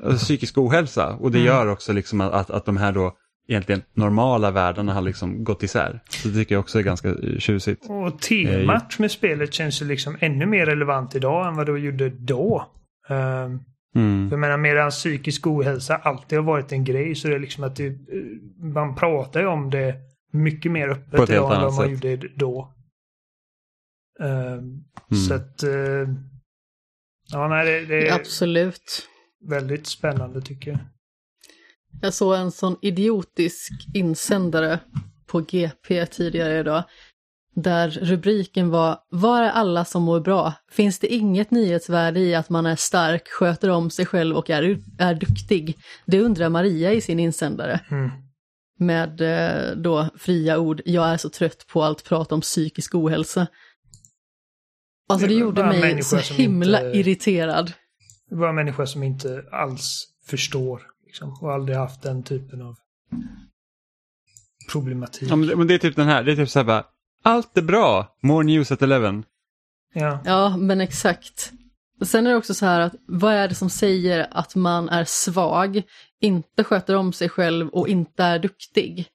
alltså, 0.03 0.25
psykisk 0.25 0.59
ohälsa 0.59 1.15
och 1.15 1.31
det 1.31 1.39
Mm. 1.39 1.47
gör 1.47 1.67
också 1.67 1.93
liksom 1.93 2.21
att, 2.21 2.51
att, 2.51 2.65
de 2.67 2.77
här 2.77 2.93
då 2.93 3.17
egentligen 3.49 3.83
normala 3.95 4.51
världarna 4.51 4.95
har 4.95 5.03
liksom 5.03 5.45
gått 5.45 5.63
isär. 5.63 6.01
Så 6.09 6.29
det 6.29 6.35
tycker 6.35 6.55
jag 6.55 6.61
också 6.61 6.79
är 6.79 6.83
ganska 6.83 7.09
eh, 7.09 7.39
tjusigt. 7.39 7.87
och 7.91 8.21
temat 8.21 8.99
med 8.99 9.11
spelet 9.11 9.53
känns 9.55 9.83
ju 9.83 9.87
liksom 9.87 10.17
ännu 10.21 10.47
mer 10.47 10.67
relevant 10.67 11.15
idag 11.15 11.47
än 11.49 11.57
vad 11.57 11.67
det 11.67 11.79
gjorde 11.79 12.09
då. 12.09 12.67
Um, 13.09 13.61
Mm. 13.95 14.29
Jag 14.31 14.39
menar 14.41 14.57
medan 14.57 14.91
psykisk 14.91 15.47
ohälsa 15.47 15.97
alltid 15.97 16.39
har 16.39 16.45
varit 16.47 16.73
en 16.73 16.85
grej 16.85 17.15
så 17.15 17.29
det 17.29 17.35
är 17.35 17.39
liksom 17.39 17.65
att 17.65 17.77
det, 17.77 17.87
eh, 17.87 17.95
man 18.75 18.95
pratar 18.95 19.41
ju 19.41 19.47
om 19.47 19.71
det 19.71 19.95
mycket 20.33 20.73
mer 20.73 20.89
öppet 20.89 21.31
idag 21.31 21.55
än 21.55 21.63
vad 21.63 21.75
man 21.75 21.85
sätt. 21.99 22.05
gjorde 22.05 22.29
då. 22.37 22.75
Ehm, 24.21 24.83
Mm. 25.11 25.23
Så 25.29 25.35
att... 25.35 25.63
eh, 25.63 26.09
ja, 27.33 27.49
nej, 27.49 27.65
det, 27.67 27.87
det 27.87 28.09
är 28.09 28.15
Absolut. 28.15 29.09
Väldigt 29.45 29.87
spännande 29.87 30.41
tycker 30.43 30.71
jag. 30.71 30.81
Jag 32.03 32.15
såg 32.15 32.35
en 32.35 32.51
sån 32.51 32.77
idiotisk 32.83 33.73
insändare 33.95 34.81
på 35.27 35.41
GP 35.41 36.07
tidigare 36.07 36.59
idag. 36.59 36.85
Där 37.55 37.91
rubriken 37.91 38.71
var 38.71 38.99
Var 39.11 39.43
är 39.43 39.51
alla 39.51 39.85
som 39.85 40.03
mår 40.03 40.21
bra? 40.21 40.53
Finns 40.71 40.99
det 40.99 41.07
inget 41.15 41.51
nyhetsvärde 41.51 42.21
i 42.21 42.35
att 42.35 42.51
man 42.51 42.67
är 42.67 42.77
stark, 42.77 43.29
sköter 43.29 43.69
om 43.71 43.91
sig 43.91 44.07
själv 44.07 44.37
och 44.37 44.51
är, 44.51 44.79
är 44.99 45.15
duktig? 45.15 45.79
Det 46.07 46.21
undrar 46.21 46.49
Maria 46.49 46.93
i 46.93 47.01
sin 47.01 47.21
insändare. 47.21 47.81
Mm. 47.91 48.11
Med 48.79 49.21
eh, 49.21 49.77
då 49.77 50.09
fria 50.19 50.59
ord, 50.59 50.83
jag 50.85 51.09
är 51.09 51.17
så 51.17 51.29
trött 51.29 51.67
på 51.73 51.83
allt 51.83 52.05
prat 52.05 52.33
om 52.33 52.41
psykisk 52.41 52.95
ohälsa. 52.95 53.47
Alltså 55.09 55.27
Det 55.27 55.35
det 55.35 55.41
gjorde 55.41 55.65
mig 55.67 56.03
så 56.03 56.17
himla 56.17 56.87
inte- 56.87 56.99
irriterad. 56.99 57.73
Det 58.31 58.37
var 58.37 58.49
en 58.49 58.55
människa 58.55 58.87
som 58.87 59.03
inte 59.03 59.45
alls 59.53 60.07
förstår 60.27 60.83
liksom, 61.07 61.39
och 61.41 61.53
aldrig 61.53 61.79
haft 61.79 62.03
den 62.03 62.23
typen 62.23 62.63
av 62.63 62.77
problematik. 64.73 65.31
Ja, 65.31 65.37
men, 65.37 65.49
det, 65.49 65.57
men 65.57 65.67
det 65.67 65.75
är 65.75 65.79
typ 65.79 65.97
den 65.97 66.09
här, 66.09 66.25
det 66.25 66.33
är 66.33 66.37
typ 66.37 66.51
så 66.51 66.59
här 66.59 66.67
bara, 66.67 66.85
allt 67.23 67.59
är 67.59 67.63
bra, 67.63 68.17
more 68.23 68.45
news 68.45 68.73
at 68.73 68.83
11. 68.83 69.23
Ja. 69.93 70.21
Ja, 70.25 70.57
men 70.57 70.81
exakt. 70.81 71.53
Sen 72.05 72.27
är 72.27 72.31
det 72.31 72.37
också 72.37 72.55
så 72.55 72.67
här 72.67 72.81
att 72.81 72.95
vad 73.07 73.35
är 73.35 73.49
det 73.49 73.55
som 73.55 73.71
säger 73.71 74.27
att 74.31 74.55
man 74.55 74.89
är 74.89 75.05
svag, 75.05 75.83
inte 76.21 76.65
sköter 76.65 76.95
om 76.95 77.13
sig 77.13 77.29
själv 77.29 77.69
och 77.69 77.89
inte 77.89 78.25
är 78.25 78.39
duktig? 78.39 79.09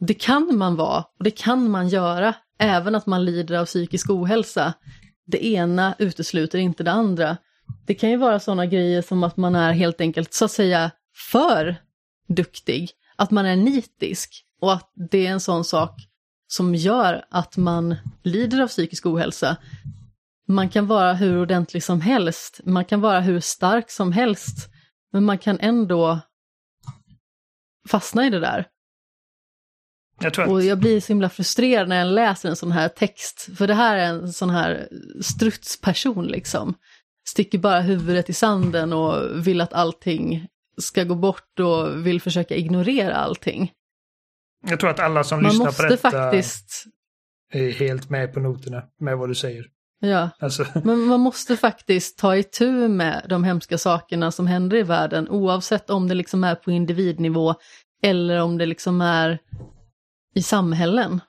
Det 0.00 0.14
kan 0.14 0.58
man 0.58 0.76
vara 0.76 1.04
och 1.18 1.24
det 1.24 1.30
kan 1.30 1.70
man 1.70 1.88
göra, 1.88 2.34
även 2.58 2.94
att 2.94 3.06
man 3.06 3.24
lider 3.24 3.58
av 3.58 3.64
psykisk 3.64 4.10
ohälsa. 4.10 4.74
Det 5.26 5.46
ena 5.46 5.94
utesluter 5.98 6.58
inte 6.58 6.82
det 6.82 6.92
andra. 6.92 7.36
Det 7.86 7.94
kan 7.94 8.10
ju 8.10 8.16
vara 8.16 8.40
sådana 8.40 8.66
grejer 8.66 9.02
som 9.02 9.24
att 9.24 9.36
man 9.36 9.54
är 9.54 9.72
helt 9.72 10.00
enkelt 10.00 10.34
så 10.34 10.44
att 10.44 10.50
säga 10.50 10.90
för 11.30 11.76
duktig, 12.28 12.90
att 13.16 13.30
man 13.30 13.46
är 13.46 13.56
nitisk 13.56 14.44
och 14.60 14.72
att 14.72 14.92
det 15.10 15.26
är 15.26 15.30
en 15.30 15.40
sån 15.40 15.64
sak 15.64 16.00
som 16.48 16.74
gör 16.74 17.24
att 17.30 17.56
man 17.56 17.96
lider 18.22 18.62
av 18.62 18.68
psykisk 18.68 19.06
ohälsa. 19.06 19.56
Man 20.48 20.68
kan 20.68 20.86
vara 20.86 21.14
hur 21.14 21.40
ordentlig 21.40 21.82
som 21.82 22.00
helst, 22.00 22.60
man 22.64 22.84
kan 22.84 23.00
vara 23.00 23.20
hur 23.20 23.40
stark 23.40 23.90
som 23.90 24.12
helst, 24.12 24.68
men 25.12 25.24
man 25.24 25.38
kan 25.38 25.60
ändå 25.60 26.18
fastna 27.88 28.26
i 28.26 28.30
det 28.30 28.40
där. 28.40 28.66
Jag 30.20 30.34
tror 30.34 30.44
att... 30.44 30.50
Och 30.50 30.62
jag 30.62 30.78
blir 30.78 31.00
så 31.00 31.08
himla 31.08 31.28
frustrerad 31.28 31.88
när 31.88 31.98
jag 31.98 32.14
läser 32.14 32.48
en 32.48 32.56
sån 32.56 32.72
här 32.72 32.88
text, 32.88 33.48
för 33.58 33.66
det 33.66 33.74
här 33.74 33.96
är 33.96 34.06
en 34.06 34.32
sån 34.32 34.50
här 34.50 34.88
strutsperson 35.20 36.26
liksom. 36.26 36.74
Sticker 37.28 37.58
bara 37.58 37.80
huvudet 37.80 38.30
i 38.30 38.32
sanden 38.32 38.92
och 38.92 39.46
vill 39.46 39.60
att 39.60 39.72
allting 39.72 40.46
ska 40.78 41.04
gå 41.04 41.14
bort 41.14 41.60
och 41.60 42.06
vill 42.06 42.20
försöka 42.20 42.54
ignorera 42.54 43.14
allting. 43.16 43.72
Jag 44.66 44.80
tror 44.80 44.90
att 44.90 45.00
alla 45.00 45.24
som 45.24 45.42
Man 45.42 45.52
lyssnar 45.52 45.72
på 45.72 45.82
detta 45.82 46.10
faktiskt, 46.10 46.84
är 47.52 47.70
helt 47.70 48.10
med 48.10 48.34
på 48.34 48.40
noterna 48.40 48.82
med 49.00 49.18
vad 49.18 49.28
du 49.28 49.34
säger. 49.34 49.66
ja, 50.00 50.30
Alltså, 50.38 50.66
Men 50.84 51.00
man 51.00 51.20
måste 51.20 51.56
faktiskt 51.56 52.18
ta 52.18 52.36
itu 52.36 52.88
med 52.88 53.26
de 53.28 53.44
hemska 53.44 53.78
sakerna 53.78 54.32
som 54.32 54.46
händer 54.46 54.76
i 54.76 54.82
världen 54.82 55.28
oavsett 55.28 55.90
om 55.90 56.08
det 56.08 56.14
liksom 56.14 56.44
är 56.44 56.54
på 56.54 56.70
individnivå 56.70 57.54
eller 58.02 58.40
om 58.40 58.58
det 58.58 58.66
liksom 58.66 59.00
är 59.00 59.38
i 60.36 60.42
samhällen. 60.42 61.20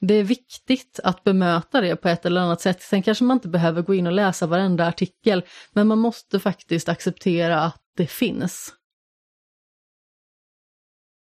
Det 0.00 0.14
är 0.14 0.24
viktigt 0.24 1.00
att 1.04 1.24
bemöta 1.24 1.80
det 1.80 1.96
på 1.96 2.08
ett 2.08 2.26
eller 2.26 2.40
annat 2.40 2.60
sätt. 2.60 2.82
Sen 2.82 3.02
kanske 3.02 3.24
man 3.24 3.36
inte 3.36 3.48
behöver 3.48 3.82
gå 3.82 3.94
in 3.94 4.06
och 4.06 4.12
läsa 4.12 4.46
varenda 4.46 4.86
artikel, 4.86 5.44
men 5.72 5.86
man 5.86 5.98
måste 5.98 6.40
faktiskt 6.40 6.88
acceptera 6.88 7.60
att 7.60 7.82
det 7.96 8.06
finns. 8.06 8.74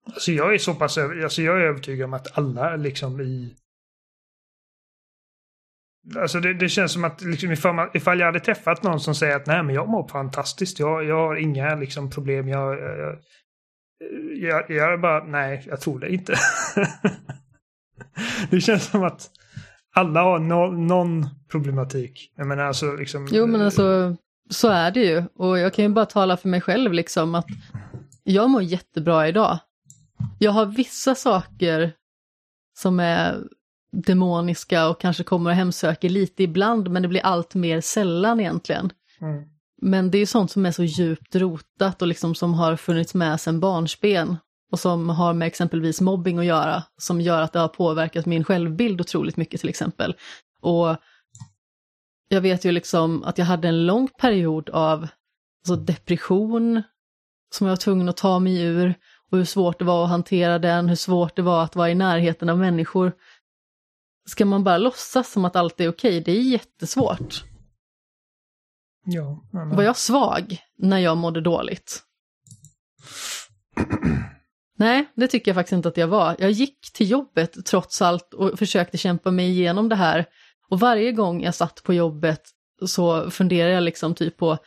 alltså 0.06 0.32
jag 0.32 0.54
är 0.54 0.58
så 0.58 0.74
pass 0.74 0.98
alltså 0.98 1.42
jag 1.42 1.56
är 1.56 1.60
övertygad 1.60 2.04
om 2.04 2.14
att 2.14 2.38
alla 2.38 2.76
liksom 2.76 3.20
i... 3.20 3.56
Alltså 6.16 6.40
det, 6.40 6.54
det 6.54 6.68
känns 6.68 6.92
som 6.92 7.04
att 7.04 7.22
liksom 7.22 7.52
ifall, 7.52 7.74
man, 7.74 7.90
ifall 7.94 8.18
jag 8.18 8.26
hade 8.26 8.40
träffat 8.40 8.82
någon 8.82 9.00
som 9.00 9.14
säger 9.14 9.36
att 9.36 9.46
nej 9.46 9.62
men 9.62 9.74
jag 9.74 9.88
mår 9.88 10.08
fantastiskt, 10.08 10.78
jag, 10.78 11.04
jag 11.04 11.16
har 11.16 11.36
inga 11.36 11.74
liksom 11.74 12.10
problem, 12.10 12.48
jag, 12.48 12.78
jag, 12.78 13.18
jag, 14.36 14.70
jag 14.70 14.92
är 14.92 14.98
bara 14.98 15.24
nej, 15.24 15.64
jag 15.66 15.80
tror 15.80 15.98
det 16.00 16.08
inte. 16.08 16.34
det 18.50 18.60
känns 18.60 18.84
som 18.84 19.04
att 19.04 19.30
alla 19.94 20.22
har 20.22 20.38
no, 20.38 20.70
någon 20.86 21.28
problematik. 21.50 22.32
Jag 22.36 22.46
menar 22.46 22.64
alltså 22.64 22.92
liksom... 22.92 23.28
Jo 23.32 23.46
men 23.46 23.60
alltså, 23.60 24.16
så 24.50 24.68
är 24.68 24.90
det 24.90 25.04
ju. 25.04 25.24
Och 25.34 25.58
jag 25.58 25.74
kan 25.74 25.84
ju 25.84 25.88
bara 25.88 26.06
tala 26.06 26.36
för 26.36 26.48
mig 26.48 26.60
själv 26.60 26.92
liksom 26.92 27.34
att 27.34 27.46
jag 28.24 28.50
mår 28.50 28.62
jättebra 28.62 29.28
idag. 29.28 29.58
Jag 30.38 30.52
har 30.52 30.66
vissa 30.66 31.14
saker 31.14 31.92
som 32.78 33.00
är 33.00 33.44
demoniska 33.92 34.88
och 34.88 35.00
kanske 35.00 35.24
kommer 35.24 35.50
och 35.50 35.56
hemsöker 35.56 36.08
lite 36.08 36.42
ibland, 36.42 36.90
men 36.90 37.02
det 37.02 37.08
blir 37.08 37.20
allt 37.20 37.54
mer 37.54 37.80
sällan 37.80 38.40
egentligen. 38.40 38.92
Mm. 39.20 39.55
Men 39.82 40.10
det 40.10 40.18
är 40.18 40.20
ju 40.20 40.26
sånt 40.26 40.50
som 40.50 40.66
är 40.66 40.72
så 40.72 40.84
djupt 40.84 41.36
rotat 41.36 42.02
och 42.02 42.08
liksom 42.08 42.34
som 42.34 42.54
har 42.54 42.76
funnits 42.76 43.14
med 43.14 43.40
sedan 43.40 43.60
barnsben 43.60 44.36
och 44.72 44.80
som 44.80 45.08
har 45.08 45.34
med 45.34 45.46
exempelvis 45.46 46.00
mobbing 46.00 46.38
att 46.38 46.44
göra, 46.44 46.82
som 46.96 47.20
gör 47.20 47.42
att 47.42 47.52
det 47.52 47.58
har 47.58 47.68
påverkat 47.68 48.26
min 48.26 48.44
självbild 48.44 49.00
otroligt 49.00 49.36
mycket 49.36 49.60
till 49.60 49.68
exempel. 49.68 50.14
Och 50.60 50.96
jag 52.28 52.40
vet 52.40 52.64
ju 52.64 52.72
liksom 52.72 53.24
att 53.24 53.38
jag 53.38 53.46
hade 53.46 53.68
en 53.68 53.86
lång 53.86 54.08
period 54.08 54.70
av 54.70 55.08
alltså 55.68 55.84
depression 55.84 56.82
som 57.54 57.66
jag 57.66 57.72
var 57.72 57.76
tvungen 57.76 58.08
att 58.08 58.16
ta 58.16 58.38
mig 58.38 58.62
ur 58.62 58.94
och 59.30 59.38
hur 59.38 59.44
svårt 59.44 59.78
det 59.78 59.84
var 59.84 60.04
att 60.04 60.10
hantera 60.10 60.58
den, 60.58 60.88
hur 60.88 60.96
svårt 60.96 61.36
det 61.36 61.42
var 61.42 61.64
att 61.64 61.76
vara 61.76 61.90
i 61.90 61.94
närheten 61.94 62.48
av 62.48 62.58
människor. 62.58 63.12
Ska 64.28 64.44
man 64.44 64.64
bara 64.64 64.78
låtsas 64.78 65.32
som 65.32 65.44
att 65.44 65.56
allt 65.56 65.80
är 65.80 65.88
okej? 65.88 66.20
Det 66.20 66.32
är 66.32 66.42
jättesvårt. 66.42 67.44
Ja, 69.06 69.44
Var 69.52 69.82
jag 69.82 69.96
svag 69.96 70.58
när 70.78 70.98
jag 70.98 71.16
mådde 71.16 71.40
dåligt? 71.40 72.02
Nej, 74.78 75.12
det 75.16 75.28
tycker 75.28 75.50
jag 75.50 75.54
faktiskt 75.56 75.72
inte 75.72 75.88
att 75.88 75.96
jag 75.96 76.08
var. 76.08 76.36
Jag 76.38 76.50
gick 76.50 76.92
till 76.92 77.10
jobbet 77.10 77.66
trots 77.66 78.02
allt 78.02 78.34
och 78.34 78.58
försökte 78.58 78.98
kämpa 78.98 79.30
mig 79.30 79.50
igenom 79.50 79.88
det 79.88 79.96
här. 79.96 80.26
Och 80.68 80.80
varje 80.80 81.12
gång 81.12 81.42
jag 81.42 81.54
satt 81.54 81.82
på 81.82 81.94
jobbet 81.94 82.42
så 82.86 83.30
funderade 83.30 83.74
jag 83.74 83.82
liksom 83.82 84.14
typ 84.14 84.36
på 84.36 84.58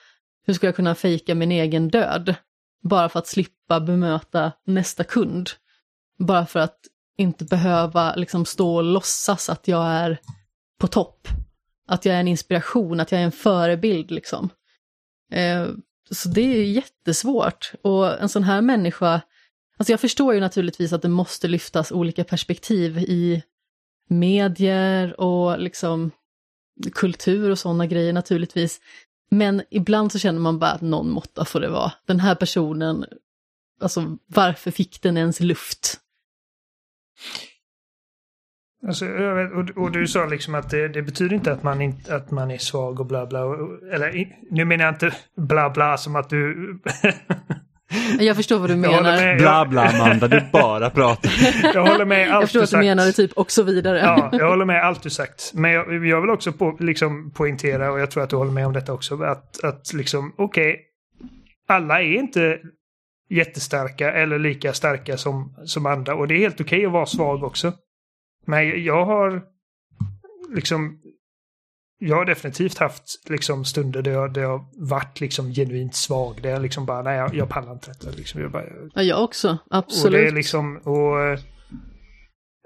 hur 0.46 0.54
ska 0.54 0.68
jag 0.68 0.76
kunna 0.76 0.96
fejka 0.96 1.36
min 1.36 1.52
egen 1.52 1.90
död? 1.90 2.36
Bara 2.84 3.10
för 3.10 3.20
att 3.20 3.28
slippa 3.28 3.80
bemöta 3.80 4.52
nästa 4.66 5.04
kund. 5.04 5.50
Bara 6.20 6.46
för 6.46 6.60
att 6.60 6.80
inte 7.18 7.46
behöva 7.46 8.16
liksom 8.16 8.46
stå 8.46 8.76
och 8.76 8.84
låtsas 8.84 9.50
att 9.50 9.68
jag 9.68 9.86
är 9.86 10.20
på 10.80 10.88
topp. 10.88 11.28
Att 11.90 12.06
jag 12.06 12.16
är 12.16 12.20
en 12.20 12.28
inspiration, 12.28 13.00
att 13.00 13.12
jag 13.12 13.22
är 13.22 13.26
en 13.26 13.32
förebild 13.32 14.12
liksom. 14.12 14.50
Eh, 15.32 15.68
så 16.12 16.30
det 16.30 16.42
är 16.42 16.64
jättesvårt. 16.64 17.72
Och 17.82 18.22
en 18.22 18.30
sån 18.30 18.44
här 18.44 18.62
människa, 18.62 19.22
alltså 19.78 19.94
jag 19.94 20.00
förstår 20.00 20.34
ju 20.34 20.40
naturligtvis 20.40 20.94
att 20.94 21.02
det 21.02 21.10
måste 21.10 21.48
lyftas 21.48 21.92
olika 21.92 22.24
perspektiv 22.24 22.98
i 22.98 23.44
medier 24.10 25.20
och 25.20 25.60
liksom 25.60 26.12
kultur 26.94 27.52
och 27.52 27.60
sådana 27.60 27.86
grejer 27.86 28.14
naturligtvis. 28.14 28.82
Men 29.32 29.64
ibland 29.70 30.12
så 30.12 30.20
känner 30.20 30.40
man 30.40 30.60
bara 30.60 30.72
att 30.72 30.82
någon 30.82 31.10
måtta 31.10 31.46
får 31.46 31.60
det 31.60 31.70
vara. 31.70 31.92
Den 32.06 32.20
här 32.20 32.36
personen, 32.36 33.06
alltså 33.82 34.18
varför 34.26 34.72
fick 34.72 35.02
den 35.02 35.18
ens 35.18 35.40
luft? 35.40 36.00
Alltså, 38.88 39.06
vet, 39.06 39.52
och, 39.52 39.84
och, 39.84 39.92
du 39.92 40.08
sa 40.08 40.26
liksom 40.26 40.56
att 40.56 40.70
det, 40.70 40.88
det, 40.88 41.02
betyder 41.02 41.36
inte 41.36 41.52
att 41.52 41.64
man, 41.64 41.82
inte, 41.82 42.16
att 42.16 42.32
man 42.32 42.52
är 42.52 42.58
svag 42.58 43.00
och 43.00 43.06
bla 43.06 43.26
bla. 43.26 43.40
Eller 43.94 44.34
nu 44.52 44.66
menar 44.66 44.86
jag 44.86 44.94
inte 44.94 45.12
bla 45.38 45.70
bla 45.70 45.98
som 45.98 46.16
att 46.16 46.30
du... 46.30 46.80
jag 48.20 48.36
förstår 48.36 48.60
vad 48.60 48.70
du 48.70 48.76
menar. 48.76 49.04
Med, 49.04 49.38
bla 49.38 49.66
bla 49.66 49.90
Amanda, 49.90 50.28
du 50.28 50.42
bara 50.52 50.90
pratar. 50.90 51.32
jag 51.74 51.88
håller 51.88 52.06
med 52.06 52.32
allt 52.32 52.32
Jag 52.32 52.42
förstår 52.42 52.60
du 52.60 52.64
att 52.64 52.72
du 52.72 52.78
menar 52.78 53.06
det 53.06 53.12
typ 53.12 53.32
och 53.34 53.52
så 53.52 53.64
vidare. 53.64 53.98
ja, 53.98 54.30
jag 54.32 54.50
håller 54.50 54.66
med 54.66 54.86
allt 54.86 55.04
du 55.04 55.10
sagt. 55.10 55.52
Men 55.54 55.72
jag, 55.72 56.06
jag 56.06 56.22
vill 56.22 56.30
också 56.30 56.52
på, 56.52 56.78
liksom 56.80 57.32
poängtera, 57.32 57.92
och 57.92 58.00
jag 58.00 58.12
tror 58.12 58.24
att 58.24 58.30
du 58.30 58.36
håller 58.36 58.52
med 58.52 58.66
om 58.66 58.74
detta 58.74 58.94
också, 58.94 59.24
att, 59.24 59.64
att 59.64 59.94
liksom, 59.94 60.34
okej, 60.38 60.72
okay, 60.72 60.84
alla 61.68 62.02
är 62.02 62.14
inte 62.14 62.58
jättestarka 63.30 64.12
eller 64.12 64.40
lika 64.40 64.74
starka 64.74 65.18
som, 65.18 65.56
som 65.66 65.86
andra. 65.86 66.16
Och 66.16 66.28
det 66.28 66.34
är 66.34 66.40
helt 66.40 66.62
okej 66.62 66.78
okay 66.78 66.86
att 66.86 66.92
vara 66.92 67.06
svag 67.06 67.44
också. 67.44 67.74
Men 68.50 68.84
jag 68.84 69.06
har 69.06 69.46
liksom... 70.50 71.02
Jag 72.02 72.16
har 72.16 72.26
definitivt 72.26 72.78
haft 72.78 73.30
liksom 73.30 73.66
stunder 73.66 74.02
där 74.02 74.12
jag, 74.12 74.34
där 74.34 74.42
jag 74.42 74.66
varit 74.78 75.20
liksom 75.20 75.52
genuint 75.52 75.96
svag. 75.96 76.42
Där 76.42 76.50
jag 76.50 76.62
liksom 76.62 76.86
bara, 76.86 77.02
nej 77.02 77.18
jag, 77.18 77.36
jag 77.36 77.50
pallar 77.50 77.74
inte 77.74 77.92
detta. 77.92 78.10
Liksom. 78.10 78.42
Jag 78.42 78.52
bara, 78.52 78.66
ja, 78.94 79.02
jag 79.02 79.24
också. 79.24 79.58
Absolut. 79.70 80.06
Och 80.06 80.12
det 80.12 80.28
är 80.28 80.32
liksom, 80.32 80.78
och, 80.78 81.22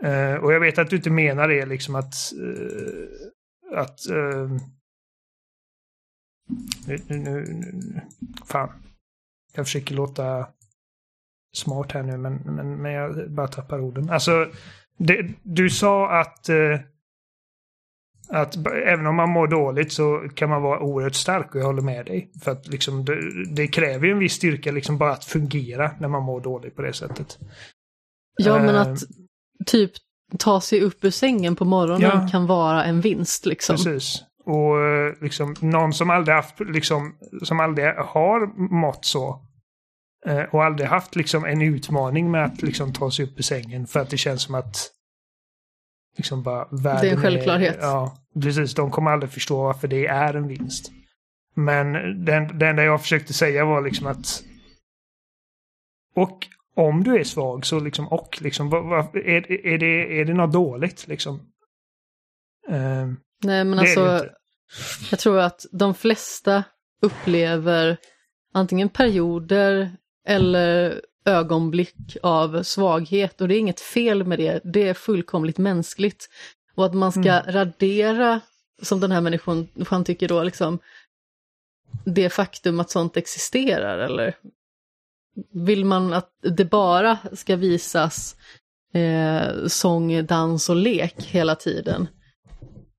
eh, 0.09 0.35
och 0.35 0.53
jag 0.53 0.59
vet 0.59 0.77
att 0.77 0.89
du 0.89 0.95
inte 0.95 1.09
menar 1.09 1.47
det 1.47 1.65
liksom 1.65 1.95
att... 1.95 2.13
Eh, 2.33 3.79
att 3.79 4.09
eh, 4.09 4.49
nu, 6.87 6.99
nu, 7.07 7.19
nu, 7.19 8.01
fan. 8.45 8.69
Jag 9.53 9.65
försöker 9.65 9.95
låta 9.95 10.47
smart 11.53 11.91
här 11.91 12.03
nu 12.03 12.17
men, 12.17 12.35
men, 12.35 12.81
men 12.81 12.91
jag 12.91 13.31
bara 13.31 13.47
tappar 13.47 13.79
orden. 13.79 14.09
Alltså 14.09 14.51
det, 14.97 15.27
du 15.43 15.69
sa 15.69 16.19
att, 16.19 16.49
eh, 16.49 16.79
att 18.29 18.55
även 18.85 19.07
om 19.07 19.15
man 19.15 19.29
mår 19.29 19.47
dåligt 19.47 19.91
så 19.91 20.29
kan 20.35 20.49
man 20.49 20.61
vara 20.61 20.79
oerhört 20.79 21.15
stark 21.15 21.55
och 21.55 21.61
jag 21.61 21.65
håller 21.65 21.81
med 21.81 22.05
dig. 22.05 22.31
För 22.43 22.51
att 22.51 22.67
liksom, 22.67 23.05
det, 23.05 23.45
det 23.55 23.67
kräver 23.67 24.05
ju 24.05 24.11
en 24.11 24.19
viss 24.19 24.33
styrka 24.33 24.71
liksom 24.71 24.97
bara 24.97 25.11
att 25.11 25.25
fungera 25.25 25.91
när 25.99 26.07
man 26.07 26.23
mår 26.23 26.41
dåligt 26.41 26.75
på 26.75 26.81
det 26.81 26.93
sättet. 26.93 27.37
Ja, 28.37 28.59
men 28.59 28.75
att 28.75 28.87
eh, 28.87 29.07
typ 29.65 29.91
ta 30.39 30.61
sig 30.61 30.81
upp 30.81 31.03
ur 31.03 31.11
sängen 31.11 31.55
på 31.55 31.65
morgonen 31.65 32.01
ja, 32.01 32.27
kan 32.31 32.47
vara 32.47 32.83
en 32.83 33.01
vinst. 33.01 33.45
Liksom. 33.45 33.75
Precis. 33.75 34.23
Och 34.45 34.81
eh, 34.81 35.13
liksom, 35.21 35.55
någon 35.59 35.93
som 35.93 36.09
aldrig, 36.09 36.35
haft, 36.35 36.59
liksom, 36.59 37.15
som 37.43 37.59
aldrig 37.59 37.87
har 37.87 38.71
mått 38.73 39.05
så 39.05 39.45
och 40.51 40.63
aldrig 40.63 40.89
haft 40.89 41.15
liksom 41.15 41.45
en 41.45 41.61
utmaning 41.61 42.31
med 42.31 42.45
att 42.45 42.61
liksom 42.61 42.93
ta 42.93 43.11
sig 43.11 43.25
upp 43.25 43.39
ur 43.39 43.43
sängen 43.43 43.87
för 43.87 43.99
att 43.99 44.09
det 44.09 44.17
känns 44.17 44.41
som 44.41 44.55
att 44.55 44.91
liksom 46.17 46.43
bara 46.43 46.67
världen 46.71 47.01
Det 47.01 47.07
är 47.07 47.15
en 47.15 47.21
självklarhet. 47.21 47.77
Är, 47.77 47.81
ja, 47.81 48.17
precis. 48.41 48.73
De 48.73 48.91
kommer 48.91 49.11
aldrig 49.11 49.31
förstå 49.31 49.63
varför 49.63 49.87
det 49.87 50.07
är 50.07 50.33
en 50.33 50.47
vinst. 50.47 50.91
Men 51.55 51.93
den, 52.25 52.59
det 52.59 52.67
enda 52.67 52.83
jag 52.83 53.01
försökte 53.01 53.33
säga 53.33 53.65
var 53.65 53.81
liksom 53.81 54.07
att 54.07 54.43
och 56.15 56.47
om 56.75 57.03
du 57.03 57.19
är 57.19 57.23
svag 57.23 57.65
så 57.65 57.79
liksom 57.79 58.07
och 58.07 58.41
liksom 58.41 58.69
vad, 58.69 58.85
vad, 58.85 59.15
är, 59.15 59.51
är, 59.51 59.77
det, 59.77 60.19
är 60.19 60.25
det 60.25 60.33
något 60.33 60.53
dåligt 60.53 61.07
liksom? 61.07 61.35
Uh, 62.69 63.13
Nej 63.43 63.63
men 63.63 63.79
alltså 63.79 64.25
jag 65.11 65.19
tror 65.19 65.39
att 65.39 65.65
de 65.71 65.93
flesta 65.93 66.63
upplever 67.01 67.97
antingen 68.53 68.89
perioder 68.89 69.97
eller 70.27 71.01
ögonblick 71.25 72.17
av 72.23 72.63
svaghet 72.63 73.41
och 73.41 73.47
det 73.47 73.55
är 73.55 73.59
inget 73.59 73.79
fel 73.79 74.23
med 74.23 74.39
det, 74.39 74.61
det 74.63 74.87
är 74.87 74.93
fullkomligt 74.93 75.57
mänskligt. 75.57 76.29
Och 76.75 76.85
att 76.85 76.93
man 76.93 77.11
ska 77.11 77.31
mm. 77.31 77.51
radera, 77.51 78.39
som 78.81 78.99
den 78.99 79.11
här 79.11 79.21
människan 79.21 80.03
tycker 80.05 80.27
då, 80.27 80.43
liksom, 80.43 80.79
det 82.05 82.29
faktum 82.29 82.79
att 82.79 82.89
sånt 82.89 83.17
existerar 83.17 83.97
eller 83.97 84.35
vill 85.51 85.85
man 85.85 86.13
att 86.13 86.29
det 86.41 86.65
bara 86.65 87.17
ska 87.33 87.55
visas 87.55 88.35
eh, 88.93 89.67
sång, 89.67 90.25
dans 90.25 90.69
och 90.69 90.75
lek 90.75 91.23
hela 91.23 91.55
tiden? 91.55 92.07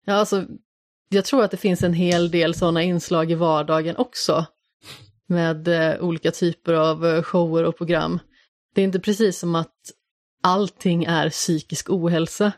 Ja, 0.04 0.14
alltså, 0.14 0.44
jag 1.08 1.24
tror 1.24 1.44
att 1.44 1.50
det 1.50 1.56
finns 1.56 1.82
en 1.82 1.94
hel 1.94 2.30
del 2.30 2.54
sådana 2.54 2.82
inslag 2.82 3.30
i 3.30 3.34
vardagen 3.34 3.96
också 3.96 4.46
med 5.34 5.68
eh, 5.68 6.00
olika 6.00 6.30
typer 6.30 6.74
av 6.74 7.06
eh, 7.06 7.22
shower 7.22 7.64
och 7.64 7.76
program. 7.76 8.18
Det 8.74 8.80
är 8.80 8.84
inte 8.84 9.00
precis 9.00 9.38
som 9.38 9.54
att 9.54 9.74
allting 10.42 11.04
är 11.04 11.30
psykisk 11.30 11.90
ohälsa, 11.90 12.52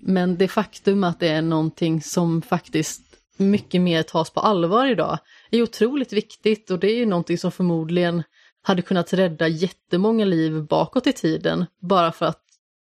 men 0.00 0.36
det 0.36 0.48
faktum 0.48 1.04
att 1.04 1.20
det 1.20 1.28
är 1.28 1.42
någonting 1.42 2.02
som 2.02 2.42
faktiskt 2.42 3.02
mycket 3.36 3.80
mer 3.80 4.02
tas 4.02 4.30
på 4.30 4.40
allvar 4.40 4.86
idag 4.86 5.18
är 5.50 5.62
otroligt 5.62 6.12
viktigt 6.12 6.70
och 6.70 6.78
det 6.78 6.90
är 6.90 6.96
ju 6.96 7.06
någonting 7.06 7.38
som 7.38 7.52
förmodligen 7.52 8.22
hade 8.62 8.82
kunnat 8.82 9.12
rädda 9.12 9.48
jättemånga 9.48 10.24
liv 10.24 10.66
bakåt 10.66 11.06
i 11.06 11.12
tiden 11.12 11.66
bara 11.80 12.12
för 12.12 12.26
att 12.26 12.42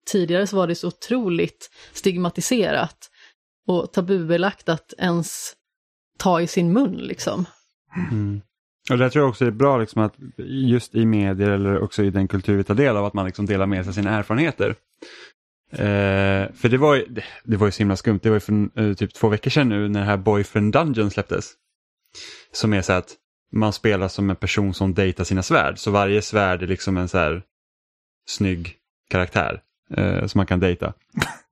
tidigare 0.06 0.46
så 0.46 0.56
var 0.56 0.66
det 0.66 0.74
så 0.74 0.88
otroligt 0.88 1.70
stigmatiserat 1.92 3.10
och 3.66 3.92
tabubelagt 3.92 4.68
att 4.68 4.94
ens 4.98 5.52
ta 6.18 6.40
i 6.40 6.46
sin 6.46 6.72
mun 6.72 6.96
liksom. 6.96 7.44
Mm. 8.10 8.42
Och 8.90 8.98
det 8.98 9.10
tror 9.10 9.22
jag 9.22 9.28
också 9.28 9.46
är 9.46 9.50
bra 9.50 9.78
liksom 9.78 10.02
att 10.02 10.14
just 10.36 10.94
i 10.94 11.06
medier 11.06 11.50
eller 11.50 11.80
också 11.80 12.02
i 12.02 12.10
den 12.10 12.28
kultur 12.28 12.56
vi 12.56 12.64
tar 12.64 12.74
del 12.74 12.96
av 12.96 13.04
att 13.04 13.14
man 13.14 13.26
liksom 13.26 13.46
delar 13.46 13.66
med 13.66 13.84
sig 13.84 13.94
sina 13.94 14.10
erfarenheter. 14.10 14.74
Eh, 15.72 16.52
för 16.54 16.68
det 16.68 16.78
var, 16.78 16.94
ju, 16.94 17.06
det, 17.06 17.24
det, 17.44 17.56
var 17.56 17.66
ju 17.66 17.72
så 17.72 17.78
himla 17.78 17.96
skumt, 17.96 18.20
det 18.22 18.28
var 18.28 18.36
ju 18.36 18.40
för 18.40 18.80
eh, 18.80 18.94
typ 18.94 19.14
två 19.14 19.28
veckor 19.28 19.50
sedan 19.50 19.68
nu 19.68 19.88
när 19.88 20.00
det 20.00 20.06
här 20.06 20.16
Boyfriend 20.16 20.72
Dungeon 20.72 21.10
släpptes. 21.10 21.52
Som 22.52 22.72
är 22.72 22.82
så 22.82 22.92
att 22.92 23.14
man 23.52 23.72
spelar 23.72 24.08
som 24.08 24.30
en 24.30 24.36
person 24.36 24.74
som 24.74 24.94
dejtar 24.94 25.24
sina 25.24 25.42
svärd, 25.42 25.78
så 25.78 25.90
varje 25.90 26.22
svärd 26.22 26.62
är 26.62 26.66
liksom 26.66 26.96
en 26.96 27.08
så 27.08 27.18
här 27.18 27.42
snygg 28.26 28.74
karaktär 29.10 29.62
eh, 29.96 30.26
som 30.26 30.38
man 30.38 30.46
kan 30.46 30.60
dejta. 30.60 30.92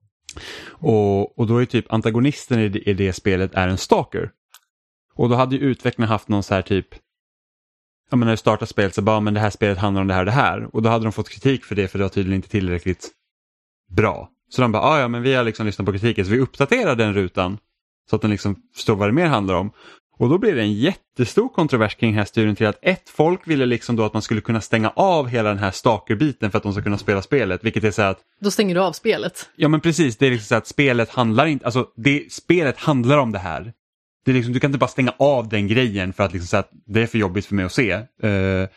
och, 0.69 1.39
och 1.39 1.47
då 1.47 1.57
är 1.57 1.65
typ 1.65 1.93
antagonisten 1.93 2.59
i 2.59 2.69
det, 2.69 2.79
i 2.79 2.93
det 2.93 3.13
spelet 3.13 3.53
är 3.53 3.67
en 3.67 3.77
stalker. 3.77 4.31
Och 5.15 5.29
då 5.29 5.35
hade 5.35 5.55
ju 5.55 5.61
utvecklarna 5.61 6.11
haft 6.11 6.27
någon 6.27 6.43
så 6.43 6.53
här 6.53 6.61
typ 6.61 6.87
ja, 8.09 8.17
men 8.17 8.25
när 8.25 8.33
du 8.33 8.37
startar 8.37 8.65
spelet 8.65 8.95
så 8.95 9.01
bara, 9.01 9.19
men 9.19 9.33
det 9.33 9.39
här 9.39 9.49
spelet 9.49 9.77
handlar 9.77 10.01
om 10.01 10.07
det 10.07 10.13
här 10.13 10.21
och 10.21 10.25
det 10.25 10.31
här. 10.31 10.75
Och 10.75 10.81
då 10.81 10.89
hade 10.89 11.05
de 11.05 11.11
fått 11.11 11.29
kritik 11.29 11.65
för 11.65 11.75
det 11.75 11.87
för 11.87 11.97
det 11.97 12.05
var 12.05 12.09
tydligen 12.09 12.35
inte 12.35 12.49
tillräckligt 12.49 13.09
bra. 13.91 14.29
Så 14.49 14.61
de 14.61 14.71
bara, 14.71 14.99
ja 14.99 15.07
men 15.07 15.21
vi 15.21 15.33
har 15.33 15.43
liksom 15.43 15.65
lyssnat 15.65 15.85
på 15.85 15.91
kritiken 15.91 16.25
så 16.25 16.31
vi 16.31 16.39
uppdaterar 16.39 16.95
den 16.95 17.13
rutan 17.13 17.57
så 18.09 18.15
att 18.15 18.21
den 18.21 18.31
liksom 18.31 18.55
förstår 18.75 18.95
vad 18.95 19.09
det 19.09 19.13
mer 19.13 19.25
handlar 19.25 19.55
om. 19.55 19.71
Och 20.17 20.29
då 20.29 20.37
blev 20.37 20.55
det 20.55 20.61
en 20.61 20.73
jättestor 20.73 21.49
kontrovers 21.49 21.95
kring 21.95 22.11
den 22.11 22.17
här 22.17 22.25
studien 22.25 22.55
till 22.55 22.67
att 22.67 22.79
ett, 22.81 23.09
folk 23.09 23.47
ville 23.47 23.65
liksom 23.65 23.95
då 23.95 24.05
att 24.05 24.13
man 24.13 24.21
skulle 24.21 24.41
kunna 24.41 24.61
stänga 24.61 24.89
av 24.89 25.27
hela 25.27 25.49
den 25.49 25.57
här 25.57 25.71
stalker-biten 25.71 26.51
för 26.51 26.57
att 26.57 26.63
de 26.63 26.73
ska 26.73 26.81
kunna 26.81 26.97
spela 26.97 27.21
spelet, 27.21 27.63
vilket 27.63 27.83
är 27.83 27.91
så 27.91 28.01
att... 28.01 28.19
Då 28.41 28.51
stänger 28.51 28.75
du 28.75 28.81
av 28.81 28.91
spelet? 28.91 29.49
Ja 29.55 29.67
men 29.67 29.81
precis, 29.81 30.17
det 30.17 30.27
är 30.27 30.31
liksom 30.31 30.45
så 30.45 30.55
att 30.55 30.67
spelet 30.67 31.09
handlar 31.09 31.45
inte, 31.45 31.65
alltså 31.65 31.87
det, 31.95 32.31
spelet 32.31 32.77
handlar 32.77 33.17
om 33.17 33.31
det 33.31 33.39
här. 33.39 33.73
Det 34.25 34.31
är 34.31 34.35
liksom, 34.35 34.53
du 34.53 34.59
kan 34.59 34.69
inte 34.69 34.77
bara 34.79 34.87
stänga 34.87 35.13
av 35.19 35.49
den 35.49 35.67
grejen 35.67 36.13
för 36.13 36.23
att, 36.23 36.33
liksom 36.33 36.47
så 36.47 36.57
att 36.57 36.69
det 36.85 37.01
är 37.01 37.07
för 37.07 37.17
jobbigt 37.17 37.45
för 37.45 37.55
mig 37.55 37.65
att 37.65 37.71
se. 37.71 37.95
Uh, 38.23 38.67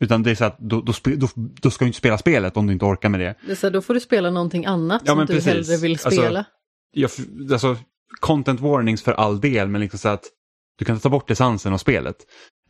utan 0.00 0.22
det 0.22 0.30
är 0.30 0.34
så 0.34 0.44
att 0.44 0.58
då, 0.58 0.80
då, 0.80 0.92
då, 1.16 1.28
då, 1.34 1.70
ska 1.70 1.84
du 1.84 1.86
inte 1.86 1.98
spela 1.98 2.18
spelet 2.18 2.56
om 2.56 2.66
du 2.66 2.72
inte 2.72 2.84
orkar 2.84 3.08
med 3.08 3.20
det. 3.20 3.34
det 3.46 3.56
så 3.56 3.70
då 3.70 3.82
får 3.82 3.94
du 3.94 4.00
spela 4.00 4.30
någonting 4.30 4.66
annat 4.66 5.02
ja, 5.04 5.14
som 5.14 5.26
du 5.26 5.40
hellre 5.40 5.76
vill 5.76 5.92
alltså, 5.92 6.10
spela. 6.10 6.38
Alltså, 6.38 7.22
jag, 7.30 7.52
alltså, 7.52 7.76
content 8.20 8.60
warnings 8.60 9.02
för 9.02 9.12
all 9.12 9.40
del 9.40 9.68
men 9.68 9.80
liksom 9.80 9.98
så 9.98 10.08
att 10.08 10.24
du 10.78 10.84
kan 10.84 10.98
ta 10.98 11.08
bort 11.08 11.30
essensen 11.30 11.72
av 11.72 11.78
spelet. 11.78 12.16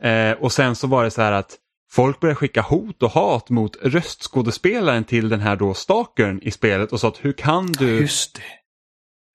Uh, 0.04 0.42
och 0.42 0.52
sen 0.52 0.76
så 0.76 0.86
var 0.86 1.04
det 1.04 1.10
så 1.10 1.22
här 1.22 1.32
att 1.32 1.56
folk 1.90 2.20
började 2.20 2.36
skicka 2.36 2.62
hot 2.62 3.02
och 3.02 3.10
hat 3.10 3.50
mot 3.50 3.76
röstskådespelaren 3.82 5.04
till 5.04 5.28
den 5.28 5.40
här 5.40 5.56
då 5.56 5.74
stalkern 5.74 6.40
i 6.42 6.50
spelet 6.50 6.92
och 6.92 7.00
sa 7.00 7.08
att 7.08 7.24
hur 7.24 7.32
kan 7.32 7.72
du, 7.72 8.00
Just 8.00 8.34
det. 8.34 8.42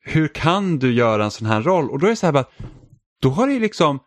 Hur 0.04 0.28
kan 0.28 0.80
du 0.80 0.94
göra 0.94 1.24
en 1.24 1.32
sån 1.32 1.48
här 1.48 1.62
roll? 1.62 1.90
Och 1.90 2.00
då 2.00 2.06
är 2.06 2.10
det 2.10 2.16
så 2.16 2.26
här 2.26 2.34
bara, 2.34 2.46
då 3.22 3.30
har 3.30 3.48
det 3.48 3.54
ju 3.54 3.60
liksom, 3.60 4.00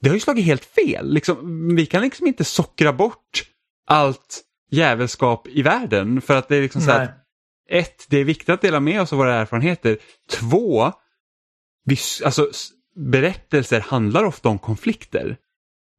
det 0.00 0.08
har 0.08 0.14
ju 0.14 0.20
slagit 0.20 0.44
helt 0.44 0.64
fel. 0.64 1.14
Liksom, 1.14 1.68
vi 1.76 1.86
kan 1.86 2.02
liksom 2.02 2.26
inte 2.26 2.44
sockra 2.44 2.92
bort 2.92 3.44
allt 3.86 4.44
jävelskap 4.70 5.48
i 5.48 5.62
världen 5.62 6.20
för 6.20 6.36
att 6.36 6.48
det 6.48 6.56
är 6.56 6.62
liksom 6.62 6.80
så 6.80 6.86
Nej. 6.86 7.04
att, 7.04 7.10
ett, 7.70 8.06
det 8.08 8.18
är 8.18 8.24
viktigt 8.24 8.48
att 8.48 8.60
dela 8.60 8.80
med 8.80 9.00
oss 9.00 9.12
av 9.12 9.18
våra 9.18 9.34
erfarenheter. 9.34 9.98
Två, 10.30 10.92
vi, 11.84 11.96
alltså, 12.24 12.50
berättelser 12.96 13.80
handlar 13.80 14.24
ofta 14.24 14.48
om 14.48 14.58
konflikter. 14.58 15.36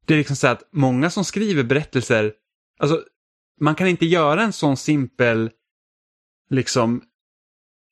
Det 0.06 0.14
är 0.14 0.18
liksom 0.18 0.36
så 0.36 0.46
att 0.46 0.68
många 0.72 1.10
som 1.10 1.24
skriver 1.24 1.62
berättelser, 1.62 2.32
alltså 2.78 3.04
man 3.60 3.74
kan 3.74 3.88
inte 3.88 4.06
göra 4.06 4.42
en 4.42 4.52
sån 4.52 4.76
simpel 4.76 5.50
liksom 6.50 7.02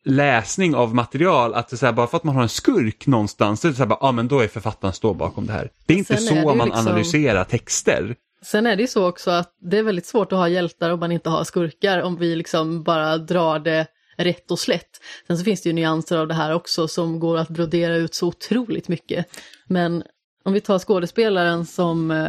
läsning 0.08 0.74
av 0.74 0.94
material 0.94 1.54
att 1.54 1.68
det 1.68 1.76
så 1.76 1.86
här, 1.86 1.92
bara 1.92 2.06
för 2.06 2.16
att 2.16 2.24
man 2.24 2.34
har 2.34 2.42
en 2.42 2.48
skurk 2.48 3.06
någonstans, 3.06 3.60
så 3.60 3.68
är 3.68 3.70
det 3.70 3.76
så 3.76 3.82
här, 3.82 3.88
bara, 3.88 3.98
ah, 4.00 4.12
men 4.12 4.28
då 4.28 4.40
är 4.40 4.48
författaren 4.48 4.94
står 4.94 5.14
bakom 5.14 5.46
det 5.46 5.52
här. 5.52 5.70
Det 5.86 5.94
är 5.94 5.98
inte 5.98 6.16
så 6.16 6.34
är 6.34 6.44
man 6.44 6.68
liksom- 6.68 6.86
analyserar 6.86 7.44
texter. 7.44 8.16
Sen 8.42 8.66
är 8.66 8.76
det 8.76 8.82
ju 8.82 8.88
så 8.88 9.08
också 9.08 9.30
att 9.30 9.52
det 9.60 9.78
är 9.78 9.82
väldigt 9.82 10.06
svårt 10.06 10.32
att 10.32 10.38
ha 10.38 10.48
hjältar 10.48 10.90
om 10.90 11.00
man 11.00 11.12
inte 11.12 11.30
har 11.30 11.44
skurkar, 11.44 12.02
om 12.02 12.16
vi 12.16 12.36
liksom 12.36 12.82
bara 12.82 13.18
drar 13.18 13.58
det 13.58 13.86
rätt 14.16 14.50
och 14.50 14.58
slätt. 14.58 14.90
Sen 15.26 15.38
så 15.38 15.44
finns 15.44 15.62
det 15.62 15.68
ju 15.68 15.72
nyanser 15.72 16.16
av 16.16 16.28
det 16.28 16.34
här 16.34 16.54
också 16.54 16.88
som 16.88 17.20
går 17.20 17.38
att 17.38 17.48
brodera 17.48 17.96
ut 17.96 18.14
så 18.14 18.26
otroligt 18.26 18.88
mycket. 18.88 19.26
Men 19.66 20.02
om 20.44 20.52
vi 20.52 20.60
tar 20.60 20.78
skådespelaren 20.78 21.66
som 21.66 22.10
eh, 22.10 22.26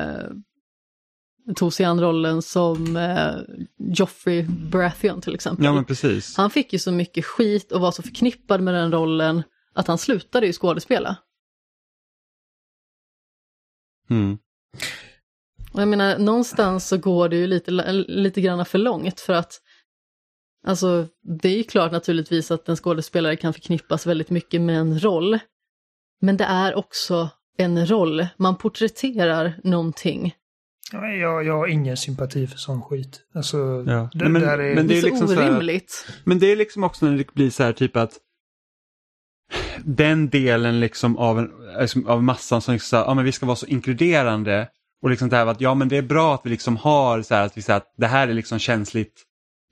tog 1.55 1.73
sig 1.73 1.85
an 1.85 2.01
rollen 2.01 2.41
som 2.41 2.97
eh, 2.97 3.35
Joffrey 3.77 4.43
Baratheon 4.43 5.21
till 5.21 5.35
exempel. 5.35 5.65
Ja 5.65 5.73
men 5.73 5.85
precis. 5.85 6.37
Han 6.37 6.49
fick 6.49 6.73
ju 6.73 6.79
så 6.79 6.91
mycket 6.91 7.25
skit 7.25 7.71
och 7.71 7.81
var 7.81 7.91
så 7.91 8.01
förknippad 8.01 8.61
med 8.61 8.73
den 8.73 8.91
rollen 8.91 9.43
att 9.73 9.87
han 9.87 9.97
slutade 9.97 10.47
ju 10.47 10.53
skådespela. 10.53 11.17
Mm. 14.09 14.37
Och 15.73 15.81
jag 15.81 15.87
menar, 15.87 16.17
någonstans 16.17 16.87
så 16.87 16.97
går 16.97 17.29
det 17.29 17.35
ju 17.35 17.47
lite, 17.47 17.71
lite 18.07 18.41
grann 18.41 18.65
för 18.65 18.77
långt 18.77 19.19
för 19.19 19.33
att 19.33 19.61
Alltså, 20.67 21.07
det 21.41 21.49
är 21.49 21.57
ju 21.57 21.63
klart 21.63 21.91
naturligtvis 21.91 22.51
att 22.51 22.69
en 22.69 22.75
skådespelare 22.75 23.35
kan 23.35 23.53
förknippas 23.53 24.05
väldigt 24.05 24.29
mycket 24.29 24.61
med 24.61 24.79
en 24.79 24.99
roll. 24.99 25.39
Men 26.21 26.37
det 26.37 26.43
är 26.43 26.75
också 26.75 27.29
en 27.57 27.85
roll. 27.85 28.27
Man 28.37 28.57
porträtterar 28.57 29.59
någonting. 29.63 30.35
Jag, 30.91 31.45
jag 31.45 31.57
har 31.57 31.67
ingen 31.67 31.97
sympati 31.97 32.47
för 32.47 32.57
sån 32.57 32.81
skit. 32.81 33.19
Alltså, 33.35 33.57
Ja. 33.87 34.09
det, 34.13 34.19
Nej, 34.19 34.29
men- 34.29 34.41
där 34.41 34.59
är... 34.59 34.75
men 34.75 34.87
Det 34.87 34.93
Det 34.93 34.99
är, 34.99 35.03
är 35.03 35.09
liksom 35.09 35.27
så 35.27 35.33
så 35.35 35.41
här- 35.41 35.51
orimligt. 35.51 36.07
Men 36.23 36.39
det 36.39 36.51
är 36.51 36.55
liksom 36.55 36.83
också 36.83 37.05
när 37.05 37.17
det 37.17 37.33
blir 37.33 37.49
så 37.49 37.63
här 37.63 37.73
typ 37.73 37.95
att 37.97 38.11
den 39.83 40.29
delen 40.29 40.79
liksom 40.79 41.17
av, 41.17 41.39
en, 41.39 41.51
liksom 41.79 42.07
av 42.07 42.23
massan 42.23 42.61
som 42.61 42.73
liksom, 42.73 42.99
ja 42.99 43.13
men 43.13 43.25
vi 43.25 43.31
ska 43.31 43.45
vara 43.45 43.55
så 43.55 43.65
inkluderande 43.65 44.67
och 45.01 45.09
liksom 45.09 45.29
det 45.29 45.35
här 45.35 45.45
att 45.47 45.61
ja 45.61 45.73
men 45.75 45.89
det 45.89 45.97
är 45.97 46.01
bra 46.01 46.35
att 46.35 46.41
vi 46.43 46.49
liksom 46.49 46.77
har 46.77 47.21
så 47.21 47.35
här 47.35 47.45
att 47.45 47.57
vi 47.57 47.61
säger 47.61 47.77
att 47.77 47.93
det 47.97 48.07
här 48.07 48.27
är 48.27 48.33
liksom 48.33 48.59
känsligt 48.59 49.13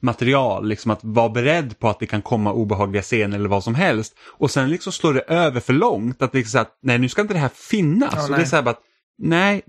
material, 0.01 0.67
liksom 0.67 0.91
att 0.91 0.99
vara 1.03 1.29
beredd 1.29 1.79
på 1.79 1.89
att 1.89 1.99
det 1.99 2.05
kan 2.05 2.21
komma 2.21 2.53
obehagliga 2.53 3.01
scener 3.01 3.37
eller 3.37 3.49
vad 3.49 3.63
som 3.63 3.75
helst. 3.75 4.13
Och 4.37 4.51
sen 4.51 4.69
liksom 4.69 4.91
slår 4.91 5.13
det 5.13 5.21
över 5.21 5.59
för 5.59 5.73
långt 5.73 6.21
att 6.21 6.31
det 6.31 6.37
liksom 6.37 6.51
så 6.51 6.59
att 6.61 6.77
nej 6.81 6.99
nu 6.99 7.09
ska 7.09 7.21
inte 7.21 7.33
det 7.33 7.39
här 7.39 7.51
finnas. 7.53 8.13
Ja, 8.15 8.23
och 8.23 8.29
det 8.35 8.41
är 8.41 8.45
så 8.45 8.55
här 8.55 8.63
bara 8.63 8.71
att 8.71 8.81
nej, 9.17 9.63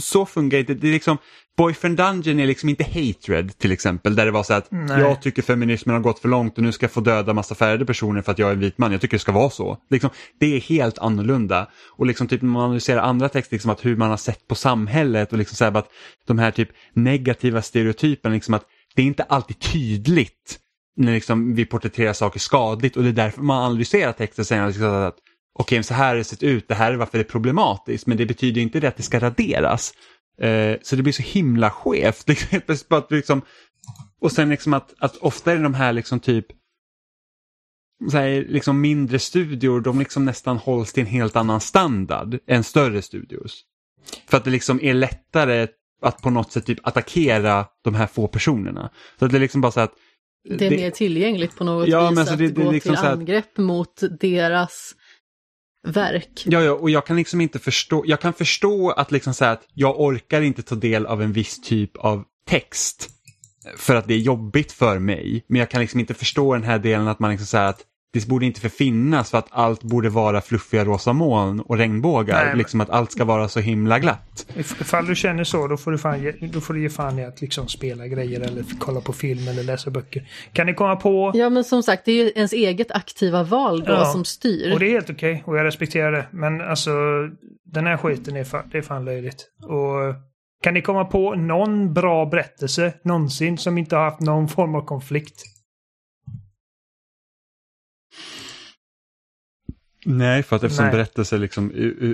så 0.00 0.26
funkar 0.26 0.58
inte 0.58 0.74
det. 0.74 0.88
är 0.88 0.92
liksom 0.92 1.18
Boyfriend 1.56 1.96
Dungeon 1.96 2.40
är 2.40 2.46
liksom 2.46 2.68
inte 2.68 2.84
hatred 2.84 3.58
till 3.58 3.72
exempel 3.72 4.14
där 4.14 4.24
det 4.24 4.30
var 4.30 4.42
så 4.42 4.54
att 4.54 4.68
Nej. 4.70 5.00
jag 5.00 5.22
tycker 5.22 5.42
feminismen 5.42 5.94
har 5.94 6.00
gått 6.00 6.18
för 6.18 6.28
långt 6.28 6.58
och 6.58 6.64
nu 6.64 6.72
ska 6.72 6.84
jag 6.84 6.92
få 6.92 7.00
döda 7.00 7.32
massa 7.32 7.54
färgade 7.54 7.86
personer 7.86 8.22
för 8.22 8.32
att 8.32 8.38
jag 8.38 8.48
är 8.48 8.52
en 8.52 8.60
vit 8.60 8.78
man. 8.78 8.92
Jag 8.92 9.00
tycker 9.00 9.16
det 9.16 9.20
ska 9.20 9.32
vara 9.32 9.50
så. 9.50 9.78
Liksom, 9.90 10.10
det 10.40 10.56
är 10.56 10.60
helt 10.60 10.98
annorlunda. 10.98 11.68
Och 11.90 12.06
liksom 12.06 12.28
typ 12.28 12.42
när 12.42 12.48
man 12.48 12.62
analyserar 12.62 13.00
andra 13.02 13.28
texter, 13.28 13.54
liksom 13.54 13.70
att 13.70 13.84
hur 13.84 13.96
man 13.96 14.10
har 14.10 14.16
sett 14.16 14.48
på 14.48 14.54
samhället 14.54 15.32
och 15.32 15.38
liksom 15.38 15.56
så 15.56 15.64
här, 15.64 15.76
att 15.76 15.88
de 16.26 16.38
här 16.38 16.50
typ 16.50 16.68
negativa 16.92 17.62
stereotyperna, 17.62 18.34
liksom 18.34 18.54
att 18.54 18.64
det 18.94 19.02
är 19.02 19.06
inte 19.06 19.22
alltid 19.22 19.58
tydligt 19.58 20.58
när 20.96 21.12
liksom 21.12 21.54
vi 21.54 21.64
porträtterar 21.64 22.12
saker 22.12 22.40
skadligt 22.40 22.96
och 22.96 23.02
det 23.02 23.08
är 23.08 23.12
därför 23.12 23.42
man 23.42 23.62
analyserar 23.64 24.12
texten 24.12 24.44
säger 24.44 24.66
liksom 24.66 24.84
att 24.84 25.16
okej, 25.58 25.78
men 25.78 25.84
så 25.84 25.94
här 25.94 26.08
har 26.08 26.16
det 26.16 26.24
sett 26.24 26.42
ut, 26.42 26.68
det 26.68 26.74
här 26.74 26.92
är 26.92 26.96
varför 26.96 27.18
det 27.18 27.22
är 27.24 27.28
problematiskt, 27.28 28.06
men 28.06 28.16
det 28.16 28.26
betyder 28.26 28.60
inte 28.60 28.80
det 28.80 28.88
att 28.88 28.96
det 28.96 29.02
ska 29.02 29.18
raderas. 29.20 29.92
Eh, 30.40 30.76
så 30.82 30.96
det 30.96 31.02
blir 31.02 31.12
så 31.12 31.22
himla 31.22 31.70
skevt. 31.70 32.28
Liksom, 32.68 33.02
liksom, 33.10 33.42
och 34.20 34.32
sen 34.32 34.48
liksom 34.48 34.74
att, 34.74 34.94
att 34.98 35.16
ofta 35.16 35.52
är 35.52 35.56
det 35.56 35.62
de 35.62 35.74
här 35.74 35.92
liksom 35.92 36.20
typ 36.20 36.46
så 38.10 38.16
här, 38.16 38.44
liksom 38.48 38.80
mindre 38.80 39.18
studior, 39.18 39.80
de 39.80 39.98
liksom 39.98 40.24
nästan 40.24 40.56
hålls 40.56 40.92
till 40.92 41.00
en 41.00 41.06
helt 41.06 41.36
annan 41.36 41.60
standard 41.60 42.38
än 42.46 42.64
större 42.64 43.02
studios. 43.02 43.62
För 44.28 44.36
att 44.36 44.44
det 44.44 44.50
liksom 44.50 44.80
är 44.82 44.94
lättare 44.94 45.66
att 46.02 46.22
på 46.22 46.30
något 46.30 46.52
sätt 46.52 46.66
typ 46.66 46.86
attackera 46.86 47.66
de 47.84 47.94
här 47.94 48.06
få 48.06 48.28
personerna. 48.28 48.90
Så 49.18 49.24
att 49.24 49.30
det 49.30 49.38
är 49.38 49.40
liksom 49.40 49.60
bara 49.60 49.72
så 49.72 49.80
att 49.80 49.92
Det 50.58 50.66
är 50.66 50.70
mer 50.70 50.90
tillgängligt 50.90 51.56
på 51.56 51.64
något 51.64 51.88
Ja, 51.88 52.08
vis 52.08 52.16
men 52.16 52.26
så 52.26 52.32
att 52.32 52.38
det- 52.38 52.48
det 52.48 52.60
är 52.62 52.64
gå 52.64 52.72
liksom 52.72 52.96
till 52.96 53.04
angrepp 53.04 53.58
mot 53.58 54.02
deras 54.20 54.94
verk. 55.82 56.42
Ja, 56.44 56.62
ja, 56.62 56.72
och 56.72 56.90
jag 56.90 57.06
kan 57.06 57.16
liksom 57.16 57.40
inte 57.40 57.58
förstå, 57.58 58.04
jag 58.06 58.20
kan 58.20 58.32
förstå 58.32 58.90
att 58.90 59.12
liksom 59.12 59.34
säga 59.34 59.50
att 59.50 59.62
jag 59.74 60.00
orkar 60.00 60.40
inte 60.40 60.62
ta 60.62 60.74
del 60.74 61.06
av 61.06 61.22
en 61.22 61.32
viss 61.32 61.60
typ 61.60 61.96
av 61.96 62.24
text 62.48 63.10
för 63.76 63.96
att 63.96 64.08
det 64.08 64.14
är 64.14 64.18
jobbigt 64.18 64.72
för 64.72 64.98
mig. 64.98 65.44
Men 65.48 65.58
jag 65.58 65.70
kan 65.70 65.80
liksom 65.80 66.00
inte 66.00 66.14
förstå 66.14 66.54
den 66.54 66.62
här 66.62 66.78
delen 66.78 67.08
att 67.08 67.18
man 67.18 67.30
liksom 67.30 67.46
säger 67.46 67.66
att 67.66 67.80
det 68.12 68.26
borde 68.28 68.46
inte 68.46 68.60
förfinnas 68.60 69.30
för 69.30 69.38
att 69.38 69.46
allt 69.50 69.82
borde 69.82 70.08
vara 70.08 70.40
fluffiga 70.40 70.84
rosa 70.84 71.12
moln 71.12 71.60
och 71.60 71.76
regnbågar. 71.78 72.44
Nej, 72.44 72.56
Liksom 72.56 72.80
att 72.80 72.90
allt 72.90 73.12
ska 73.12 73.24
vara 73.24 73.48
så 73.48 73.60
himla 73.60 73.98
glatt. 73.98 74.46
If- 74.54 74.80
Ifall 74.80 75.06
du 75.06 75.14
känner 75.14 75.44
så, 75.44 75.66
då 75.66 75.76
får 75.76 75.90
du, 75.92 75.98
fan 75.98 76.22
ge, 76.22 76.32
då 76.32 76.60
får 76.60 76.74
du 76.74 76.82
ge 76.82 76.88
fan 76.90 77.18
i 77.18 77.24
att 77.24 77.40
liksom 77.40 77.68
spela 77.68 78.06
grejer 78.06 78.40
eller 78.40 78.64
kolla 78.78 79.00
på 79.00 79.12
film 79.12 79.48
eller 79.48 79.62
läsa 79.62 79.90
böcker. 79.90 80.28
Kan 80.52 80.66
ni 80.66 80.74
komma 80.74 80.96
på... 80.96 81.30
Ja, 81.34 81.50
men 81.50 81.64
som 81.64 81.82
sagt, 81.82 82.04
det 82.04 82.12
är 82.12 82.24
ju 82.24 82.32
ens 82.34 82.52
eget 82.52 82.90
aktiva 82.90 83.42
val 83.42 83.80
då 83.84 83.92
Ja, 83.92 84.04
som 84.04 84.24
styr. 84.24 84.72
Och 84.72 84.78
det 84.80 84.86
är 84.86 84.90
helt 84.90 85.10
okej 85.10 85.42
och 85.46 85.56
jag 85.58 85.64
respekterar 85.64 86.12
det. 86.12 86.26
Men 86.30 86.60
alltså, 86.60 86.90
den 87.72 87.86
här 87.86 87.96
skiten 87.96 88.36
är 88.36 88.44
fan, 88.44 88.68
det 88.72 88.78
är 88.78 88.82
fan 88.82 89.04
löjligt. 89.04 89.46
Och 89.62 90.14
kan 90.62 90.74
ni 90.74 90.82
komma 90.82 91.04
på 91.04 91.34
någon 91.34 91.94
bra 91.94 92.26
berättelse 92.26 92.92
någonsin 93.04 93.58
som 93.58 93.78
inte 93.78 93.96
har 93.96 94.04
haft 94.04 94.20
någon 94.20 94.48
form 94.48 94.74
av 94.74 94.84
konflikt? 94.84 95.42
Nej, 100.04 100.42
för 100.42 100.56
att 100.56 100.62
eftersom 100.62 100.84
Nej. 100.84 100.92
berättelser 100.92 101.38
liksom, 101.38 101.70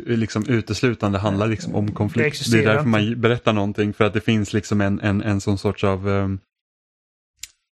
liksom 0.07 0.47
uteslutande 0.49 1.19
handlar 1.19 1.47
liksom 1.47 1.75
om 1.75 1.87
Det 1.87 1.93
konflikt. 1.93 2.23
Det, 2.25 2.29
existerar 2.29 2.63
är 2.63 2.67
därför 2.67 2.79
inte. 2.89 3.13
man 3.13 3.21
berättar 3.21 3.53
någonting, 3.53 3.93
för 3.95 4.05
att 4.05 4.13
det 4.15 4.21
finns 4.21 4.53
liksom 4.53 4.81
en, 4.81 5.01
en, 5.01 5.23
en 5.23 5.41
sån 5.41 5.59
sorts 5.59 5.85
av... 5.85 6.09
ehm, 6.09 6.41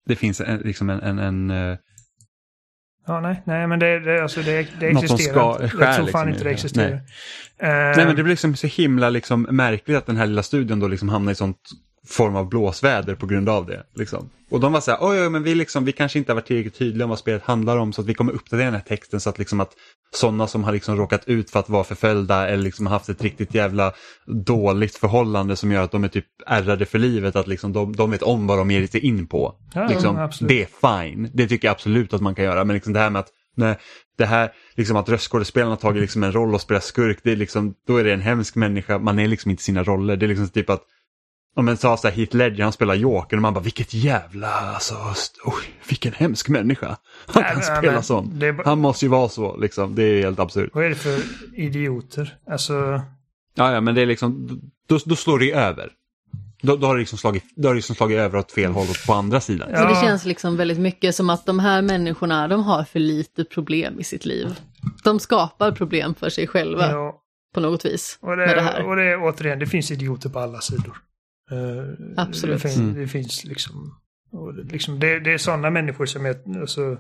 det 0.07 0.17
finns 0.17 0.41
en, 0.41 0.59
liksom 0.59 0.91
en, 0.91 1.01
en, 1.01 1.19
en 1.19 1.51
eh, 1.51 1.79
Ja, 3.07 3.21
nej, 3.21 3.43
nej 3.47 3.67
men 3.67 3.79
det, 3.79 4.01
det, 4.01 4.23
alltså 4.23 4.43
det, 4.43 4.69
det 4.81 4.93
Något 4.93 5.07
som 5.07 5.15
existerar 5.15 5.55
ska- 5.55 5.65
inte. 5.65 5.77
skär 5.77 5.87
Jag 5.87 5.95
tror 5.95 6.05
liksom 6.05 6.21
fan 6.21 6.29
i 6.29 6.33
inte 6.33 6.45
det. 6.45 6.49
det 6.51 6.55
existerar. 6.55 6.93
Eh, 6.93 7.69
Nej 7.97 8.07
men 8.07 8.17
det 8.17 8.23
blir 8.23 8.33
liksom 8.33 8.57
så 8.57 8.67
himla 8.67 9.11
liksom 9.11 9.43
märkligt 9.51 9.97
att 9.97 10.07
den 10.07 10.17
här 10.17 10.27
lilla 10.27 10.43
studion 10.43 10.81
då 10.81 10.89
liksom 10.89 11.09
hamnar 11.09 11.33
i 11.33 11.35
sånt 11.35 11.59
form 12.07 12.37
av 12.37 12.49
blåsväder 12.49 13.15
på 13.15 13.27
grund 13.27 13.49
av 13.49 13.67
det. 13.67 13.83
Liksom. 13.95 14.31
Och 14.51 14.61
de 14.61 14.73
var 14.73 14.81
så 14.81 14.91
här, 14.91 14.99
oj, 15.01 15.21
oj 15.23 15.31
men 15.31 15.43
vi, 15.43 15.55
liksom, 15.55 15.85
vi 15.85 15.93
kanske 15.93 16.19
inte 16.19 16.33
har 16.33 16.35
varit 16.35 16.47
tillräckligt 16.47 16.79
tydliga 16.79 17.05
om 17.05 17.11
vad 17.11 17.19
spelet 17.19 17.43
handlar 17.43 17.77
om 17.77 17.93
så 17.93 18.01
att 18.01 18.07
vi 18.07 18.15
kommer 18.15 18.33
uppdatera 18.33 18.65
den 18.65 18.75
här 18.75 18.81
texten 18.81 19.21
så 19.21 19.31
att, 19.31 19.39
liksom 19.39 19.61
att 19.61 19.73
sådana 20.15 20.47
som 20.47 20.65
har 20.65 20.73
liksom 20.73 20.97
råkat 20.97 21.29
ut 21.29 21.51
för 21.51 21.61
att 21.61 21.69
vara 21.69 21.85
förföljda 21.85 22.49
eller 22.49 22.63
liksom 22.63 22.87
haft 22.87 23.09
ett 23.09 23.23
riktigt 23.23 23.55
jävla 23.55 23.93
dåligt 24.27 24.97
förhållande 24.97 25.57
som 25.57 25.73
gör 25.73 25.83
att 25.83 25.93
de 25.93 26.05
är 26.05 26.09
typ 26.09 26.27
ärrade 26.47 26.87
för 26.87 26.99
livet, 26.99 27.37
att 27.37 27.47
liksom 27.47 27.73
de, 27.73 27.97
de 27.97 28.11
vet 28.11 28.23
om 28.23 28.47
vad 28.47 28.59
de 28.59 28.71
ger 28.71 28.87
sig 28.87 29.01
in 29.01 29.27
på. 29.27 29.55
Ja, 29.75 29.89
liksom, 29.89 30.31
det 30.41 30.63
är 30.63 31.03
fine, 31.03 31.31
det 31.35 31.49
tycker 31.49 31.69
jag 31.69 31.73
absolut 31.73 32.15
att 32.15 32.21
man 32.21 32.35
kan 32.35 32.45
göra, 32.45 32.65
men 32.65 32.75
liksom 32.75 32.93
det 32.93 33.01
här 33.01 33.11
med 33.11 33.21
att 33.21 33.31
Nej, 33.57 33.79
det 34.19 34.25
här, 34.25 34.53
liksom 34.75 34.97
att 34.97 35.09
röstskådespelaren 35.09 35.71
har 35.71 35.77
tagit 35.77 36.01
liksom 36.01 36.23
en 36.23 36.33
roll 36.33 36.55
och 36.55 36.61
spelar 36.61 36.81
skurk, 36.81 37.19
det 37.23 37.33
är 37.33 37.37
liksom, 37.37 37.75
då 37.87 37.97
är 37.97 38.05
det 38.05 38.13
en 38.13 38.21
hemsk 38.21 38.57
människa, 38.57 38.99
man 38.99 39.19
är 39.19 39.29
liksom 39.29 39.51
inte 39.51 39.63
sina 39.63 39.83
roller. 39.83 40.17
Det 40.17 40.27
är 40.27 40.29
liksom 40.29 40.49
typ 40.49 40.71
att, 40.71 40.83
om 41.57 41.65
man 41.65 41.77
sa 41.77 41.97
så 41.97 42.09
här, 42.09 42.15
Heath 42.15 42.37
Ledger, 42.37 42.63
han 42.65 42.73
spelar 42.73 42.95
Joker 42.95 43.37
och 43.37 43.43
man 43.43 43.55
bara, 43.55 43.61
vilket 43.65 43.95
jävla, 43.95 44.49
alltså, 44.49 44.95
oj, 45.45 45.65
vilken 45.89 46.13
hemsk 46.13 46.49
människa. 46.49 46.87
Han 47.27 47.43
Nej, 47.43 47.45
kan 47.53 47.55
men- 47.55 47.79
spela 47.79 47.93
men 47.93 48.03
sån. 48.03 48.39
bara- 48.39 48.63
Han 48.69 48.79
måste 48.79 49.05
ju 49.05 49.09
vara 49.09 49.29
så, 49.29 49.57
liksom, 49.57 49.95
det 49.95 50.03
är 50.03 50.23
helt 50.23 50.39
absurt. 50.39 50.71
Vad 50.73 50.85
är 50.85 50.89
det 50.89 50.95
för 50.95 51.21
idioter? 51.55 52.37
Alltså, 52.51 53.03
Ja, 53.57 53.73
ja, 53.73 53.81
men 53.81 53.95
det 53.95 54.03
är 54.03 54.07
liksom, 54.07 54.61
då, 54.89 54.99
då 55.05 55.17
slår 55.17 55.39
det 55.39 55.53
över. 55.53 55.91
Då, 56.63 56.77
då 56.77 56.87
har 56.87 56.95
det 56.95 56.99
liksom 57.01 57.19
slagit, 57.19 57.45
då 57.57 57.69
har 57.69 57.75
det 57.75 57.79
liksom 57.79 57.97
slagit 57.97 58.19
över 58.19 58.39
åt 58.39 58.53
fel 58.53 58.71
håll 58.73 58.87
och 58.91 59.07
på 59.07 59.13
andra 59.13 59.41
sidan. 59.41 59.69
Ja. 59.73 59.79
Så 59.83 59.89
det 59.89 60.07
känns 60.07 60.25
liksom 60.25 60.57
väldigt 60.57 60.79
mycket 60.79 61.15
som 61.15 61.31
att 61.31 61.47
de 61.47 61.59
här 61.59 61.83
människorna, 61.83 62.49
de 62.49 62.63
har 62.63 62.85
för 62.85 62.99
lite 63.01 63.45
problem 63.45 64.01
i 64.01 64.05
sitt 64.05 64.25
liv. 64.25 64.59
De 65.05 65.21
skapar 65.21 65.73
problem 65.73 66.15
för 66.15 66.29
sig 66.29 66.47
själva 66.47 66.91
ja, 66.91 67.15
på 67.55 67.61
något 67.61 67.85
vis 67.85 68.19
och, 68.23 68.29
med 68.29 68.39
det 68.39 68.55
det, 68.55 68.61
här. 68.61 68.87
och 68.89 68.97
det 68.97 69.03
är 69.05 69.23
återigen, 69.23 69.59
det 69.59 69.67
finns 69.67 69.91
idioter 69.91 70.29
på 70.29 70.39
alla 70.39 70.61
sidor. 70.61 70.97
Eh, 71.51 71.95
Absolut. 72.17 72.63
Det 72.63 72.69
finns, 72.69 72.77
Mm. 72.79 72.95
det 72.95 73.09
finns 73.09 73.45
liksom, 73.45 74.01
liksom 74.71 75.01
det, 75.01 75.21
det 75.21 75.33
är 75.33 75.39
sådana 75.39 75.71
människor 75.71 76.07
som, 76.07 76.27
är, 76.27 76.61
alltså, 76.61 76.99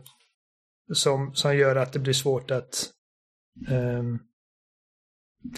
som, 0.92 1.34
som 1.34 1.56
gör 1.56 1.76
att 1.76 1.92
det 1.92 1.98
blir 1.98 2.12
svårt 2.12 2.50
att 2.50 2.90
ehm, 3.68 4.18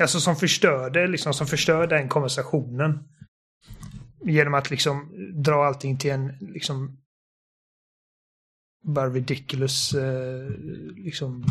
Alltså 0.01 0.21
som 0.21 0.37
förstör 0.37 0.91
det, 0.91 1.07
liksom, 1.07 1.35
som 1.35 1.47
förstör 1.47 1.87
den 1.87 2.09
konversationen. 2.09 2.99
Genom 4.25 4.55
att 4.55 4.71
liksom 4.71 5.13
dra 5.43 5.65
allting 5.65 5.99
till 5.99 6.11
en 6.11 6.29
liksom 6.41 6.99
bara 8.85 9.09
ridiculous 9.11 9.95
eh, 9.95 10.51
liksom 10.97 11.45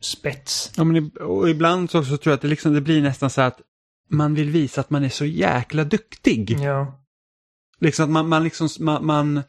spets. 0.00 0.72
Ja, 0.76 0.84
men 0.84 0.96
i- 0.96 1.10
och 1.20 1.50
ibland 1.50 1.90
så, 1.90 2.04
så 2.04 2.16
tror 2.16 2.30
jag 2.30 2.34
att 2.34 2.42
det, 2.42 2.48
liksom, 2.48 2.74
det 2.74 2.80
blir 2.80 3.02
nästan 3.02 3.30
så 3.30 3.40
att 3.40 3.60
man 4.10 4.34
vill 4.34 4.50
visa 4.50 4.80
att 4.80 4.90
man 4.90 5.04
är 5.04 5.08
så 5.08 5.24
jäkla 5.24 5.84
duktig. 5.84 6.50
Ja. 6.60 7.00
Liksom 7.78 8.04
att 8.04 8.10
man, 8.10 8.28
man 8.28 8.44
liksom, 8.44 8.68
man, 8.80 9.06
man, 9.06 9.42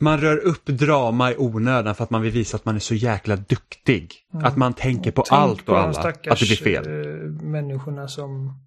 man 0.00 0.20
rör 0.20 0.36
upp 0.36 0.66
drama 0.66 1.32
i 1.32 1.36
onödan 1.36 1.94
för 1.94 2.04
att 2.04 2.10
man 2.10 2.22
vill 2.22 2.32
visa 2.32 2.56
att 2.56 2.64
man 2.64 2.74
är 2.76 2.80
så 2.80 2.94
jäkla 2.94 3.36
duktig. 3.36 4.14
Mm. 4.32 4.44
Att 4.44 4.56
man 4.56 4.74
tänker 4.74 5.10
på 5.12 5.22
Tänk 5.22 5.32
allt 5.40 5.66
på 5.66 5.72
och 5.72 5.78
de 5.78 5.84
alla. 5.84 5.92
stackars, 5.92 6.32
Att 6.32 6.38
det 6.40 6.46
blir 6.46 6.56
fel. 6.82 6.86
eh, 6.86 7.42
människorna 7.42 8.08
som 8.08 8.60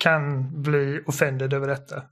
kan 0.00 0.50
bli 0.62 1.02
offended 1.06 1.52
över 1.52 1.68
detta. 1.68 2.02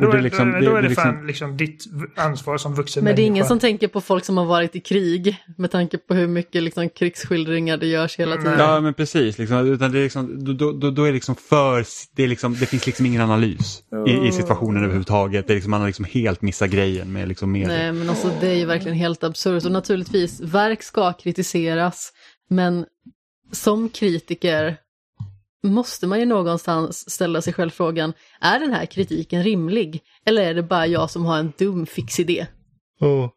då, 0.00 0.12
det 0.12 0.18
är, 0.18 0.22
liksom- 0.22 0.52
då, 0.52 0.58
det- 0.58 0.66
då 0.66 0.76
är 0.76 0.82
det 0.82 0.88
det 0.88 0.92
är 0.92 0.94
fan 0.94 1.26
liksom- 1.26 1.26
liksom 1.26 1.56
ditt 1.56 1.84
ansvar 2.16 2.58
som 2.58 2.74
vuxen 2.74 3.04
Men 3.04 3.16
det 3.16 3.22
är 3.22 3.24
ingen 3.24 3.32
människa. 3.32 3.48
som 3.48 3.58
tänker 3.58 3.88
på 3.88 4.00
folk 4.00 4.24
som 4.24 4.36
har 4.36 4.44
varit 4.44 4.76
i 4.76 4.80
krig 4.80 5.36
med 5.58 5.70
tanke 5.70 5.98
på 5.98 6.14
hur 6.14 6.26
mycket 6.26 6.62
liksom, 6.62 6.88
krigsskildringar 6.88 7.76
det 7.76 7.86
görs 7.86 8.16
hela 8.18 8.36
tiden. 8.36 8.58
Ja 8.58 8.80
men 8.80 8.94
precis, 8.94 9.38
liksom, 9.38 9.66
utan 9.72 9.92
det 9.92 9.98
är 9.98 10.02
liksom, 10.02 10.44
då, 10.44 10.72
då, 10.72 10.90
då, 10.90 11.02
är 11.02 11.06
det 11.06 11.12
liksom 11.14 11.34
för, 11.36 11.84
det, 12.16 12.22
är 12.22 12.28
liksom, 12.28 12.52
det 12.60 12.66
finns 12.66 12.86
liksom 12.86 13.06
ingen 13.06 13.22
analys 13.22 13.82
i, 14.06 14.28
i 14.28 14.32
situationen 14.32 14.82
överhuvudtaget. 14.82 15.46
Det 15.46 15.52
är 15.52 15.54
liksom, 15.54 15.70
man 15.70 15.80
har 15.80 15.88
liksom 15.88 16.04
helt 16.04 16.42
missat 16.42 16.70
grejen 16.70 17.12
med 17.12 17.28
liksom 17.28 17.52
media. 17.52 17.68
Nej, 17.68 17.92
men 17.92 18.10
alltså 18.10 18.30
det 18.40 18.48
är 18.48 18.54
ju 18.54 18.64
verkligen 18.64 18.96
helt 18.96 19.24
absurt. 19.24 19.64
Och 19.64 19.72
naturligtvis, 19.72 20.40
verk 20.40 20.82
ska 20.82 21.12
kritiseras, 21.12 22.12
men 22.50 22.84
som 23.52 23.88
kritiker 23.88 24.76
måste 25.62 26.06
man 26.06 26.20
ju 26.20 26.26
någonstans 26.26 27.10
ställa 27.10 27.42
sig 27.42 27.52
själv 27.52 27.70
frågan, 27.70 28.12
är 28.40 28.60
den 28.60 28.72
här 28.72 28.86
kritiken 28.86 29.42
rimlig? 29.42 30.02
Eller 30.26 30.42
är 30.42 30.54
det 30.54 30.62
bara 30.62 30.86
jag 30.86 31.10
som 31.10 31.24
har 31.24 31.38
en 31.38 31.52
dum 31.58 31.86
fix 31.86 32.20
idé? 32.20 32.46
Oh. 33.00 33.30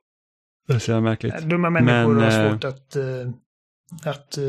Det 0.68 0.73
är 0.73 0.80
så 0.80 1.02
märkligt. 1.02 1.41
Dumma 1.41 1.69
människor 1.69 2.14
Men, 2.14 2.23
har 2.23 2.45
eh, 2.45 2.52
svårt 2.52 2.64
att, 2.64 2.95
eh, 2.95 3.30
att 4.06 4.38
eh, 4.38 4.43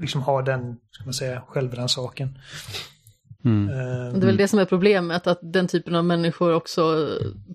liksom 0.00 0.22
ha 0.22 0.42
den, 0.42 0.76
ska 0.90 1.04
man 1.04 1.14
säga, 1.14 1.42
självrannsaken. 1.48 2.38
Mm. 3.44 3.68
Eh, 3.68 4.12
Det 4.12 4.24
är 4.24 4.26
väl 4.26 4.36
det 4.36 4.48
som 4.48 4.58
är 4.58 4.64
problemet, 4.64 5.26
att 5.26 5.38
den 5.42 5.68
typen 5.68 5.94
av 5.94 6.04
människor 6.04 6.54
också 6.54 7.08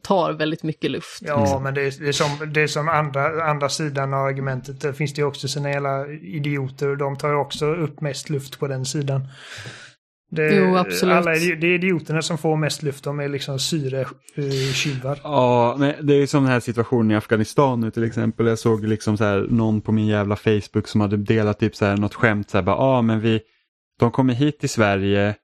tar 0.03 0.33
väldigt 0.33 0.63
mycket 0.63 0.91
luft. 0.91 1.21
Ja, 1.21 1.59
men 1.63 1.73
det 1.73 1.81
är, 1.81 1.93
det 1.99 2.07
är 2.07 2.11
som, 2.11 2.53
det 2.53 2.61
är 2.61 2.67
som 2.67 2.89
andra, 2.89 3.43
andra 3.43 3.69
sidan 3.69 4.13
av 4.13 4.25
argumentet. 4.25 4.81
Där 4.81 4.93
finns 4.93 5.13
det 5.13 5.21
ju 5.21 5.27
också 5.27 5.47
sina 5.47 5.69
jävla 5.69 6.07
idioter 6.07 6.89
och 6.89 6.97
de 6.97 7.17
tar 7.17 7.29
ju 7.29 7.35
också 7.35 7.65
upp 7.65 8.01
mest 8.01 8.29
luft 8.29 8.59
på 8.59 8.67
den 8.67 8.85
sidan. 8.85 9.27
Det, 10.31 10.55
Jo, 10.55 10.75
absolut. 10.75 11.15
Alla, 11.15 11.31
det 11.31 11.37
är 11.37 11.65
idioterna 11.65 12.21
som 12.21 12.37
får 12.37 12.57
mest 12.57 12.83
luft. 12.83 13.03
De 13.03 13.19
är 13.19 13.27
liksom 13.27 13.59
syretjuvar. 13.59 15.19
Ja, 15.23 15.75
men 15.79 15.93
det 16.01 16.13
är 16.13 16.17
ju 16.17 16.27
som 16.27 16.43
den 16.43 16.51
här 16.51 16.59
situationen 16.59 17.11
i 17.11 17.15
Afghanistan 17.15 17.81
nu 17.81 17.91
till 17.91 18.03
exempel. 18.03 18.47
Jag 18.47 18.59
såg 18.59 18.83
liksom 18.83 19.17
så 19.17 19.23
här 19.23 19.47
någon 19.49 19.81
på 19.81 19.91
min 19.91 20.07
jävla 20.07 20.35
Facebook 20.35 20.87
som 20.87 21.01
hade 21.01 21.17
delat 21.17 21.59
typ 21.59 21.75
så 21.75 21.85
här 21.85 21.97
något 21.97 22.13
skämt 22.13 22.49
så 22.49 22.57
här 22.57 22.63
bara, 22.63 22.75
ja 22.75 22.97
ah, 22.97 23.01
men 23.01 23.19
vi, 23.19 23.39
de 23.99 24.11
kommer 24.11 24.33
hit 24.33 24.59
till 24.59 24.69
Sverige 24.69 25.35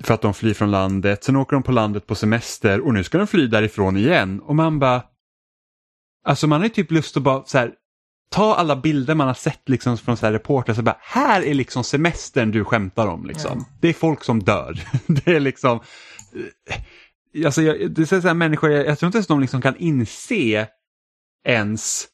för 0.00 0.14
att 0.14 0.22
de 0.22 0.34
flyr 0.34 0.54
från 0.54 0.70
landet, 0.70 1.24
sen 1.24 1.36
åker 1.36 1.56
de 1.56 1.62
på 1.62 1.72
landet 1.72 2.06
på 2.06 2.14
semester 2.14 2.80
och 2.80 2.94
nu 2.94 3.04
ska 3.04 3.18
de 3.18 3.26
fly 3.26 3.46
därifrån 3.46 3.96
igen. 3.96 4.40
Och 4.40 4.56
man 4.56 4.78
bara, 4.78 5.02
alltså 6.24 6.46
man 6.46 6.60
har 6.60 6.66
ju 6.66 6.74
typ 6.74 6.90
lust 6.90 7.16
att 7.16 7.22
bara 7.22 7.44
så 7.44 7.58
här, 7.58 7.72
ta 8.30 8.54
alla 8.54 8.76
bilder 8.76 9.14
man 9.14 9.26
har 9.26 9.34
sett 9.34 9.68
liksom 9.68 9.98
från 9.98 10.16
så 10.16 10.26
här 10.26 10.32
reportrar 10.32 10.74
så 10.74 10.82
bara, 10.82 10.96
här 11.00 11.42
är 11.42 11.54
liksom 11.54 11.84
semestern 11.84 12.50
du 12.50 12.64
skämtar 12.64 13.06
om 13.06 13.26
liksom. 13.26 13.64
Det 13.80 13.88
är 13.88 13.92
folk 13.92 14.24
som 14.24 14.42
dör. 14.42 14.80
det 15.06 15.26
är 15.26 15.40
liksom, 15.40 15.80
alltså 17.44 17.62
jag, 17.62 17.90
det 17.90 18.02
är 18.12 18.20
så 18.20 18.28
här 18.28 18.34
människor, 18.34 18.70
jag, 18.70 18.86
jag 18.86 18.98
tror 18.98 19.06
inte 19.06 19.16
ens 19.18 19.26
de 19.26 19.40
liksom 19.40 19.62
kan 19.62 19.76
inse 19.76 20.68
ens 21.44 22.06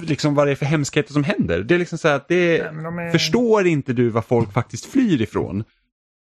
liksom 0.00 0.34
vad 0.34 0.46
det 0.46 0.50
är 0.50 0.56
för 0.56 0.66
hemskheter 0.66 1.12
som 1.12 1.24
händer. 1.24 1.62
Det 1.62 1.74
är 1.74 1.78
liksom 1.78 1.98
så 1.98 2.08
här 2.08 2.16
att 2.16 2.28
det, 2.28 2.72
Nej, 2.72 3.06
är- 3.06 3.12
förstår 3.12 3.66
inte 3.66 3.92
du 3.92 4.08
vad 4.08 4.24
folk 4.24 4.52
faktiskt 4.52 4.86
flyr 4.86 5.22
ifrån? 5.22 5.64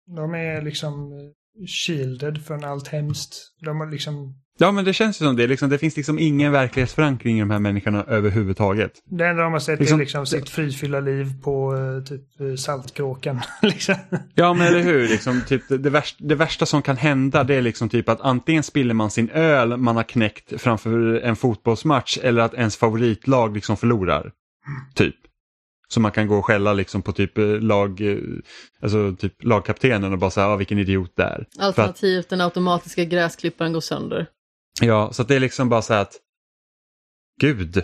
De 0.07 0.33
är 0.35 0.61
liksom 0.61 1.11
eh, 1.11 1.65
shielded 1.67 2.45
från 2.45 2.63
allt 2.63 2.87
hemskt. 2.87 3.35
De 3.65 3.79
har 3.79 3.91
liksom... 3.91 4.35
Ja 4.57 4.71
men 4.71 4.85
det 4.85 4.93
känns 4.93 5.21
ju 5.21 5.25
som 5.25 5.35
det, 5.35 5.47
liksom, 5.47 5.69
det 5.69 5.77
finns 5.77 5.97
liksom 5.97 6.19
ingen 6.19 6.51
verklighetsförankring 6.51 7.37
i 7.37 7.39
de 7.39 7.51
här 7.51 7.59
människorna 7.59 8.03
överhuvudtaget. 8.03 8.91
Det 9.05 9.27
enda 9.27 9.43
de 9.43 9.53
har 9.53 9.59
sett 9.59 9.79
Liksom- 9.79 9.99
är 9.99 10.03
liksom 10.03 10.25
sitt 10.25 10.49
fridfulla 10.49 10.99
liv 10.99 11.41
på 11.43 11.75
eh, 11.75 12.03
typ 12.03 12.39
eh, 12.39 12.55
Saltkråkan. 12.55 13.41
liksom. 13.61 13.95
Ja 14.35 14.53
men 14.53 14.67
eller 14.67 14.79
hur, 14.81 15.07
liksom, 15.07 15.41
typ, 15.47 15.61
det, 15.69 15.77
det, 15.77 15.89
värsta, 15.89 16.23
det 16.25 16.35
värsta 16.35 16.65
som 16.65 16.81
kan 16.81 16.97
hända 16.97 17.43
det 17.43 17.55
är 17.55 17.61
liksom 17.61 17.89
typ 17.89 18.09
att 18.09 18.21
antingen 18.21 18.63
spiller 18.63 18.93
man 18.93 19.11
sin 19.11 19.29
öl 19.29 19.77
man 19.77 19.95
har 19.95 20.03
knäckt 20.03 20.61
framför 20.61 21.19
en 21.19 21.35
fotbollsmatch 21.35 22.17
eller 22.23 22.41
att 22.41 22.53
ens 22.53 22.77
favoritlag 22.77 23.53
liksom 23.55 23.77
förlorar. 23.77 24.31
Typ. 24.93 25.15
Så 25.87 25.99
man 25.99 26.11
kan 26.11 26.27
gå 26.27 26.37
och 26.37 26.45
skälla 26.45 26.73
liksom 26.73 27.01
på 27.01 27.11
typ 27.11 27.37
eh, 27.37 27.45
lag, 27.45 28.01
eh, 28.01 28.17
alltså 28.81 29.15
typ 29.15 29.43
lagkaptenen 29.43 30.13
och 30.13 30.19
bara 30.19 30.31
säga 30.31 30.47
ah, 30.47 30.55
vilken 30.55 30.79
idiot 30.79 31.11
det 31.15 31.23
är. 31.23 31.45
För 31.55 31.61
att, 31.61 31.67
Alternativt 31.67 32.29
den 32.29 32.41
automatiska 32.41 33.05
gräsklipparen 33.05 33.73
går 33.73 33.81
sönder. 33.81 34.27
ja, 34.81 35.09
så 35.13 35.21
att 35.21 35.27
det 35.27 35.35
är 35.35 35.39
liksom 35.39 35.69
bara 35.69 35.81
så 35.81 35.93
här 35.93 36.01
att 36.01 36.13
Gud, 37.41 37.83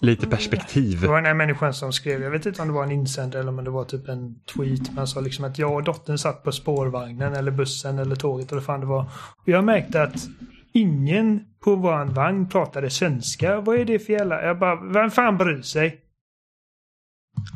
lite 0.00 0.26
perspektiv. 0.26 1.00
Det 1.00 1.08
var 1.08 1.16
den 1.16 1.26
här 1.26 1.34
människan 1.34 1.74
som 1.74 1.92
skrev, 1.92 2.22
jag 2.22 2.30
vet 2.30 2.46
inte 2.46 2.62
om 2.62 2.68
det 2.68 2.74
var 2.74 2.84
en 2.84 2.90
insändare 2.92 3.40
eller 3.40 3.52
om 3.52 3.64
det 3.64 3.70
var 3.70 3.84
typ 3.84 4.08
en 4.08 4.34
tweet, 4.54 4.88
men 4.88 4.98
han 4.98 5.06
sa 5.06 5.20
liksom 5.20 5.44
att 5.44 5.58
jag 5.58 5.74
och 5.74 5.82
dottern 5.82 6.18
satt 6.18 6.44
på 6.44 6.52
spårvagnen 6.52 7.34
eller 7.34 7.50
bussen 7.50 7.98
eller 7.98 8.16
tåget 8.16 8.52
eller 8.52 8.62
fan 8.62 8.80
det 8.80 8.86
var. 8.86 9.02
Och 9.36 9.48
jag 9.48 9.64
märkte 9.64 10.02
att 10.02 10.28
ingen 10.72 11.40
på 11.64 11.74
vår 11.74 12.04
vagn 12.04 12.48
pratade 12.48 12.90
svenska. 12.90 13.60
Vad 13.60 13.78
är 13.78 13.84
det 13.84 13.98
för 13.98 14.12
jävla... 14.12 14.42
Jag 14.42 14.58
bara, 14.58 14.92
vem 14.92 15.10
fan 15.10 15.38
bryr 15.38 15.62
sig? 15.62 16.01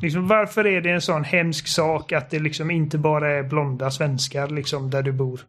Liksom, 0.02 0.28
varför 0.28 0.66
är 0.66 0.80
det 0.80 0.90
en 0.90 1.00
sån 1.02 1.24
hemsk 1.24 1.68
sak 1.68 2.12
att 2.12 2.30
det 2.30 2.38
liksom 2.38 2.70
inte 2.70 2.98
bara 2.98 3.30
är 3.32 3.42
blonda 3.42 3.90
svenskar 3.90 4.48
liksom 4.48 4.90
där 4.90 5.02
du 5.02 5.12
bor? 5.12 5.40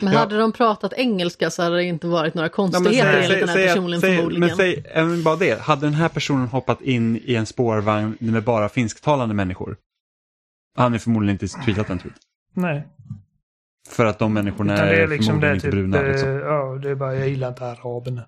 Men 0.00 0.12
Ja. 0.12 0.18
hade 0.18 0.38
de 0.38 0.52
pratat 0.52 0.92
engelska 0.92 1.50
så 1.50 1.62
hade 1.62 1.76
det 1.76 1.84
inte 1.84 2.06
varit 2.06 2.34
några 2.34 2.46
Ja, 2.48 2.52
konstigheter 2.52 3.12
säg- 3.12 3.24
enligt 3.24 3.40
den 3.40 3.48
här 3.48 3.56
säg- 3.56 3.68
personen 3.68 4.00
säg- 4.00 4.16
förmodligen. 4.16 4.46
Men 4.48 4.56
säg 4.56 4.84
även 4.86 5.22
bara 5.22 5.36
det, 5.36 5.60
hade 5.60 5.86
den 5.86 5.94
här 5.94 6.08
personen 6.08 6.46
hoppat 6.48 6.80
in 6.80 7.16
i 7.16 7.34
en 7.34 7.46
spårvagn 7.46 8.16
med 8.20 8.44
bara 8.44 8.68
finsktalande 8.68 9.34
människor? 9.34 9.76
Han 10.76 10.94
är 10.94 10.98
förmodligen 10.98 11.34
inte 11.42 11.48
tweetat 11.64 11.86
den 11.86 11.98
tweeten. 11.98 12.20
Nej. 12.54 12.86
För 13.88 14.06
att 14.06 14.18
de 14.18 14.32
människorna 14.34 14.74
Utan 14.74 14.86
är, 14.88 14.92
det 14.92 15.02
är 15.02 15.08
liksom 15.08 15.26
förmodligen 15.26 15.52
det 15.52 15.56
inte 15.56 15.66
typ, 15.66 15.72
bruna. 15.74 15.98
eh, 16.02 16.08
Liksom. 16.12 16.30
ja, 16.30 16.78
det 16.82 16.90
är 16.90 16.94
bara, 16.94 17.14
jag 17.14 17.28
gillar 17.28 17.48
inte 17.48 17.66
araberna. 17.66 18.22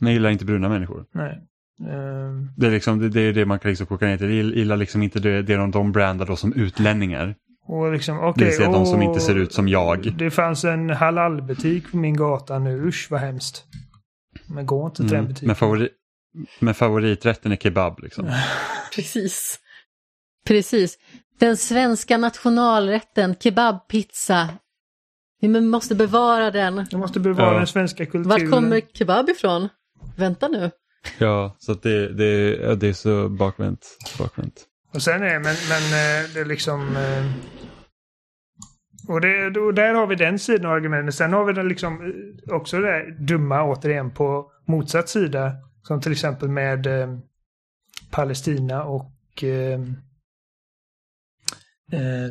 Men 0.00 0.06
jag 0.06 0.12
gillar 0.12 0.30
inte 0.30 0.44
bruna 0.44 0.68
människor. 0.68 1.04
Nej. 1.12 1.42
Ehm, 1.80 2.50
Det 2.56 2.66
är, 2.66 2.70
liksom, 2.70 2.98
det, 2.98 3.08
det 3.08 3.20
är 3.20 3.32
det 3.32 3.46
man 3.46 3.58
kan 3.58 3.68
liksom 3.68 3.86
koka 3.86 4.06
ner 4.06 4.16
till. 4.18 4.26
Jag 4.36 4.46
gillar 4.56 4.76
liksom 4.76 5.02
inte 5.02 5.20
det, 5.20 5.42
det 5.42 5.56
de, 5.56 5.70
de 5.70 5.92
brandar 5.92 6.26
då 6.26 6.36
som 6.36 6.52
utlänningar. 6.52 7.34
och 7.66 7.92
liksom, 7.92 8.18
okej. 8.18 8.32
Det 8.36 8.44
vill 8.44 8.54
säga 8.56 8.70
de 8.72 8.86
som 8.86 8.98
och 8.98 9.04
inte 9.04 9.20
ser 9.20 9.34
ut 9.36 9.52
som 9.52 9.68
jag. 9.68 10.14
Det 10.18 10.30
fanns 10.30 10.64
en 10.64 10.90
halalbutik 10.90 11.90
på 11.90 11.96
min 11.96 12.16
gata 12.16 12.58
nu. 12.58 12.82
Usch 12.86 13.06
vad 13.10 13.20
hemskt. 13.20 13.64
Men 14.46 14.66
gå 14.66 14.86
inte 14.86 14.96
till 14.96 15.06
den 15.06 15.18
Mm. 15.18 15.28
butiken. 15.28 15.46
Men, 15.46 15.56
favori, 15.56 15.88
men 16.60 16.74
favoriträtten 16.74 17.52
är 17.52 17.56
kebab 17.56 18.02
liksom. 18.02 18.30
Precis. 18.94 19.58
Precis. 20.46 20.98
Den 21.40 21.56
svenska 21.56 22.18
nationalrätten, 22.18 23.34
kebabpizza. 23.40 24.48
Vi 25.40 25.48
måste 25.60 25.94
bevara 25.94 26.50
den. 26.50 26.86
Jag 26.90 27.00
måste 27.00 27.20
bevara 27.20 27.52
Ja. 27.52 27.58
den 27.58 27.66
svenska 27.66 28.06
kulturen. 28.06 28.28
Vart 28.28 28.50
kommer 28.50 28.80
kebab 28.92 29.28
ifrån? 29.30 29.68
Vänta 30.16 30.48
nu. 30.48 30.70
Ja, 31.18 31.56
så 31.58 31.72
att 31.72 31.82
det, 31.82 32.08
det, 32.08 32.74
det 32.74 32.88
är 32.88 32.92
så 32.92 33.28
bakvänt. 33.28 33.98
bakvänt. 34.18 34.64
Och 34.94 35.02
sen 35.02 35.22
är, 35.22 35.38
men, 35.40 35.56
men 35.68 35.82
eh, 35.82 36.30
det 36.34 36.40
är 36.40 36.44
liksom... 36.44 36.96
eh, 36.96 37.24
Och, 39.08 39.20
det, 39.20 39.60
och 39.60 39.74
där 39.74 39.94
har 39.94 40.06
vi 40.06 40.14
den 40.16 40.38
sidan 40.38 40.66
av 40.66 40.72
argumentet. 40.72 41.14
Sen 41.14 41.32
har 41.32 41.44
vi 41.44 41.52
den 41.52 41.68
liksom 41.68 42.00
eh, 42.48 42.54
också 42.54 42.80
det 42.80 42.86
där 42.86 43.10
dumma 43.26 43.62
återigen 43.64 44.10
på 44.10 44.52
motsatt 44.66 45.08
sida. 45.08 45.52
Som 45.82 46.00
till 46.00 46.12
exempel 46.12 46.48
med 46.48 46.86
Palestina 48.10 48.84
och... 48.84 49.44
Eh, 49.44 49.80
eh, 51.92 52.30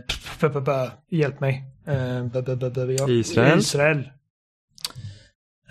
hjälp 1.09 1.39
mig. 1.39 1.63
Eh, 1.85 2.25
b- 2.25 2.41
b- 2.41 2.55
b- 2.55 2.69
b- 2.69 2.95
ja. 2.99 3.09
Israel. 3.09 3.59
Israel. 3.59 4.09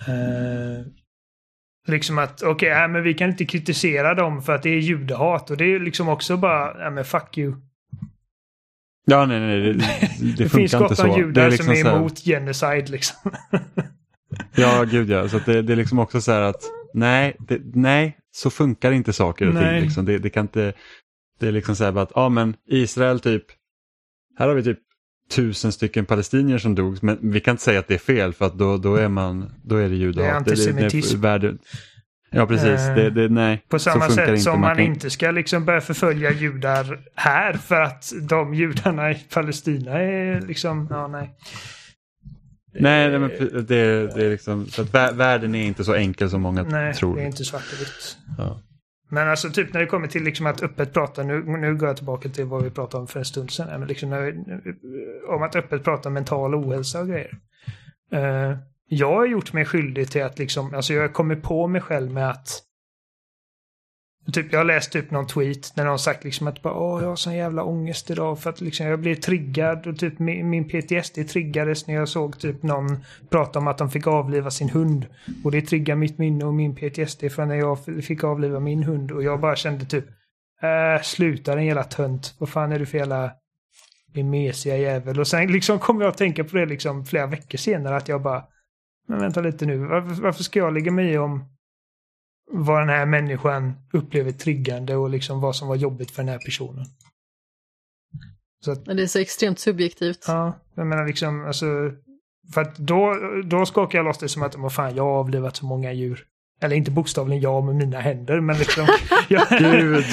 Eh, 0.07 0.85
Liksom 1.87 2.17
att 2.17 2.43
okej, 2.43 2.71
okay, 2.71 2.87
men 2.87 3.03
vi 3.03 3.13
kan 3.13 3.29
inte 3.29 3.45
kritisera 3.45 4.13
dem 4.13 4.41
för 4.41 4.55
att 4.55 4.63
det 4.63 4.69
är 4.69 4.79
judehat 4.79 5.51
och 5.51 5.57
det 5.57 5.65
är 5.65 5.79
liksom 5.79 6.09
också 6.09 6.37
bara, 6.37 6.83
ja 6.83 6.89
men 6.89 7.05
fuck 7.05 7.37
you. 7.37 7.55
Ja, 9.05 9.25
nej, 9.25 9.39
nej, 9.39 9.59
det, 9.59 9.73
det, 9.73 10.37
det 10.37 10.49
finns 10.49 10.73
gott 10.73 10.99
om 10.99 11.17
judar 11.17 11.49
liksom 11.49 11.75
som 11.75 11.87
är 11.87 11.95
emot 11.95 12.19
genocide 12.19 12.85
liksom. 12.87 13.31
ja, 14.55 14.83
gud 14.83 15.09
ja. 15.09 15.29
Så 15.29 15.39
det, 15.45 15.61
det, 15.61 15.73
är 15.73 15.77
liksom 15.77 15.99
också 15.99 16.21
så 16.21 16.31
här 16.31 16.41
att 16.41 16.63
nej, 16.93 17.35
det, 17.39 17.61
nej, 17.73 18.17
så 18.31 18.49
funkar 18.49 18.91
inte 18.91 19.13
saker 19.13 19.47
och 19.47 19.53
ting. 19.53 19.81
Liksom. 19.81 20.05
Det, 20.05 20.17
det, 20.17 20.29
kan 20.29 20.45
inte, 20.45 20.73
det 21.39 21.47
är 21.47 21.51
liksom 21.51 21.75
så 21.75 21.83
här 21.83 21.97
att, 21.97 22.11
ja 22.15 22.29
men 22.29 22.55
Israel 22.67 23.19
typ, 23.19 23.45
här 24.37 24.47
har 24.47 24.55
vi 24.55 24.63
typ 24.63 24.79
tusen 25.29 25.71
stycken 25.71 26.05
palestinier 26.05 26.57
som 26.57 26.75
dog, 26.75 27.03
men 27.03 27.17
vi 27.21 27.39
kan 27.39 27.51
inte 27.51 27.63
säga 27.63 27.79
att 27.79 27.87
det 27.87 27.93
är 27.93 27.97
fel 27.97 28.33
för 28.33 28.45
att 28.45 28.53
då, 28.53 28.77
då 28.77 28.95
är 28.95 29.07
man, 29.07 29.51
då 29.63 29.75
är 29.75 29.89
det 29.89 29.95
judehat. 29.95 30.15
Det 30.15 30.31
är 30.31 30.35
antisemitism. 30.35 31.21
Det, 31.21 31.39
det, 31.39 31.57
ja 32.31 32.47
precis, 32.47 32.81
det, 32.95 33.09
det, 33.09 33.29
nej. 33.29 33.63
På 33.69 33.79
samma 33.79 34.09
sätt 34.09 34.29
inte. 34.29 34.41
som 34.41 34.51
man, 34.51 34.61
man 34.61 34.75
kan... 34.75 34.85
inte 34.85 35.09
ska 35.09 35.31
liksom 35.31 35.65
börja 35.65 35.81
förfölja 35.81 36.31
judar 36.31 36.99
här 37.15 37.53
för 37.53 37.81
att 37.81 38.13
de 38.21 38.53
judarna 38.53 39.11
i 39.11 39.15
Palestina 39.33 39.91
är 39.91 40.41
liksom, 40.41 40.87
ja 40.89 41.07
nej. 41.07 41.35
Nej, 42.79 43.09
nej 43.09 43.19
men 43.19 43.29
det, 43.29 44.15
det 44.15 44.25
är 44.25 44.29
liksom, 44.29 44.67
så 44.67 44.81
att 44.81 44.93
världen 44.93 45.55
är 45.55 45.65
inte 45.65 45.83
så 45.83 45.93
enkel 45.93 46.29
som 46.29 46.41
många 46.41 46.63
nej, 46.63 46.93
tror. 46.93 47.09
Nej, 47.09 47.17
det 47.17 47.25
är 47.25 47.27
inte 47.27 47.45
svart 47.45 47.73
och 47.73 47.81
vitt. 47.81 48.17
Ja. 48.37 48.61
Men 49.13 49.29
alltså 49.29 49.49
typ 49.49 49.73
när 49.73 49.81
det 49.81 49.87
kommer 49.87 50.07
till 50.07 50.23
liksom 50.23 50.45
att 50.45 50.63
öppet 50.63 50.93
prata, 50.93 51.23
nu, 51.23 51.43
nu 51.43 51.75
går 51.75 51.87
jag 51.87 51.97
tillbaka 51.97 52.29
till 52.29 52.45
vad 52.45 52.63
vi 52.63 52.69
pratade 52.69 53.01
om 53.01 53.07
för 53.07 53.19
en 53.19 53.25
stund 53.25 53.51
sedan, 53.51 53.79
men 53.79 53.87
liksom 53.87 54.09
när, 54.09 54.37
om 55.27 55.43
att 55.43 55.55
öppet 55.55 55.83
prata 55.83 56.09
mental 56.09 56.55
ohälsa 56.55 56.99
och 56.99 57.07
grejer. 57.07 57.37
Uh, 58.13 58.57
jag 58.87 59.15
har 59.15 59.25
gjort 59.25 59.53
mig 59.53 59.65
skyldig 59.65 60.11
till 60.11 60.23
att 60.23 60.39
liksom, 60.39 60.73
alltså 60.73 60.93
jag 60.93 61.01
har 61.01 61.07
kommit 61.07 61.43
på 61.43 61.67
mig 61.67 61.81
själv 61.81 62.11
med 62.11 62.29
att 62.29 62.61
Typ, 64.31 64.51
jag 64.51 64.59
har 64.59 64.65
läst 64.65 64.91
typ 64.91 65.11
någon 65.11 65.27
tweet 65.27 65.75
när 65.75 65.85
någon 65.85 65.99
sagt 65.99 66.23
liksom 66.23 66.47
att 66.47 66.61
bara, 66.61 66.73
Åh, 66.73 67.01
jag 67.01 67.09
har 67.09 67.15
sån 67.15 67.35
jävla 67.35 67.63
ångest 67.63 68.09
idag 68.09 68.39
för 68.39 68.49
att 68.49 68.61
liksom 68.61 68.85
jag 68.85 68.99
blev 68.99 69.15
triggad 69.15 69.87
och 69.87 69.99
typ 69.99 70.19
min, 70.19 70.49
min 70.49 70.69
PTSD 70.69 71.29
triggades 71.29 71.87
när 71.87 71.95
jag 71.95 72.09
såg 72.09 72.39
typ 72.39 72.63
någon 72.63 73.03
prata 73.29 73.59
om 73.59 73.67
att 73.67 73.77
de 73.77 73.89
fick 73.89 74.07
avliva 74.07 74.51
sin 74.51 74.69
hund. 74.69 75.05
Och 75.43 75.51
det 75.51 75.61
triggar 75.61 75.95
mitt 75.95 76.17
minne 76.17 76.45
och 76.45 76.53
min 76.53 76.75
PTSD 76.75 77.31
från 77.31 77.47
när 77.47 77.55
jag 77.55 77.77
fick 78.03 78.23
avliva 78.23 78.59
min 78.59 78.83
hund 78.83 79.11
och 79.11 79.23
jag 79.23 79.39
bara 79.39 79.55
kände 79.55 79.85
typ 79.85 80.05
äh, 80.61 81.01
sluta 81.01 81.55
den 81.55 81.65
jävla 81.65 81.83
tönt. 81.83 82.35
Vad 82.37 82.49
fan 82.49 82.71
är 82.71 82.79
du 82.79 82.85
för 82.85 82.97
jävla 82.97 83.31
din 84.13 84.29
mesiga 84.29 84.77
jävel? 84.77 85.19
Och 85.19 85.27
sen 85.27 85.51
liksom 85.51 85.79
kom 85.79 86.01
jag 86.01 86.09
att 86.09 86.17
tänka 86.17 86.43
på 86.43 86.57
det 86.57 86.65
liksom 86.65 87.05
flera 87.05 87.27
veckor 87.27 87.57
senare 87.57 87.95
att 87.95 88.07
jag 88.07 88.21
bara 88.21 88.43
men 89.07 89.19
vänta 89.19 89.41
lite 89.41 89.65
nu, 89.65 89.77
varför, 89.77 90.21
varför 90.21 90.43
ska 90.43 90.59
jag 90.59 90.73
lägga 90.73 90.91
mig 90.91 91.11
i 91.11 91.17
om 91.17 91.52
vad 92.55 92.81
den 92.81 92.89
här 92.89 93.05
människan 93.05 93.73
upplever 93.93 94.31
triggande 94.31 94.95
och 94.95 95.09
liksom 95.09 95.41
vad 95.41 95.55
som 95.55 95.67
var 95.67 95.75
jobbigt 95.75 96.11
för 96.11 96.23
den 96.23 96.29
här 96.29 96.39
personen. 96.45 96.85
Så 98.65 98.71
att, 98.71 98.85
det 98.85 99.03
är 99.03 99.07
så 99.07 99.19
extremt 99.19 99.59
subjektivt. 99.59 100.25
Ja, 100.27 100.59
jag 100.75 100.87
menar 100.87 101.07
liksom, 101.07 101.45
alltså, 101.45 101.65
för 102.53 102.61
att 102.61 102.77
då, 102.77 103.15
då 103.45 103.65
skakar 103.65 103.99
jag 103.99 104.05
loss 104.05 104.17
det 104.17 104.29
som 104.29 104.43
att, 104.43 104.55
vad 104.55 104.73
fan, 104.73 104.95
jag 104.95 105.03
har 105.03 105.11
avlivat 105.11 105.55
så 105.55 105.65
många 105.65 105.91
djur. 105.93 106.25
Eller 106.61 106.75
inte 106.75 106.91
bokstavligen 106.91 107.41
jag 107.41 107.63
med 107.63 107.75
mina 107.75 107.99
händer, 107.99 108.39
men 108.39 108.57
liksom... 108.57 108.87
jag... 109.27 109.47
Gud! 109.49 110.05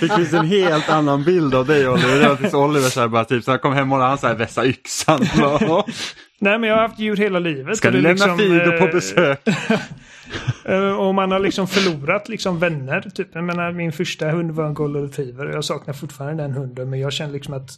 Det 0.00 0.08
finns 0.08 0.32
en 0.32 0.46
helt 0.46 0.88
annan 0.88 1.24
bild 1.24 1.54
av 1.54 1.66
dig 1.66 1.88
Oliver. 1.88 2.20
Det 2.22 2.28
var 2.28 2.36
tills 2.36 2.54
Oliver 2.54 2.88
så 2.88 3.00
här 3.00 3.08
bara 3.08 3.24
typ, 3.24 3.44
så 3.44 3.50
jag 3.50 3.62
kom 3.62 3.72
hem 3.72 3.92
och 3.92 3.98
han 3.98 4.18
så 4.18 4.26
här 4.26 4.34
vässa 4.34 4.66
yxan. 4.66 5.20
Nej, 6.38 6.58
men 6.58 6.68
jag 6.68 6.76
har 6.76 6.82
haft 6.82 6.98
djur 6.98 7.16
hela 7.16 7.38
livet. 7.38 7.76
Ska 7.76 7.90
du 7.90 8.00
lämna 8.00 8.26
liksom, 8.26 8.38
Fido 8.38 8.78
på 8.78 8.86
eh, 8.86 8.92
besök? 8.92 9.40
Eh, 10.64 10.92
och 10.92 11.14
man 11.14 11.30
har 11.30 11.38
liksom 11.38 11.66
förlorat 11.66 12.28
liksom 12.28 12.58
vänner. 12.58 13.00
Typ. 13.00 13.28
Jag 13.32 13.44
menar, 13.44 13.72
min 13.72 13.92
första 13.92 14.30
hund 14.30 14.50
var 14.50 14.66
en 14.66 14.74
golden 14.74 15.02
retriever. 15.02 15.46
Jag 15.46 15.64
saknar 15.64 15.94
fortfarande 15.94 16.42
den 16.42 16.52
hunden, 16.52 16.90
men 16.90 17.00
jag 17.00 17.12
känner 17.12 17.32
liksom 17.32 17.54
att... 17.54 17.70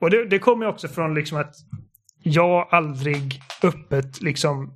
Och 0.00 0.10
det, 0.10 0.24
det 0.24 0.38
kommer 0.38 0.66
också 0.66 0.88
från 0.88 1.14
liksom 1.14 1.38
att 1.38 1.54
jag 2.22 2.68
aldrig 2.70 3.42
öppet 3.62 4.20
liksom... 4.20 4.74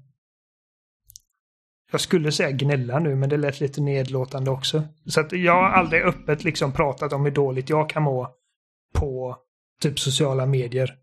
Jag 1.92 2.00
skulle 2.00 2.32
säga 2.32 2.50
gnälla 2.50 2.98
nu, 2.98 3.14
men 3.14 3.28
det 3.28 3.36
lät 3.36 3.60
lite 3.60 3.80
nedlåtande 3.80 4.50
också. 4.50 4.82
Så 5.06 5.20
att 5.20 5.32
jag 5.32 5.52
har 5.52 5.70
aldrig 5.70 6.02
öppet 6.02 6.44
liksom 6.44 6.72
pratat 6.72 7.12
om 7.12 7.24
hur 7.24 7.32
dåligt 7.32 7.70
jag 7.70 7.90
kan 7.90 8.02
må 8.02 8.34
på 8.94 9.36
typ 9.82 9.98
sociala 9.98 10.46
medier. 10.46 10.94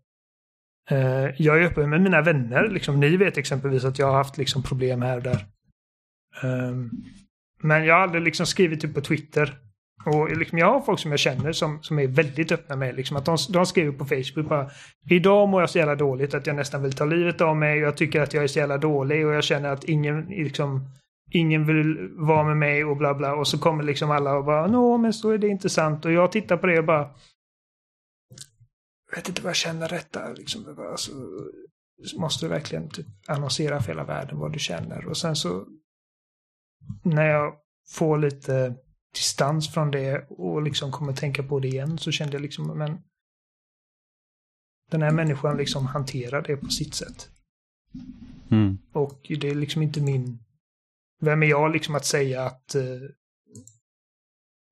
Uh, 0.92 1.30
jag 1.38 1.58
är 1.58 1.66
öppen 1.66 1.90
med 1.90 2.00
mina 2.00 2.22
vänner. 2.22 2.68
Liksom, 2.68 3.00
ni 3.00 3.16
vet 3.16 3.38
exempelvis 3.38 3.84
att 3.84 3.98
jag 3.98 4.06
har 4.06 4.14
haft 4.14 4.38
liksom, 4.38 4.62
problem 4.62 5.02
här 5.02 5.16
och 5.16 5.22
där. 5.22 5.46
Um, 6.42 6.90
men 7.62 7.84
jag 7.84 7.94
har 7.94 8.00
aldrig 8.00 8.22
liksom 8.22 8.46
skrivit 8.46 8.80
typ 8.80 8.94
på 8.94 9.00
Twitter. 9.00 9.58
Och 10.04 10.36
liksom 10.36 10.58
jag 10.58 10.72
har 10.72 10.80
folk 10.80 11.00
som 11.00 11.10
jag 11.10 11.20
känner 11.20 11.52
som, 11.52 11.82
som 11.82 11.98
är 11.98 12.06
väldigt 12.06 12.52
öppna 12.52 12.76
med 12.76 12.96
liksom 12.96 13.16
att 13.16 13.24
de, 13.24 13.36
de 13.48 13.66
skriver 13.66 13.92
på 13.92 14.04
Facebook 14.04 14.48
bara 14.48 14.70
Idag 15.10 15.48
mår 15.48 15.62
jag 15.62 15.70
så 15.70 15.78
jävla 15.78 15.94
dåligt 15.94 16.34
att 16.34 16.46
jag 16.46 16.56
nästan 16.56 16.82
vill 16.82 16.92
ta 16.92 17.04
livet 17.04 17.40
av 17.40 17.56
mig. 17.56 17.78
Jag 17.78 17.96
tycker 17.96 18.20
att 18.20 18.34
jag 18.34 18.44
är 18.44 18.48
så 18.48 18.58
jävla 18.58 18.78
dålig 18.78 19.26
och 19.26 19.34
jag 19.34 19.44
känner 19.44 19.68
att 19.68 19.84
ingen 19.84 20.20
liksom 20.20 20.88
Ingen 21.34 21.66
vill 21.66 22.08
vara 22.12 22.44
med 22.44 22.56
mig 22.56 22.84
och 22.84 22.96
bla 22.96 23.14
bla. 23.14 23.34
Och 23.34 23.48
så 23.48 23.58
kommer 23.58 23.84
liksom 23.84 24.10
alla 24.10 24.34
och 24.34 24.44
bara 24.44 24.66
Nå 24.66 24.98
men 24.98 25.12
så 25.12 25.30
är 25.30 25.38
det 25.38 25.48
intressant. 25.48 26.04
Och 26.04 26.12
jag 26.12 26.32
tittar 26.32 26.56
på 26.56 26.66
det 26.66 26.78
och 26.78 26.84
bara 26.84 27.10
Jag 29.10 29.16
vet 29.16 29.28
inte 29.28 29.42
vad 29.42 29.50
jag 29.50 29.56
känner 29.56 29.88
detta. 29.88 30.32
Liksom, 30.32 30.86
alltså, 30.90 31.12
måste 32.18 32.44
du 32.44 32.48
verkligen 32.48 32.88
typ 32.88 33.06
annonsera 33.26 33.80
för 33.80 33.88
hela 33.88 34.04
världen 34.04 34.38
vad 34.38 34.52
du 34.52 34.58
känner. 34.58 35.06
Och 35.06 35.16
sen 35.16 35.36
så 35.36 35.66
när 37.02 37.26
jag 37.26 37.54
får 37.88 38.18
lite 38.18 38.74
distans 39.14 39.74
från 39.74 39.90
det 39.90 40.26
och 40.28 40.62
liksom 40.62 40.92
kommer 40.92 41.12
tänka 41.12 41.42
på 41.42 41.60
det 41.60 41.68
igen 41.68 41.98
så 41.98 42.10
kände 42.10 42.32
jag 42.32 42.42
liksom, 42.42 42.78
men 42.78 42.98
den 44.90 45.02
här 45.02 45.10
människan 45.10 45.56
liksom 45.56 45.86
hanterar 45.86 46.42
det 46.42 46.56
på 46.56 46.66
sitt 46.66 46.94
sätt. 46.94 47.28
Mm. 48.50 48.78
Och 48.92 49.20
det 49.40 49.50
är 49.50 49.54
liksom 49.54 49.82
inte 49.82 50.00
min... 50.00 50.38
Vem 51.20 51.42
är 51.42 51.46
jag 51.46 51.72
liksom 51.72 51.94
att 51.94 52.04
säga 52.04 52.42
att 52.42 52.74
eh, 52.74 52.82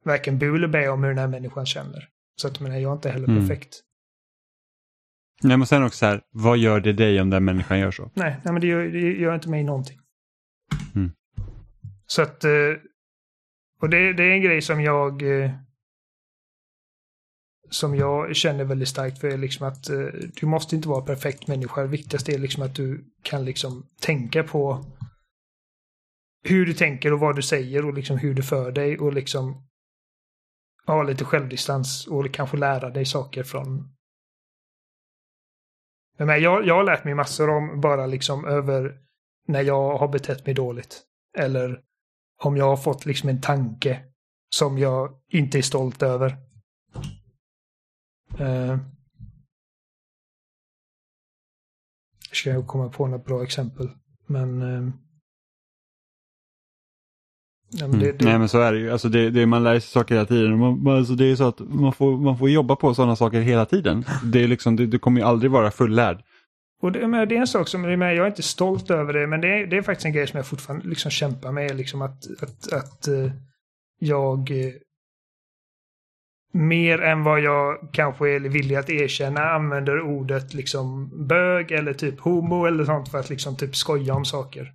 varken 0.05 0.39
bu 0.39 0.57
eller 0.57 0.69
bä 0.69 0.89
om 0.89 1.03
hur 1.03 1.09
den 1.09 1.19
här 1.19 1.29
människan 1.29 1.67
känner. 1.67 2.09
Så 2.41 2.49
att 2.49 2.61
men 2.61 2.83
jag 2.83 2.91
är 2.91 2.95
inte 2.95 3.11
heller 3.11 3.29
mm. 3.29 3.41
perfekt. 3.41 3.81
Nej, 5.43 5.57
men 5.57 5.67
sen 5.67 5.83
också 5.83 5.99
så 5.99 6.07
här, 6.07 6.23
vad 6.31 6.59
gör 6.59 6.81
det 6.81 6.93
dig 6.93 7.21
om 7.21 7.31
den 7.31 7.45
människan 7.45 7.79
gör 7.79 7.91
så? 7.91 8.11
Nej, 8.15 8.41
nej 8.45 8.53
men 8.53 8.61
det 8.61 8.67
gör, 8.67 8.85
det 8.85 8.99
gör 8.99 9.35
inte 9.35 9.49
mig 9.49 9.65
någonting. 9.65 9.99
Mm. 10.95 11.13
Så 12.11 12.23
att... 12.23 12.45
Eh, 12.45 12.75
och 13.81 13.91
det, 13.91 14.13
det 14.13 14.23
är 14.23 14.31
en 14.31 14.43
grej 14.43 14.63
som 14.63 14.81
jag... 14.81 15.23
Eh, 15.23 15.51
som 17.71 17.95
jag 17.95 18.37
känner 18.37 18.65
väldigt 18.65 18.89
starkt 18.89 19.19
för 19.19 19.37
liksom 19.37 19.67
att 19.67 19.91
eh, 19.91 20.07
du 20.41 20.47
måste 20.47 20.77
inte 20.77 20.89
vara 20.89 21.05
perfekt 21.05 21.47
människa. 21.47 21.81
Det 21.81 21.89
viktigaste 21.89 22.33
är 22.33 22.39
liksom 22.39 22.63
att 22.63 22.75
du 22.75 23.05
kan 23.23 23.45
liksom 23.45 23.87
tänka 24.01 24.43
på 24.43 24.85
hur 26.45 26.67
du 26.67 26.75
tänker 26.75 27.13
och 27.13 27.21
vad 27.21 27.37
du 27.37 27.43
säger 27.43 27.87
och 27.87 27.95
liksom 27.95 28.19
hur 28.19 28.35
du 28.35 28.43
för 28.43 28.73
dig 28.73 28.99
och 28.99 29.13
liksom 29.13 29.69
ha 30.87 31.03
lite 31.03 31.25
självdistans 31.25 32.07
och 32.07 32.35
kanske 32.35 32.57
lära 32.57 32.91
dig 32.91 33.05
saker 33.07 33.43
från 33.43 33.97
men 36.19 36.43
jag, 36.43 36.67
jag 36.67 36.75
har 36.75 36.85
lärt 36.85 37.05
mig 37.05 37.15
massor 37.15 37.51
om 37.51 37.81
bara 37.81 38.07
liksom 38.07 38.45
över 38.45 38.99
när 39.49 39.63
jag 39.63 39.99
har 39.99 40.09
betett 40.09 40.47
mig 40.47 40.55
dåligt. 40.55 41.03
Eller 41.39 41.81
om 42.45 42.57
jag 42.57 42.65
har 42.65 42.77
fått 42.77 43.07
liksom 43.07 43.29
en 43.29 43.41
tanke 43.41 44.03
som 44.55 44.79
jag 44.79 45.11
inte 45.29 45.59
är 45.59 45.63
stolt 45.63 46.03
över. 46.03 46.37
Uh, 48.41 48.79
ska 52.33 52.51
jag 52.51 52.67
komma 52.67 52.89
på 52.89 53.07
något 53.07 53.25
bra 53.25 53.43
exempel. 53.43 53.89
Men... 54.27 54.63
Uh, 54.63 54.93
ja, 57.71 57.89
men 57.89 57.99
det, 57.99 58.07
mm. 58.07 58.17
det... 58.19 58.25
Nej 58.25 58.39
men 58.39 58.49
så 58.49 58.61
är 58.61 58.73
det 58.73 58.79
ju. 58.79 58.91
Alltså 58.91 59.09
det, 59.09 59.31
det, 59.31 59.47
man 59.47 59.65
lär 59.65 59.81
sig 59.81 59.91
saker 59.91 60.15
hela 60.15 60.27
tiden. 60.27 60.59
Man, 60.59 60.87
alltså 60.89 61.15
det 61.15 61.25
är 61.25 61.37
så 61.37 61.45
att 61.45 61.61
man 61.61 61.93
får, 61.93 62.17
man 62.17 62.39
får 62.39 62.51
jobba 62.51 62.77
på 62.77 62.95
sådana 62.95 63.17
saker 63.17 63.41
hela 63.41 63.67
tiden. 63.67 64.05
Det 64.25 64.45
är 64.45 64.49
liksom, 64.49 64.77
du 64.77 64.99
kommer 64.99 65.21
ju 65.21 65.27
aldrig 65.27 65.51
vara 65.51 65.71
fullärd. 65.71 66.25
Och 66.81 66.93
det, 66.93 67.09
men 67.09 67.29
det 67.29 67.37
är 67.37 67.41
en 67.41 67.47
sak 67.47 67.69
som, 67.69 67.85
jag 67.85 68.03
är 68.03 68.27
inte 68.27 68.43
stolt 68.43 68.91
över 68.91 69.13
det, 69.13 69.27
men 69.27 69.41
det 69.41 69.49
är, 69.49 69.67
det 69.67 69.77
är 69.77 69.83
faktiskt 69.83 70.07
en 70.07 70.13
grej 70.13 70.27
som 70.27 70.37
jag 70.37 70.47
fortfarande 70.47 70.89
liksom 70.89 71.11
kämpar 71.11 71.53
med. 71.53 71.77
Liksom 71.77 72.03
att, 72.03 72.43
att, 72.43 72.73
att 72.73 73.09
uh, 73.09 73.33
jag 73.99 74.51
uh, 74.51 74.73
mer 76.53 77.01
än 77.03 77.25
vad 77.25 77.41
jag 77.41 77.89
kanske 77.93 78.29
är 78.29 78.41
villig 78.41 78.77
att 78.77 78.91
erkänna 78.91 79.41
använder 79.41 80.01
ordet 80.01 80.55
liksom 80.55 81.11
bög 81.27 81.73
eller 81.73 81.95
typ 81.95 82.21
homo 82.21 82.67
eller 82.67 82.85
sånt 82.85 83.09
för 83.09 83.19
att 83.19 83.31
liksom 83.31 83.57
typ 83.57 83.77
skoja 83.77 84.15
om 84.15 84.25
saker. 84.25 84.73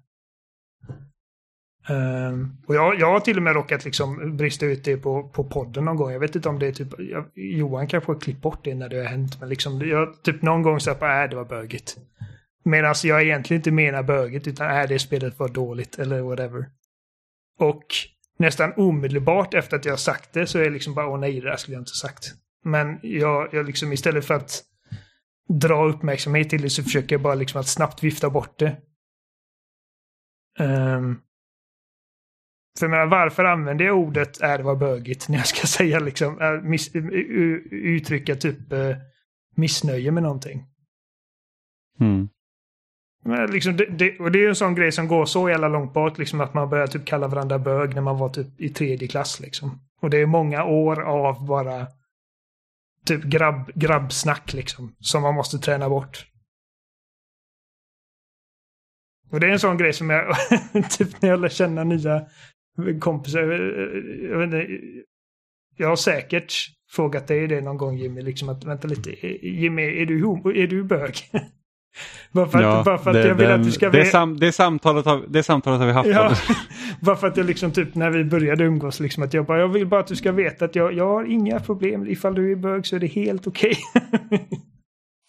Uh, 1.89 2.47
och 2.67 2.75
jag, 2.75 2.99
jag 2.99 3.11
har 3.11 3.19
till 3.19 3.37
och 3.37 3.43
med 3.43 3.53
råkat 3.53 3.85
liksom 3.85 4.37
brista 4.37 4.65
ut 4.65 4.83
det 4.83 4.97
på, 4.97 5.23
på 5.23 5.43
podden 5.43 5.85
någon 5.85 5.95
gång. 5.95 6.11
Jag 6.11 6.19
vet 6.19 6.35
inte 6.35 6.49
om 6.49 6.59
det 6.59 6.67
är 6.67 6.71
typ, 6.71 6.87
jag, 6.97 7.25
Johan 7.35 7.87
kanske 7.87 8.11
har 8.11 8.19
klippt 8.19 8.41
bort 8.41 8.63
det 8.63 8.75
när 8.75 8.89
det 8.89 8.97
har 8.97 9.05
hänt. 9.05 9.39
Men 9.39 9.49
liksom, 9.49 9.81
jag 9.81 10.23
typ 10.23 10.41
någon 10.41 10.61
gång 10.61 10.79
sagt 10.79 11.03
att 11.03 11.23
äh, 11.23 11.29
det 11.29 11.35
var 11.35 11.45
bögigt. 11.45 11.97
Medan 12.63 12.95
jag 13.03 13.23
egentligen 13.23 13.59
inte 13.59 13.71
menar 13.71 14.03
bögigt 14.03 14.47
utan 14.47 14.67
är 14.67 14.81
äh, 14.81 14.87
det 14.87 14.99
spelet 14.99 15.39
var 15.39 15.49
dåligt 15.49 15.99
eller 15.99 16.21
whatever. 16.21 16.65
Och 17.59 17.85
nästan 18.39 18.73
omedelbart 18.77 19.53
efter 19.53 19.77
att 19.77 19.85
jag 19.85 19.91
har 19.91 19.97
sagt 19.97 20.33
det 20.33 20.47
så 20.47 20.59
är 20.59 20.63
det 20.63 20.69
liksom 20.69 20.93
bara 20.93 21.07
åh 21.07 21.19
nej, 21.19 21.41
det 21.41 21.49
där 21.49 21.57
skulle 21.57 21.75
jag 21.75 21.81
inte 21.81 21.91
sagt. 21.91 22.33
Men 22.63 22.99
jag, 23.01 23.49
jag 23.51 23.65
liksom 23.65 23.93
istället 23.93 24.25
för 24.25 24.33
att 24.33 24.63
dra 25.49 25.85
uppmärksamhet 25.85 26.49
till 26.49 26.61
det 26.61 26.69
så 26.69 26.83
försöker 26.83 27.15
jag 27.15 27.21
bara 27.21 27.35
liksom 27.35 27.59
att 27.59 27.67
snabbt 27.67 28.03
vifta 28.03 28.29
bort 28.29 28.59
det. 28.59 28.77
Um, 30.59 31.21
för 32.79 32.85
jag 32.85 32.91
menar, 32.91 33.05
varför 33.05 33.43
använder 33.43 33.85
jag 33.85 33.97
ordet 33.97 34.41
är 34.41 34.57
det 34.57 34.63
var 34.63 34.75
bögigt 34.75 35.29
när 35.29 35.37
jag 35.37 35.47
ska 35.47 35.67
säga 35.67 35.99
liksom, 35.99 36.41
äh, 36.41 36.61
miss, 36.61 36.95
uttrycka 37.71 38.35
typ 38.35 38.73
uh, 38.73 38.95
missnöje 39.55 40.11
med 40.11 40.23
någonting? 40.23 40.65
Mm. 41.99 42.29
Men 43.23 43.51
liksom 43.51 43.77
det, 43.77 43.85
det, 43.85 44.19
och 44.19 44.31
det 44.31 44.39
är 44.39 44.41
ju 44.41 44.49
en 44.49 44.55
sån 44.55 44.75
grej 44.75 44.91
som 44.91 45.07
går 45.07 45.25
så 45.25 45.49
jävla 45.49 45.67
långt 45.67 45.93
bort, 45.93 46.17
liksom 46.17 46.41
att 46.41 46.53
man 46.53 46.69
börjar 46.69 46.87
typ 46.87 47.05
kalla 47.05 47.27
varandra 47.27 47.59
bög 47.59 47.95
när 47.95 48.01
man 48.01 48.17
var 48.17 48.29
typ 48.29 48.61
i 48.61 48.69
tredje 48.69 49.07
klass 49.07 49.39
liksom. 49.39 49.79
Och 50.01 50.09
det 50.09 50.17
är 50.17 50.25
många 50.25 50.63
år 50.63 51.01
av 51.01 51.45
bara 51.45 51.87
typ 53.05 53.23
grabb, 53.23 53.71
grabbsnack 53.75 54.53
liksom, 54.53 54.95
som 54.99 55.21
man 55.21 55.35
måste 55.35 55.57
träna 55.57 55.89
bort. 55.89 56.25
Och 59.31 59.39
det 59.39 59.47
är 59.47 59.51
en 59.51 59.59
sån 59.59 59.77
grej 59.77 59.93
som 59.93 60.09
jag, 60.09 60.35
typ 60.89 61.21
när 61.21 61.29
jag 61.29 61.39
lär 61.39 61.49
känna 61.49 61.83
nya 61.83 62.25
kompisar, 62.99 63.41
jag 64.29 64.37
vet 64.37 64.45
inte, 64.45 64.67
jag 65.77 65.87
har 65.87 65.95
säkert 65.95 66.53
frågat 66.91 67.27
dig 67.27 67.47
det 67.47 67.61
någon 67.61 67.77
gång 67.77 67.97
Jimmy, 67.97 68.21
liksom 68.21 68.49
att 68.49 68.63
vänta 68.63 68.87
lite, 68.87 69.27
Jimmy, 69.47 70.01
är 70.01 70.05
du, 70.05 70.23
homo, 70.23 70.51
är 70.51 70.67
du 70.67 70.83
bög? 70.83 71.15
bara 72.31 72.47
för 72.47 72.57
att, 72.57 72.63
ja, 72.63 72.83
bara 72.85 72.97
för 72.97 73.09
att 73.09 73.15
det, 73.15 73.27
jag 73.27 73.35
vill 73.35 73.47
den, 73.47 73.59
att 73.59 73.65
du 73.65 73.71
ska 73.71 73.89
det, 73.89 74.05
sam, 74.05 74.39
det, 74.39 74.51
samtalet 74.51 75.05
har, 75.05 75.23
det 75.27 75.43
samtalet 75.43 75.79
har 75.79 75.87
vi 75.87 75.93
haft. 75.93 76.09
Ja, 76.09 76.35
bara 76.99 77.15
för 77.15 77.27
att 77.27 77.37
jag 77.37 77.45
liksom 77.45 77.71
typ 77.71 77.95
när 77.95 78.09
vi 78.09 78.23
började 78.23 78.63
umgås 78.63 78.99
liksom 78.99 79.23
att 79.23 79.33
jag 79.33 79.45
bara, 79.45 79.59
jag 79.59 79.67
vill 79.67 79.87
bara 79.87 79.99
att 79.99 80.07
du 80.07 80.15
ska 80.15 80.31
veta 80.31 80.65
att 80.65 80.75
jag, 80.75 80.93
jag 80.93 81.07
har 81.07 81.23
inga 81.23 81.59
problem. 81.59 82.07
Ifall 82.07 82.35
du 82.35 82.51
är 82.51 82.55
bög 82.55 82.85
så 82.85 82.95
är 82.95 82.99
det 82.99 83.07
helt 83.07 83.47
okej. 83.47 83.77
Okay. 83.93 84.39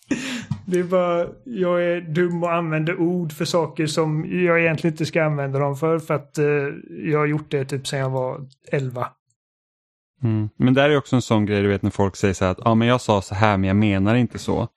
det 0.66 0.78
är 0.78 0.84
bara, 0.84 1.26
jag 1.44 1.84
är 1.84 2.00
dum 2.00 2.42
och 2.42 2.54
använder 2.54 3.00
ord 3.00 3.32
för 3.32 3.44
saker 3.44 3.86
som 3.86 4.26
jag 4.44 4.60
egentligen 4.60 4.94
inte 4.94 5.06
ska 5.06 5.24
använda 5.24 5.58
dem 5.58 5.76
för. 5.76 5.98
För 5.98 6.14
att 6.14 6.38
uh, 6.38 6.74
jag 6.88 7.18
har 7.18 7.26
gjort 7.26 7.50
det 7.50 7.64
typ 7.64 7.86
sedan 7.86 7.98
jag 7.98 8.10
var 8.10 8.40
11. 8.72 9.08
Mm. 10.22 10.48
Men 10.56 10.74
där 10.74 10.90
är 10.90 10.96
också 10.96 11.16
en 11.16 11.22
sån 11.22 11.46
grej, 11.46 11.62
du 11.62 11.68
vet 11.68 11.82
när 11.82 11.90
folk 11.90 12.16
säger 12.16 12.34
så 12.34 12.44
här 12.44 12.52
att 12.52 12.60
ja 12.64 12.74
men 12.74 12.88
jag 12.88 13.00
sa 13.00 13.22
så 13.22 13.34
här 13.34 13.56
men 13.56 13.68
jag 13.68 13.76
menar 13.76 14.14
inte 14.14 14.38
så. 14.38 14.68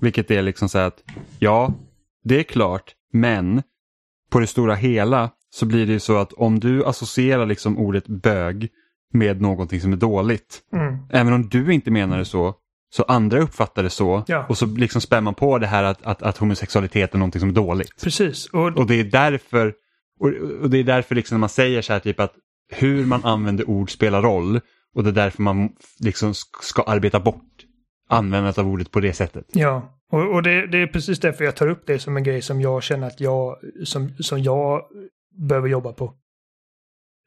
Vilket 0.00 0.30
är 0.30 0.42
liksom 0.42 0.68
så 0.68 0.78
här 0.78 0.86
att 0.86 1.02
ja, 1.38 1.74
det 2.24 2.38
är 2.38 2.42
klart, 2.42 2.92
men 3.12 3.62
på 4.30 4.40
det 4.40 4.46
stora 4.46 4.74
hela 4.74 5.30
så 5.50 5.66
blir 5.66 5.86
det 5.86 5.92
ju 5.92 6.00
så 6.00 6.16
att 6.16 6.32
om 6.32 6.60
du 6.60 6.84
associerar 6.84 7.46
liksom 7.46 7.78
ordet 7.78 8.06
bög 8.06 8.68
med 9.12 9.40
någonting 9.40 9.80
som 9.80 9.92
är 9.92 9.96
dåligt, 9.96 10.62
mm. 10.72 10.96
även 11.10 11.32
om 11.32 11.48
du 11.48 11.74
inte 11.74 11.90
menar 11.90 12.18
det 12.18 12.24
så, 12.24 12.54
så 12.96 13.02
andra 13.02 13.40
uppfattar 13.40 13.82
det 13.82 13.90
så 13.90 14.24
ja. 14.26 14.46
och 14.48 14.58
så 14.58 14.66
liksom 14.66 15.00
spär 15.00 15.20
man 15.20 15.34
på 15.34 15.58
det 15.58 15.66
här 15.66 15.82
att, 15.82 16.02
att, 16.02 16.22
att 16.22 16.36
homosexualitet 16.36 17.14
är 17.14 17.18
någonting 17.18 17.40
som 17.40 17.48
är 17.48 17.52
dåligt. 17.52 18.02
Precis. 18.02 18.46
Och, 18.46 18.78
och 18.78 18.86
det 18.86 18.94
är 18.94 19.04
därför, 19.04 19.74
och, 20.20 20.28
och, 20.62 20.70
det 20.70 20.78
är 20.78 20.84
därför 20.84 21.14
liksom 21.14 21.34
när 21.34 21.40
man 21.40 21.48
säger 21.48 21.82
så 21.82 21.92
här 21.92 22.00
typ 22.00 22.20
att 22.20 22.34
hur 22.72 23.06
man 23.06 23.24
använder 23.24 23.70
ord 23.70 23.90
spelar 23.90 24.22
roll 24.22 24.60
och 24.94 25.04
det 25.04 25.10
är 25.10 25.14
därför 25.14 25.42
man 25.42 25.68
liksom 26.00 26.34
ska 26.62 26.82
arbeta 26.82 27.20
bort 27.20 27.64
användandet 28.08 28.58
av 28.58 28.68
ordet 28.68 28.90
på 28.90 29.00
det 29.00 29.12
sättet. 29.12 29.44
Ja, 29.52 30.00
och, 30.12 30.34
och 30.34 30.42
det, 30.42 30.66
det, 30.66 30.78
är 30.78 30.86
precis 30.86 31.20
därför 31.20 31.44
jag 31.44 31.56
tar 31.56 31.68
upp 31.68 31.86
det 31.86 31.98
som 31.98 32.16
en 32.16 32.24
grej 32.24 32.42
som 32.42 32.60
jag 32.60 32.82
känner 32.82 33.06
att 33.06 33.20
jag, 33.20 33.56
som, 33.84 34.14
som 34.18 34.42
jag 34.42 34.82
behöver 35.48 35.68
jobba 35.68 35.92
på. 35.92 36.04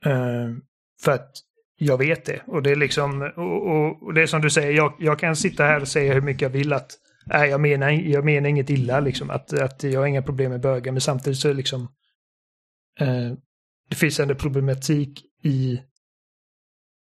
Uh, 0.05 0.57
för 1.03 1.11
att 1.11 1.31
jag 1.77 1.97
vet 1.97 2.25
det. 2.25 2.41
Och 2.47 2.63
det 2.63 2.71
är 2.71 2.75
liksom, 2.75 3.21
och, 3.21 3.67
och, 3.67 4.03
och 4.03 4.13
det 4.13 4.21
är 4.21 4.27
som 4.27 4.41
du 4.41 4.49
säger, 4.49 4.71
jag, 4.71 4.93
jag, 4.99 5.19
kan 5.19 5.35
sitta 5.35 5.63
här 5.63 5.81
och 5.81 5.87
säga 5.87 6.13
hur 6.13 6.21
mycket 6.21 6.41
jag 6.41 6.49
vill 6.49 6.73
att, 6.73 6.91
nej 7.25 7.49
jag 7.49 7.61
menar, 7.61 7.89
jag 7.89 8.25
menar 8.25 8.49
inget 8.49 8.69
illa 8.69 8.99
liksom, 8.99 9.29
att, 9.29 9.53
att 9.53 9.83
jag 9.83 9.99
har 9.99 10.07
inga 10.07 10.21
problem 10.21 10.51
med 10.51 10.61
bögar, 10.61 10.91
men 10.91 11.01
samtidigt 11.01 11.39
så 11.39 11.47
är 11.47 11.51
det 11.51 11.57
liksom, 11.57 11.81
uh, 13.01 13.33
det 13.89 13.95
finns 13.95 14.19
ändå 14.19 14.35
problematik 14.35 15.21
i 15.43 15.81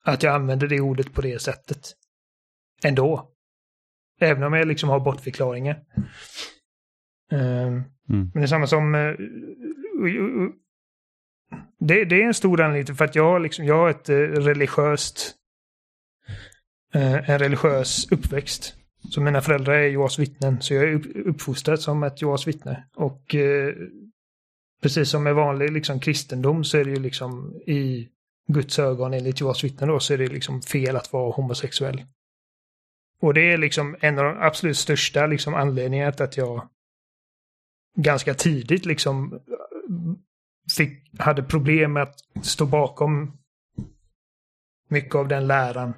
att 0.04 0.24
jag 0.24 0.36
använder 0.36 0.68
det 0.68 0.80
ordet 0.80 1.14
på 1.14 1.22
det 1.22 1.42
sättet. 1.42 1.94
Ändå. 2.84 3.32
Även 4.20 4.44
om 4.44 4.54
jag 4.54 4.68
liksom 4.68 4.90
har 4.90 5.00
bortförklaringar. 5.00 5.84
Uh, 7.34 7.68
mm. 7.68 7.84
Men 8.10 8.32
det 8.34 8.42
är 8.42 8.48
samma 8.48 8.68
som... 8.68 8.96
Uh, 8.96 9.16
det, 11.80 12.06
det, 12.06 12.22
är 12.22 12.28
en 12.28 12.34
stor 12.34 12.62
anledning 12.62 12.96
för 12.96 13.06
att 13.06 13.16
jag 13.16 13.24
har, 13.24 13.40
liksom, 13.40 13.66
jag 13.66 13.78
har 13.78 13.90
ett 13.90 14.10
eh, 14.10 14.16
religiöst... 14.18 15.36
Eh, 16.94 17.30
en 17.30 17.40
religiös 17.40 18.12
uppväxt. 18.12 18.76
Så 19.10 19.22
mina 19.22 19.42
föräldrar 19.42 19.74
är 19.74 19.88
Jehovas 19.88 20.20
vittnen, 20.20 20.62
så 20.62 20.74
jag 20.74 20.84
är 20.84 21.18
uppfostrad 21.28 21.80
som 21.80 22.04
ett 22.04 22.22
Jehovas 22.22 22.48
vittne. 22.48 22.84
Och 22.96 23.36
eh, 23.36 23.74
precis 24.82 25.10
som 25.10 25.24
med 25.24 25.36
vanlig 25.36 25.72
liksom, 25.72 26.00
kristendom 26.00 26.64
så 26.64 26.78
är 26.78 26.86
det 26.86 26.92
ju 26.92 27.00
liksom 27.00 27.56
i 27.56 28.10
Guds 28.48 28.80
ögon 28.80 29.14
enligt 29.14 29.40
Jehovas 29.40 29.64
vittnen 29.64 29.90
då 29.90 30.00
så 30.00 30.14
är 30.14 30.18
det 30.18 30.28
liksom 30.28 30.62
fel 30.62 30.96
att 30.96 31.14
vara 31.14 31.32
homosexuell. 31.32 32.04
Och 33.20 33.34
det 33.34 33.52
är 33.54 33.58
liksom 33.58 33.96
en 34.00 34.20
av 34.20 34.26
de 34.26 34.38
absolut 34.40 34.78
största 34.78 35.28
liksom 35.28 35.54
anledningarna 35.54 36.12
till 36.12 36.24
att 36.24 36.38
jag 36.38 36.70
ganska 37.96 38.34
tidigt 38.34 38.86
liksom 38.86 39.40
fick, 40.78 41.20
hade 41.20 41.44
problem 41.44 41.94
med 41.94 42.04
att 42.04 42.16
stå 42.42 42.66
bakom 42.66 43.38
mycket 44.90 45.16
av 45.16 45.28
den 45.28 45.48
läran. 45.48 45.94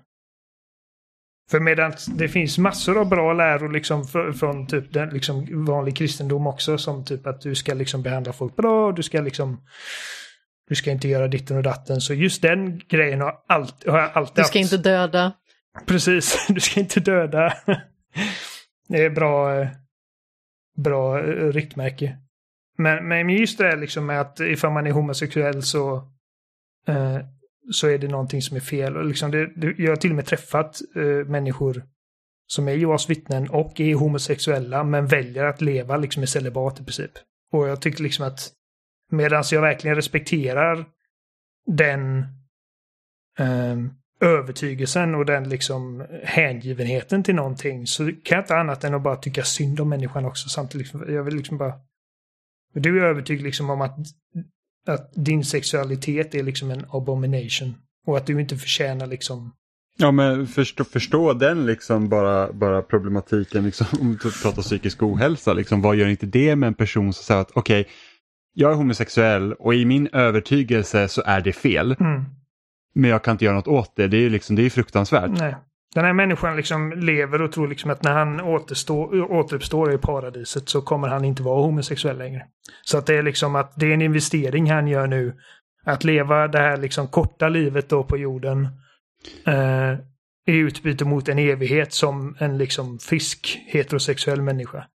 För 1.49 1.60
medan 1.60 1.94
det 2.07 2.30
finns 2.30 2.57
massor 2.57 2.98
av 2.98 3.10
bra 3.10 3.34
läror 3.34 3.69
liksom 3.69 4.07
från 4.39 4.68
typ 4.68 4.94
den 4.94 5.10
liksom 5.10 5.65
vanlig 5.65 5.98
kristendom 5.98 6.48
också 6.48 6.77
som 6.77 7.06
typ 7.06 7.27
att 7.27 7.41
du 7.41 7.56
ska 7.56 7.73
liksom 7.73 8.03
behandla 8.03 8.34
folk 8.34 8.56
bra, 8.56 8.91
du 8.91 9.03
ska 9.03 9.22
liksom 9.22 9.61
du 10.68 10.76
ska 10.76 10.91
inte 10.91 11.07
göra 11.07 11.27
ditten 11.27 11.57
och 11.57 11.64
datten. 11.64 12.02
Så 12.02 12.14
just 12.14 12.41
den 12.41 12.81
grejen 12.88 13.22
har, 13.22 13.35
allt, 13.48 13.88
har 13.88 13.99
jag 13.99 14.11
alltid 14.14 14.44
Du 14.44 14.48
ska 14.48 14.60
haft. 14.60 14.73
inte 14.73 14.89
döda. 14.89 15.34
Precis, 15.85 16.45
du 16.49 16.60
ska 16.60 16.80
inte 16.80 16.99
döda. 16.99 17.53
Det 18.88 19.06
är 19.06 19.10
bra, 19.10 19.61
eh, 19.61 19.68
bra 20.77 21.19
eh, 21.19 21.52
riktmärke. 21.52 22.18
Men, 22.78 23.08
men 23.08 23.30
just 23.30 23.58
det 23.58 23.64
här 23.64 23.78
liksom 23.78 24.06
med 24.06 24.22
att 24.22 24.40
ifall 24.40 24.72
man 24.72 24.88
är 24.88 24.91
homosexuell 24.91 25.64
så, 25.64 25.95
eh, 26.88 27.18
så 27.72 27.88
är 27.88 27.98
det 27.98 28.08
någonting 28.08 28.41
som 28.41 28.58
är 28.58 28.62
fel. 28.62 28.98
Och 28.98 29.06
liksom 29.06 29.32
det, 29.32 29.52
det, 29.56 29.74
jag 29.78 29.91
har 29.91 29.95
till 29.95 30.10
och 30.10 30.16
med 30.16 30.26
träffat 30.26 30.82
eh, 30.95 31.28
människor 31.28 31.84
som 32.48 32.68
är 32.68 32.72
Jehovas 32.72 33.10
vittnen 33.10 33.49
och 33.49 33.80
är 33.80 33.95
homosexuella 33.95 34.84
men 34.84 35.08
väljer 35.08 35.45
att 35.45 35.62
leva 35.62 35.98
liksom 35.98 36.24
i 36.24 36.28
celibat 36.28 36.80
i 36.80 36.84
princip. 36.84 37.12
Och 37.52 37.68
jag 37.68 37.82
tycker 37.82 38.04
liksom 38.04 38.28
att 38.28 38.52
medan 39.12 39.44
jag 39.52 39.62
verkligen 39.62 39.95
respekterar 39.95 40.86
den 41.66 42.20
eh, 43.40 43.78
övertygelsen 44.22 45.16
och 45.16 45.26
den 45.26 45.49
liksom 45.49 46.06
hängivenheten 46.24 47.24
till 47.24 47.36
någonting 47.36 47.88
så 47.88 48.06
kan 48.06 48.36
jag 48.36 48.40
inte 48.40 48.56
annat 48.56 48.84
än 48.84 48.94
att 48.94 49.04
bara 49.04 49.16
tycka 49.16 49.44
synd 49.44 49.80
om 49.80 49.90
människan 49.90 50.26
också 50.26 50.49
samtidigt. 50.49 50.94
Jag 51.08 51.24
vill 51.24 51.36
liksom 51.36 51.58
bara... 51.58 51.74
Du 52.73 52.99
är 52.99 53.06
övertygad 53.06 53.44
liksom 53.44 53.69
om 53.69 53.81
att, 53.81 53.98
att 54.88 55.14
din 55.15 55.44
sexualitet 55.44 56.35
är 56.35 56.44
liksom 56.44 56.72
en 56.72 56.85
abomination 56.89 57.76
och 58.07 58.18
att 58.18 58.26
du 58.26 58.41
inte 58.41 58.57
förtjänar 58.57 59.07
liksom 59.07 59.53
Ja 59.99 60.11
men 60.11 60.48
förstå, 60.48 60.84
förstå 60.84 61.34
den 61.34 61.65
liksom 61.65 62.10
bara, 62.10 62.53
bara 62.53 62.81
problematiken 62.81 63.64
liksom, 63.64 63.85
om 64.02 64.19
du 64.23 64.31
pratar 64.31 64.61
psykisk 64.61 65.03
ohälsa. 65.03 65.53
Liksom, 65.53 65.81
vad 65.81 65.95
gör 65.95 66.07
inte 66.07 66.26
det 66.26 66.56
med 66.56 66.68
en 66.68 66.73
person 66.73 67.14
som 67.14 67.23
säger 67.23 67.41
att 67.41 67.52
okej, 67.53 67.81
okay, 67.81 67.94
jag 68.53 68.72
är 68.72 68.76
homosexuell 68.76 69.53
och 69.53 69.76
i 69.76 69.85
min 69.85 70.07
övertygelse 70.07 71.07
så 71.07 71.22
är 71.26 71.41
det 71.41 71.53
fel. 71.53 71.95
Mm. 71.99 72.26
Men 72.94 73.10
jag 73.10 73.23
kan 73.23 73.31
inte 73.31 73.45
göra 73.45 73.56
något 73.56 73.68
åt 73.68 73.95
det. 73.95 74.07
Det 74.07 74.18
är 74.18 74.22
ju 74.22 74.30
liksom, 74.30 74.56
det 74.56 74.65
är 74.65 74.69
fruktansvärt. 74.69 75.31
Nej. 75.39 75.56
Den 75.95 76.05
här 76.05 76.14
människan 76.14 76.55
liksom 76.55 76.91
lever 76.91 77.41
och 77.41 77.51
tror 77.51 77.68
liksom 77.68 77.91
att 77.91 78.03
när 78.03 78.14
han 78.14 78.41
återstår, 78.41 79.31
återuppstår 79.31 79.93
i 79.93 79.97
paradiset 79.97 80.69
så 80.69 80.81
kommer 80.81 81.07
han 81.07 81.26
inte 81.26 81.43
vara 81.43 81.61
homosexuell 81.61 82.18
längre. 82.18 82.45
Så 82.81 82.97
att 82.97 83.05
det 83.05 83.15
är 83.15 83.23
liksom 83.23 83.55
att 83.55 83.73
det 83.76 83.85
är 83.85 83.93
en 83.93 84.01
investering 84.01 84.72
han 84.72 84.88
gör 84.88 85.07
nu. 85.07 85.38
Att 85.85 86.03
leva 86.03 86.47
det 86.47 86.59
här 86.59 86.77
liksom 86.77 87.07
korta 87.07 87.49
livet 87.49 87.89
då 87.89 88.03
på 88.03 88.18
jorden. 88.18 88.68
Eh, 89.45 89.99
i 90.47 90.57
utbyte 90.57 91.05
mot 91.05 91.30
en 91.30 91.39
evighet 91.39 91.93
som 91.93 92.35
en 92.39 92.57
liksom 92.57 92.99
frisk 92.99 93.59
heterosexuell 93.68 94.41
människa. 94.41 94.88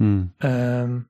Mm. 0.00 0.30
Um, 0.42 1.04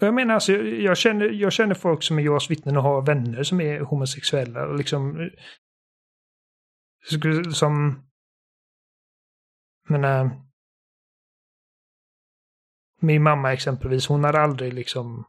jag 0.00 0.14
menar, 0.14 0.34
alltså, 0.34 0.52
jag, 0.62 0.96
känner, 0.96 1.28
jag 1.28 1.52
känner 1.52 1.74
folk 1.74 2.02
som 2.02 2.18
är 2.18 2.22
Jehovas 2.22 2.50
vittnen 2.50 2.76
och 2.76 2.82
har 2.82 3.02
vänner 3.02 3.42
som 3.42 3.60
är 3.60 3.80
homosexuella. 3.80 4.66
Och 4.66 4.76
liksom, 4.76 5.30
som... 7.52 8.02
menar, 9.88 10.30
min 13.00 13.22
mamma 13.22 13.52
exempelvis, 13.52 14.06
hon 14.06 14.24
har 14.24 14.34
aldrig 14.34 14.74
liksom... 14.74 15.24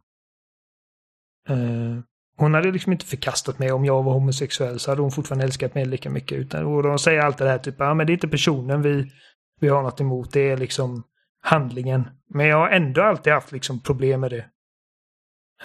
Eh, 1.49 1.99
hon 2.37 2.53
hade 2.53 2.71
liksom 2.71 2.91
inte 2.91 3.05
förkastat 3.05 3.59
mig 3.59 3.71
om 3.71 3.85
jag 3.85 4.03
var 4.03 4.13
homosexuell 4.13 4.79
så 4.79 4.91
hade 4.91 5.01
hon 5.01 5.11
fortfarande 5.11 5.45
älskat 5.45 5.75
mig 5.75 5.85
lika 5.85 6.09
mycket. 6.09 6.37
Utan, 6.37 6.65
och 6.65 6.83
de 6.83 6.99
säger 6.99 7.19
alltid 7.21 7.47
det 7.47 7.51
här 7.51 7.57
typ, 7.57 7.75
ja 7.79 7.93
men 7.93 8.07
det 8.07 8.11
är 8.11 8.15
inte 8.15 8.27
personen 8.27 8.81
vi, 8.81 9.11
vi 9.59 9.67
har 9.67 9.83
något 9.83 10.01
emot, 10.01 10.31
det 10.31 10.49
är 10.49 10.57
liksom 10.57 11.03
handlingen. 11.41 12.09
Men 12.29 12.45
jag 12.45 12.57
har 12.57 12.69
ändå 12.69 13.01
alltid 13.01 13.33
haft 13.33 13.51
liksom 13.51 13.79
problem 13.79 14.21
med 14.21 14.31
det. 14.31 14.45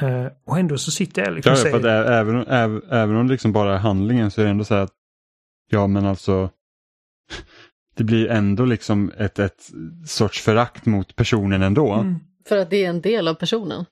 Uh, 0.02 0.26
och 0.46 0.58
ändå 0.58 0.78
så 0.78 0.90
sitter 0.90 1.24
jag 1.24 1.34
liksom 1.34 1.52
och 1.52 1.58
säger... 1.58 1.86
Även, 1.86 2.46
även, 2.46 2.82
även 2.90 3.16
om 3.16 3.26
det 3.26 3.32
liksom 3.32 3.52
bara 3.52 3.74
är 3.74 3.78
handlingen 3.78 4.30
så 4.30 4.40
är 4.40 4.44
det 4.44 4.50
ändå 4.50 4.64
så 4.64 4.74
här 4.74 4.82
att 4.82 4.97
ja 5.68 5.86
men 5.86 6.06
alltså 6.06 6.50
det 7.94 8.04
blir 8.04 8.28
ändå 8.28 8.64
liksom 8.64 9.12
ett, 9.18 9.38
ett 9.38 9.70
sorts 10.06 10.42
förakt 10.42 10.86
mot 10.86 11.16
personen 11.16 11.62
ändå. 11.62 11.92
Mm. 11.92 12.18
För 12.48 12.56
att 12.56 12.70
det 12.70 12.84
är 12.84 12.88
en 12.88 13.00
del 13.00 13.28
av 13.28 13.34
personen. 13.34 13.84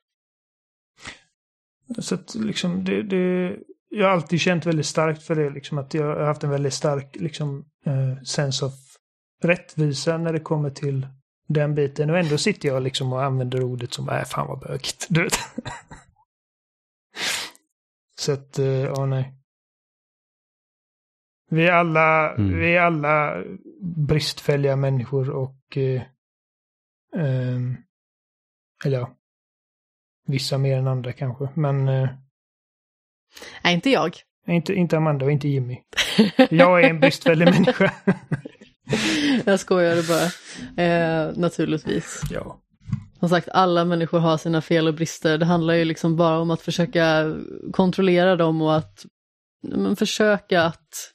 Så 1.98 2.14
att 2.14 2.34
liksom 2.34 2.84
det, 2.84 3.02
det, 3.02 3.56
jag 3.88 4.06
har 4.06 4.12
alltid 4.12 4.40
känt 4.40 4.66
väldigt 4.66 4.86
starkt 4.86 5.22
för 5.22 5.34
det, 5.34 5.50
liksom 5.50 5.78
att 5.78 5.94
jag 5.94 6.04
har 6.04 6.26
haft 6.26 6.44
en 6.44 6.50
väldigt 6.50 6.74
stark 6.74 7.16
liksom, 7.16 7.64
eh, 7.86 8.22
sense 8.22 8.64
of 8.64 8.72
rättvisa 9.42 10.18
när 10.18 10.32
det 10.32 10.40
kommer 10.40 10.70
till 10.70 11.06
den 11.48 11.74
biten. 11.74 12.10
Och 12.10 12.18
ändå 12.18 12.38
sitter 12.38 12.68
jag 12.68 12.82
liksom 12.82 13.12
och 13.12 13.24
använder 13.24 13.62
ordet 13.62 13.92
som, 13.94 14.08
är 14.08 14.18
äh, 14.18 14.24
fan 14.24 14.46
vad 14.46 14.60
bögigt. 14.60 15.06
Du 15.10 15.22
vet. 15.22 15.38
Så 18.18 18.32
att, 18.32 18.58
eh, 18.58 18.66
ja 18.66 19.06
nej. 19.06 19.32
Vi 21.50 21.66
är 21.66 21.72
alla, 21.72 22.34
mm. 22.34 22.58
vi 22.58 22.74
är 22.74 22.80
alla 22.80 23.44
bristfälliga 23.82 24.76
människor 24.76 25.30
och 25.30 25.76
eh, 25.76 26.02
eh, 27.16 27.60
eller 28.84 28.98
ja, 28.98 29.16
vissa 30.26 30.58
mer 30.58 30.78
än 30.78 30.88
andra 30.88 31.12
kanske, 31.12 31.48
men 31.54 31.88
eh, 31.88 32.08
Nej, 33.64 33.74
inte 33.74 33.90
jag. 33.90 34.16
Inte, 34.46 34.74
inte 34.74 34.96
Amanda 34.96 35.24
och 35.24 35.32
inte 35.32 35.48
Jimmy. 35.48 35.78
Jag 36.50 36.84
är 36.84 36.90
en 36.90 37.00
bristfällig 37.00 37.44
människa. 37.54 37.92
jag 39.44 39.60
skojade 39.60 40.02
bara. 40.02 40.24
Eh, 40.84 41.36
naturligtvis. 41.36 42.22
Ja. 42.30 42.60
Som 43.20 43.28
sagt, 43.28 43.48
alla 43.48 43.84
människor 43.84 44.18
har 44.18 44.36
sina 44.36 44.62
fel 44.62 44.88
och 44.88 44.94
brister. 44.94 45.38
Det 45.38 45.46
handlar 45.46 45.74
ju 45.74 45.84
liksom 45.84 46.16
bara 46.16 46.38
om 46.38 46.50
att 46.50 46.60
försöka 46.60 47.34
kontrollera 47.72 48.36
dem 48.36 48.62
och 48.62 48.76
att 48.76 49.06
men, 49.62 49.96
försöka 49.96 50.62
att 50.62 51.12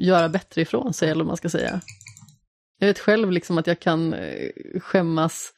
göra 0.00 0.28
bättre 0.28 0.62
ifrån 0.62 0.92
sig, 0.92 1.10
eller 1.10 1.24
vad 1.24 1.26
man 1.26 1.36
ska 1.36 1.48
säga. 1.48 1.80
Jag 2.78 2.86
vet 2.86 2.98
själv 2.98 3.30
liksom 3.32 3.58
att 3.58 3.66
jag 3.66 3.80
kan 3.80 4.14
eh, 4.14 4.50
skämmas 4.80 5.52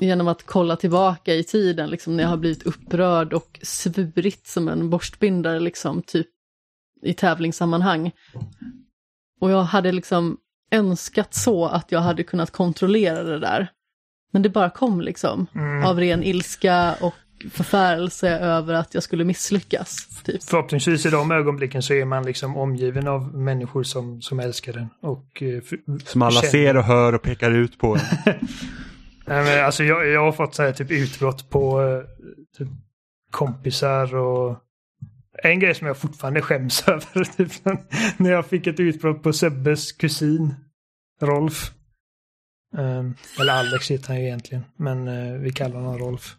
genom 0.00 0.28
att 0.28 0.46
kolla 0.46 0.76
tillbaka 0.76 1.34
i 1.34 1.44
tiden, 1.44 1.90
liksom 1.90 2.16
när 2.16 2.22
jag 2.22 2.30
har 2.30 2.36
blivit 2.36 2.62
upprörd 2.62 3.32
och 3.32 3.60
svurit 3.62 4.46
som 4.46 4.68
en 4.68 4.90
borstbindare, 4.90 5.60
liksom, 5.60 6.02
typ 6.02 6.28
i 7.02 7.14
tävlingssammanhang. 7.14 8.12
Och 9.40 9.50
jag 9.50 9.62
hade 9.62 9.92
liksom 9.92 10.38
önskat 10.70 11.34
så 11.34 11.66
att 11.66 11.92
jag 11.92 12.00
hade 12.00 12.22
kunnat 12.22 12.50
kontrollera 12.50 13.22
det 13.22 13.38
där. 13.38 13.72
Men 14.32 14.42
det 14.42 14.48
bara 14.48 14.70
kom 14.70 15.00
liksom, 15.00 15.46
mm. 15.54 15.84
av 15.84 16.00
ren 16.00 16.22
ilska 16.22 16.96
och 17.00 17.14
förfärelse 17.50 18.28
över 18.28 18.74
att 18.74 18.94
jag 18.94 19.02
skulle 19.02 19.24
misslyckas. 19.24 19.96
Typ. 20.24 20.44
Förhoppningsvis 20.44 21.06
i 21.06 21.10
de 21.10 21.30
ögonblicken 21.30 21.82
så 21.82 21.94
är 21.94 22.04
man 22.04 22.22
liksom 22.22 22.56
omgiven 22.56 23.08
av 23.08 23.34
människor 23.34 23.82
som, 23.82 24.22
som 24.22 24.40
älskar 24.40 24.72
den. 24.72 24.88
Och, 25.02 25.42
eh, 25.42 25.62
som 26.04 26.22
alla 26.22 26.40
känner. 26.40 26.50
ser 26.50 26.76
och 26.76 26.84
hör 26.84 27.12
och 27.12 27.22
pekar 27.22 27.50
ut 27.50 27.78
på 27.78 27.94
en. 27.94 28.00
Nej, 29.26 29.44
men 29.44 29.64
alltså 29.64 29.84
jag, 29.84 30.06
jag 30.06 30.20
har 30.20 30.32
fått 30.32 30.54
så 30.54 30.62
här, 30.62 30.72
typ 30.72 30.90
utbrott 30.90 31.50
på 31.50 31.82
eh, 31.82 32.26
typ, 32.58 32.68
kompisar 33.30 34.14
och 34.14 34.56
en 35.42 35.60
grej 35.60 35.74
som 35.74 35.86
jag 35.86 35.96
fortfarande 35.96 36.42
skäms 36.42 36.84
över. 36.88 37.24
Typ, 37.24 37.52
när 38.16 38.30
jag 38.30 38.46
fick 38.46 38.66
ett 38.66 38.80
utbrott 38.80 39.22
på 39.22 39.32
Sebbes 39.32 39.92
kusin 39.92 40.54
Rolf. 41.22 41.72
Um, 42.76 43.14
eller 43.40 43.52
Alex 43.52 43.90
heter 43.90 44.08
han 44.08 44.20
ju 44.20 44.26
egentligen, 44.26 44.64
men 44.76 45.08
uh, 45.08 45.40
vi 45.40 45.52
kallar 45.52 45.76
honom 45.76 45.98
Rolf. 45.98 46.36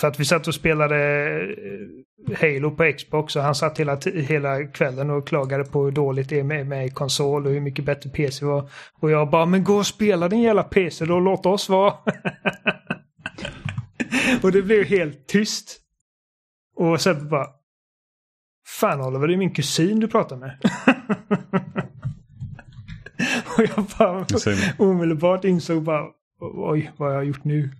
För 0.00 0.08
att 0.08 0.20
vi 0.20 0.24
satt 0.24 0.48
och 0.48 0.54
spelade 0.54 0.96
eh, 1.40 2.38
Halo 2.40 2.70
på 2.70 2.92
Xbox 2.92 3.36
och 3.36 3.42
han 3.42 3.54
satt 3.54 3.80
hela, 3.80 3.98
hela 4.14 4.66
kvällen 4.66 5.10
och 5.10 5.28
klagade 5.28 5.64
på 5.64 5.84
hur 5.84 5.90
dåligt 5.90 6.28
det 6.28 6.40
är 6.40 6.44
med, 6.44 6.66
med 6.66 6.94
konsol 6.94 7.46
och 7.46 7.52
hur 7.52 7.60
mycket 7.60 7.84
bättre 7.84 8.10
PC 8.10 8.44
var. 8.44 8.70
Och 9.00 9.10
jag 9.10 9.30
bara, 9.30 9.46
men 9.46 9.64
gå 9.64 9.74
och 9.74 9.86
spela 9.86 10.28
din 10.28 10.40
jävla 10.40 10.62
PC 10.62 11.04
då, 11.04 11.20
låt 11.20 11.46
oss 11.46 11.68
vara. 11.68 11.94
och 14.42 14.52
det 14.52 14.62
blev 14.62 14.84
helt 14.84 15.26
tyst. 15.26 15.80
Och 16.76 17.00
sen 17.00 17.28
bara, 17.28 17.46
fan 18.66 19.00
Oliver, 19.00 19.28
det 19.28 19.34
är 19.34 19.38
min 19.38 19.54
kusin 19.54 20.00
du 20.00 20.08
pratar 20.08 20.36
med. 20.36 20.58
och 23.56 23.62
jag 23.76 23.84
bara 23.98 24.26
omedelbart 24.78 25.44
insåg 25.44 25.82
bara, 25.82 26.06
oj, 26.40 26.90
vad 26.96 27.08
har 27.08 27.14
jag 27.14 27.24
gjort 27.24 27.44
nu? 27.44 27.70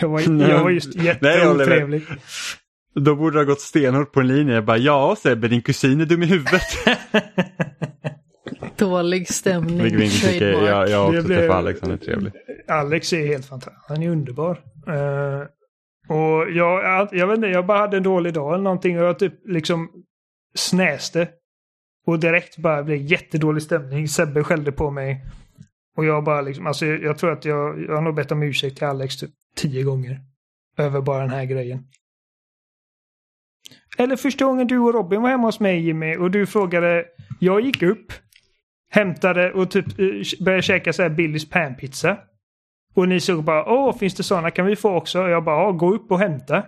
Jag 0.00 0.08
var, 0.08 0.20
jag 0.20 0.62
var 0.62 0.70
just 0.70 0.94
jätteotrevlig. 0.94 2.02
Då 2.94 3.16
borde 3.16 3.36
det 3.36 3.40
ha 3.40 3.44
gått 3.44 3.60
stenhårt 3.60 4.12
på 4.12 4.20
en 4.20 4.26
linje. 4.26 4.54
Jag 4.54 4.64
bara, 4.64 4.76
ja 4.76 5.16
Sebbe, 5.22 5.48
din 5.48 5.62
kusin 5.62 6.00
är 6.00 6.06
dum 6.06 6.22
i 6.22 6.26
huvudet. 6.26 6.62
Dålig 8.76 9.28
stämning. 9.28 9.82
Vilket 9.82 10.22
tycker, 10.22 10.52
jag, 10.52 10.88
jag 10.88 10.98
har 10.98 11.08
också 11.08 11.22
blev, 11.22 11.38
träffat 11.38 11.56
Alex, 11.56 11.80
han 11.82 11.90
är 11.90 11.96
trevlig. 11.96 12.32
Alex 12.68 13.12
är 13.12 13.26
helt 13.26 13.46
fantastisk, 13.46 13.84
han 13.88 14.02
är 14.02 14.10
underbar. 14.10 14.60
Uh, 14.88 15.46
och 16.08 16.50
jag, 16.50 17.08
jag 17.12 17.26
vet 17.26 17.36
inte, 17.36 17.48
jag 17.48 17.66
bara 17.66 17.78
hade 17.78 17.96
en 17.96 18.02
dålig 18.02 18.34
dag 18.34 18.54
eller 18.54 18.64
någonting 18.64 19.00
och 19.00 19.04
jag 19.04 19.18
typ 19.18 19.34
liksom 19.48 19.90
snäste. 20.54 21.28
Och 22.06 22.18
direkt 22.18 22.58
bara 22.58 22.82
blev 22.82 22.98
jättedålig 22.98 23.62
stämning. 23.62 24.08
Sebbe 24.08 24.44
skällde 24.44 24.72
på 24.72 24.90
mig. 24.90 25.24
Och 25.96 26.04
jag 26.04 26.24
bara 26.24 26.40
liksom, 26.40 26.66
alltså 26.66 26.86
jag, 26.86 27.02
jag 27.02 27.18
tror 27.18 27.32
att 27.32 27.44
jag, 27.44 27.82
jag 27.82 27.94
har 27.94 28.02
nog 28.02 28.14
bett 28.14 28.32
om 28.32 28.42
ursäkt 28.42 28.76
till 28.76 28.86
Alex 28.86 29.16
typ 29.16 29.30
tio 29.56 29.82
gånger. 29.82 30.20
Över 30.76 31.00
bara 31.00 31.20
den 31.20 31.30
här 31.30 31.44
grejen. 31.44 31.86
Eller 33.98 34.16
första 34.16 34.44
gången 34.44 34.66
du 34.66 34.78
och 34.78 34.94
Robin 34.94 35.22
var 35.22 35.30
hemma 35.30 35.48
hos 35.48 35.60
mig 35.60 35.80
Jimmy 35.80 36.16
och 36.16 36.30
du 36.30 36.46
frågade. 36.46 37.04
Jag 37.40 37.60
gick 37.60 37.82
upp. 37.82 38.12
Hämtade 38.90 39.52
och 39.52 39.70
typ 39.70 39.86
eh, 39.86 40.44
började 40.44 40.62
käka 40.62 40.92
så 40.92 41.02
här 41.02 41.10
Billys 41.10 41.50
panpizza. 41.50 42.18
Och 42.94 43.08
ni 43.08 43.20
såg 43.20 43.44
bara 43.44 43.64
åh 43.72 43.98
finns 43.98 44.14
det 44.14 44.22
sådana 44.22 44.50
kan 44.50 44.66
vi 44.66 44.76
få 44.76 44.96
också? 44.96 45.22
Och 45.22 45.30
jag 45.30 45.44
bara 45.44 45.72
gå 45.72 45.94
upp 45.94 46.10
och 46.10 46.18
hämta. 46.18 46.62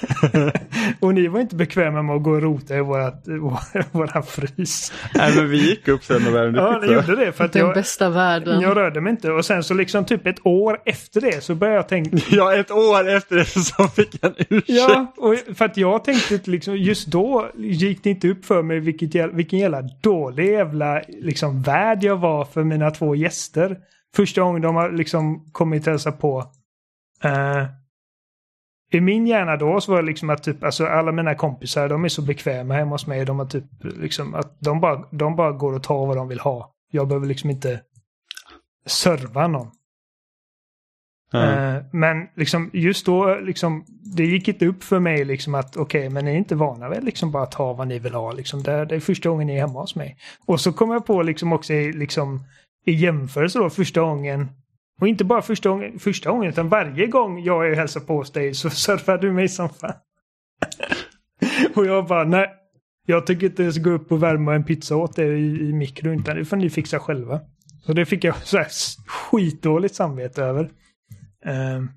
och 1.00 1.14
ni 1.14 1.28
var 1.28 1.40
inte 1.40 1.56
bekväma 1.56 2.02
med 2.02 2.16
att 2.16 2.22
gå 2.22 2.30
och 2.30 2.42
rota 2.42 2.76
i 2.76 2.80
vårat, 2.80 3.24
våra 3.92 4.22
frys. 4.22 4.92
Nej 5.14 5.36
men 5.36 5.50
vi 5.50 5.68
gick 5.68 5.88
upp 5.88 6.04
sen 6.04 6.26
och 6.26 6.34
värmde 6.34 6.60
Ja, 6.60 6.80
ni 6.82 6.92
gjorde 6.92 7.16
det. 7.16 7.32
För 7.32 7.44
att 7.44 7.52
Den 7.52 7.66
jag, 7.66 7.74
bästa 7.74 8.08
världen. 8.08 8.60
Jag 8.60 8.76
rörde 8.76 9.00
mig 9.00 9.10
inte. 9.10 9.30
Och 9.32 9.44
sen 9.44 9.64
så 9.64 9.74
liksom 9.74 10.04
typ 10.04 10.26
ett 10.26 10.46
år 10.46 10.78
efter 10.84 11.20
det 11.20 11.44
så 11.44 11.54
började 11.54 11.78
jag 11.78 11.88
tänka. 11.88 12.16
Ja, 12.30 12.54
ett 12.54 12.70
år 12.70 13.08
efter 13.08 13.36
det 13.36 13.44
så 13.44 13.88
fick 13.88 14.18
jag 14.20 14.32
en 14.36 14.46
ursäkt. 14.50 14.68
Ja, 14.68 15.12
och 15.16 15.34
för 15.56 15.64
att 15.64 15.76
jag 15.76 16.04
tänkte 16.04 16.50
liksom 16.50 16.76
just 16.76 17.06
då 17.06 17.50
gick 17.56 18.04
det 18.04 18.10
inte 18.10 18.28
upp 18.28 18.44
för 18.44 18.62
mig 18.62 18.80
vilket, 18.80 19.34
vilken 19.34 19.58
jävla 19.58 19.82
dålig 20.02 20.52
jävla 20.52 21.02
liksom 21.08 21.62
värd 21.62 22.04
jag 22.04 22.16
var 22.16 22.44
för 22.44 22.64
mina 22.64 22.90
två 22.90 23.14
gäster. 23.14 23.76
Första 24.16 24.40
gången 24.40 24.62
de 24.62 24.76
har 24.76 24.92
liksom 24.92 25.50
kommit 25.52 25.86
hälsa 25.86 26.12
på. 26.12 26.38
Uh, 27.24 27.64
i 28.90 29.00
min 29.00 29.26
hjärna 29.26 29.56
då 29.56 29.80
så 29.80 29.92
var 29.92 30.02
det 30.02 30.06
liksom 30.06 30.30
att 30.30 30.42
typ, 30.42 30.64
alltså 30.64 30.86
alla 30.86 31.12
mina 31.12 31.34
kompisar 31.34 31.88
de 31.88 32.04
är 32.04 32.08
så 32.08 32.22
bekväma 32.22 32.74
hemma 32.74 32.90
hos 32.90 33.06
mig. 33.06 33.24
De 33.24 33.38
har 33.38 33.46
typ 33.46 33.64
liksom 33.80 34.34
att 34.34 34.60
de 34.60 34.80
bara, 34.80 35.04
de 35.10 35.36
bara 35.36 35.52
går 35.52 35.72
och 35.72 35.82
tar 35.82 36.06
vad 36.06 36.16
de 36.16 36.28
vill 36.28 36.40
ha. 36.40 36.72
Jag 36.90 37.08
behöver 37.08 37.26
liksom 37.26 37.50
inte 37.50 37.80
serva 38.86 39.46
någon. 39.46 39.70
Mm. 41.32 41.76
Uh, 41.76 41.82
men 41.92 42.26
liksom 42.36 42.70
just 42.72 43.06
då, 43.06 43.34
liksom, 43.34 43.84
det 44.16 44.24
gick 44.24 44.48
inte 44.48 44.66
upp 44.66 44.84
för 44.84 44.98
mig 44.98 45.24
liksom 45.24 45.54
att 45.54 45.76
okej, 45.76 46.00
okay, 46.00 46.10
men 46.10 46.24
ni 46.24 46.30
är 46.30 46.36
inte 46.36 46.54
vana 46.54 46.88
vid 46.88 47.04
liksom 47.04 47.32
bara 47.32 47.46
ta 47.46 47.72
vad 47.72 47.88
ni 47.88 47.98
vill 47.98 48.14
ha. 48.14 48.32
Liksom. 48.32 48.62
Det, 48.62 48.84
det 48.84 48.94
är 48.94 49.00
första 49.00 49.28
gången 49.28 49.46
ni 49.46 49.56
är 49.56 49.60
hemma 49.60 49.80
hos 49.80 49.96
mig. 49.96 50.16
Och 50.46 50.60
så 50.60 50.72
kom 50.72 50.90
jag 50.90 51.06
på 51.06 51.22
liksom 51.22 51.52
också 51.52 51.72
liksom, 51.72 52.44
i 52.84 52.92
jämförelse 52.92 53.58
då 53.58 53.70
första 53.70 54.00
gången 54.00 54.48
och 55.00 55.08
inte 55.08 55.24
bara 55.24 55.42
första 55.42 55.68
gången, 55.68 55.98
första 55.98 56.30
gången 56.30 56.48
utan 56.48 56.68
varje 56.68 57.06
gång 57.06 57.42
jag 57.42 57.70
är 57.70 57.76
hälsar 57.76 58.00
på 58.00 58.16
hos 58.16 58.32
dig 58.32 58.54
så 58.54 58.70
surfar 58.86 59.18
du 59.18 59.32
mig 59.32 59.48
som 59.48 59.68
fan. 59.68 59.94
och 61.74 61.86
jag 61.86 62.06
bara 62.06 62.24
nej. 62.24 62.54
Jag 63.06 63.26
tycker 63.26 63.46
inte 63.46 63.62
jag 63.62 63.74
ska 63.74 63.82
gå 63.82 63.90
upp 63.90 64.12
och 64.12 64.22
värma 64.22 64.54
en 64.54 64.64
pizza 64.64 64.96
åt 64.96 65.18
er 65.18 65.32
i, 65.32 65.68
i 65.68 65.72
mikron 65.72 66.20
utan 66.20 66.36
det 66.36 66.44
får 66.44 66.56
ni 66.56 66.70
fixa 66.70 66.98
själva. 66.98 67.40
Så 67.86 67.92
det 67.92 68.06
fick 68.06 68.24
jag 68.24 68.36
så 68.36 68.56
här 68.56 68.66
skitdåligt 69.06 69.94
samvete 69.94 70.42
över. 70.42 70.70
Um, 71.44 71.90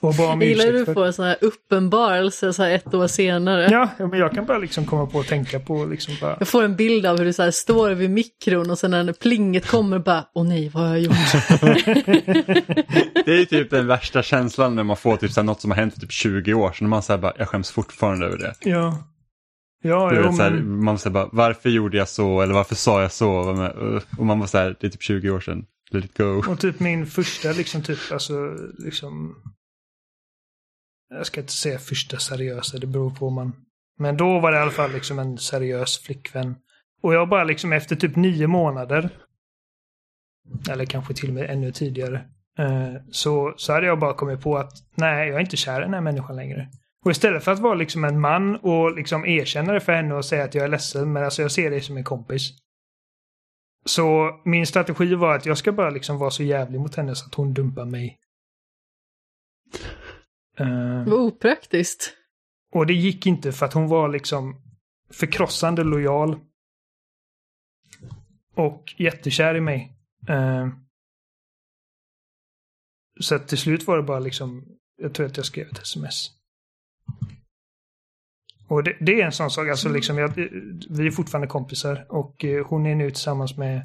och 0.00 0.14
bara 0.14 0.32
om 0.32 0.42
gillar 0.42 0.72
du 0.72 0.84
för- 0.84 0.94
får 0.94 1.12
sån 1.12 1.24
här 1.24 1.36
uppenbarelse 1.40 2.52
så 2.52 2.62
här 2.62 2.70
ett 2.70 2.94
år 2.94 3.06
senare. 3.06 3.68
Ja, 3.70 4.06
men 4.06 4.18
jag 4.18 4.32
kan 4.32 4.46
bara 4.46 4.58
liksom 4.58 4.84
komma 4.84 5.06
på 5.06 5.18
och 5.18 5.26
tänka 5.26 5.60
på 5.60 5.84
liksom 5.84 6.14
bara... 6.20 6.36
Jag 6.38 6.48
får 6.48 6.62
en 6.62 6.76
bild 6.76 7.06
av 7.06 7.18
hur 7.18 7.24
du 7.24 7.32
så 7.32 7.42
här 7.42 7.50
står 7.50 7.90
vid 7.90 8.10
mikron 8.10 8.70
och 8.70 8.78
sen 8.78 8.90
när 8.90 9.12
plinget 9.12 9.66
kommer 9.66 9.98
bara, 9.98 10.24
åh 10.34 10.46
nej, 10.48 10.70
vad 10.74 10.82
har 10.82 10.90
jag 10.90 11.00
gjort? 11.00 11.14
Det 13.24 13.32
är 13.32 13.38
ju 13.38 13.44
typ 13.44 13.70
den 13.70 13.86
värsta 13.86 14.22
känslan 14.22 14.74
när 14.74 14.82
man 14.84 14.96
får 14.96 15.16
typ 15.16 15.32
så 15.32 15.40
här, 15.40 15.46
något 15.46 15.60
som 15.60 15.70
har 15.70 15.78
hänt 15.78 15.94
för 15.94 16.00
typ 16.00 16.12
20 16.12 16.54
år 16.54 16.72
sedan. 16.72 16.88
Man 16.88 17.02
säger 17.02 17.18
bara, 17.18 17.32
jag 17.38 17.48
skäms 17.48 17.70
fortfarande 17.70 18.26
över 18.26 18.38
det. 18.38 18.54
Ja. 18.60 18.98
Ja, 19.82 20.10
Du 20.10 20.16
jo, 20.16 20.22
vet, 20.22 20.36
så 20.36 20.42
här, 20.42 20.50
men... 20.50 20.84
man 20.84 20.98
säger 20.98 21.14
bara, 21.14 21.28
varför 21.32 21.70
gjorde 21.70 21.96
jag 21.96 22.08
så 22.08 22.40
eller 22.40 22.54
varför 22.54 22.74
sa 22.74 23.02
jag 23.02 23.12
så? 23.12 23.28
Och 24.18 24.26
man 24.26 24.40
var 24.40 24.46
så 24.46 24.58
här, 24.58 24.76
det 24.80 24.86
är 24.86 24.90
typ 24.90 25.02
20 25.02 25.30
år 25.30 25.40
sedan. 25.40 25.64
Let 25.90 26.04
it 26.04 26.18
go. 26.18 26.42
Och 26.48 26.60
typ 26.60 26.80
min 26.80 27.06
första 27.06 27.52
liksom 27.52 27.82
typ, 27.82 27.98
alltså 28.12 28.34
liksom... 28.78 29.34
Jag 31.14 31.26
ska 31.26 31.40
inte 31.40 31.52
säga 31.52 31.78
första 31.78 32.18
seriösa, 32.18 32.78
det 32.78 32.86
beror 32.86 33.10
på 33.10 33.26
om 33.26 33.34
man... 33.34 33.52
Men 33.98 34.16
då 34.16 34.40
var 34.40 34.52
det 34.52 34.58
i 34.58 34.60
alla 34.60 34.70
fall 34.70 34.92
liksom 34.92 35.18
en 35.18 35.38
seriös 35.38 35.98
flickvän. 35.98 36.56
Och 37.02 37.14
jag 37.14 37.28
bara 37.28 37.44
liksom 37.44 37.72
efter 37.72 37.96
typ 37.96 38.16
nio 38.16 38.46
månader, 38.46 39.10
eller 40.70 40.84
kanske 40.84 41.14
till 41.14 41.28
och 41.28 41.34
med 41.34 41.50
ännu 41.50 41.72
tidigare, 41.72 42.24
eh, 42.58 42.94
så, 43.10 43.54
så 43.56 43.72
hade 43.72 43.86
jag 43.86 43.98
bara 43.98 44.14
kommit 44.14 44.40
på 44.40 44.58
att 44.58 44.72
nej, 44.94 45.28
jag 45.28 45.36
är 45.36 45.40
inte 45.40 45.56
kär 45.56 45.80
i 45.80 45.84
den 45.84 45.94
här 45.94 46.00
människan 46.00 46.36
längre. 46.36 46.68
Och 47.04 47.10
istället 47.10 47.44
för 47.44 47.52
att 47.52 47.58
vara 47.58 47.74
liksom 47.74 48.04
en 48.04 48.20
man 48.20 48.56
och 48.56 48.96
liksom 48.96 49.26
erkänna 49.26 49.72
det 49.72 49.80
för 49.80 49.92
henne 49.92 50.14
och 50.14 50.24
säga 50.24 50.44
att 50.44 50.54
jag 50.54 50.64
är 50.64 50.68
ledsen, 50.68 51.12
men 51.12 51.24
alltså 51.24 51.42
jag 51.42 51.52
ser 51.52 51.70
dig 51.70 51.80
som 51.80 51.96
en 51.96 52.04
kompis. 52.04 52.50
Så 53.84 54.30
min 54.44 54.66
strategi 54.66 55.14
var 55.14 55.34
att 55.34 55.46
jag 55.46 55.58
ska 55.58 55.72
bara 55.72 55.90
liksom 55.90 56.18
vara 56.18 56.30
så 56.30 56.42
jävlig 56.42 56.80
mot 56.80 56.94
henne 56.94 57.14
så 57.14 57.26
att 57.26 57.34
hon 57.34 57.54
dumpar 57.54 57.84
mig. 57.84 58.16
Eh, 60.60 61.04
Vad 61.04 61.20
opraktiskt. 61.20 62.16
och 62.72 62.86
det 62.86 62.94
gick 62.94 63.26
inte 63.26 63.52
för 63.52 63.66
att 63.66 63.72
hon 63.72 63.88
var 63.88 64.08
liksom 64.08 64.62
förkrossande 65.10 65.84
lojal. 65.84 66.40
Och 68.54 68.94
jättekär 68.98 69.54
i 69.54 69.60
mig. 69.60 69.96
Eh, 70.28 70.68
så 73.20 73.34
att 73.34 73.48
till 73.48 73.58
slut 73.58 73.86
var 73.86 73.96
det 73.96 74.02
bara 74.02 74.18
liksom, 74.18 74.66
jag 74.96 75.14
tror 75.14 75.26
att 75.26 75.36
jag 75.36 75.46
skrev 75.46 75.68
ett 75.68 75.78
sms. 75.78 76.30
Och 78.68 78.84
det, 78.84 78.96
det 79.00 79.20
är 79.20 79.26
en 79.26 79.32
sån 79.32 79.50
sak, 79.50 79.68
alltså 79.68 79.88
liksom, 79.88 80.18
jag, 80.18 80.28
vi 80.90 81.06
är 81.06 81.10
fortfarande 81.10 81.48
kompisar 81.48 82.06
och 82.08 82.44
eh, 82.44 82.66
hon 82.66 82.86
är 82.86 82.94
nu 82.94 83.10
tillsammans 83.10 83.56
med 83.56 83.82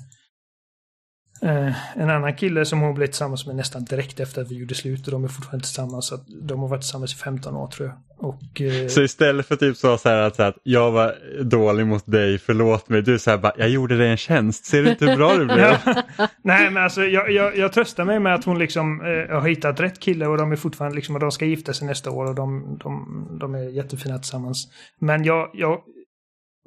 eh, 1.41 1.97
en 2.01 2.09
annan 2.09 2.35
kille 2.35 2.65
som 2.65 2.79
hon 2.79 2.93
blev 2.93 3.07
tillsammans 3.07 3.45
med 3.47 3.55
nästan 3.55 3.83
direkt 3.83 4.19
efter 4.19 4.41
att 4.41 4.51
vi 4.51 4.55
gjorde 4.55 4.75
slut 4.75 5.05
och 5.05 5.11
de 5.11 5.23
är 5.23 5.27
fortfarande 5.27 5.63
tillsammans. 5.65 6.07
Så 6.07 6.17
de 6.41 6.59
har 6.59 6.67
varit 6.67 6.81
tillsammans 6.81 7.13
i 7.13 7.17
15 7.17 7.55
år 7.55 7.67
tror 7.67 7.87
jag. 7.87 7.97
Och, 8.17 8.61
eh, 8.61 8.87
Så 8.87 9.01
istället 9.01 9.45
för 9.45 9.55
typ 9.55 9.77
så, 9.77 9.97
så 9.97 10.09
här, 10.09 10.17
att, 10.17 10.35
så 10.35 10.41
här, 10.41 10.49
att 10.49 10.57
jag 10.63 10.91
var 10.91 11.15
dålig 11.43 11.87
mot 11.87 12.05
dig, 12.05 12.37
förlåt 12.37 12.89
mig. 12.89 13.01
Du 13.01 13.13
är 13.13 13.17
så 13.17 13.29
här 13.29 13.37
bara, 13.37 13.53
jag 13.57 13.69
gjorde 13.69 13.97
dig 13.97 14.11
en 14.11 14.17
tjänst. 14.17 14.65
Ser 14.65 14.83
du 14.83 14.89
inte 14.89 15.05
hur 15.05 15.15
bra 15.15 15.33
du 15.37 15.45
blev? 15.55 15.77
Nej, 16.41 16.69
men 16.71 16.83
alltså 16.83 17.01
jag, 17.03 17.31
jag, 17.31 17.57
jag 17.57 17.73
tröstar 17.73 18.05
mig 18.05 18.19
med 18.19 18.35
att 18.35 18.45
hon 18.45 18.59
liksom 18.59 19.01
eh, 19.01 19.39
har 19.39 19.47
hittat 19.47 19.79
rätt 19.79 19.99
kille 19.99 20.27
och 20.27 20.37
de 20.37 20.51
är 20.51 20.55
fortfarande 20.55 20.95
liksom, 20.95 21.15
och 21.15 21.21
de 21.21 21.31
ska 21.31 21.45
gifta 21.45 21.73
sig 21.73 21.87
nästa 21.87 22.11
år 22.11 22.25
och 22.25 22.35
de, 22.35 22.77
de, 22.83 23.27
de 23.39 23.55
är 23.55 23.69
jättefina 23.69 24.17
tillsammans. 24.17 24.67
Men 24.99 25.23
jag, 25.23 25.49
jag, 25.53 25.81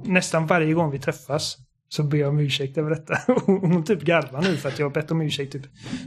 nästan 0.04 0.46
varje 0.46 0.74
gång 0.74 0.90
vi 0.90 0.98
träffas 0.98 1.56
så 1.88 2.02
ber 2.02 2.18
jag 2.18 2.28
om 2.28 2.38
ursäkt 2.38 2.78
över 2.78 2.90
detta. 2.90 3.18
Hon 3.46 3.84
typ 3.84 4.02
garvar 4.02 4.42
nu 4.42 4.56
för 4.56 4.68
att 4.68 4.78
jag 4.78 4.86
har 4.86 4.90
bett 4.94 5.10
om 5.10 5.20
ursäkt 5.20 5.52
typ 5.52 5.62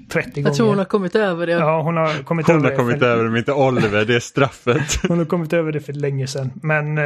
30 0.09 0.31
gånger. 0.31 0.47
Jag 0.49 0.55
tror 0.57 0.67
hon 0.67 0.77
har 0.77 0.85
kommit 0.85 1.15
över 1.15 1.47
det. 1.47 1.53
Ja, 1.53 1.81
hon 1.81 1.97
har 1.97 2.23
kommit 2.23 2.47
Hon 2.47 2.55
över 2.55 2.63
har 2.63 2.71
det 2.71 2.77
kommit 2.77 2.99
för- 2.99 3.05
över 3.05 3.23
det, 3.23 3.29
men 3.29 3.39
inte 3.39 3.53
Oliver. 3.53 4.05
Det 4.05 4.15
är 4.15 4.19
straffet. 4.19 4.95
Hon 5.07 5.17
har 5.17 5.25
kommit 5.25 5.53
över 5.53 5.71
det 5.71 5.79
för 5.81 5.93
länge 5.93 6.27
sedan. 6.27 6.51
Men 6.63 6.97
eh, 6.97 7.03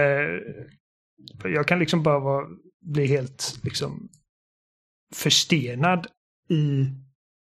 jag 1.43 1.67
kan 1.67 1.79
liksom 1.79 2.03
bara 2.03 2.19
vara, 2.19 2.45
bli 2.81 3.05
helt 3.07 3.59
liksom 3.63 4.09
förstenad 5.13 6.07
i 6.49 6.85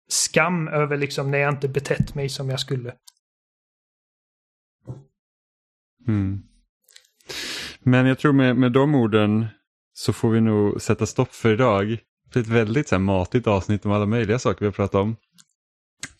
skam 0.08 0.68
över 0.68 0.96
liksom 0.96 1.30
när 1.30 1.38
jag 1.38 1.52
inte 1.54 1.68
betett 1.68 2.14
mig 2.14 2.28
som 2.28 2.50
jag 2.50 2.60
skulle. 2.60 2.94
Mm. 6.08 6.42
Men 7.82 8.06
jag 8.06 8.18
tror 8.18 8.32
med, 8.32 8.56
med 8.56 8.72
de 8.72 8.94
orden 8.94 9.46
så 10.00 10.12
får 10.12 10.30
vi 10.30 10.40
nog 10.40 10.82
sätta 10.82 11.06
stopp 11.06 11.34
för 11.34 11.52
idag. 11.52 11.98
Det 12.32 12.38
är 12.38 12.42
ett 12.42 12.48
väldigt 12.48 12.88
så 12.88 12.94
här, 12.94 13.00
matigt 13.00 13.46
avsnitt 13.46 13.86
om 13.86 13.92
alla 13.92 14.06
möjliga 14.06 14.38
saker 14.38 14.60
vi 14.60 14.66
har 14.66 14.72
pratat 14.72 14.94
om. 14.94 15.16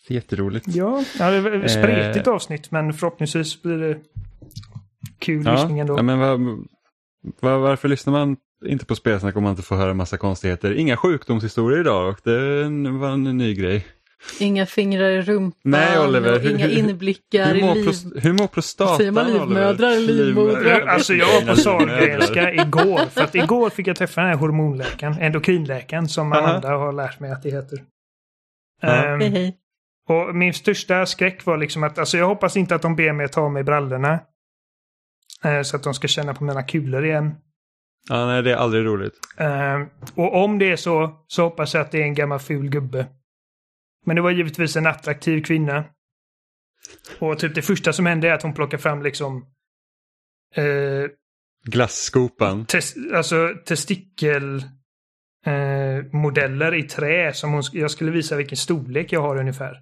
Det 0.07 0.13
är 0.13 0.15
jätteroligt. 0.15 0.65
Ja, 0.67 1.03
ja 1.19 1.31
det 1.31 1.37
är 1.37 1.63
ett 1.63 1.71
spretigt 1.71 2.27
Eh. 2.27 2.33
avsnitt 2.33 2.71
men 2.71 2.93
förhoppningsvis 2.93 3.61
blir 3.61 3.77
det 3.77 3.97
kul 5.19 5.45
Ja, 5.45 5.51
lyssning 5.53 5.79
ändå. 5.79 5.97
ja, 5.97 6.01
men 6.01 6.19
var, 6.19 6.57
var, 7.41 7.57
varför 7.57 7.87
lyssnar 7.87 8.13
man 8.13 8.37
inte 8.65 8.85
på 8.85 8.95
spelsnack 8.95 9.35
om 9.35 9.43
man 9.43 9.49
inte 9.51 9.63
får 9.63 9.75
höra 9.75 9.93
massa 9.93 10.17
konstigheter? 10.17 10.73
Inga 10.73 10.97
sjukdomshistorier 10.97 11.79
idag 11.79 12.09
och 12.09 12.19
det 12.23 12.63
var 12.91 13.09
en 13.09 13.23
ny 13.23 13.53
grej. 13.55 13.85
Inga 14.39 14.65
fingrar 14.65 15.09
i 15.09 15.21
rumpan 15.21 15.59
Nej, 15.63 15.99
Oliver, 15.99 16.39
hur- 16.39 16.51
inga 16.55 16.67
hur- 16.67 16.77
inblickar 16.77 17.45
Hur 17.53 17.61
mår, 17.61 17.71
i 17.71 17.75
liv. 17.75 17.83
pros, 17.85 18.05
hur 18.23 18.33
mår 18.33 18.47
prostatan? 18.47 18.97
Säger 18.97 19.11
man 19.11 19.25
Oliver? 19.25 19.45
livmödrar 19.45 19.89
eller 19.91 20.13
livmodrar? 20.13 20.81
Alltså 20.87 21.13
jag 21.13 21.41
var 21.41 21.47
på 21.47 21.55
Sahlgrenska 21.55 22.53
igår. 22.53 23.09
För 23.09 23.21
att 23.23 23.35
igår 23.35 23.69
fick 23.69 23.87
jag 23.87 23.95
träffa 23.95 24.21
den 24.21 24.29
här 24.29 24.37
hormonläkaren, 24.37 25.13
endokrinläkaren 25.19 26.09
som. 26.09 26.33
Amanda 26.33 26.69
har 26.69 26.93
lärt 26.93 27.19
mig 27.19 27.31
att 27.31 27.43
det 27.43 27.49
heter. 27.49 27.77
Ehm, 28.83 29.19
Hej 29.21 29.29
hej. 29.29 29.57
Och 30.09 30.35
min 30.35 30.53
största 30.53 31.05
skräck 31.05 31.45
var 31.45 31.57
liksom 31.57 31.83
att, 31.83 31.97
alltså 31.97 32.17
jag 32.17 32.27
hoppas 32.27 32.57
inte 32.57 32.75
att 32.75 32.81
de 32.81 32.95
ber 32.95 33.13
mig 33.13 33.27
ta 33.29 33.41
av 33.41 33.51
mig 33.51 33.63
brallorna. 33.63 34.19
Eh, 35.43 35.61
så 35.61 35.75
att 35.75 35.83
de 35.83 35.93
ska 35.93 36.07
känna 36.07 36.33
på 36.33 36.43
mina 36.43 36.63
kulor 36.63 37.05
igen. 37.05 37.35
Ja, 38.09 38.25
nej, 38.25 38.43
det 38.43 38.51
är 38.51 38.55
aldrig 38.55 38.85
roligt. 38.85 39.13
Eh, 39.37 39.81
och 40.15 40.43
om 40.43 40.59
det 40.59 40.71
är 40.71 40.75
så, 40.75 41.23
så 41.27 41.43
hoppas 41.43 41.73
jag 41.73 41.81
att 41.81 41.91
det 41.91 41.97
är 41.97 42.03
en 42.03 42.13
gammal 42.13 42.39
ful 42.39 42.69
gubbe. 42.69 43.05
Men 44.05 44.15
det 44.15 44.21
var 44.21 44.31
givetvis 44.31 44.75
en 44.75 44.87
attraktiv 44.87 45.43
kvinna. 45.43 45.83
Och 47.19 47.39
typ 47.39 47.55
det 47.55 47.61
första 47.61 47.93
som 47.93 48.05
hände 48.05 48.29
är 48.29 48.33
att 48.33 48.43
hon 48.43 48.53
plockar 48.53 48.77
fram 48.77 49.01
liksom 49.01 49.45
eh, 50.55 50.63
Glasskopan. 51.65 52.65
tes, 52.65 52.93
alltså 53.13 53.49
testikel 53.65 54.57
eh, 55.45 56.05
modeller 56.13 56.75
i 56.75 56.83
trä 56.83 57.33
som 57.33 57.51
hon, 57.51 57.63
jag 57.71 57.91
skulle 57.91 58.11
visa 58.11 58.35
vilken 58.35 58.57
storlek 58.57 59.11
jag 59.13 59.21
har 59.21 59.39
ungefär. 59.39 59.77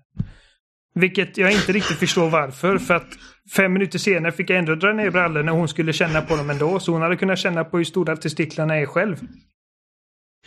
Vilket 0.93 1.37
jag 1.37 1.51
inte 1.51 1.71
riktigt 1.71 1.97
förstår 1.97 2.29
varför. 2.29 2.77
För 2.77 2.93
att 2.93 3.07
fem 3.55 3.73
minuter 3.73 3.99
senare 3.99 4.31
fick 4.31 4.49
jag 4.49 4.59
ändå 4.59 4.75
dra 4.75 4.93
ner 4.93 5.11
brallorna 5.11 5.51
och 5.51 5.57
hon 5.57 5.67
skulle 5.67 5.93
känna 5.93 6.21
på 6.21 6.35
dem 6.35 6.49
ändå. 6.49 6.79
Så 6.79 6.91
hon 6.91 7.01
hade 7.01 7.17
kunnat 7.17 7.39
känna 7.39 7.63
på 7.63 7.77
hur 7.77 7.83
stora 7.83 8.15
testiklarna 8.17 8.75
är 8.75 8.85
själv. 8.85 9.17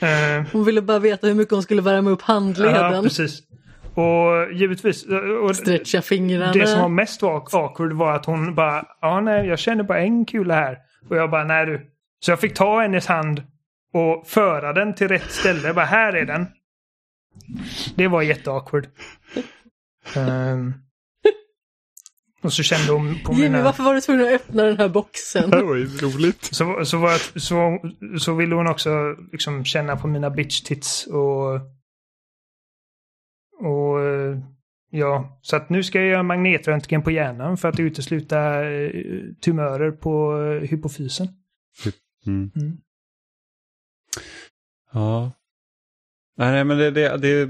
Eh, 0.00 0.46
Hon 0.52 0.64
ville 0.64 0.82
bara 0.82 0.98
veta 0.98 1.26
hur 1.26 1.34
mycket 1.34 1.52
hon 1.54 1.62
skulle 1.62 1.82
värma 1.82 2.10
upp 2.10 2.20
ja, 2.20 2.32
handleden. 2.34 3.02
precis. 3.02 3.42
Och 3.94 4.52
givetvis. 4.52 5.06
Och, 5.42 5.56
Stretcha 5.56 6.02
fingrarna. 6.02 6.52
det 6.52 6.66
som 6.66 6.80
var 6.80 6.88
mest 6.88 7.22
awk- 7.22 7.54
awkward 7.56 7.92
var 7.92 8.12
att 8.12 8.26
hon 8.26 8.54
bara, 8.54 8.86
ja 9.00 9.20
nej, 9.20 9.46
jag 9.46 9.58
känner 9.58 9.84
bara 9.84 9.98
en 10.00 10.24
kula 10.24 10.54
här. 10.54 10.78
Och 11.08 11.16
jag 11.16 11.30
bara, 11.30 11.44
nej 11.44 11.66
du. 11.66 11.86
Så 12.20 12.30
jag 12.30 12.40
fick 12.40 12.54
ta 12.54 12.80
hennes 12.80 13.06
hand 13.06 13.42
och 13.94 14.26
föra 14.26 14.72
den 14.72 14.94
till 14.94 15.08
rätt 15.08 15.30
ställe. 15.30 15.66
Jag 15.66 15.74
bara, 15.74 15.84
här 15.84 16.12
är 16.12 16.24
den. 16.26 16.46
Det 17.94 18.08
var 18.08 18.22
jätteawkward. 18.22 18.86
Ehm. 20.16 20.74
och 22.42 22.52
så 22.52 22.62
kände 22.62 22.92
hon 22.92 23.18
på 23.24 23.32
Jimmy, 23.32 23.44
mina... 23.48 23.62
varför 23.64 23.82
var 23.82 23.94
du 23.94 24.00
tvungen 24.00 24.26
att 24.26 24.32
öppna 24.32 24.62
den 24.62 24.78
här 24.78 24.88
boxen? 24.88 25.50
Det 25.50 25.62
var 25.62 25.74
ju 25.76 25.86
roligt. 25.86 26.44
Så, 26.44 26.84
så, 26.84 26.98
var 26.98 27.10
jag, 27.10 27.20
så, 27.20 27.78
så 28.18 28.34
ville 28.34 28.54
hon 28.54 28.66
också 28.66 29.16
liksom 29.32 29.64
känna 29.64 29.96
på 29.96 30.06
mina 30.08 30.30
bitch 30.30 30.60
tits 30.60 31.06
och... 31.06 31.60
Och... 33.66 34.00
eh, 34.00 34.38
Ja, 34.94 35.38
så 35.42 35.56
att 35.56 35.70
nu 35.70 35.82
ska 35.82 35.98
jag 36.00 36.08
göra 36.08 36.22
magnetröntgen 36.22 37.02
på 37.02 37.10
hjärnan 37.10 37.56
för 37.56 37.68
att 37.68 37.80
utesluta 37.80 38.70
eh, 38.70 38.90
tumörer 39.44 39.90
på 39.90 40.42
eh, 40.42 40.68
hypofysen. 40.70 41.28
Mm. 42.26 42.50
Mm. 42.56 42.76
Ja. 44.92 45.32
Nej, 46.36 46.64
men 46.64 46.78
det, 46.78 46.90
det, 46.90 47.16
det, 47.16 47.48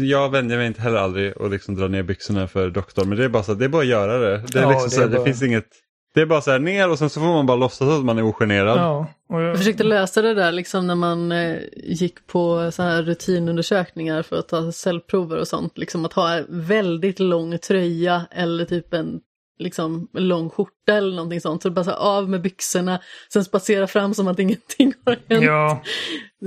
jag 0.00 0.30
vänjer 0.30 0.56
mig 0.56 0.66
inte 0.66 0.80
heller 0.82 0.98
aldrig 0.98 1.42
att 1.42 1.50
liksom 1.50 1.74
dra 1.74 1.88
ner 1.88 2.02
byxorna 2.02 2.48
för 2.48 2.70
doktorn. 2.70 3.08
Men 3.08 3.18
det 3.18 3.24
är 3.24 3.28
bara 3.28 3.42
så 3.42 3.54
det 3.54 3.64
är 3.64 3.68
bara 3.68 3.82
att 3.82 3.88
göra 3.88 4.18
det. 4.18 4.44
Det, 4.52 4.58
är 4.58 4.62
Ja, 4.62 4.70
liksom 4.70 4.84
det 4.88 4.90
så 4.94 5.00
här, 5.00 5.06
är 5.06 5.10
det 5.10 5.16
bara- 5.16 5.24
finns 5.26 5.42
inget. 5.42 5.68
Det 6.18 6.22
är 6.22 6.26
bara 6.26 6.40
så 6.40 6.50
här 6.50 6.58
ner 6.58 6.90
och 6.90 6.98
sen 6.98 7.10
så 7.10 7.20
får 7.20 7.26
man 7.26 7.46
bara 7.46 7.56
låtsas 7.56 7.88
att 7.88 8.04
man 8.04 8.18
är 8.18 8.22
ogenerad. 8.22 8.78
Ja, 8.78 9.06
och 9.28 9.42
jag, 9.42 9.50
Jag 9.50 9.58
försökte 9.58 9.84
lösa 9.84 10.22
det 10.22 10.34
där 10.34 10.52
liksom 10.52 10.86
när 10.86 10.94
man 10.94 11.32
eh, 11.32 11.56
gick 11.76 12.26
på 12.26 12.70
så 12.72 12.82
här 12.82 13.02
rutinundersökningar 13.02 14.22
för 14.22 14.36
att 14.38 14.48
ta 14.48 14.72
cellprover 14.72 15.36
och 15.36 15.48
sånt. 15.48 15.78
Liksom 15.78 16.04
att 16.04 16.12
ha 16.12 16.34
en 16.34 16.46
väldigt 16.48 17.18
lång 17.20 17.58
tröja 17.58 18.26
eller 18.30 18.64
typ 18.64 18.94
en 18.94 19.20
liksom, 19.58 20.08
lång 20.12 20.50
skjorta 20.50 20.92
eller 20.92 21.16
någonting 21.16 21.40
sånt. 21.40 21.62
Så 21.62 21.70
bara 21.70 21.84
så 21.84 21.90
här, 21.90 21.98
av 21.98 22.28
med 22.30 22.42
byxorna, 22.42 23.00
sen 23.32 23.44
spacera 23.44 23.86
fram 23.86 24.14
som 24.14 24.28
att 24.28 24.38
ingenting 24.38 24.92
har 25.04 25.16
hänt. 25.28 25.44
ja, 25.44 25.82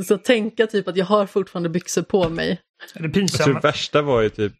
Så 0.05 0.17
tänka 0.17 0.67
typ 0.67 0.87
att 0.87 0.97
jag 0.97 1.05
har 1.05 1.25
fortfarande 1.25 1.69
byxor 1.69 2.01
på 2.01 2.29
mig. 2.29 2.47
det 2.47 2.59
Jag 2.93 3.01
tror 3.03 3.09
pinsamma. 3.13 3.53
det 3.53 3.67
värsta 3.67 4.01
var 4.01 4.21
ju 4.21 4.29
typ 4.29 4.53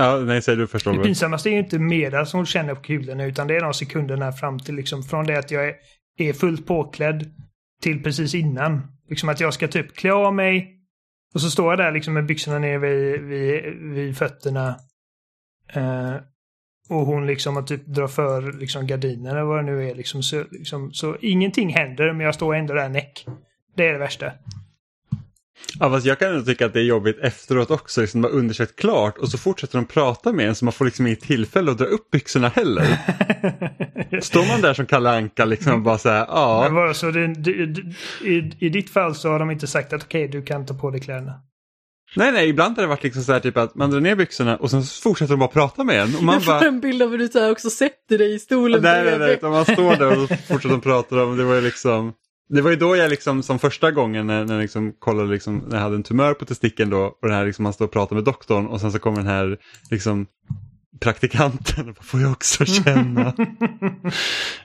Ja, 0.00 0.16
nej, 0.16 0.42
säg 0.42 0.56
du 0.56 0.66
först 0.66 0.84
Det 0.84 1.02
pinsammaste 1.02 1.48
är 1.48 1.52
ju 1.52 1.58
inte 1.58 2.26
som 2.26 2.38
hon 2.38 2.46
känner 2.46 2.74
på 2.74 2.82
kulorna 2.82 3.24
utan 3.24 3.46
det 3.46 3.56
är 3.56 3.60
de 3.60 3.74
sekunderna 3.74 4.32
fram 4.32 4.58
till 4.58 4.74
liksom 4.74 5.02
från 5.02 5.26
det 5.26 5.38
att 5.38 5.50
jag 5.50 5.68
är, 5.68 5.74
är 6.18 6.32
fullt 6.32 6.66
påklädd 6.66 7.30
till 7.82 8.02
precis 8.02 8.34
innan. 8.34 8.82
Liksom 9.08 9.28
att 9.28 9.40
jag 9.40 9.54
ska 9.54 9.68
typ 9.68 9.96
klä 9.96 10.12
av 10.12 10.34
mig 10.34 10.74
och 11.34 11.40
så 11.40 11.50
står 11.50 11.72
jag 11.72 11.78
där 11.78 11.92
liksom 11.92 12.14
med 12.14 12.26
byxorna 12.26 12.58
ner 12.58 12.78
vid, 12.78 13.20
vid, 13.20 13.62
vid 13.94 14.16
fötterna. 14.16 14.76
Eh, 15.72 16.14
och 16.88 17.06
hon 17.06 17.26
liksom 17.26 17.56
att 17.56 17.66
typ 17.66 17.86
drar 17.86 18.08
för 18.08 18.52
liksom 18.52 18.86
gardiner 18.86 19.30
eller 19.30 19.42
vad 19.42 19.58
det 19.58 19.72
nu 19.72 19.90
är. 19.90 19.94
Liksom, 19.94 20.22
så, 20.22 20.44
liksom, 20.50 20.92
så 20.92 21.16
ingenting 21.20 21.74
händer 21.74 22.12
men 22.12 22.26
jag 22.26 22.34
står 22.34 22.54
ändå 22.54 22.74
där 22.74 22.88
näck. 22.88 23.26
Det 23.76 23.86
är 23.86 23.92
det 23.92 23.98
värsta. 23.98 24.32
Ja, 25.80 25.90
fast 25.90 26.06
jag 26.06 26.18
kan 26.18 26.28
ändå 26.28 26.44
tycka 26.44 26.66
att 26.66 26.72
det 26.72 26.80
är 26.80 26.84
jobbigt 26.84 27.18
efteråt 27.18 27.70
också, 27.70 28.00
liksom 28.00 28.20
man 28.20 28.30
har 28.30 28.38
undersökt 28.38 28.76
klart 28.80 29.18
och 29.18 29.28
så 29.28 29.38
fortsätter 29.38 29.78
de 29.78 29.84
prata 29.86 30.32
med 30.32 30.48
en 30.48 30.54
så 30.54 30.64
man 30.64 30.72
får 30.72 30.84
liksom 30.84 31.06
inget 31.06 31.20
tillfälle 31.20 31.70
att 31.70 31.78
dra 31.78 31.84
upp 31.84 32.10
byxorna 32.10 32.48
heller. 32.48 32.86
Står 34.20 34.48
man 34.48 34.60
där 34.60 34.74
som 34.74 34.86
Kalle 34.86 35.10
Anka 35.10 35.44
liksom 35.44 35.72
och 35.72 35.80
bara 35.80 35.98
så 35.98 36.08
här, 36.08 36.26
Men 36.26 36.36
ja, 36.36 36.70
bara 36.70 36.94
så 36.94 37.10
det, 37.10 37.26
det, 37.26 37.66
det, 37.66 37.82
i, 38.24 38.52
I 38.58 38.68
ditt 38.68 38.90
fall 38.90 39.14
så 39.14 39.30
har 39.30 39.38
de 39.38 39.50
inte 39.50 39.66
sagt 39.66 39.92
att 39.92 40.02
okej, 40.02 40.28
du 40.28 40.42
kan 40.42 40.66
ta 40.66 40.74
på 40.74 40.90
dig 40.90 41.00
kläderna. 41.00 41.34
nej 42.16 42.32
nej, 42.32 42.48
ibland 42.48 42.76
har 42.76 42.82
det 42.82 42.88
varit 42.88 43.02
liksom 43.02 43.22
så 43.22 43.32
här 43.32 43.40
typ 43.40 43.56
att 43.56 43.74
man 43.74 43.90
drar 43.90 44.00
ner 44.00 44.14
byxorna 44.14 44.56
och 44.56 44.70
sen 44.70 44.82
fortsätter 44.82 45.32
de 45.32 45.38
bara 45.38 45.48
prata 45.48 45.84
med 45.84 46.02
en 46.02 46.16
och 46.16 46.22
man 46.22 46.34
Jag 46.34 46.44
får 46.44 46.52
bara, 46.52 46.68
en 46.68 46.80
bild 46.80 47.02
av 47.02 47.10
hur 47.10 47.18
du 47.18 47.28
så 47.28 47.40
här 47.40 47.50
också 47.50 47.70
sätter 47.70 48.18
dig 48.18 48.34
i 48.34 48.38
stolen 48.38 48.82
nej 48.82 49.04
nej 49.04 49.18
nej, 49.18 49.50
man 49.50 49.64
står 49.64 49.96
där 49.96 50.22
och 50.22 50.28
fortsätter 50.28 50.68
de 50.68 50.80
prata 50.80 51.22
om, 51.22 51.36
det 51.36 51.44
var 51.44 51.54
ju 51.54 51.60
liksom 51.60 52.12
det 52.48 52.62
var 52.62 52.70
ju 52.70 52.76
då 52.76 52.96
jag 52.96 53.10
liksom 53.10 53.42
som 53.42 53.58
första 53.58 53.90
gången 53.90 54.26
när, 54.26 54.44
när 54.44 54.54
jag 54.54 54.62
liksom 54.62 54.92
kollade 54.92 55.28
liksom, 55.28 55.64
när 55.66 55.76
jag 55.76 55.82
hade 55.82 55.96
en 55.96 56.02
tumör 56.02 56.34
på 56.34 56.44
testikeln 56.44 56.90
då 56.90 56.98
och 56.98 57.28
den 57.28 57.32
här 57.32 57.46
liksom 57.46 57.62
man 57.62 57.72
står 57.72 57.84
och 57.84 57.92
pratar 57.92 58.14
med 58.14 58.24
doktorn 58.24 58.66
och 58.66 58.80
sen 58.80 58.92
så 58.92 58.98
kommer 58.98 59.16
den 59.16 59.26
här 59.26 59.58
liksom 59.90 60.26
praktikanten 61.00 61.88
och 61.88 61.94
bara, 61.94 62.02
får 62.02 62.20
jag 62.20 62.32
också 62.32 62.64
känna. 62.64 63.26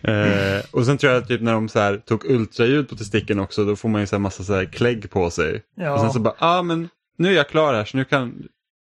eh, 0.01 0.63
och 0.71 0.85
sen 0.85 0.97
tror 0.97 1.13
jag 1.13 1.27
typ 1.27 1.41
när 1.41 1.53
de 1.53 1.69
så 1.69 1.79
här, 1.79 1.97
tog 1.97 2.25
ultraljud 2.25 2.89
på 2.89 2.95
testikeln 2.95 3.39
också 3.39 3.65
då 3.65 3.75
får 3.75 3.89
man 3.89 4.01
ju 4.01 4.07
så 4.07 4.15
här 4.15 4.21
massa 4.21 4.43
så 4.43 4.53
här 4.53 4.65
klägg 4.65 5.09
på 5.09 5.29
sig. 5.29 5.61
Ja. 5.75 5.93
Och 5.93 5.99
sen 5.99 6.11
så 6.11 6.19
bara, 6.19 6.35
ja 6.39 6.57
ah, 6.57 6.61
men 6.61 6.89
nu 7.17 7.29
är 7.29 7.33
jag 7.33 7.49
klar 7.49 7.73
här 7.73 7.85
så 7.85 7.97
nu 7.97 8.05
kan, 8.05 8.43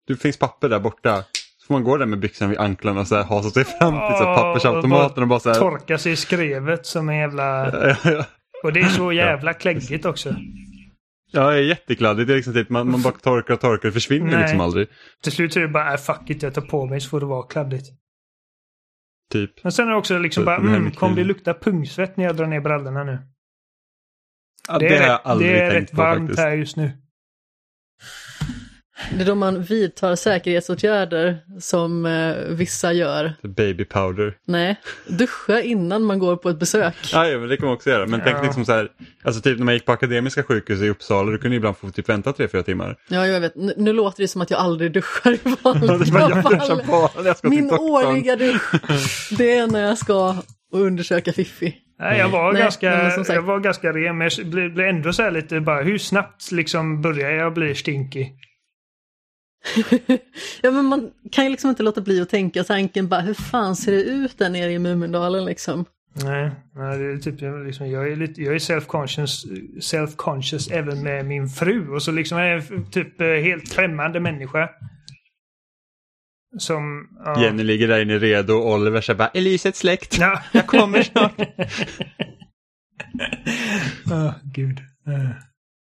det 0.07 0.15
finns 0.15 0.37
papper 0.37 0.69
där 0.69 0.79
borta. 0.79 1.23
Så 1.57 1.67
får 1.67 1.73
man 1.73 1.83
gå 1.83 1.97
där 1.97 2.05
med 2.05 2.19
byxorna 2.19 2.49
vid 2.49 2.59
anklarna 2.59 3.01
och 3.01 3.07
så 3.07 3.15
här 3.15 3.23
hasa 3.23 3.49
sig 3.49 3.63
fram 3.63 3.93
till 3.93 4.17
så 4.17 4.23
här, 4.23 4.35
pappersautomaten 4.35 5.23
och 5.23 5.29
bara 5.29 5.39
så 5.39 5.49
här. 5.49 5.59
Torka 5.59 5.97
sig 5.97 6.11
i 6.11 6.15
skrevet 6.15 6.85
som 6.85 7.09
en 7.09 7.17
jävla... 7.17 7.71
Och 8.65 8.73
det 8.73 8.79
är 8.79 8.89
så 8.89 9.11
jävla 9.11 9.53
kläggigt 9.53 10.05
också. 10.05 10.35
Ja, 11.31 11.51
det 11.51 11.57
är 11.57 11.61
jättekladdigt. 11.61 12.27
Det 12.27 12.33
är 12.33 12.35
liksom 12.35 12.53
typ, 12.53 12.69
man, 12.69 12.91
man 12.91 13.01
bara 13.01 13.13
torkar 13.13 13.53
och 13.53 13.59
torkar, 13.59 13.89
det 13.89 13.93
försvinner 13.93 14.31
Nej. 14.31 14.41
liksom 14.41 14.61
aldrig. 14.61 14.87
Till 15.23 15.31
slut 15.31 15.55
är 15.55 15.61
det 15.61 15.67
bara, 15.67 15.93
äh, 15.93 15.97
fuck 15.97 16.29
it, 16.29 16.43
jag 16.43 16.53
tar 16.53 16.61
på 16.61 16.85
mig 16.85 17.01
så 17.01 17.09
får 17.09 17.19
det 17.19 17.25
vara 17.25 17.47
kladdigt. 17.47 17.85
Typ. 19.31 19.63
Men 19.63 19.71
sen 19.71 19.87
är 19.87 19.91
det 19.91 19.97
också 19.97 20.17
liksom 20.17 20.41
Så 20.41 20.45
bara, 20.45 20.59
det 20.59 20.75
mm, 20.75 20.91
kommer 20.91 21.15
det 21.15 21.23
lukta 21.23 21.53
pungsvett 21.53 22.17
när 22.17 22.25
jag 22.25 22.35
drar 22.35 22.47
ner 22.47 22.61
brallorna 22.61 23.03
nu? 23.03 23.19
Ja, 24.67 24.79
det, 24.79 24.87
det, 24.87 24.95
är 24.95 24.99
har 24.99 25.07
jag 25.07 25.13
rätt, 25.13 25.25
aldrig 25.25 25.51
det 25.51 25.61
är 25.61 25.71
tänkt 25.71 25.89
rätt 25.89 25.95
på 25.95 26.01
varmt 26.01 26.19
faktiskt. 26.19 26.39
här 26.39 26.51
just 26.51 26.77
nu. 26.77 26.91
Det 29.13 29.21
är 29.21 29.25
då 29.25 29.35
man 29.35 29.63
vidtar 29.63 30.15
säkerhetsåtgärder 30.15 31.37
som 31.59 32.05
eh, 32.05 32.35
vissa 32.49 32.93
gör. 32.93 33.33
Baby 33.41 33.85
powder. 33.85 34.33
Nej, 34.47 34.75
duscha 35.07 35.61
innan 35.61 36.03
man 36.03 36.19
går 36.19 36.35
på 36.37 36.49
ett 36.49 36.59
besök. 36.59 36.95
Ja, 37.13 37.27
ja, 37.27 37.39
men 37.39 37.49
det 37.49 37.57
kan 37.57 37.65
man 37.65 37.75
också 37.75 37.89
göra. 37.89 38.07
Men 38.07 38.21
tänk 38.23 38.37
Ja. 38.37 38.41
liksom 38.43 38.65
så 38.65 38.71
här, 38.71 38.87
alltså 39.23 39.41
typ 39.41 39.57
när 39.57 39.65
man 39.65 39.73
gick 39.73 39.85
på 39.85 39.91
Akademiska 39.91 40.43
sjukhus 40.43 40.81
i 40.81 40.89
Uppsala, 40.89 41.31
du 41.31 41.37
kunde 41.37 41.57
ibland 41.57 41.77
få 41.77 41.89
typ 41.89 42.09
vänta 42.09 42.33
tre, 42.33 42.47
fyra 42.47 42.63
timmar. 42.63 42.95
Ja, 43.07 43.27
jag 43.27 43.41
vet. 43.41 43.55
Nu, 43.55 43.73
nu 43.77 43.93
låter 43.93 44.21
det 44.23 44.27
som 44.27 44.41
att 44.41 44.49
jag 44.51 44.59
aldrig 44.59 44.91
duschar 44.91 45.31
i 45.31 45.39
jag 45.43 45.57
vanliga 45.63 46.41
fall. 46.41 46.81
på 46.85 47.09
Min 47.49 47.71
årliga 47.71 48.35
dusch, 48.35 48.71
det 49.37 49.57
är 49.57 49.67
när 49.67 49.87
jag 49.87 49.97
ska 49.97 50.35
undersöka 50.73 51.33
Fiffi. 51.33 51.75
Nej, 51.99 52.19
jag 52.19 52.29
var, 52.29 52.53
Nej, 52.53 52.61
ganska, 52.61 53.13
jag 53.33 53.41
var 53.41 53.59
ganska 53.59 53.91
ren, 53.93 54.17
men 54.17 54.29
jag 54.37 54.47
blev, 54.47 54.79
ändå 54.79 55.13
så 55.13 55.23
här 55.23 55.31
lite 55.31 55.59
bara, 55.59 55.81
hur 55.81 55.97
snabbt 55.97 56.51
liksom 56.51 57.01
börjar 57.01 57.31
jag 57.31 57.53
bli 57.53 57.75
stinky? 57.75 58.25
ja, 60.61 60.71
men 60.71 60.85
man 60.85 61.11
kan 61.31 61.43
ju 61.43 61.49
liksom 61.49 61.69
inte 61.69 61.83
låta 61.83 62.01
bli 62.01 62.21
att 62.21 62.29
tänka 62.29 62.63
tanken 62.63 63.07
bara, 63.07 63.21
hur 63.21 63.33
fan 63.33 63.75
ser 63.75 63.91
det 63.91 64.03
ut 64.03 64.37
där 64.37 64.49
nere 64.49 64.71
i 64.71 64.79
Mumindalen 64.79 65.45
liksom? 65.45 65.85
Nej, 66.23 66.51
nej 66.75 66.97
det 66.97 67.05
är 67.05 67.17
typ, 67.17 67.41
jag 67.41 67.65
liksom, 67.65 67.89
jag 67.89 68.11
är, 68.11 68.15
lite, 68.15 68.41
jag 68.41 68.55
är 68.55 68.59
self-conscious, 68.59 69.45
self-conscious 69.79 70.73
även 70.73 71.03
med 71.03 71.25
min 71.25 71.49
fru. 71.49 71.89
Och 71.89 72.03
så 72.03 72.11
liksom 72.11 72.37
är 72.37 72.43
jag 72.45 72.63
typ 72.91 73.21
eh, 73.21 73.27
helt 73.27 73.73
främmande 73.73 74.19
människa. 74.19 74.69
Som... 76.57 77.07
Ja. 77.25 77.43
Jenny 77.43 77.63
ligger 77.63 77.87
där 77.87 78.01
inne 78.01 78.17
redo 78.17 78.53
och 78.53 78.73
Oliver 78.73 79.01
säger 79.01 79.17
bara, 79.17 79.31
är 79.33 79.41
lyset 79.41 79.75
släckt? 79.75 80.17
Ja. 80.19 80.41
Jag 80.51 80.67
kommer 80.67 81.03
snart. 81.03 81.33
Åh, 84.11 84.33
gud. 84.43 84.79
Eh, 85.07 85.29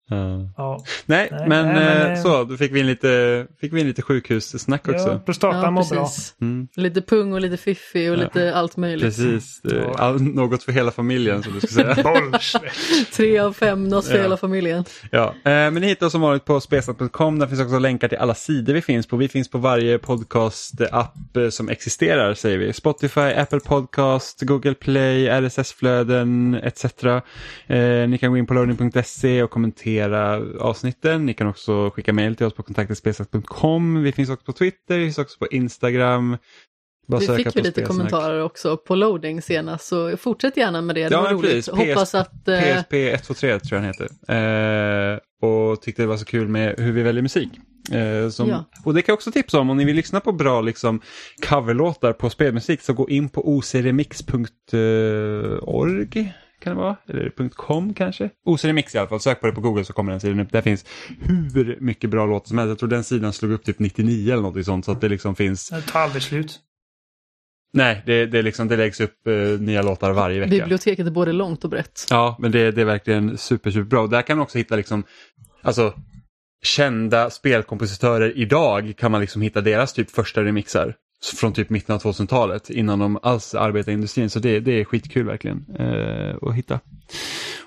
Ja. 0.10 0.49
Ja. 0.57 0.84
Nej, 1.06 1.27
Nej, 1.31 1.48
men, 1.49 1.65
nej, 1.65 1.76
men, 1.76 2.11
eh, 2.11 2.22
så, 2.22 2.44
då 2.44 2.57
fick 2.57 2.72
vi 2.72 2.80
in 2.80 2.88
lite, 2.88 3.48
fick 3.61 3.73
vi 3.73 3.80
in 3.81 3.88
lite 3.88 4.02
sjukhussnack 4.02 4.81
ja, 4.88 4.91
också. 4.94 5.22
prostatan 5.26 5.61
Ja, 5.64 5.72
mår 5.72 5.90
bra. 5.95 6.10
Mm, 6.41 6.68
Lite 6.76 7.02
pung 7.02 7.34
och 7.34 7.41
lite 7.41 7.57
fiffi 7.57 8.10
och 8.10 8.14
Ja. 8.14 8.19
lite 8.19 8.56
allt 8.56 8.77
möjligt. 8.77 9.06
precis, 9.06 9.61
Ja. 9.64 9.94
all, 9.98 10.22
något 10.22 10.64
för 10.64 10.72
hela 10.72 10.91
familjen 10.91 11.44
som 11.44 11.53
du 11.53 11.60
skulle 11.68 11.95
säga. 11.95 12.40
Tre 13.15 13.40
av 13.40 13.53
fem, 13.53 13.88
något 13.88 14.06
för 14.06 14.15
Ja. 14.15 14.22
hela 14.22 14.38
familjen. 14.38 14.86
Ja, 15.11 15.27
eh, 15.27 15.52
men 15.52 15.73
ni 15.73 15.88
hittar 15.88 16.06
oss 16.06 16.11
som 16.11 16.22
vanligt 16.22 16.45
på 16.45 16.61
spesnat.com. 16.61 17.40
Där 17.40 17.48
finns 17.48 17.61
också 17.61 17.80
länkar 17.80 18.07
till 18.07 18.18
alla 18.18 18.36
sidor 18.36 18.73
vi 18.73 18.81
finns 18.81 19.07
på. 19.07 19.18
Vi 19.18 19.27
finns 19.27 19.49
på 19.49 19.57
varje 19.57 19.98
podcast-app 19.98 21.38
eh, 21.38 21.49
som 21.49 21.69
existerar, 21.69 22.34
säger 22.34 22.57
vi. 22.57 22.73
Spotify, 22.73 23.19
Apple 23.22 23.60
Podcast, 23.60 24.41
Google 24.41 24.73
Play, 24.73 25.27
RSS-flöden 25.30 26.56
etc. 26.64 26.86
Eh, 27.06 28.07
ni 28.10 28.18
kan 28.22 28.31
gå 28.31 28.38
in 28.38 28.45
på 28.48 28.53
loading.se 28.53 29.44
och 29.44 29.49
kommentera 29.49 29.98
avsnitten. 30.59 31.26
Ni 31.26 31.34
kan 31.34 31.47
också 31.47 31.89
skicka 31.89 32.13
mejl 32.13 32.35
till 32.35 32.45
oss 32.45 32.53
på 32.53 32.63
kontaktespesat.com. 32.63 34.03
Vi 34.03 34.11
finns 34.11 34.30
också 34.30 34.45
på 34.45 34.53
Twitter, 34.53 34.97
vi 34.97 35.05
finns 35.05 35.17
också 35.17 35.39
på 35.39 35.47
Instagram. 35.47 36.38
Bara 37.07 37.19
Vi 37.19 37.27
fick 37.27 37.55
ju 37.55 37.61
lite 37.61 37.81
kommentarer 37.81 38.41
också 38.43 38.77
på 38.77 38.95
loading 38.95 39.41
senast, 39.41 39.88
så 39.88 40.17
fortsätt 40.17 40.57
gärna 40.57 40.81
med 40.81 40.95
det. 40.95 41.07
Det 41.09 41.15
Ja, 41.15 41.21
var 41.21 41.30
roligt. 41.31 41.51
precis. 41.51 41.73
PS 41.73 41.77
Hoppas 41.80 42.15
att... 42.15 42.47
Eh, 42.47 42.59
PSP 42.59 42.93
123 42.93 43.59
tror 43.59 43.81
jag 43.81 43.81
den 43.81 43.93
heter. 43.93 44.09
Eh, 45.13 45.19
och 45.41 45.81
tyckte 45.81 46.01
det 46.01 46.07
var 46.07 46.17
så 46.17 46.26
kul 46.26 46.47
med 46.47 46.76
hur 46.77 46.91
vi 46.91 47.01
väljer 47.03 47.21
musik. 47.21 47.49
Eh, 47.91 48.30
som, 48.30 48.49
Ja. 48.49 48.65
Och 48.85 48.93
det 48.93 49.01
kan 49.01 49.13
jag 49.13 49.17
också 49.17 49.31
tipsa 49.31 49.59
om, 49.59 49.69
om 49.69 49.77
ni 49.77 49.85
vill 49.85 49.95
lyssna 49.95 50.19
på 50.19 50.31
bra 50.31 50.61
liksom, 50.61 51.01
coverlåtar 51.49 52.13
på 52.13 52.30
spelmusik 52.30 52.81
så 52.81 52.93
gå 52.93 53.09
in 53.09 53.30
på 53.30 53.57
ocremix.org. 53.57 56.34
Kan 56.60 56.76
det 56.76 56.81
vara? 56.81 56.95
Eller 57.07 57.49
.com 57.49 57.94
kanske? 57.94 58.30
OC-remix 58.45 58.95
i 58.95 58.99
alla 58.99 59.07
fall, 59.07 59.19
sök 59.19 59.41
på 59.41 59.48
det 59.48 59.53
på 59.53 59.61
Google 59.61 59.86
så 59.86 59.94
kommer 59.94 60.11
den 60.11 60.19
sidan 60.19 60.40
upp. 60.40 60.52
Där 60.52 60.61
finns 60.61 60.86
hur 61.53 61.77
mycket 61.80 62.10
bra 62.10 62.26
låtar 62.26 62.48
som 62.48 62.57
helst. 62.57 62.69
Jag 62.69 62.80
tror 62.80 62.90
den 62.90 63.03
sidan 63.03 63.34
slog 63.34 63.52
upp 63.52 63.64
typ 63.64 63.80
99 63.80 64.34
eller 64.34 64.44
något 64.44 64.65
sånt 64.65 64.86
så 64.86 64.91
att 64.91 65.02
det 65.02 65.10
liksom 65.10 65.36
finns. 65.36 65.69
Det 65.69 65.81
tar 65.81 65.99
aldrig 65.99 66.23
slut. 66.23 66.60
Nej, 67.73 68.03
det, 68.06 68.26
det, 68.26 68.41
liksom, 68.41 68.68
det 68.68 68.77
läggs 68.77 68.99
upp 68.99 69.27
eh, 69.27 69.34
nya 69.60 69.81
låtar 69.81 70.11
varje 70.11 70.40
vecka. 70.40 70.49
biblioteket 70.49 71.07
är 71.07 71.11
både 71.11 71.31
långt 71.31 71.64
och 71.64 71.69
brett. 71.69 72.06
Ja, 72.10 72.36
men 72.40 72.52
det, 72.52 72.72
det 72.72 72.81
är 72.81 72.86
verkligen 72.86 73.38
super, 73.38 73.72
super 73.72 73.86
bra. 73.86 74.07
Där 74.07 74.22
kan 74.22 74.38
man 74.38 74.44
också 74.44 74.57
hitta 74.57 74.76
liksom, 74.76 75.03
alltså, 75.61 75.94
kända 76.64 77.30
spelkompositörer 77.30 78.38
idag 78.38 78.94
kan 78.98 79.11
man 79.11 79.22
liksom 79.22 79.41
hitta 79.41 79.61
deras 79.61 79.94
typ 79.94 80.11
första 80.11 80.44
remixar. 80.44 80.95
Från 81.36 81.54
typ 81.54 81.70
mitten 81.70 81.96
av 81.96 82.02
2000-talet 82.02 82.70
innan 82.70 83.00
de 83.00 83.20
alls 83.22 83.56
arbetade 83.56 83.91
i 83.91 83.94
industrin. 83.94 84.30
Så 84.30 84.40
det, 84.40 84.60
det 84.60 84.72
är 84.72 84.86
skitkul 84.86 85.26
verkligen 85.26 85.66
eh, 85.80 86.36
att 86.41 86.56
hitta. 86.56 86.80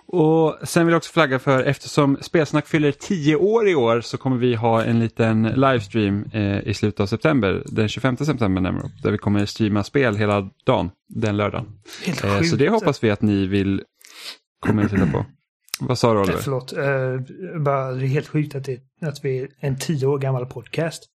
Och 0.06 0.56
sen 0.62 0.86
vill 0.86 0.92
jag 0.92 0.98
också 0.98 1.12
flagga 1.12 1.38
för 1.38 1.62
eftersom 1.62 2.18
Spelsnack 2.20 2.66
fyller 2.66 2.92
10 2.92 3.36
år 3.36 3.68
i 3.68 3.74
år 3.74 4.00
så 4.00 4.18
kommer 4.18 4.36
vi 4.36 4.54
ha 4.54 4.84
en 4.84 5.00
liten 5.00 5.42
livestream 5.42 6.24
eh, 6.32 6.68
i 6.68 6.74
slutet 6.74 7.00
av 7.00 7.06
september. 7.06 7.62
Den 7.66 7.88
25 7.88 8.16
september 8.16 8.62
närmare 8.62 8.90
Där 9.02 9.10
vi 9.10 9.18
kommer 9.18 9.46
streama 9.46 9.84
spel 9.84 10.16
hela 10.16 10.50
dagen 10.66 10.90
den 11.08 11.36
lördagen. 11.36 11.66
Eh, 12.24 12.42
så 12.42 12.56
det 12.56 12.68
hoppas 12.68 13.04
vi 13.04 13.10
att 13.10 13.22
ni 13.22 13.46
vill 13.46 13.82
komma 14.66 14.82
och 14.82 14.90
titta 14.90 15.06
på. 15.06 15.26
Vad 15.80 15.98
sa 15.98 16.12
du 16.12 16.20
Oliver? 16.20 16.38
förlåt. 16.38 16.72
Eh, 16.72 17.60
bara, 17.60 17.92
det 17.92 18.04
är 18.04 18.08
helt 18.08 18.28
sjukt 18.28 18.54
att, 18.54 18.64
det, 18.64 18.80
att 19.02 19.24
vi 19.24 19.38
är 19.38 19.48
en 19.60 19.78
tio 19.78 20.06
år 20.06 20.18
gammal 20.18 20.46
podcast. 20.46 21.08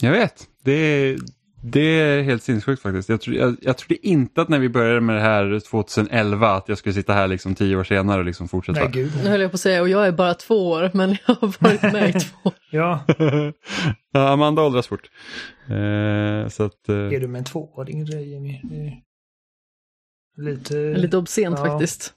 Jag 0.00 0.12
vet. 0.12 0.48
Det 0.64 0.72
är, 0.72 1.18
det 1.62 1.80
är 1.80 2.22
helt 2.22 2.42
sinnessjukt 2.42 2.82
faktiskt. 2.82 3.08
Jag, 3.08 3.20
tro, 3.20 3.34
jag, 3.34 3.56
jag 3.62 3.78
trodde 3.78 4.06
inte 4.06 4.42
att 4.42 4.48
när 4.48 4.58
vi 4.58 4.68
började 4.68 5.00
med 5.00 5.16
det 5.16 5.22
här 5.22 5.60
2011 5.60 6.50
att 6.56 6.68
jag 6.68 6.78
skulle 6.78 6.92
sitta 6.92 7.12
här 7.12 7.28
liksom 7.28 7.54
tio 7.54 7.76
år 7.76 7.84
senare 7.84 8.18
och 8.18 8.24
liksom 8.24 8.48
fortsätta. 8.48 8.80
Nej, 8.80 8.90
gud. 8.92 9.12
Nu 9.24 9.30
höll 9.30 9.40
jag 9.40 9.50
på 9.50 9.54
att 9.54 9.60
säga, 9.60 9.82
och 9.82 9.88
jag 9.88 10.06
är 10.06 10.12
bara 10.12 10.34
två 10.34 10.70
år, 10.70 10.90
men 10.94 11.16
jag 11.26 11.34
har 11.34 11.54
varit 11.62 11.82
med 11.82 12.08
i 12.08 12.12
två 12.12 12.36
år. 12.42 12.52
Ja, 12.70 13.04
ja, 14.12 14.28
Amanda 14.28 14.62
åldras 14.62 14.86
fort. 14.86 15.10
Eh, 15.66 16.48
så 16.48 16.62
att, 16.64 16.88
eh, 16.88 16.96
är 16.96 17.20
du 17.20 17.28
med 17.28 17.38
en 17.38 17.44
tvååring 17.44 18.04
grej, 18.04 18.30
Jimmy? 18.30 18.60
Det 18.62 18.76
är 18.76 19.02
Lite... 20.44 20.74
Lite 20.94 21.16
obscent 21.16 21.58
Ja. 21.58 21.66
faktiskt. 21.66 22.12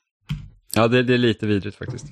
ja, 0.75 0.87
det, 0.87 1.03
det 1.03 1.13
är 1.13 1.17
lite 1.17 1.47
vidrigt 1.47 1.77
faktiskt. 1.77 2.05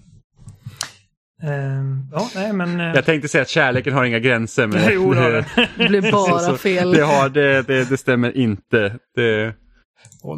Ehm, 1.44 2.02
ja, 2.12 2.30
nej 2.36 2.54
men... 2.54 2.80
eh, 2.80 2.92
Jag 2.96 3.06
tänkte 3.06 3.28
säga 3.28 3.42
att 3.42 3.50
kärleken 3.50 3.94
har 3.94 4.06
inga 4.06 4.20
gränser. 4.20 4.68
Men 4.68 4.82
Jo, 4.94 5.14
det. 5.14 5.46
Det 5.78 5.88
blev 5.90 6.12
bara 6.12 6.40
Så- 6.40 6.58
fel. 6.58 6.92
Det, 6.92 7.02
har, 7.02 7.30
det, 7.30 7.62
det, 7.68 7.90
det 7.90 7.98
stämmer 7.98 8.38
inte. 8.38 9.00
Det 9.16 9.56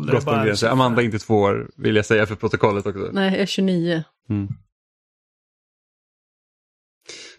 brott 0.07 0.25
mot 0.25 0.45
gränser. 0.45 0.69
Amanda 0.69 1.01
är 1.01 1.05
inte 1.05 1.19
två 1.19 1.35
år 1.35 1.69
vill 1.77 1.95
jag 1.95 2.05
säga 2.05 2.25
för 2.25 2.35
protokollet 2.35 2.85
också. 2.85 3.09
Nej, 3.13 3.31
jag 3.31 3.39
är 3.41 3.45
29. 3.45 4.03
Mm. 4.29 4.47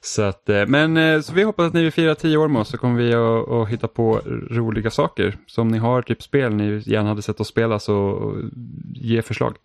Så 0.03 0.23
att, 0.23 0.49
eh, 0.49 0.67
men 0.67 0.97
eh, 0.97 1.21
så 1.21 1.33
vi 1.35 1.43
hoppas 1.43 1.67
att 1.67 1.75
ni 1.75 1.83
vill 1.83 1.93
fira 1.93 2.15
tio 2.15 2.37
år 2.37 2.49
med 2.49 2.61
oss 2.61 2.69
så 2.69 2.79
kommer 2.79 3.01
vi 3.03 3.15
att, 3.15 3.49
att 3.49 3.69
hitta 3.69 3.89
på 3.89 4.21
roliga 4.51 4.91
saker. 4.91 5.37
Så 5.47 5.63
om 5.63 5.69
ni 5.69 5.79
har 5.79 6.03
typ 6.03 6.23
spel 6.23 6.55
ni 6.55 6.83
gärna 6.87 7.09
hade 7.09 7.23
sett 7.23 7.41
oss 7.41 7.49
spela 7.49 7.79
så 7.79 8.19
ge 8.95 9.23
förslag. 9.23 9.57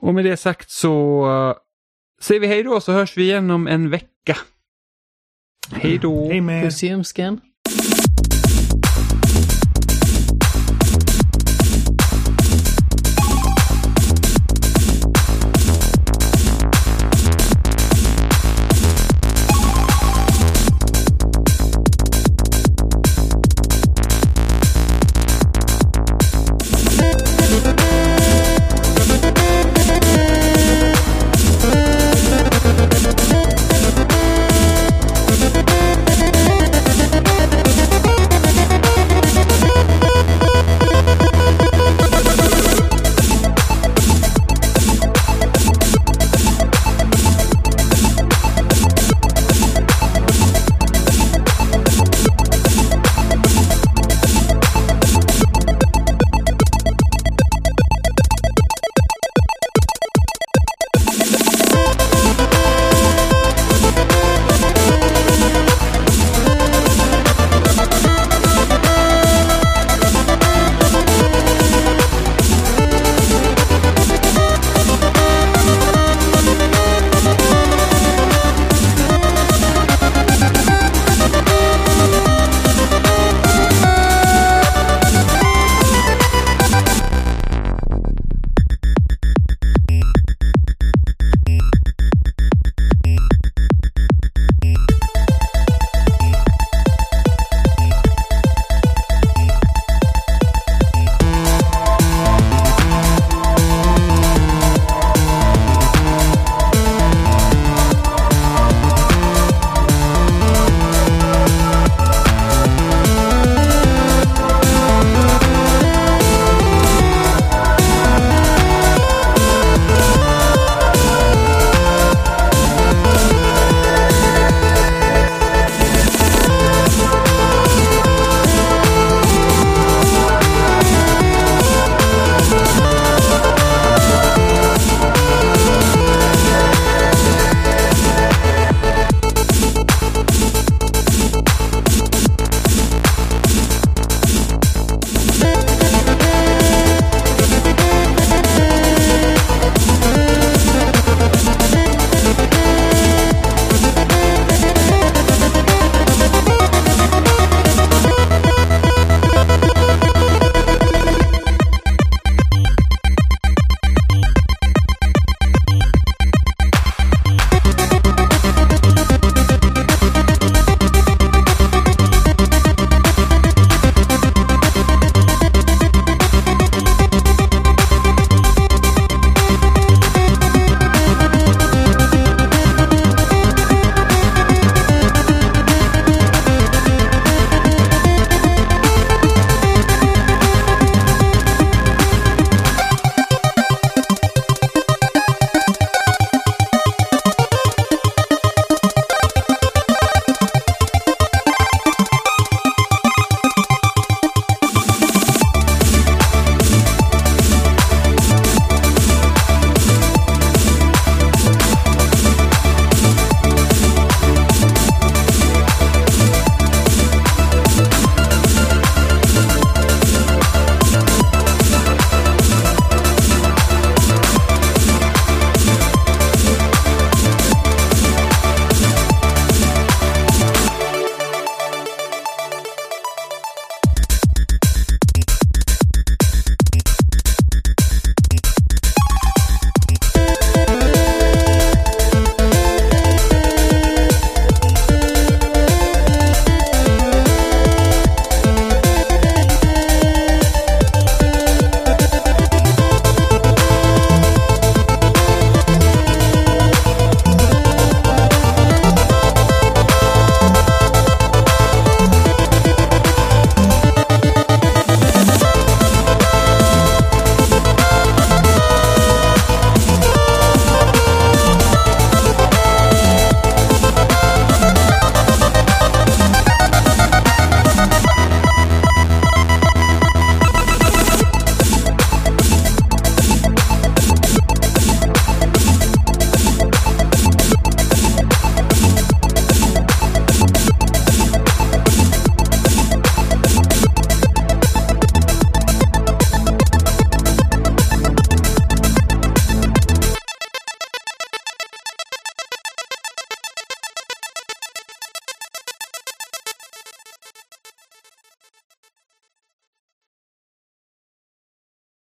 Och 0.00 0.14
med 0.14 0.24
det 0.24 0.36
sagt 0.36 0.70
så 0.70 1.24
säger 2.22 2.40
vi 2.40 2.46
hej 2.46 2.62
då 2.62 2.80
så 2.80 2.92
hörs 2.92 3.16
vi 3.16 3.22
igen 3.22 3.50
om 3.50 3.66
en 3.66 3.90
vecka. 3.90 4.36
Hej 5.72 5.98
då! 5.98 6.28
Hej 6.28 6.40
med. 6.40 6.64
Puss 6.64 6.84
i 6.84 6.92
ömskan. 6.92 7.40